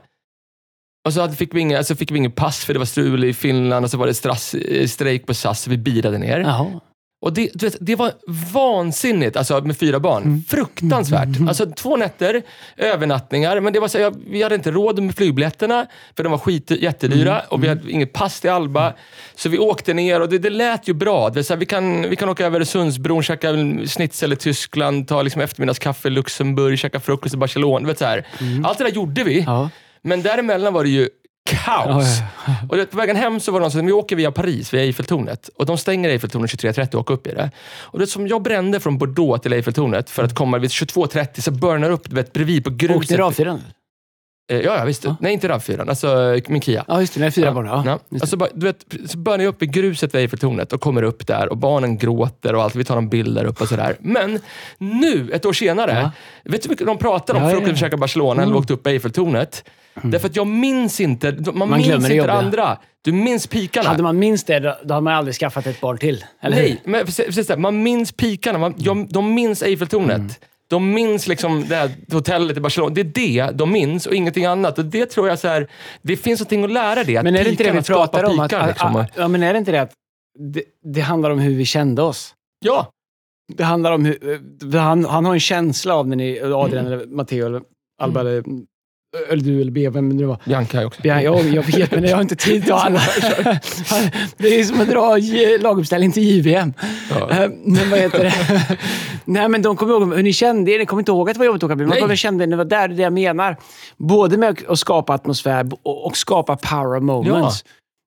Och 1.07 1.13
så 1.13 1.29
fick 1.29 1.55
vi, 1.55 1.61
inga, 1.61 1.79
alltså 1.79 1.97
fick 1.97 2.11
vi 2.11 2.19
ingen 2.19 2.33
pass 2.33 2.65
för 2.65 2.73
det 2.73 2.79
var 2.79 2.87
strul 2.87 3.25
i 3.25 3.35
Finland 3.35 3.85
och 3.85 3.91
så 3.91 3.97
var 3.97 4.07
det 4.07 4.15
strass, 4.15 4.55
eh, 4.55 4.87
strejk 4.87 5.27
på 5.27 5.35
SAS. 5.35 5.67
Vi 5.67 5.77
bilade 5.77 6.19
ner. 6.19 6.41
Jaha. 6.41 6.81
Och 7.23 7.33
det, 7.33 7.51
du 7.55 7.67
vet, 7.67 7.77
det 7.81 7.97
var 7.97 8.13
vansinnigt 8.53 9.37
alltså, 9.37 9.61
med 9.61 9.77
fyra 9.77 10.01
barn. 10.01 10.23
Mm. 10.23 10.45
Fruktansvärt. 10.49 11.29
Alltså 11.49 11.67
två 11.67 11.97
nätter, 11.97 12.43
övernattningar. 12.77 13.61
Men 13.61 13.73
det 13.73 13.81
var 13.81 13.89
så, 13.89 13.99
jag, 13.99 14.17
vi 14.27 14.43
hade 14.43 14.55
inte 14.55 14.71
råd 14.71 15.03
med 15.03 15.17
flygbiljetterna, 15.17 15.87
för 16.17 16.23
de 16.23 16.33
var 16.33 16.39
skit, 16.39 16.71
jättedyra. 16.71 17.33
Mm. 17.33 17.45
Och 17.49 17.65
vi 17.65 17.69
hade 17.69 17.91
inget 17.91 18.13
pass 18.13 18.41
till 18.41 18.51
Alba. 18.51 18.95
Så 19.35 19.49
vi 19.49 19.59
åkte 19.59 19.95
ner 19.95 20.21
och 20.21 20.29
det, 20.29 20.39
det 20.39 20.51
lät 20.51 20.89
ju 20.89 20.93
bra. 20.93 21.31
Det 21.31 21.45
så 21.45 21.53
här, 21.53 21.59
vi, 21.59 21.67
kan, 21.67 22.11
vi 22.11 22.17
kan 22.17 22.29
åka 22.29 22.47
över 22.47 22.57
Öresundsbron, 22.57 23.23
käka 23.23 23.53
schnitzel 23.87 24.33
i 24.33 24.37
Tyskland, 24.37 25.09
ta 25.09 25.23
liksom 25.23 25.43
eftermiddagskaffe 25.43 26.09
i 26.09 26.11
Luxemburg, 26.11 26.79
käka 26.79 27.01
frukost 27.01 27.35
i 27.35 27.39
Barcelona. 27.39 27.87
Vet, 27.87 27.99
så 27.99 28.05
här. 28.05 28.27
Allt 28.65 28.79
det 28.79 28.85
där 28.85 28.91
gjorde 28.91 29.25
vi. 29.25 29.41
Mm. 29.41 29.45
Ja. 29.55 29.71
Men 30.03 30.23
däremellan 30.23 30.73
var 30.75 30.85
det 30.85 30.91
ju 30.91 31.09
kaos. 31.51 32.07
Ja, 32.47 32.53
Och 32.83 32.91
på 32.91 32.97
vägen 32.97 33.17
hem 33.17 33.41
så 33.41 33.53
var 33.53 33.61
det 33.61 33.65
någon 33.65 33.71
som 33.71 33.87
vi 33.87 33.93
åker 33.93 34.17
via 34.17 34.31
Paris, 34.33 34.75
via 34.75 34.83
Eiffeltornet. 34.83 35.49
Och 35.57 35.67
de 35.67 35.79
stänger 35.79 36.09
Eiffeltornet 36.09 36.51
23.30 36.51 36.95
och 36.95 37.01
åker 37.01 37.15
upp 37.15 37.27
i 37.27 37.31
det. 37.35 37.51
Och 37.81 37.99
det 37.99 38.07
som 38.07 38.29
jag 38.29 38.43
brände 38.43 38.81
från 38.81 38.99
Bordeaux 38.99 39.43
till 39.43 39.53
Eiffeltornet 39.53 40.11
för 40.11 40.25
att 40.25 40.35
komma 40.35 40.59
vid 40.59 40.71
22.30 40.71 41.41
så 41.41 41.51
burnar 41.51 41.91
upp 41.91 42.11
du 42.11 42.15
vet, 42.17 42.33
bredvid 42.33 42.65
på 42.65 42.71
Åkte 42.71 42.87
gruset. 42.87 43.11
ni 43.11 43.17
RAV4? 43.17 43.59
Eh, 44.53 44.61
Ja, 44.61 44.77
ja, 44.79 44.85
visst. 44.85 45.05
Ja. 45.05 45.17
Nej, 45.21 45.33
inte 45.33 45.49
RAV4. 45.49 45.89
Alltså 45.89 46.39
min 46.49 46.63
Kia. 46.63 46.85
Ja, 46.89 47.01
just 47.01 47.15
det. 47.15 47.27
Är 47.27 47.31
fyra 47.31 47.47
Ja, 47.47 47.53
barn. 47.53 47.67
Ja. 47.87 47.99
Alltså, 48.21 48.37
bara, 48.37 48.49
du 48.55 48.67
vet, 48.67 48.85
så 49.07 49.19
börjar 49.19 49.39
jag 49.39 49.49
upp 49.49 49.63
i 49.63 49.67
gruset 49.67 50.15
vid 50.15 50.21
Eiffeltornet 50.21 50.73
och 50.73 50.81
kommer 50.81 51.03
upp 51.03 51.27
där 51.27 51.49
och 51.49 51.57
barnen 51.57 51.99
gråter 51.99 52.55
och 52.55 52.63
allt. 52.63 52.75
Vi 52.77 52.85
tar 52.85 52.97
en 52.97 53.09
bild 53.09 53.37
där 53.37 53.45
uppe 53.45 53.63
och 53.63 53.69
sådär. 53.69 53.97
Men 54.01 54.41
nu, 54.79 55.31
ett 55.33 55.45
år 55.47 55.53
senare, 55.53 56.11
vet 56.45 56.63
du 56.63 56.67
hur 56.69 56.73
mycket 56.73 56.87
de 56.87 56.99
pratar 56.99 57.35
om 57.35 57.43
Ja, 57.43 57.49
ja, 57.49 57.55
frukost 57.57 57.71
ja. 57.71 57.77
käka 57.77 57.97
Barcelona 57.97 58.43
eller 58.43 58.57
åkte 58.57 58.73
upp 58.73 58.87
i 58.87 59.01
Eiffeltornet? 59.95 60.13
Därför 60.13 60.29
att 60.29 60.37
jag 60.37 60.47
minns 60.47 61.01
inte, 61.01 61.37
man, 61.55 61.71
minns 61.71 61.87
glömmer 61.87 62.11
inte 62.11 62.27
det 62.27 62.33
andra. 62.33 62.79
Du 63.03 63.13
minns 63.13 63.47
pikarna. 63.47 63.89
Hade 63.89 64.03
man 64.03 64.19
minst 64.19 64.47
det, 64.47 64.61
då, 64.61 64.77
då 64.85 64.95
hade 64.95 65.05
man 65.05 65.15
aldrig 65.15 65.35
skaffat 65.35 65.67
ett 65.67 65.81
barn 65.81 65.99
till. 65.99 66.25
Eller 66.41 66.57
hur? 66.57 66.63
Nej, 66.63 66.81
men 66.85 67.05
precis, 67.05 67.27
precis. 67.27 67.57
Man 67.57 67.83
minns 67.83 68.13
pikarna. 68.13 68.59
Man, 68.59 68.75
jag, 68.79 69.09
de 69.13 69.35
minns 69.35 69.63
Eiffeltornet. 69.63 70.17
Mm. 70.19 70.31
De 70.71 70.91
minns 70.95 71.27
liksom 71.29 71.65
det 71.69 71.77
här 71.77 71.91
hotellet 72.13 72.57
i 72.57 72.61
Barcelona. 72.61 72.95
Det 72.95 73.01
är 73.01 73.05
det 73.05 73.51
de 73.55 73.73
minns 73.73 74.07
och 74.07 74.15
ingenting 74.15 74.45
annat. 74.45 74.79
Och 74.79 74.85
det 74.85 75.07
tror 75.07 75.29
jag 75.29 75.39
så 75.39 75.49
här, 75.49 75.69
det 76.03 76.17
finns 76.17 76.41
någonting 76.41 76.65
att 76.65 76.71
lära 76.73 77.05
det. 77.05 77.17
Att 77.17 77.25
Men 77.25 77.37
är 77.37 77.45
det 77.45 77.51
inte 77.51 77.65
det 77.65 77.73
vi 77.73 77.83
pratar 77.83 78.25
om? 78.25 78.33
Pikar, 78.49 78.61
att, 78.61 78.69
liksom. 78.69 79.05
ja, 79.17 79.29
men 79.29 79.43
är 79.43 79.53
det 79.53 79.59
inte 79.59 79.73
det 79.73 79.81
att 79.83 79.93
det, 80.39 80.63
det 80.95 81.01
handlar 81.01 81.31
om 81.31 81.39
hur 81.39 81.55
vi 81.57 81.65
kände 81.65 82.03
oss? 82.03 82.35
Ja, 82.65 82.91
Det 83.57 83.65
handlar 83.65 83.93
om 83.93 84.05
hur... 84.05 84.33
eh, 84.75 84.81
Han, 84.81 85.05
han 85.05 85.25
har 85.25 85.35
en 85.35 85.41
känsla 85.41 85.95
av 85.95 86.09
när 86.09 86.17
ni, 86.17 86.41
Adrian 86.41 86.87
eller 86.87 87.07
Matteo 87.07 87.47
eller 87.47 87.63
Alba 88.03 88.21
eller, 88.21 88.45
eller 89.31 89.43
du 89.43 89.61
eller 89.61 89.71
B, 89.73 89.89
vem 89.89 90.09
det 90.09 90.15
nu 90.15 90.25
var. 90.25 90.39
Bianca 90.45 90.87
också. 90.87 91.01
Ja, 91.05 91.23
jag, 91.23 91.41
jag 91.49 91.63
vet, 91.63 91.91
men 91.91 92.05
jag 92.05 92.17
har 92.17 92.23
inte 92.23 92.37
tid 92.37 92.71
att 92.71 92.85
alla. 92.85 93.01
Det 94.37 94.61
är 94.61 94.65
som 94.65 94.81
att 94.81 94.89
dra 94.89 95.17
laguppställning 95.61 96.13
till 96.13 96.23
JVM. 96.23 96.73
Ja. 97.11 97.31
Eh, 97.31 97.51
Men 97.65 97.91
vad 97.91 97.99
heter 97.99 98.25
det? 98.25 98.33
Nej, 99.25 99.49
men 99.49 99.63
de 99.63 99.77
kommer 99.77 99.93
ihåg 99.93 100.15
hur 100.15 100.23
ni 100.23 100.33
kände 100.33 100.71
er. 100.71 100.79
Ni 100.79 100.87
kommer 100.87 101.01
inte 101.01 101.13
ihåg 101.13 101.31
att 101.31 101.35
det 101.35 101.39
var 101.39 101.47
jobbigt 101.47 101.63
att 101.63 101.67
åka 101.67 101.77
bil. 101.77 101.87
Man 101.87 101.99
kommer 101.99 102.17
kände 102.17 102.47
det 102.47 102.57
var 102.57 102.65
där 102.65 102.89
det 102.89 102.95
är 102.95 102.97
det 102.97 103.03
jag 103.03 103.13
menar. 103.13 103.57
Både 103.97 104.37
med 104.37 104.59
att 104.69 104.79
skapa 104.79 105.15
atmosfär 105.15 105.69
och 105.83 106.17
skapa 106.17 106.57
power 106.57 107.01
moments. 107.01 107.65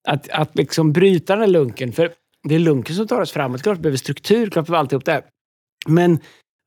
Att, 0.07 0.29
att 0.29 0.57
liksom 0.57 0.93
bryta 0.93 1.33
den 1.33 1.41
här 1.41 1.47
lunken. 1.47 1.91
För 1.91 2.09
det 2.49 2.55
är 2.55 2.59
lunken 2.59 2.95
som 2.95 3.07
tar 3.07 3.21
oss 3.21 3.31
framåt. 3.31 3.61
Klart 3.63 3.77
vi 3.77 3.81
behöver 3.81 3.97
struktur, 3.97 4.49
klart 4.49 4.65
vi 4.65 4.71
behöver 4.71 4.79
alltihop 4.79 5.05
det. 5.05 5.21
Men 5.87 6.19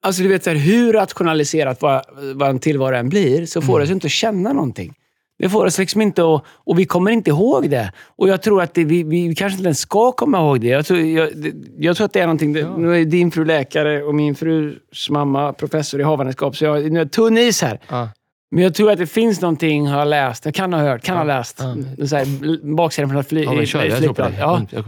alltså, 0.07 0.23
du 0.23 0.29
vet, 0.29 0.45
så 0.45 0.51
här, 0.51 0.57
hur 0.57 0.93
rationaliserat 0.93 1.83
vad, 1.83 2.03
vad 2.35 2.51
en 2.51 2.59
tillvaro 2.59 2.95
än 2.97 3.09
blir, 3.09 3.47
så 3.47 3.63
får 3.63 3.79
det 3.79 3.85
oss 3.85 3.91
inte 3.91 4.07
att 4.07 4.11
känna 4.11 4.53
någonting. 4.53 4.95
Det 5.39 5.49
får 5.49 5.67
oss 5.67 5.79
liksom 5.79 6.01
inte 6.03 6.23
att... 6.35 6.45
Och 6.49 6.79
vi 6.79 6.85
kommer 6.85 7.11
inte 7.11 7.31
ihåg 7.31 7.71
det. 7.71 7.93
Och 8.17 8.29
jag 8.29 8.43
tror 8.43 8.63
att 8.63 8.75
det, 8.75 8.85
vi, 8.85 9.03
vi 9.03 9.35
kanske 9.35 9.57
inte 9.57 9.67
ens 9.67 9.79
ska 9.81 10.13
komma 10.13 10.39
ihåg 10.39 10.61
det. 10.61 10.67
Jag 10.67 10.87
tror, 10.87 11.01
jag, 11.01 11.37
det, 11.37 11.53
jag 11.79 11.97
tror 11.97 12.05
att 12.05 12.13
det 12.13 12.21
är 12.21 12.27
någonting... 12.27 12.57
Ja. 12.57 12.77
Nu 12.77 13.01
är 13.01 13.05
din 13.05 13.31
fru 13.31 13.45
läkare 13.45 14.03
och 14.03 14.15
min 14.15 14.35
frus 14.35 15.11
mamma 15.11 15.53
professor 15.53 16.01
i 16.01 16.03
havandeskap, 16.05 16.57
så 16.57 16.65
jag, 16.65 16.93
nu 16.93 17.01
är 17.01 17.05
det 17.05 17.11
tunn 17.11 17.39
is 17.39 17.63
här. 17.63 17.81
Ja. 17.89 18.09
Men 18.51 18.63
jag 18.65 18.75
tror 18.75 18.91
att 18.91 18.99
det 18.99 19.07
finns 19.07 19.41
någonting, 19.41 19.87
har 19.87 19.99
jag 19.99 20.09
läst, 20.09 20.45
jag 20.45 20.55
kan 20.55 20.73
ha 20.73 20.81
hört, 20.81 21.03
kan 21.03 21.17
ha 21.17 21.25
läst, 21.25 21.63
Ja. 21.99 22.07
så 22.07 22.17
här, 22.17 22.75
baksidan 22.77 23.11
från 23.11 23.21
ett 23.21 23.29
fly, 23.29 23.43
Ja, 23.45 23.53
men 23.53 23.67
kör. 23.67 23.85
Jag 23.85 23.99
tror 24.03 24.15
på 24.15 24.23
dig. 24.23 24.35
Ja, 24.39 24.57
Mm, 24.57 24.85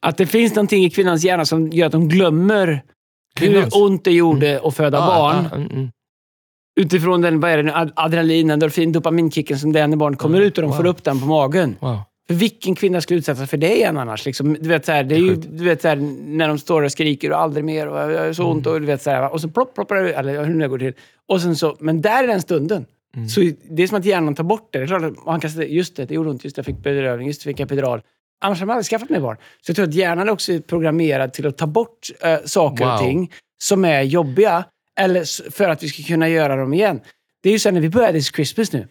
att 0.00 0.16
det 0.16 0.26
finns 0.26 0.54
någonting 0.54 0.84
i 0.84 0.90
kvinnans 0.90 1.24
hjärna 1.24 1.44
som 1.44 1.68
gör 1.68 1.86
att 1.86 1.92
de 1.92 2.08
glömmer? 2.08 2.82
Hur 3.40 3.68
ont 3.72 4.04
det 4.04 4.10
gjorde 4.12 4.60
att 4.64 4.76
föda 4.76 4.98
Ah, 4.98 5.06
barn. 5.06 5.46
ah, 5.52 5.56
mm, 5.56 5.70
mm. 5.70 5.90
Utifrån 6.80 7.20
den, 7.20 7.40
vad 7.40 7.50
är 7.50 7.62
det, 7.62 7.92
adrenalin, 7.96 8.50
endorfin, 8.50 8.92
dopaminkicken 8.92 9.58
som 9.58 9.72
det 9.72 9.80
är 9.80 9.86
när 9.86 9.96
barnet 9.96 10.18
kommer 10.18 10.36
Mm, 10.38 10.46
ut 10.48 10.58
och 10.58 10.62
de 10.62 10.72
får 10.72 10.82
wow. 10.82 10.90
upp 10.90 11.04
den 11.04 11.20
på 11.20 11.26
magen. 11.26 11.76
Wow. 11.80 11.98
För 12.26 12.34
vilken 12.34 12.74
kvinna 12.74 13.00
skulle 13.00 13.18
utsättas 13.18 13.50
för 13.50 13.56
det 13.56 13.76
igen 13.76 13.96
annars? 13.98 14.26
Liksom, 14.26 14.56
du 14.60 14.68
vet, 14.68 14.84
så 14.84 14.92
här, 14.92 15.04
det 15.04 15.14
är 15.14 15.18
ju, 15.18 15.34
du 15.36 15.64
vet, 15.64 15.82
så 15.82 15.88
här, 15.88 15.96
när 16.26 16.48
de 16.48 16.58
står 16.58 16.82
och 16.82 16.92
skriker 16.92 17.30
och 17.32 17.40
aldrig 17.40 17.64
mer 17.64 17.88
och 17.88 17.98
jag 18.12 18.24
har 18.26 18.32
så 18.32 18.44
ont 18.44 18.66
och 18.66 18.80
du 18.80 18.86
vet 18.86 19.02
så 19.02 19.10
här, 19.10 19.32
och 19.32 19.40
så 19.40 19.48
plopp, 19.48 19.74
ploppar 19.74 19.96
det 19.96 20.12
eller 20.12 20.44
hur 20.44 20.60
det 20.60 20.68
går 20.68 20.78
till. 20.78 20.92
Och 21.28 21.40
sen 21.40 21.56
så, 21.56 21.76
men 21.80 22.00
där 22.00 22.24
är 22.24 22.28
den 22.28 22.42
stunden. 22.42 22.86
Mm. 23.16 23.28
Så 23.28 23.40
det 23.70 23.82
är 23.82 23.86
som 23.86 23.98
att 23.98 24.04
hjärnan 24.04 24.34
tar 24.34 24.44
bort 24.44 24.68
det. 24.72 24.78
Det 24.78 24.84
är 24.84 24.86
klart 24.86 25.02
att 25.02 25.26
man 25.26 25.40
kan 25.40 25.50
säga, 25.50 25.68
just 25.68 25.96
det, 25.96 26.04
det 26.04 26.14
gjorde 26.14 26.30
ont, 26.30 26.44
just 26.44 26.56
det, 26.56 26.60
jag 26.60 26.66
fick 26.66 26.78
bedrövning, 26.82 27.26
just 27.26 27.40
det, 27.44 27.50
fick 27.50 27.60
jag 27.60 27.66
epidural. 27.66 28.00
Annars 28.40 28.58
hade 28.58 28.66
man 28.66 28.76
aldrig 28.76 28.86
skaffat 28.90 29.08
mig 29.10 29.20
barn. 29.20 29.36
Så 29.36 29.70
jag 29.70 29.76
tror 29.76 29.86
att 29.88 29.94
hjärnan 29.94 30.28
är 30.28 30.32
också 30.32 30.60
programmerad 30.60 31.32
till 31.32 31.46
att 31.46 31.58
ta 31.58 31.66
bort 31.66 32.10
äh, 32.20 32.36
saker 32.44 32.84
Wow. 32.84 32.94
och 32.94 33.00
ting 33.00 33.32
som 33.62 33.84
är 33.84 34.02
jobbiga, 34.02 34.64
eller 35.00 35.50
för 35.50 35.68
att 35.68 35.82
vi 35.82 35.88
ska 35.88 36.02
kunna 36.02 36.28
göra 36.28 36.56
dem 36.56 36.74
igen. 36.74 37.00
Det 37.42 37.48
är 37.48 37.52
ju 37.52 37.58
så 37.58 37.70
när 37.70 37.80
vi 37.80 37.88
börjar 37.88 38.12
This 38.12 38.32
Christmas 38.34 38.72
nu, 38.72 38.88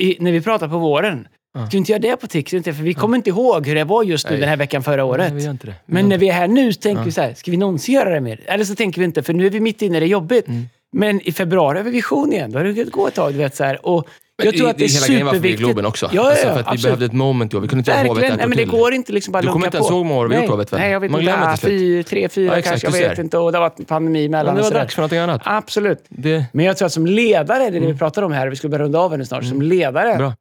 i, 0.00 0.16
när 0.20 0.32
vi 0.32 0.40
pratar 0.40 0.68
på 0.68 0.78
våren, 0.78 1.28
ska 1.58 1.68
vi 1.72 1.78
inte 1.78 1.92
göra 1.92 2.00
det 2.02 2.16
på? 2.16 2.38
Inte? 2.56 2.74
För 2.74 2.82
vi 2.82 2.94
kommer 2.94 3.16
inte 3.16 3.30
ihåg 3.30 3.66
hur 3.66 3.74
det 3.74 3.84
var 3.84 4.02
just 4.02 4.30
nu 4.30 4.36
den 4.36 4.48
här 4.48 4.56
veckan 4.56 4.82
förra 4.82 5.04
året. 5.04 5.32
Nej, 5.32 5.42
vi. 5.42 5.58
Vi 5.62 5.72
Men 5.86 6.08
när 6.08 6.18
vi 6.18 6.28
är 6.28 6.32
här 6.32 6.48
nu 6.48 6.72
så 6.72 6.80
tänker 6.80 7.00
Ja. 7.00 7.04
vi 7.04 7.12
så 7.12 7.20
här, 7.20 7.34
ska 7.34 7.50
vi 7.50 7.56
någonsin 7.56 7.94
göra 7.94 8.10
det 8.10 8.20
mer? 8.20 8.40
Eller 8.46 8.64
så 8.64 8.74
tänker 8.74 9.00
vi 9.00 9.04
inte, 9.04 9.22
för 9.22 9.32
nu 9.32 9.46
är 9.46 9.50
vi 9.50 9.60
mitt 9.60 9.82
inne 9.82 9.96
i 9.96 10.00
det 10.00 10.06
jobbigt. 10.06 10.48
Mm. 10.48 10.68
Men 10.92 11.20
i 11.28 11.32
februari 11.32 11.76
har 11.78 11.84
vi 11.84 11.90
vision 11.90 12.32
igen. 12.32 12.50
Då 12.52 12.58
har 12.58 12.64
det 12.64 12.70
hunnit 12.70 12.92
gå 12.92 13.08
ett 13.08 13.14
tag. 13.14 13.32
Du 13.32 13.38
vet, 13.38 13.56
så 13.56 13.64
här. 13.64 13.86
Och 13.86 14.08
jag 14.44 14.56
tror 14.56 14.68
att 14.70 14.78
det 14.78 14.84
är 14.84 14.88
hela 14.88 15.06
grejen 15.06 15.26
varför 15.26 15.40
vi 15.40 15.48
är 15.48 15.52
superviktigt. 15.52 15.60
Globen 15.60 15.86
också. 15.86 16.06
Ja, 16.12 16.22
ja, 16.22 16.30
alltså 16.30 16.46
för 16.48 16.60
att 16.60 16.78
vi 16.78 16.82
behövde 16.82 17.04
ett 17.06 17.12
moment 17.12 17.52
då. 17.52 17.60
Vi 17.60 17.68
kunde 17.68 17.80
inte 17.80 17.90
göra 17.90 18.08
hovet 18.08 18.24
ett 18.24 18.36
Nej, 18.36 18.48
men 18.48 18.56
det 18.58 18.64
går 18.64 18.92
inte 18.94 19.12
liksom 19.12 19.32
bara 19.32 19.42
Du 19.42 19.48
kommer 19.48 19.66
inte 19.66 19.76
ens 19.76 19.90
ihåg 19.90 19.98
hur 19.98 20.04
många 20.08 20.20
år 20.20 20.26
vi 20.28 20.34
Nej. 20.34 20.44
gjort 20.44 20.50
hovet? 20.50 20.72
Nej, 20.72 20.90
jag 20.90 21.00
vet 21.00 21.10
Man 21.10 21.20
inte. 21.20 21.34
Ah, 21.38 21.56
till 21.56 21.60
slut. 21.68 21.80
fy, 21.80 22.02
tre, 22.02 22.28
fyra 22.28 22.52
Ja, 22.52 22.58
exakt, 22.58 22.82
kanske. 22.82 23.00
Jag 23.02 23.08
vet 23.10 23.18
inte. 23.18 23.38
Och 23.38 23.52
det 23.52 23.58
har 23.58 23.70
varit 23.70 23.88
pandemi 23.88 24.24
emellan. 24.26 24.54
var 24.54 24.60
det 24.62 24.66
sådär. 24.68 24.80
dags 24.80 24.94
för 24.94 25.02
någonting 25.02 25.18
annat. 25.18 25.40
Absolut. 25.44 26.04
Det, 26.08 26.44
Men 26.52 26.64
jag 26.64 26.76
tror 26.76 26.86
att 26.86 26.92
som 26.92 27.06
ledare, 27.06 27.58
det 27.70 27.76
är 27.76 27.80
det 27.80 27.86
vi 27.92 27.98
pratar 27.98 28.22
om 28.22 28.32
här, 28.32 28.48
vi 28.48 28.56
skulle 28.56 28.70
börja 28.70 28.84
runda 28.84 28.98
av 28.98 29.18
nu 29.18 29.24
snart. 29.24 29.44
Som 29.44 29.62
ledare 29.62 30.08
Mm. 30.08 30.18
Bra. 30.18 30.34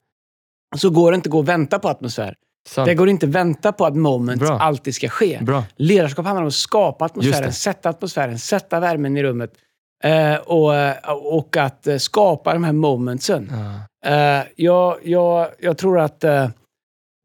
så 0.78 0.90
går 0.90 1.12
det 1.12 1.16
inte 1.16 1.28
att 1.28 1.32
gå 1.32 1.38
och 1.40 1.48
vänta 1.50 1.80
på 1.80 1.90
atmosfär. 1.90 2.36
sant. 2.70 2.86
Det 2.86 2.96
går 2.96 3.10
inte 3.10 3.26
att 3.26 3.32
vänta 3.32 3.72
på 3.72 3.86
att 3.86 3.96
moments 3.96 4.46
Bra. 4.46 4.60
alltid 4.60 4.96
ska 4.96 5.10
ske. 5.10 5.40
Bra. 5.42 5.64
Ledarskap 5.78 6.26
handlar 6.26 6.42
om 6.42 6.48
att 6.48 6.54
skapa 6.54 7.06
atmosfären, 7.06 7.54
sätta 7.54 7.90
atmosfären, 7.90 8.40
sätta 8.40 8.80
värmen 8.80 9.18
i 9.18 9.24
rummet. 9.24 9.52
Eh, 10.04 10.36
och, 10.36 10.76
eh, 10.76 10.96
och 11.16 11.58
att 11.58 11.88
eh, 11.88 11.98
skapa 11.98 12.54
de 12.54 12.64
här 12.64 12.74
momentsen. 12.74 13.52
Ja. 13.52 14.10
Eh, 14.40 14.44
jag, 14.56 14.98
jag, 15.04 15.48
jag 15.60 15.78
tror 15.78 16.00
att 16.00 16.24
eh, 16.24 16.50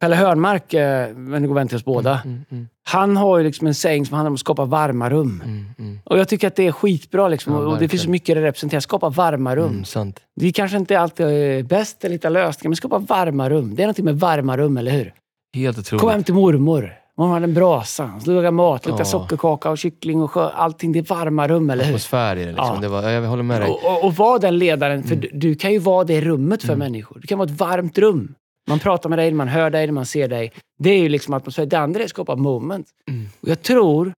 Pelle 0.00 0.16
Hörnmark, 0.16 0.74
eh, 0.74 1.08
en 1.08 1.46
god 1.46 1.54
vän 1.54 1.68
till 1.68 1.76
oss 1.76 1.84
båda, 1.84 2.20
Mm, 2.24 2.44
mm, 2.50 2.68
han 2.88 3.16
har 3.16 3.38
ju 3.38 3.44
liksom 3.44 3.66
en 3.66 3.74
saying 3.74 4.06
som 4.06 4.14
handlar 4.16 4.28
om 4.30 4.34
att 4.34 4.40
skapa 4.40 4.64
varma 4.64 5.10
rum. 5.10 5.42
mm, 5.44 5.64
mm, 5.78 6.00
Och 6.04 6.18
jag 6.18 6.28
tycker 6.28 6.46
att 6.48 6.56
det 6.56 6.66
är 6.66 6.72
skitbra. 6.72 7.28
Liksom. 7.28 7.52
Ja, 7.52 7.58
och 7.58 7.78
det 7.78 7.88
finns 7.88 8.02
så 8.02 8.10
mycket 8.10 8.34
det 8.36 8.42
representerar. 8.42 8.80
Skapa 8.80 9.08
varma 9.08 9.56
rum. 9.56 9.68
mm, 9.70 9.84
sant. 9.84 10.20
Vi 10.34 10.52
kanske 10.52 10.76
inte 10.76 11.00
alltid 11.00 11.26
är 11.26 11.62
bäst 11.62 12.04
eller 12.04 12.12
hittar 12.12 12.30
lösningar, 12.30 12.68
men 12.70 12.76
skapa 12.76 12.98
varma 12.98 13.50
rum. 13.50 13.74
Det 13.74 13.82
är 13.82 13.86
någonting 13.86 14.04
med 14.04 14.20
varma 14.20 14.56
rum, 14.56 14.76
eller 14.76 14.90
hur? 14.92 15.14
Helt 15.56 15.76
Kom 15.76 15.80
otroligt. 15.96 16.12
hem 16.14 16.24
till 16.24 16.34
mormor. 16.34 16.94
Hon 17.16 17.30
hade 17.30 17.44
en 17.44 17.54
brasa. 17.54 18.20
Lagade 18.26 18.50
mat, 18.50 18.86
luktade 18.86 19.00
Ja. 19.00 19.04
sockerkaka 19.04 19.70
och 19.70 19.78
kyckling 19.78 20.22
och 20.22 20.30
sjö. 20.30 20.48
Allting. 20.48 20.92
Det 20.92 20.98
är 20.98 21.02
varma 21.02 21.48
rum, 21.48 21.70
eller 21.70 21.84
hur? 21.84 21.90
Atmosfär 21.90 22.36
i 22.36 22.44
det 22.44 22.50
liksom. 22.52 22.74
Ja. 22.74 22.80
Det 22.80 22.88
var, 22.88 23.02
jag 23.10 23.22
håller 23.22 23.42
med 23.42 23.60
dig. 23.60 23.70
Och, 23.70 23.84
och, 23.84 24.04
och 24.04 24.14
var 24.14 24.38
den 24.38 24.58
ledaren. 24.58 25.02
För 25.02 25.16
du, 25.16 25.30
du 25.32 25.54
kan 25.54 25.72
ju 25.72 25.78
vara 25.78 26.04
det 26.04 26.20
rummet 26.20 26.62
för 26.62 26.76
människor. 26.76 27.18
Du 27.20 27.26
kan 27.26 27.38
vara 27.38 27.48
ett 27.50 27.58
varmt 27.60 27.98
rum. 27.98 28.34
Man 28.68 28.78
pratar 28.78 29.08
med 29.10 29.18
dig, 29.18 29.32
man 29.32 29.48
hör 29.48 29.70
dig, 29.70 29.90
man 29.92 30.06
ser 30.06 30.28
dig. 30.28 30.52
Det 30.78 30.90
är 30.90 30.98
ju 30.98 31.08
liksom 31.08 31.34
atmosfär. 31.34 31.66
Det 31.66 31.78
andra 31.78 32.00
är 32.00 32.04
att 32.04 32.10
skapa 32.10 32.36
moment. 32.36 32.86
Mm. 33.10 33.26
Och 33.40 33.48
jag 33.48 33.62
tror... 33.62 34.12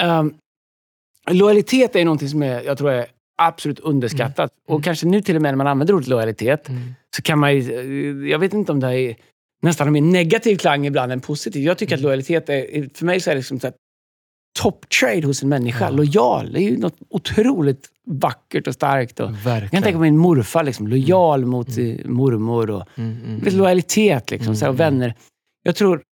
ehm, 0.00 0.34
lojalitet 1.30 1.96
är 1.96 2.04
någonting 2.04 2.28
som 2.28 2.42
är, 2.42 2.62
jag 2.62 2.78
tror 2.78 2.90
är 2.90 3.06
absolut 3.38 3.80
underskattat. 3.80 4.50
Och 4.68 4.84
kanske 4.84 5.06
nu 5.06 5.20
till 5.20 5.36
och 5.36 5.42
med 5.42 5.52
när 5.52 5.56
man 5.56 5.66
använder 5.66 5.94
ordet 5.94 6.08
lojalitet 6.08 6.68
Mm. 6.68 6.94
så 7.16 7.22
kan 7.22 7.38
man 7.38 7.54
ju, 7.56 7.60
eh, 8.24 8.30
Jag 8.30 8.38
vet 8.38 8.54
inte 8.54 8.72
om 8.72 8.80
det 8.80 9.00
är 9.00 9.16
nästan 9.62 9.92
mer 9.92 10.00
negativ 10.00 10.56
klang 10.56 10.86
ibland 10.86 11.12
än 11.12 11.20
positiv. 11.20 11.62
Jag 11.62 11.78
tycker 11.78 11.94
att 11.94 12.00
Mm. 12.00 12.06
lojalitet 12.08 12.48
är... 12.48 12.96
För 12.98 13.04
mig 13.06 13.20
så 13.20 13.30
är 13.30 13.34
det 13.34 13.38
liksom 13.38 13.60
så 13.60 13.70
top 14.58 14.88
trade 15.00 15.26
hos 15.26 15.42
en 15.42 15.48
människa. 15.48 15.84
Ja. 15.84 15.90
Lojal. 15.90 16.52
Det 16.52 16.60
är 16.60 16.70
ju 16.70 16.78
något 16.78 16.96
otroligt 17.10 17.88
vackert 18.06 18.66
och 18.66 18.74
starkt. 18.74 19.20
Och, 19.20 19.30
jag 19.44 19.70
kan 19.70 19.82
tänka 19.82 19.92
på 19.92 19.98
min 20.02 20.18
morfar. 20.18 20.62
Liksom, 20.64 20.86
lojal 20.88 21.44
mot 21.44 21.68
eh, 21.78 21.94
mormor. 22.04 22.70
Och, 22.70 22.82
Mm, 22.96 23.16
mm, 23.26 23.56
lojalitet 23.56 24.30
liksom, 24.30 24.56
så 24.56 24.64
och 24.68 24.74
Mm, 24.74 24.76
vänner. 24.76 25.14
Jag 25.62 25.76
tror 25.76 26.02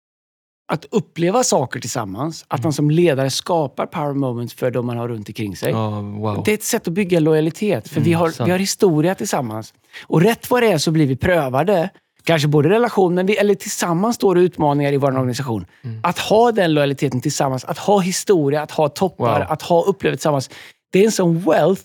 att 0.72 0.84
uppleva 0.90 1.42
saker 1.44 1.80
tillsammans, 1.80 2.44
att 2.48 2.62
man 2.62 2.72
som 2.72 2.90
ledare 2.90 3.30
skapar 3.30 3.86
power 3.86 4.14
moments 4.14 4.54
för 4.54 4.70
de 4.70 4.86
man 4.86 4.96
har 4.96 5.08
runt 5.08 5.28
omkring 5.28 5.56
sig. 5.56 5.70
Ja, 5.70 6.00
wow. 6.00 6.42
Det 6.44 6.50
är 6.50 6.54
ett 6.54 6.62
sätt 6.62 6.88
att 6.88 6.94
bygga 6.94 7.20
lojalitet, 7.20 7.88
för 7.88 8.00
vi, 8.00 8.10
Mm, 8.10 8.20
har, 8.20 8.30
sant. 8.30 8.48
vi 8.48 8.52
har 8.52 8.58
historia 8.58 9.14
tillsammans. 9.14 9.74
Och 10.06 10.22
rätt 10.22 10.50
vad 10.50 10.62
det 10.62 10.72
är 10.72 10.78
så 10.78 10.90
blir 10.90 11.06
vi 11.06 11.16
prövade. 11.16 11.90
Kanske 12.24 12.48
både 12.48 12.68
relation, 12.68 13.14
men 13.14 13.26
vi, 13.26 13.36
eller 13.36 13.54
tillsammans 13.54 14.16
står 14.16 14.34
det 14.34 14.40
utmaningar 14.40 14.92
i 14.92 14.96
vår 14.96 15.08
organisation. 15.18 15.66
Mm. 15.84 16.00
Att 16.02 16.18
ha 16.18 16.52
den 16.52 16.74
lojaliteten 16.74 17.20
tillsammans, 17.20 17.64
att 17.64 17.78
ha 17.78 18.00
historia, 18.00 18.62
att 18.62 18.70
ha 18.70 18.88
toppar, 18.88 19.40
Wow. 19.40 19.46
att 19.52 19.62
ha 19.62 19.82
upplevelser 19.82 20.16
tillsammans. 20.18 20.50
Det 20.92 21.00
är 21.00 21.04
en 21.04 21.12
sån 21.12 21.40
wealth, 21.40 21.82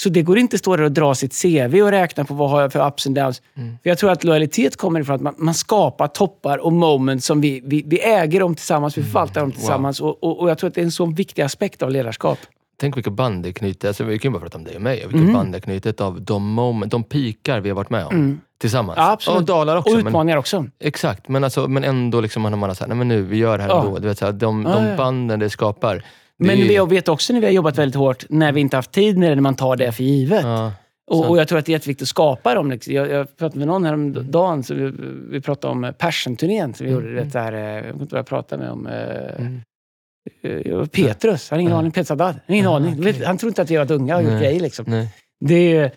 så 0.00 0.08
det 0.08 0.22
går 0.22 0.38
inte 0.38 0.54
att 0.54 0.60
stå 0.60 0.76
där 0.76 0.84
och 0.84 0.92
dra 0.92 1.14
sitt 1.14 1.42
CV 1.42 1.82
och 1.82 1.90
räkna 1.90 2.24
på 2.24 2.34
vad 2.34 2.50
har 2.50 2.60
jag 2.60 2.72
för 2.72 2.88
ups 2.88 3.06
and 3.06 3.16
downs. 3.16 3.42
Mm. 3.56 3.78
För 3.82 3.90
jag 3.90 3.98
tror 3.98 4.10
att 4.10 4.24
lojalitet 4.24 4.76
kommer 4.76 5.00
ifrån 5.00 5.14
att 5.16 5.22
man, 5.22 5.34
man 5.38 5.54
skapar 5.54 6.08
toppar 6.08 6.58
och 6.58 6.72
moments 6.72 7.26
som 7.26 7.40
vi, 7.40 7.62
vi, 7.64 7.82
vi 7.86 8.00
äger 8.00 8.40
dem 8.40 8.54
tillsammans, 8.54 8.98
vi 8.98 9.02
förvaltar 9.02 9.40
dem 9.40 9.52
tillsammans. 9.52 10.00
Och, 10.00 10.24
och, 10.24 10.40
och 10.40 10.50
jag 10.50 10.58
tror 10.58 10.68
att 10.68 10.74
det 10.74 10.80
är 10.80 10.84
en 10.84 10.90
sån 10.92 11.14
viktig 11.14 11.42
aspekt 11.42 11.82
av 11.82 11.90
ledarskap. 11.90 12.38
Tänk 12.82 12.96
vilka 12.96 13.10
band 13.10 13.42
det 13.42 13.52
knyter. 13.52 13.88
Alltså, 13.88 14.04
vi 14.04 14.18
kan 14.18 14.28
ju 14.30 14.32
bara 14.32 14.42
prata 14.42 14.58
om 14.58 14.64
dig 14.64 14.76
och 14.76 14.82
mig. 14.82 14.96
Vilka 15.00 15.16
Mm. 15.18 15.32
band 15.32 15.52
det 15.52 15.60
knyter 15.60 16.02
av 16.04 16.22
de, 16.22 16.42
moment, 16.52 16.92
de 16.92 17.04
pikar 17.04 17.60
vi 17.60 17.68
har 17.68 17.76
varit 17.76 17.90
med 17.90 18.04
om 18.06 18.14
Mm. 18.14 18.40
tillsammans. 18.60 18.96
Ja, 18.96 19.10
absolut. 19.12 19.38
Och 19.40 19.44
dalar 19.46 19.76
också. 19.76 19.90
Och 19.90 19.96
men, 19.98 20.06
utmaningar 20.06 20.36
också. 20.36 20.66
exakt, 20.80 21.28
men, 21.28 21.44
alltså, 21.44 21.68
men 21.68 21.84
ändå 21.84 22.20
liksom, 22.20 22.42
man 22.42 22.52
har 22.52 22.86
nej 22.88 22.96
men 22.96 23.08
nu, 23.08 23.22
vi 23.22 23.36
gör 23.36 23.58
det 23.58 23.62
här 23.64 23.70
Ja. 23.70 23.84
ändå. 23.84 23.98
Du 23.98 24.08
vet, 24.08 24.18
så 24.18 24.24
här, 24.24 24.32
de, 24.32 24.62
Ja, 24.62 24.80
de 24.80 24.96
banden 24.96 25.38
det 25.40 25.50
skapar. 25.50 25.94
det 25.96 26.02
Men 26.36 26.56
vi- 26.56 26.78
vet 26.86 27.08
också 27.08 27.32
när 27.32 27.40
vi 27.40 27.46
har 27.46 27.52
jobbat 27.52 27.78
väldigt 27.78 27.96
hårt, 27.96 28.24
när 28.28 28.52
vi 28.52 28.60
inte 28.60 28.76
haft 28.76 28.92
tid 28.92 29.18
med 29.18 29.30
det, 29.30 29.34
när 29.34 29.42
man 29.42 29.54
tar 29.54 29.76
det 29.76 29.92
för 29.92 30.02
givet. 30.04 30.42
Ja, 30.44 30.72
och, 31.10 31.30
och 31.30 31.38
Jag 31.38 31.48
tror 31.48 31.58
att 31.58 31.66
det 31.66 31.70
är 31.72 31.74
jätteviktigt 31.74 32.04
att 32.04 32.08
skapa 32.08 32.54
dem. 32.54 32.70
liksom. 32.70 32.94
Jag, 32.94 33.10
jag 33.10 33.36
pratade 33.36 33.58
med 33.58 33.68
någon 33.68 33.84
häromdagen, 33.84 34.62
så 34.62 34.74
vi, 34.74 34.92
vi 35.30 35.40
pratade 35.40 35.72
om 35.72 35.92
Passion-turnén 35.98 36.74
som 36.74 36.86
vi 36.86 36.92
Mm, 36.92 37.04
gjorde. 37.04 37.16
Det 37.24 37.30
där, 37.32 37.52
eh, 37.52 37.60
jag 37.60 37.82
vet 37.82 38.00
inte 38.00 38.14
vad 38.14 38.18
jag 38.18 38.26
pratade 38.26 38.62
med 38.62 38.72
om. 38.72 38.86
eh, 38.86 38.92
Mm. 39.38 39.60
Eh, 40.42 40.84
Petrus, 40.86 41.50
han 41.50 41.56
har 41.56 41.60
ingen 41.60 41.72
aning. 41.72 41.92
Har 42.18 42.40
ingen 42.48 42.66
Ah, 42.66 42.76
aning. 42.76 43.00
Vet- 43.00 43.24
Han 43.26 43.38
tror 43.38 43.50
inte 43.50 43.62
att 43.62 43.70
vi 43.70 43.76
har 43.76 43.84
varit 43.84 43.90
unga 44.00 44.16
och 44.16 44.22
gjort 44.22 44.32
grejer. 44.40 44.60
Liksom. 44.60 44.84
Nej. 44.88 45.08
Det 45.40 45.76
är, 45.76 45.90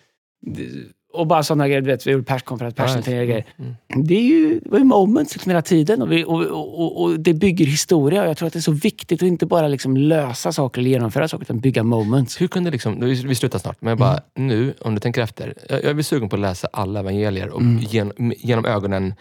och 1.12 1.26
bara 1.26 1.42
sådana 1.42 1.68
grejer. 1.68 1.80
Du 1.80 1.86
vet, 1.86 2.06
vi 2.06 2.10
gjorde 2.10 2.24
perskonferens, 2.24 2.74
passion-turnéer 2.74 3.20
och 3.20 3.26
grejer. 3.28 3.44
Mm, 3.58 3.74
mm. 3.94 4.06
Det, 4.06 4.14
är 4.14 4.22
ju, 4.22 4.60
det 4.60 4.70
var 4.70 4.78
ju 4.78 4.84
moments 4.84 5.34
liksom 5.34 5.50
hela 5.50 5.62
tiden 5.62 6.02
och, 6.02 6.12
vi, 6.12 6.24
och, 6.24 6.42
och, 6.46 7.02
och, 7.02 7.20
det 7.20 7.34
bygger 7.34 7.64
historia. 7.66 8.22
Och 8.22 8.28
jag 8.28 8.36
tror 8.36 8.46
att 8.46 8.52
det 8.52 8.58
är 8.58 8.60
så 8.60 8.72
viktigt 8.72 9.22
att 9.22 9.26
inte 9.28 9.46
bara 9.46 9.68
liksom 9.68 9.96
lösa 9.96 10.52
saker 10.52 10.80
eller 10.80 10.90
genomföra 10.90 11.28
saker, 11.28 11.42
utan 11.44 11.60
bygga 11.60 11.82
moments. 11.82 12.40
Hur 12.40 12.48
kunde 12.48 12.70
liksom, 12.70 13.00
vi 13.00 13.34
slutar 13.34 13.58
snart, 13.58 13.76
men 13.80 13.88
jag 13.88 13.98
bara, 13.98 14.20
Mm. 14.38 14.48
nu, 14.48 14.74
om 14.80 14.94
du 14.94 15.00
tänker 15.00 15.22
efter. 15.22 15.54
Jag, 15.68 15.84
jag 15.84 15.98
är 15.98 16.02
sugen 16.02 16.28
på 16.28 16.36
att 16.36 16.42
läsa 16.42 16.68
alla 16.72 17.00
evangelier 17.00 17.48
och 17.48 17.60
Mm. 17.60 17.82
genom, 17.82 18.32
genom 18.36 18.64
ögonen, 18.66 19.14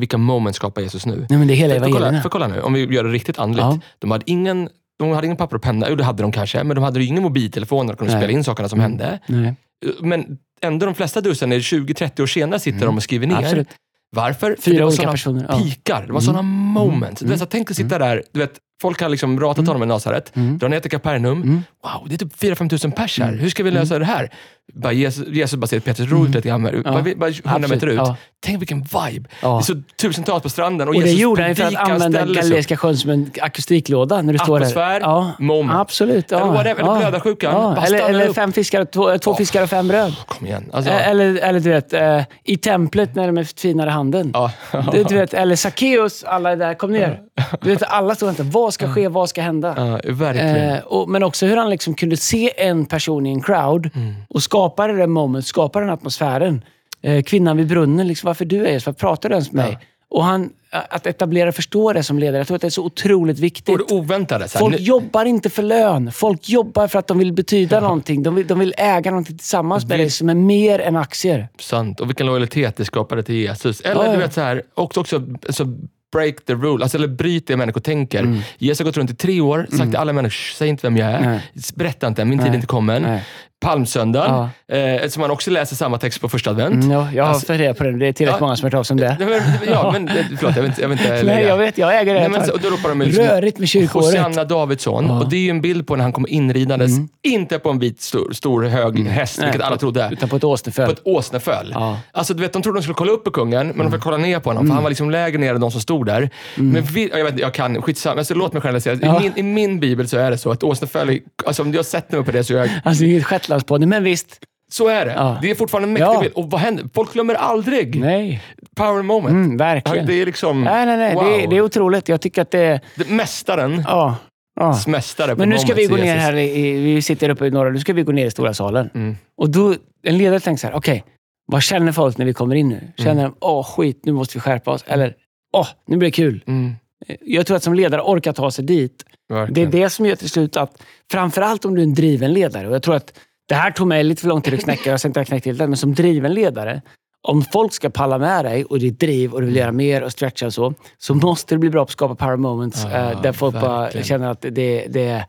vilka 0.00 0.18
moments 0.18 0.56
skapar 0.56 0.82
Jesus 0.82 1.06
nu? 1.06 1.26
Nej, 1.28 1.38
men 1.38 1.48
det 1.48 1.54
är 1.54 1.56
hela 1.56 1.74
För, 1.74 1.80
för, 1.84 1.90
kolla, 1.92 2.22
för 2.22 2.28
kolla 2.28 2.46
nu, 2.48 2.60
om 2.60 2.72
vi 2.72 2.84
gör 2.94 3.04
det 3.04 3.10
riktigt 3.10 3.38
andligt. 3.38 3.60
Ja. 3.64 3.78
De 3.98 4.10
hade 4.10 4.30
ingen 4.30 4.68
de 4.98 5.10
hade 5.10 5.26
ingen 5.26 5.36
papper 5.36 5.56
och 5.56 5.62
penna, 5.62 5.86
jo 5.90 5.96
det 5.96 6.04
hade 6.04 6.22
de 6.22 6.32
kanske, 6.32 6.64
men 6.64 6.74
de 6.74 6.84
hade 6.84 7.00
ju 7.00 7.06
ingen 7.06 7.22
mobiltelefon 7.22 7.86
där 7.86 7.94
de 7.94 7.98
kunde 7.98 8.12
Nej. 8.12 8.22
spela 8.22 8.32
in 8.32 8.44
sakerna 8.44 8.68
som 8.68 8.80
Mm. 8.80 8.90
hände. 8.90 9.18
Nej, 9.26 9.54
Men 10.00 10.38
ändå 10.62 10.86
de 10.86 10.94
flesta 10.94 11.20
dusen, 11.20 11.52
20-30 11.52 12.22
år 12.22 12.26
senare 12.26 12.60
sitter 12.60 12.86
de 12.86 12.96
och 12.96 13.02
skriver 13.02 13.26
ner. 13.26 13.34
Mm. 13.34 13.44
absolut. 13.44 13.68
Varför? 14.16 14.54
För 14.54 14.62
Fyra 14.62 14.74
det 14.76 14.82
var 14.84 14.88
olika 14.90 15.10
personer, 15.10 15.58
pikar, 15.62 15.94
det 16.06 16.12
var 16.12 16.20
Mm. 16.20 16.20
sådana 16.20 16.42
moments. 16.42 17.20
Du 17.20 17.24
Mm. 17.24 17.30
vet, 17.32 17.40
så 17.40 17.46
tänk 17.46 17.70
att 17.70 17.76
sitta 17.76 17.98
där, 17.98 18.22
du 18.32 18.40
vet, 18.40 18.52
Folk 18.80 19.02
har 19.02 19.08
liksom 19.08 19.40
ratat 19.40 19.66
honom 19.66 19.82
i 19.82 19.86
Nasaret, 19.86 20.32
Mm. 20.36 20.58
drar 20.58 20.68
ner 20.68 20.80
till 20.80 20.90
Kapernaum. 20.90 21.62
Wow, 21.84 22.08
det 22.08 22.14
är 22.14 22.18
typ 22.18 22.36
4-5 22.42 22.68
tusen 22.70 22.92
pers 22.92 23.18
här. 23.20 23.32
Hur 23.32 23.48
ska 23.50 23.62
vi 23.62 23.70
lösa 23.70 23.98
det 23.98 24.04
här? 24.04 24.30
Bara 24.74 24.92
Jesus, 24.92 25.28
Jesus 25.28 25.60
bara 25.60 25.66
säger 25.66 25.80
Petrus, 25.80 26.10
ro 26.10 26.24
ut 26.26 26.34
lite 26.34 26.48
grann. 26.48 26.62
Bara, 26.62 27.02
bara 27.16 27.30
100 27.44 27.68
meter 27.68 27.86
ut. 27.86 27.96
Ja. 27.96 28.16
Tänk 28.44 28.60
vilken 28.60 28.80
vibe. 28.82 29.28
Ja. 29.42 29.48
Det 29.48 29.72
är 29.72 29.74
så 29.76 29.82
tusentals 30.00 30.42
på 30.42 30.48
stranden 30.48 30.88
och, 30.88 30.94
Och 30.94 31.00
det 31.00 31.06
Jesus 31.08 31.20
gjorde 31.22 31.42
han 31.42 31.54
för 31.56 31.64
att 31.64 31.74
använda. 31.90 32.18
Galileiska 32.26 32.76
sjön 32.76 32.96
som 32.96 33.10
en 33.10 33.30
akustiklåda 33.42 34.22
när 34.22 34.32
du 34.32 34.38
står 34.38 34.58
där. 34.58 34.66
Atmosfär, 34.66 35.00
ja. 35.00 35.32
moment. 35.38 35.78
Absolut. 35.80 36.30
Ja. 36.30 36.36
Eller 36.40 36.52
whatever, 36.52 36.82
eller 36.82 36.98
blödarsjukan. 36.98 37.52
Ja. 37.54 37.84
Eller, 37.86 38.08
eller 38.08 38.32
fem 38.32 38.52
fiskar, 38.52 38.84
två, 38.84 39.18
två 39.18 39.34
fiskar 39.34 39.62
och 39.62 39.70
fem 39.70 39.88
bröd. 39.88 40.14
Kom 40.26 40.46
igen. 40.46 40.70
Alltså, 40.72 40.90
Eh, 40.92 41.08
Eller, 41.08 41.34
eller 41.36 41.60
du 41.60 41.70
vet, 41.70 41.92
eh, 41.92 42.20
i 42.44 42.56
templet 42.56 43.14
när 43.14 43.26
de 43.26 43.38
är 43.38 43.44
finare 43.60 43.90
handen. 43.90 44.30
ja. 44.34 44.52
Du, 44.92 45.04
du 45.04 45.14
vet, 45.14 45.34
eller 45.34 45.56
Sackeus, 45.56 46.24
alla 46.24 46.50
är 46.52 46.56
där, 46.56 46.74
kom 46.74 46.92
ner. 46.92 47.20
Du 47.62 47.70
vet, 47.70 47.82
alla 47.82 48.14
står 48.14 48.26
och 48.26 48.28
väntar. 48.38 48.44
Vad 48.70 48.74
ska 48.74 48.94
ske? 48.94 49.08
Vad 49.08 49.28
ska 49.28 49.42
hända? 49.42 49.74
ja, 50.04 50.12
verkligen. 50.12 50.70
Eh, 50.70 50.78
och, 50.84 51.08
men 51.08 51.22
också 51.22 51.46
hur 51.46 51.56
han 51.56 51.70
liksom 51.70 51.94
kunde 51.94 52.16
se 52.16 52.52
en 52.66 52.86
person 52.86 53.26
i 53.26 53.30
en 53.30 53.42
crowd 53.42 53.90
Mm. 53.94 54.14
och 54.28 54.42
skapa 54.42 54.86
det 54.86 54.96
där 54.96 55.06
moment, 55.06 55.46
skapa 55.46 55.80
den 55.80 55.90
atmosfären. 55.90 56.64
Eh, 57.02 57.22
kvinnan 57.22 57.56
vid 57.56 57.66
brunnen, 57.66 58.08
liksom, 58.08 58.26
varför 58.26 58.44
du 58.44 58.66
är 58.66 58.72
Varför 58.72 58.92
pratar 58.92 59.28
du 59.28 59.34
ens 59.34 59.52
med 59.52 59.64
mig? 59.66 59.78
Och 60.10 60.24
han, 60.24 60.50
att 60.70 61.06
etablera 61.06 61.48
och 61.48 61.54
förstå 61.54 61.92
det 61.92 62.02
som 62.02 62.18
ledare, 62.18 62.36
jag 62.38 62.46
tror 62.46 62.54
att 62.54 62.60
det 62.60 62.68
är 62.68 62.70
så 62.70 62.84
otroligt 62.84 63.38
viktigt. 63.38 63.68
och 63.68 63.78
det 63.88 63.94
oväntade. 63.94 64.48
Så 64.48 64.58
här, 64.58 64.60
Folk 64.64 64.76
nu- 64.78 64.82
jobbar 64.84 65.24
inte 65.24 65.50
för 65.50 65.62
lön. 65.62 66.12
Folk 66.12 66.48
jobbar 66.48 66.88
för 66.88 66.98
att 66.98 67.06
de 67.06 67.18
vill 67.18 67.32
betyda 67.32 67.80
någonting. 67.88 68.22
De 68.22 68.34
vill, 68.34 68.46
de 68.46 68.58
vill 68.58 68.74
äga 68.76 69.10
någonting 69.10 69.38
tillsammans 69.38 69.86
med 69.86 69.98
dig 69.98 70.10
som 70.10 70.28
är 70.28 70.34
mer 70.34 70.78
än 70.78 70.96
aktier. 70.96 71.48
Sant. 71.58 72.00
Och 72.00 72.08
vilken 72.08 72.26
lojalitet 72.26 72.76
det 72.76 72.84
skapade 72.84 73.22
till 73.22 73.34
Jesus. 73.34 73.80
Eller 73.80 73.94
Ja, 74.04 74.08
du 74.08 74.14
ja. 74.14 74.18
vet 74.18 74.32
så 74.34 74.40
här, 74.40 74.62
också, 74.74 75.00
också 75.00 75.22
så 75.50 75.64
break 76.12 76.34
the 76.46 76.52
rule, 76.54 76.82
alltså, 76.82 76.98
eller 76.98 77.08
bryt 77.08 77.46
det 77.46 77.56
människor 77.56 77.80
tänker. 77.80 78.20
Mm. 78.20 78.38
Jesus 78.58 78.78
har 78.78 78.84
gått 78.84 78.96
runt 78.96 79.10
i 79.10 79.14
tre 79.14 79.40
år, 79.40 79.66
sagt 79.70 79.90
till 79.90 79.96
alla 79.96 80.12
människor, 80.12 80.30
"Shh, 80.30 80.54
säg 80.56 80.68
inte 80.68 80.86
vem 80.86 80.96
jag 80.96 81.10
är. 81.10 81.20
Nej. 81.20 81.40
Berätta 81.74 82.06
inte, 82.06 82.24
min 82.24 82.38
tid 82.38 82.46
är 82.46 82.50
Nej. 82.50 82.56
inte 82.56 82.66
kommen. 82.66 83.02
Nej. 83.02 83.24
Palmsöndagen, 83.60 84.48
eh, 84.72 85.08
som 85.08 85.20
man 85.20 85.30
också 85.30 85.50
läser 85.50 85.76
samma 85.76 85.98
text 85.98 86.20
på 86.20 86.28
första 86.28 86.50
advent. 86.50 86.74
Mm, 86.74 86.90
ja, 86.90 87.08
jag 87.14 87.24
har 87.24 87.30
Alltså- 87.34 87.52
reda 87.52 87.74
på 87.74 87.84
det. 87.84 87.98
Det 87.98 88.06
är 88.06 88.12
tillräckligt 88.12 88.40
Ja. 88.40 88.46
många 88.46 88.56
som 88.56 88.64
har 88.64 88.70
hört 88.70 88.78
av 88.78 88.82
sig 88.84 88.94
om 88.94 89.00
det. 89.00 89.16
Nej, 89.20 89.28
men, 89.28 89.68
ja, 89.72 89.90
men 89.92 90.08
eh, 90.08 90.14
förlåt, 90.38 90.56
jag 90.56 90.66
inte, 90.66 90.80
jag 90.82 90.88
vill 90.88 90.98
inte 91.00 91.22
Nej, 91.22 91.44
jag 91.44 91.56
vet. 91.56 91.78
Jag 91.78 92.00
äger 92.00 92.14
det. 92.14 92.20
Nej, 92.20 92.28
men, 92.28 92.46
så- 92.46 92.52
och 92.52 92.60
då 92.60 92.68
ropar 92.68 92.88
de 92.88 93.00
liksom, 93.00 93.24
Rörigt 93.24 93.58
med 93.58 93.68
kyrkåret. 93.68 94.06
Hosanna 94.06 94.44
Davidsson. 94.44 95.06
Ja. 95.08 95.20
Och 95.20 95.28
det 95.30 95.36
är 95.36 95.40
ju 95.40 95.50
en 95.50 95.60
bild 95.60 95.86
på 95.86 95.96
när 95.96 96.02
han 96.02 96.12
kommer 96.12 96.28
inridandes, 96.28 96.90
inte 97.22 97.58
på 97.58 97.70
en 97.70 97.78
vit 97.78 98.00
stor, 98.00 98.32
stor 98.32 98.62
hög 98.62 99.06
häst, 99.08 99.38
Mm. 99.38 99.46
Nej, 99.46 99.52
vilket 99.52 99.66
alla 99.66 99.76
på- 99.76 99.80
trodde. 99.80 100.08
Utan 100.12 100.28
på 100.28 100.36
ett 100.36 100.44
åsneföl. 100.44 100.86
på 100.86 100.92
ett 100.92 101.00
åsneföl. 101.04 101.70
Ja. 101.74 101.98
Alltså, 102.12 102.34
du 102.34 102.40
vet, 102.42 102.52
de 102.52 102.62
trodde 102.62 102.78
de 102.78 102.82
skulle 102.82 102.94
kolla 102.94 103.12
upp 103.12 103.24
på 103.24 103.30
kungen, 103.30 103.66
men 103.68 103.78
de 103.86 103.92
fick 103.92 104.00
kolla 104.02 104.16
ner 104.16 104.40
på 104.40 104.50
honom, 104.50 104.66
för 104.66 104.74
han 104.74 104.82
var 104.82 104.90
liksom 104.90 105.10
lägre 105.10 105.38
ner 105.38 105.54
än 105.54 105.60
de 105.60 105.70
som 105.70 105.80
stod 105.80 106.06
där. 106.06 106.30
Men 106.54 106.82
vi, 106.82 107.10
jag, 107.14 107.24
vet, 107.24 107.38
jag 107.38 107.54
kan, 107.54 107.82
skitsamma, 107.82 108.18
alltså, 108.18 108.34
låt 108.34 108.52
mig 108.52 108.62
generalisera. 108.62 108.98
Ja. 109.02 109.20
I, 109.20 109.22
min, 109.22 109.32
I 109.36 109.42
min 109.42 109.80
bibel 109.80 110.08
så 110.08 110.16
är 110.18 110.30
det 110.30 110.38
så 110.38 110.50
att 110.50 110.62
åsneföl, 110.62 111.18
alltså, 111.46 111.62
om 111.62 111.72
har 111.76 111.82
sett 111.82 112.12
mig 112.12 112.24
på 112.24 112.30
det 112.30 112.44
så 112.44 112.54
är 112.54 112.58
jag, 112.58 112.68
Alltså, 112.84 113.04
det 113.04 113.16
är 113.16 113.20
inget 113.50 113.62
Shetlandspodden, 113.62 113.88
men 113.88 114.04
visst. 114.04 114.38
så 114.72 114.88
är 114.88 115.06
det. 115.06 115.12
Ja. 115.12 115.38
Det 115.42 115.50
är 115.50 115.54
fortfarande 115.54 115.88
en 115.88 115.92
mäktig 115.92 116.06
Ja. 116.06 116.20
bild. 116.20 116.32
Och 116.34 116.50
vad 116.50 116.60
händer? 116.60 116.84
Folk 116.94 117.12
glömmer 117.12 117.34
aldrig 117.34 118.00
Nej. 118.00 118.42
power 118.76 119.02
moment. 119.02 119.30
Mm, 119.30 119.56
verkligen. 119.56 120.06
Det 120.06 120.14
är 120.22 120.26
liksom, 120.26 120.64
Nej, 120.64 120.86
nej, 120.86 120.96
nej. 120.96 121.14
wow. 121.14 121.24
Det, 121.24 121.44
är, 121.44 121.48
det 121.48 121.56
är 121.56 121.60
otroligt. 121.60 122.08
Jag 122.08 122.20
tycker 122.20 122.42
att 122.42 122.50
det. 122.50 122.80
Det- 122.96 123.10
Mästaren, 123.10 123.82
Ja. 123.86 124.16
ja. 124.60 124.78
mästare 124.86 125.32
på 125.34 125.38
Men 125.38 125.48
nu 125.48 125.58
ska 125.58 125.74
vi 125.74 125.86
gå 125.86 125.96
ner 125.96 126.16
här, 126.16 126.36
i, 126.36 126.72
vi 126.94 127.02
sitter 127.02 127.28
uppe 127.30 127.46
i 127.46 127.50
norra, 127.50 127.70
nu 127.70 127.78
ska 127.78 127.92
vi 127.92 128.02
gå 128.02 128.12
ner 128.12 128.26
i 128.26 128.30
stora 128.30 128.54
salen. 128.54 128.90
Mm. 128.94 129.16
Och 129.36 129.50
då, 129.50 129.74
en 130.02 130.18
ledare 130.18 130.40
tänker 130.40 130.60
så 130.60 130.66
här, 130.66 130.74
okej, 130.74 131.04
vad 131.46 131.62
känner 131.62 131.92
folk 131.92 132.18
när 132.18 132.26
vi 132.26 132.32
kommer 132.32 132.54
in 132.54 132.68
nu? 132.68 132.80
Känner 132.96 133.10
Mm. 133.24 133.32
de, 133.40 133.46
åh 133.46 133.64
skit, 133.64 134.00
nu 134.04 134.12
måste 134.12 134.36
vi 134.36 134.40
skärpa 134.40 134.70
oss? 134.70 134.84
Eller, 134.86 135.14
åh, 135.56 135.66
nu 135.86 135.96
blir 135.96 136.08
det 136.08 136.12
kul. 136.12 136.44
Mm, 136.46 136.72
Jag 137.20 137.46
tror 137.46 137.56
att 137.56 137.62
som 137.62 137.74
ledare 137.74 138.00
orka 138.02 138.32
ta 138.32 138.50
sig 138.50 138.64
dit. 138.64 139.04
Det 139.28 139.34
är 139.34 139.38
verkligen. 139.38 139.70
det 139.70 139.90
som 139.90 140.06
gör 140.06 140.16
till 140.16 140.30
slut 140.30 140.56
att, 140.56 140.82
framförallt 141.12 141.64
om 141.64 141.74
du 141.74 141.80
är 141.80 141.84
en 141.86 141.94
driven 141.94 142.32
ledare, 142.32 142.68
och 142.68 142.74
jag 142.74 142.82
tror 142.82 142.94
att 142.94 143.12
det 143.50 143.56
här 143.56 143.70
tog 143.70 143.86
mig 143.86 144.04
lite 144.04 144.20
för 144.20 144.28
lång 144.28 144.42
tid 144.42 144.54
att 144.54 144.60
knäcka, 144.60 144.82
jag 144.90 144.92
har 144.98 145.06
inte 145.06 145.24
knäckt 145.24 145.46
helt 145.46 145.58
men 145.58 145.76
som 145.76 145.94
driven 145.94 146.34
ledare, 146.34 146.82
om 147.28 147.42
folk 147.52 147.72
ska 147.72 147.90
palla 147.90 148.18
med 148.18 148.44
dig 148.44 148.64
och 148.64 148.78
ditt 148.78 149.00
driv 149.00 149.32
och 149.32 149.40
du 149.40 149.46
vill 149.46 149.56
göra 149.56 149.72
mer 149.72 150.02
och 150.02 150.12
stretcha 150.12 150.46
och 150.46 150.54
så, 150.54 150.74
så 150.98 151.14
måste 151.14 151.54
du 151.54 151.58
bli 151.58 151.70
bra 151.70 151.80
på 151.84 151.88
att 151.88 151.90
skapa 151.90 152.14
power 152.14 152.36
moments 152.36 152.86
Ja, 152.92 153.10
eh, 153.10 153.22
där 153.22 153.32
folk 153.32 153.54
bara 153.54 153.80
verkligen. 153.80 154.04
känner 154.06 154.30
att 154.30 154.40
det, 154.40 154.50
det, 154.50 154.86
det, 154.88 155.24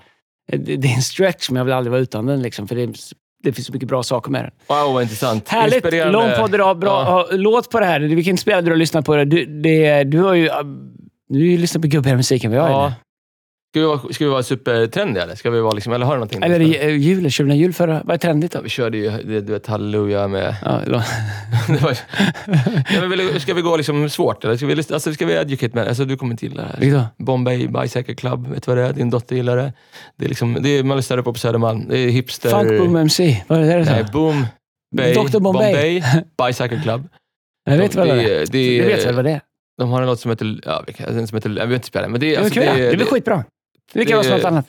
det 0.58 0.88
är 0.88 0.96
en 0.96 1.02
stretch, 1.02 1.50
men 1.50 1.58
jag 1.58 1.66
vill 1.66 1.74
aldrig 1.74 1.92
vara 1.92 2.02
utan 2.02 2.26
den. 2.26 2.42
Liksom, 2.42 2.68
för 2.68 2.76
det, 2.76 2.86
det 3.44 3.54
finns 3.54 3.68
så 3.68 3.74
mycket 3.74 3.90
bra 3.90 4.04
saker 4.04 4.32
med 4.32 4.44
den. 4.44 4.52
Wow, 4.68 4.94
vad 4.94 5.04
intressant. 5.04 5.50
Härligt! 5.50 6.12
Lång 6.12 6.30
podd 6.40 6.56
idag. 6.56 6.80
Bra 6.80 7.04
Ja. 7.30 7.36
låt 7.38 7.70
på 7.70 7.80
det 7.80 7.86
här. 7.86 8.00
Vilken 8.00 8.38
spelare 8.38 8.62
du 8.62 8.72
har 8.72 8.78
lyssnat 8.78 9.06
på. 9.06 9.16
Det. 9.16 9.26
Du, 9.26 9.46
det, 9.46 10.04
du 10.04 10.20
har 10.20 10.34
ju... 10.34 10.50
Du 11.30 11.40
har 11.40 11.46
ju 11.46 11.58
lyssnat 11.58 11.82
på 11.82 11.88
gubbigare 11.88 12.18
musik 12.18 12.44
än 12.44 12.52
vad 12.52 12.60
jag 12.60 12.70
Ja. 12.70 12.94
Ska 13.74 13.80
vi, 13.80 13.86
vara, 13.86 14.00
ska 14.14 14.26
vi 14.26 14.32
vara 14.32 14.44
supertrendiga 14.44 15.24
eller? 15.24 15.36
Ska 15.36 15.50
vi 15.50 15.60
vara 15.62 15.74
liksom, 15.74 15.94
eller 15.94 16.06
har 16.06 16.14
du 16.14 16.18
någonting? 16.20 16.44
Eller 16.44 16.56
är 16.56 16.60
det 16.60 16.92
jul? 16.92 17.32
Körde 17.32 17.50
du 17.50 17.56
jul 17.56 17.74
förra? 17.74 18.02
Vad 18.06 18.14
är 18.14 18.18
trendigt 18.18 18.52
då? 18.52 18.58
Ja, 18.60 18.62
vi 18.64 18.70
körde 18.70 18.98
ju, 18.98 19.10
det- 19.10 19.42
du 19.42 19.54
vet, 19.54 19.68
halleluja 19.68 20.28
med... 20.28 20.56
Ja, 20.66 20.80
det 20.86 20.92
var, 20.92 21.04
ja, 22.94 23.08
men 23.08 23.40
ska 23.40 23.54
vi 23.54 23.62
gå 23.62 23.78
liksom 23.78 24.10
svårt 24.10 24.44
eller? 24.44 24.58
Ska 24.58 24.66
vi, 24.66 24.74
alltså, 24.94 25.14
ska 25.14 25.26
vi 25.26 25.34
educate 25.34 25.76
med 25.76 25.88
Alltså 25.88 26.06
du 26.06 26.18
kommer 26.18 26.32
inte 26.34 26.46
gilla 26.46 26.62
det 26.62 26.68
här. 26.68 26.80
Vilket 26.80 27.00
då? 27.18 27.24
Bombay 27.26 27.68
Bicycle 27.68 28.16
Club, 28.16 28.48
vet 28.48 28.64
du 28.64 28.72
vad 28.72 28.78
det 28.78 28.84
är? 28.90 28.94
Din 28.94 29.10
dotter 29.10 29.36
gillar 29.36 29.58
det. 29.58 29.74
Det 30.18 30.26
är 30.26 30.30
liksom, 30.30 30.58
det 30.62 30.70
är, 30.70 30.84
man 30.84 30.98
lyssnar 30.98 31.22
på 31.22 31.34
på 31.34 31.40
Södermalm. 31.40 31.88
Det 31.90 31.98
är 31.98 32.10
hipster... 32.10 32.50
Funk 32.50 32.70
Boom 32.80 32.96
MC. 32.96 33.44
Vad 33.48 33.60
är 33.60 33.78
det 33.80 33.86
Nej, 33.86 34.06
så? 34.08 34.12
Boom 34.14 34.46
Bay, 34.96 35.14
Dr. 35.14 35.40
Bombay. 35.40 36.04
Bicycle 36.48 36.82
Club. 36.84 37.08
Jag 37.70 37.78
vet 37.78 37.96
vad 37.96 38.08
det 38.08 38.14
är. 38.14 38.40
det, 38.40 38.46
det, 38.52 38.78
Jag 38.78 38.86
vet 38.86 39.06
väl 39.06 39.16
vad 39.16 39.26
det 39.26 39.32
är. 39.32 39.42
De 39.78 39.90
har 39.90 40.02
en 40.02 40.08
låt 40.08 40.20
som 40.20 40.32
heter... 40.32 40.60
Ja, 40.66 40.84
som 41.28 41.36
heter 41.38 41.58
jag 41.58 41.68
vet 41.68 41.76
inte 41.76 41.88
spela 41.88 42.08
men 42.08 42.20
det, 42.20 42.26
är- 42.26 42.30
Det 42.30 42.36
är 42.36 42.40
alltså, 42.40 42.54
kul. 42.54 42.64
det, 42.66 42.74
Det 42.82 42.88
är 42.94 42.98
väl 42.98 43.08
skitbra. 43.08 43.44
Det 43.94 44.06
kan 44.06 44.18
vara 44.18 44.30
något 44.36 44.46
annat. 44.46 44.66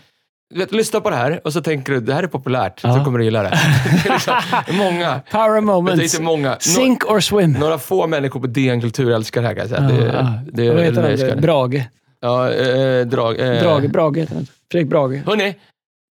vet, 0.54 0.72
lyssna 0.72 1.00
på 1.00 1.10
det 1.10 1.16
här 1.16 1.40
och 1.44 1.52
så 1.52 1.60
tänker 1.62 1.92
du, 1.92 2.00
det 2.00 2.14
här 2.14 2.22
är 2.22 2.26
populärt, 2.26 2.80
Ja. 2.82 2.94
så 2.98 3.04
kommer 3.04 3.18
du 3.18 3.24
gilla 3.24 3.42
det. 3.42 3.48
det 4.04 4.08
är 4.08 4.12
liksom, 4.12 4.34
många. 4.78 5.20
Power 5.30 5.60
moments. 5.60 6.02
inte 6.14 6.22
många. 6.24 6.56
Sink 6.60 7.10
or 7.10 7.20
swim. 7.20 7.52
några 7.52 7.78
få 7.78 8.06
människor 8.06 8.40
på 8.40 8.46
DN 8.46 8.80
Kultur 8.80 9.10
älskar 9.10 9.42
det 9.42 9.48
här 9.48 9.54
kan 9.54 9.68
jag 9.68 9.88
säga. 9.88 9.90
Ja, 9.90 9.96
det, 9.96 10.04
ja. 10.06 10.38
det, 10.52 10.74
Vad 10.74 10.84
heter 10.84 11.02
han? 11.28 11.36
det. 11.36 11.42
Brage. 11.42 11.82
Ja, 12.20 12.50
eh, 12.52 13.06
drag, 13.06 13.40
eh, 13.40 13.62
Brage. 13.62 13.90
Brage 13.90 14.16
heter 14.16 14.34
han. 14.34 14.46
Fredrik 14.72 14.90
Brage. 14.90 15.22
Hörni, 15.26 15.54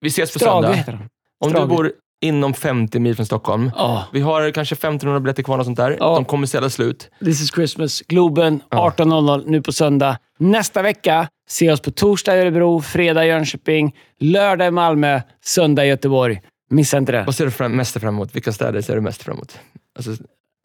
vi 0.00 0.08
ses 0.08 0.32
på 0.32 0.38
Strage 0.38 0.52
söndag. 0.64 0.72
heter 0.72 0.92
han. 0.92 1.08
Om 1.44 1.50
Strage. 1.50 1.64
du 1.64 1.68
bor 1.76 1.92
inom 2.22 2.54
50 2.54 2.98
mil 2.98 3.16
från 3.16 3.26
Stockholm. 3.26 3.70
Ja. 3.76 4.04
Vi 4.12 4.20
har 4.20 4.50
kanske 4.50 4.72
1500 4.74 5.20
biljetter 5.20 5.42
kvar 5.42 5.58
och 5.58 5.64
sånt 5.64 5.76
där. 5.76 5.96
Ja. 6.00 6.14
De 6.14 6.24
kommer 6.24 6.46
sälja 6.46 6.70
slut. 6.70 7.10
This 7.24 7.40
is 7.42 7.50
Christmas. 7.54 8.00
Globen 8.08 8.60
Ja. 8.70 8.92
18.00 8.96 9.42
nu 9.46 9.62
på 9.62 9.72
söndag. 9.72 10.18
Nästa 10.38 10.82
vecka, 10.82 11.28
se 11.50 11.70
oss 11.72 11.80
på 11.80 11.90
torsdag 11.90 12.36
i 12.36 12.40
Örebro, 12.40 12.80
fredag 12.80 13.24
i 13.24 13.28
Jönköping, 13.28 13.96
lördag 14.20 14.68
i 14.68 14.70
Malmö, 14.70 15.20
söndag 15.44 15.84
i 15.84 15.88
Göteborg. 15.88 16.40
Missa 16.70 16.98
inte 16.98 17.12
det. 17.12 17.22
Vad 17.24 17.34
ser 17.34 17.44
du 17.44 17.50
fram, 17.50 17.76
mest 17.76 18.00
fram 18.00 18.08
emot? 18.14 18.34
Vilka 18.36 18.52
städer 18.52 18.80
ser 18.80 18.94
du 18.94 19.00
mest 19.00 19.22
fram 19.22 19.36
emot? 19.36 19.58
Alltså, 19.96 20.10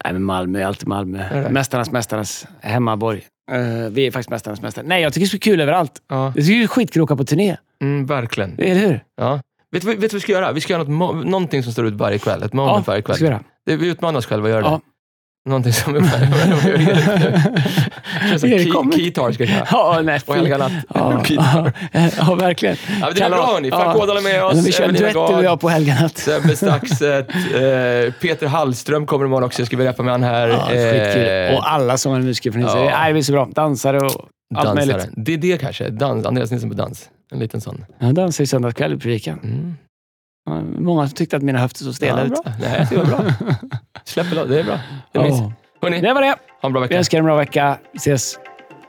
Nej, 0.04 0.12
men 0.12 0.22
Malmö 0.24 0.60
är 0.60 0.64
alltid 0.64 0.88
Malmö. 0.88 1.18
Är 1.30 1.42
det? 1.42 1.50
Mästarnas 1.50 1.90
mästarnas 1.90 2.46
hemmaborg. 2.60 3.22
Eh, 3.52 3.90
vi 3.90 4.06
är 4.06 4.10
faktiskt 4.10 4.30
mästarnas 4.30 4.62
mästare. 4.62 4.86
Nej, 4.88 5.02
jag 5.02 5.12
tycker 5.12 5.26
det 5.26 5.28
är 5.28 5.30
så 5.30 5.38
kul 5.38 5.60
överallt. 5.60 5.92
ja, 6.08 6.32
Det 6.34 6.40
är 6.62 6.66
skitkul 6.66 7.02
att 7.02 7.04
åka 7.04 7.16
på 7.16 7.24
turné. 7.24 7.56
mm, 7.82 8.06
verkligen. 8.06 8.54
Eller 8.58 8.74
hur? 8.88 9.00
Ja. 9.16 9.40
Vet 9.72 9.82
du 9.82 9.94
vad 9.96 10.12
vi 10.12 10.20
ska 10.20 10.32
göra? 10.32 10.52
Vi 10.52 10.60
ska 10.60 10.72
göra 10.72 10.82
något, 10.84 11.26
någonting 11.26 11.62
som 11.62 11.72
står 11.72 11.86
ut 11.86 11.94
varje 11.94 12.18
kväll. 12.18 12.42
Ett 12.42 12.52
moment 12.52 12.76
Ja, 12.86 12.92
varje 12.92 13.02
kväll. 13.02 13.16
ska 13.16 13.24
vi 13.24 13.30
göra. 13.30 13.42
Det, 13.66 13.76
vi 13.76 13.88
utmanar 13.88 14.18
oss 14.18 14.26
själva 14.26 14.48
att 14.48 14.54
göra 14.54 14.70
det. 14.70 14.80
Någonting 15.46 15.72
som 15.72 15.92
vi 15.94 16.00
som 18.38 18.48
Erik 18.50 18.62
key, 18.62 18.70
kommer. 18.70 18.92
Keytar 18.92 19.32
ska 19.32 19.46
köra. 19.46 19.66
Ja, 19.70 20.00
nej, 20.04 20.20
Och 20.26 20.34
Helga. 20.34 20.70
Ja, 20.94 21.22
ja, 21.28 21.70
ja, 22.18 22.34
verkligen. 22.34 22.76
Ja, 23.00 23.10
det 23.14 23.20
är 23.22 23.30
bra 23.30 23.46
hörni. 23.46 23.70
Frank 23.70 23.96
Ådahl 23.96 24.16
är 24.16 24.22
med 24.22 24.44
oss. 24.44 24.66
Vi 24.66 24.72
kör 24.72 24.84
en 24.88 24.94
duett 24.94 25.12
du 25.12 25.18
och 25.18 25.44
jag 25.44 25.60
på 25.60 25.68
Helganatt. 25.68 26.18
Sebbe 26.18 26.56
Staxet. 26.56 27.28
Eh, 27.30 28.12
Peter 28.20 28.46
Hallström 28.46 29.06
kommer 29.06 29.24
imorgon 29.24 29.44
också. 29.44 29.60
Jag 29.60 29.66
ska 29.66 29.76
vi 29.76 29.86
rappa 29.86 30.02
med 30.02 30.12
han 30.12 30.22
här. 30.22 30.48
Ja. 30.48 30.72
Eh, 30.72 31.56
Och 31.56 31.70
alla 31.72 31.96
som 31.98 32.12
är 32.14 32.18
musiker 32.20 32.52
från 32.52 32.62
Israel. 32.64 32.84
ja. 32.86 32.98
Nej, 32.98 33.12
det 33.12 33.18
är 33.18 33.22
så 33.22 33.32
bra. 33.32 33.48
Dansare 33.54 33.98
och 34.00 34.28
allt 34.54 34.74
möjligt. 34.74 35.08
Det 35.16 35.32
är 35.34 35.38
det 35.38 35.58
kanske. 35.60 35.88
Dans. 35.90 36.26
Andreas 36.26 36.50
Nilsson 36.50 36.70
på 36.70 36.76
dans. 36.76 37.08
En 37.32 37.38
liten 37.38 37.60
sån. 37.60 37.84
Jag 37.98 38.14
dansade 38.14 38.44
i 38.44 38.46
söndags 38.46 38.74
kväll 38.74 38.92
i 38.92 38.96
predikan. 38.98 39.38
Mm. 39.44 39.74
Ja, 40.46 40.60
Många 40.78 41.08
tyckte 41.08 41.36
att 41.36 41.42
mina 41.42 41.58
höfter 41.58 41.84
såg 41.84 41.94
stela 41.94 42.18
Ja, 42.20 42.24
ut. 42.26 42.30
bra. 42.44 42.52
Nej, 42.60 42.86
det 42.90 42.96
var 42.96 43.04
bra. 43.04 43.18
Släpp 44.04 44.30
det, 44.30 44.44
det 44.44 44.60
är 44.60 44.64
bra. 44.64 44.78
Det 45.12 45.18
är 45.18 45.22
mysigt. 45.22 45.40
Ja. 45.42 45.52
Hörni, 45.82 46.00
Det 46.00 46.12
var 46.14 46.20
det. 46.22 46.28
ha 46.28 46.36
en 46.66 46.72
bra 46.72 46.80
Vi 46.80 46.86
vecka. 46.86 46.98
önskar 46.98 47.18
er 47.18 47.20
en 47.20 47.24
bra 47.24 47.36
vecka. 47.36 47.78
Vi 47.92 47.96
ses 47.98 48.38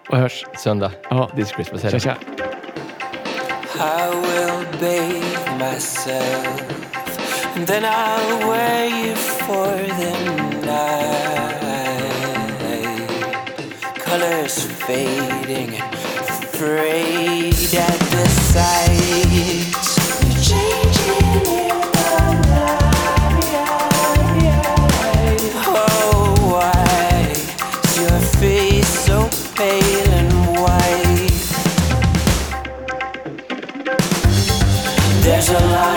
och 0.10 0.18
hörs. 0.18 0.46
Söndag. 0.58 0.92
Ja. 1.10 1.30
This 1.36 1.50
Christmas. 1.50 1.82
Tja, 1.82 2.00
tja. 2.00 2.16
I 3.80 4.10
will 4.10 4.66
bathe 4.80 5.58
myself, 5.60 6.62
and 7.56 7.68
then 7.68 7.84
I'll 7.84 8.48
wear 8.50 8.86
you 8.88 9.16
for 9.16 9.68
the 9.78 10.14
night. 10.66 11.64
Colors 14.06 14.66
fading, 14.88 15.74
afraid 16.30 17.54
at 17.78 18.00
the 18.12 18.26
sight. 18.28 19.67
there's 35.28 35.50
a 35.50 35.54
light. 35.54 35.97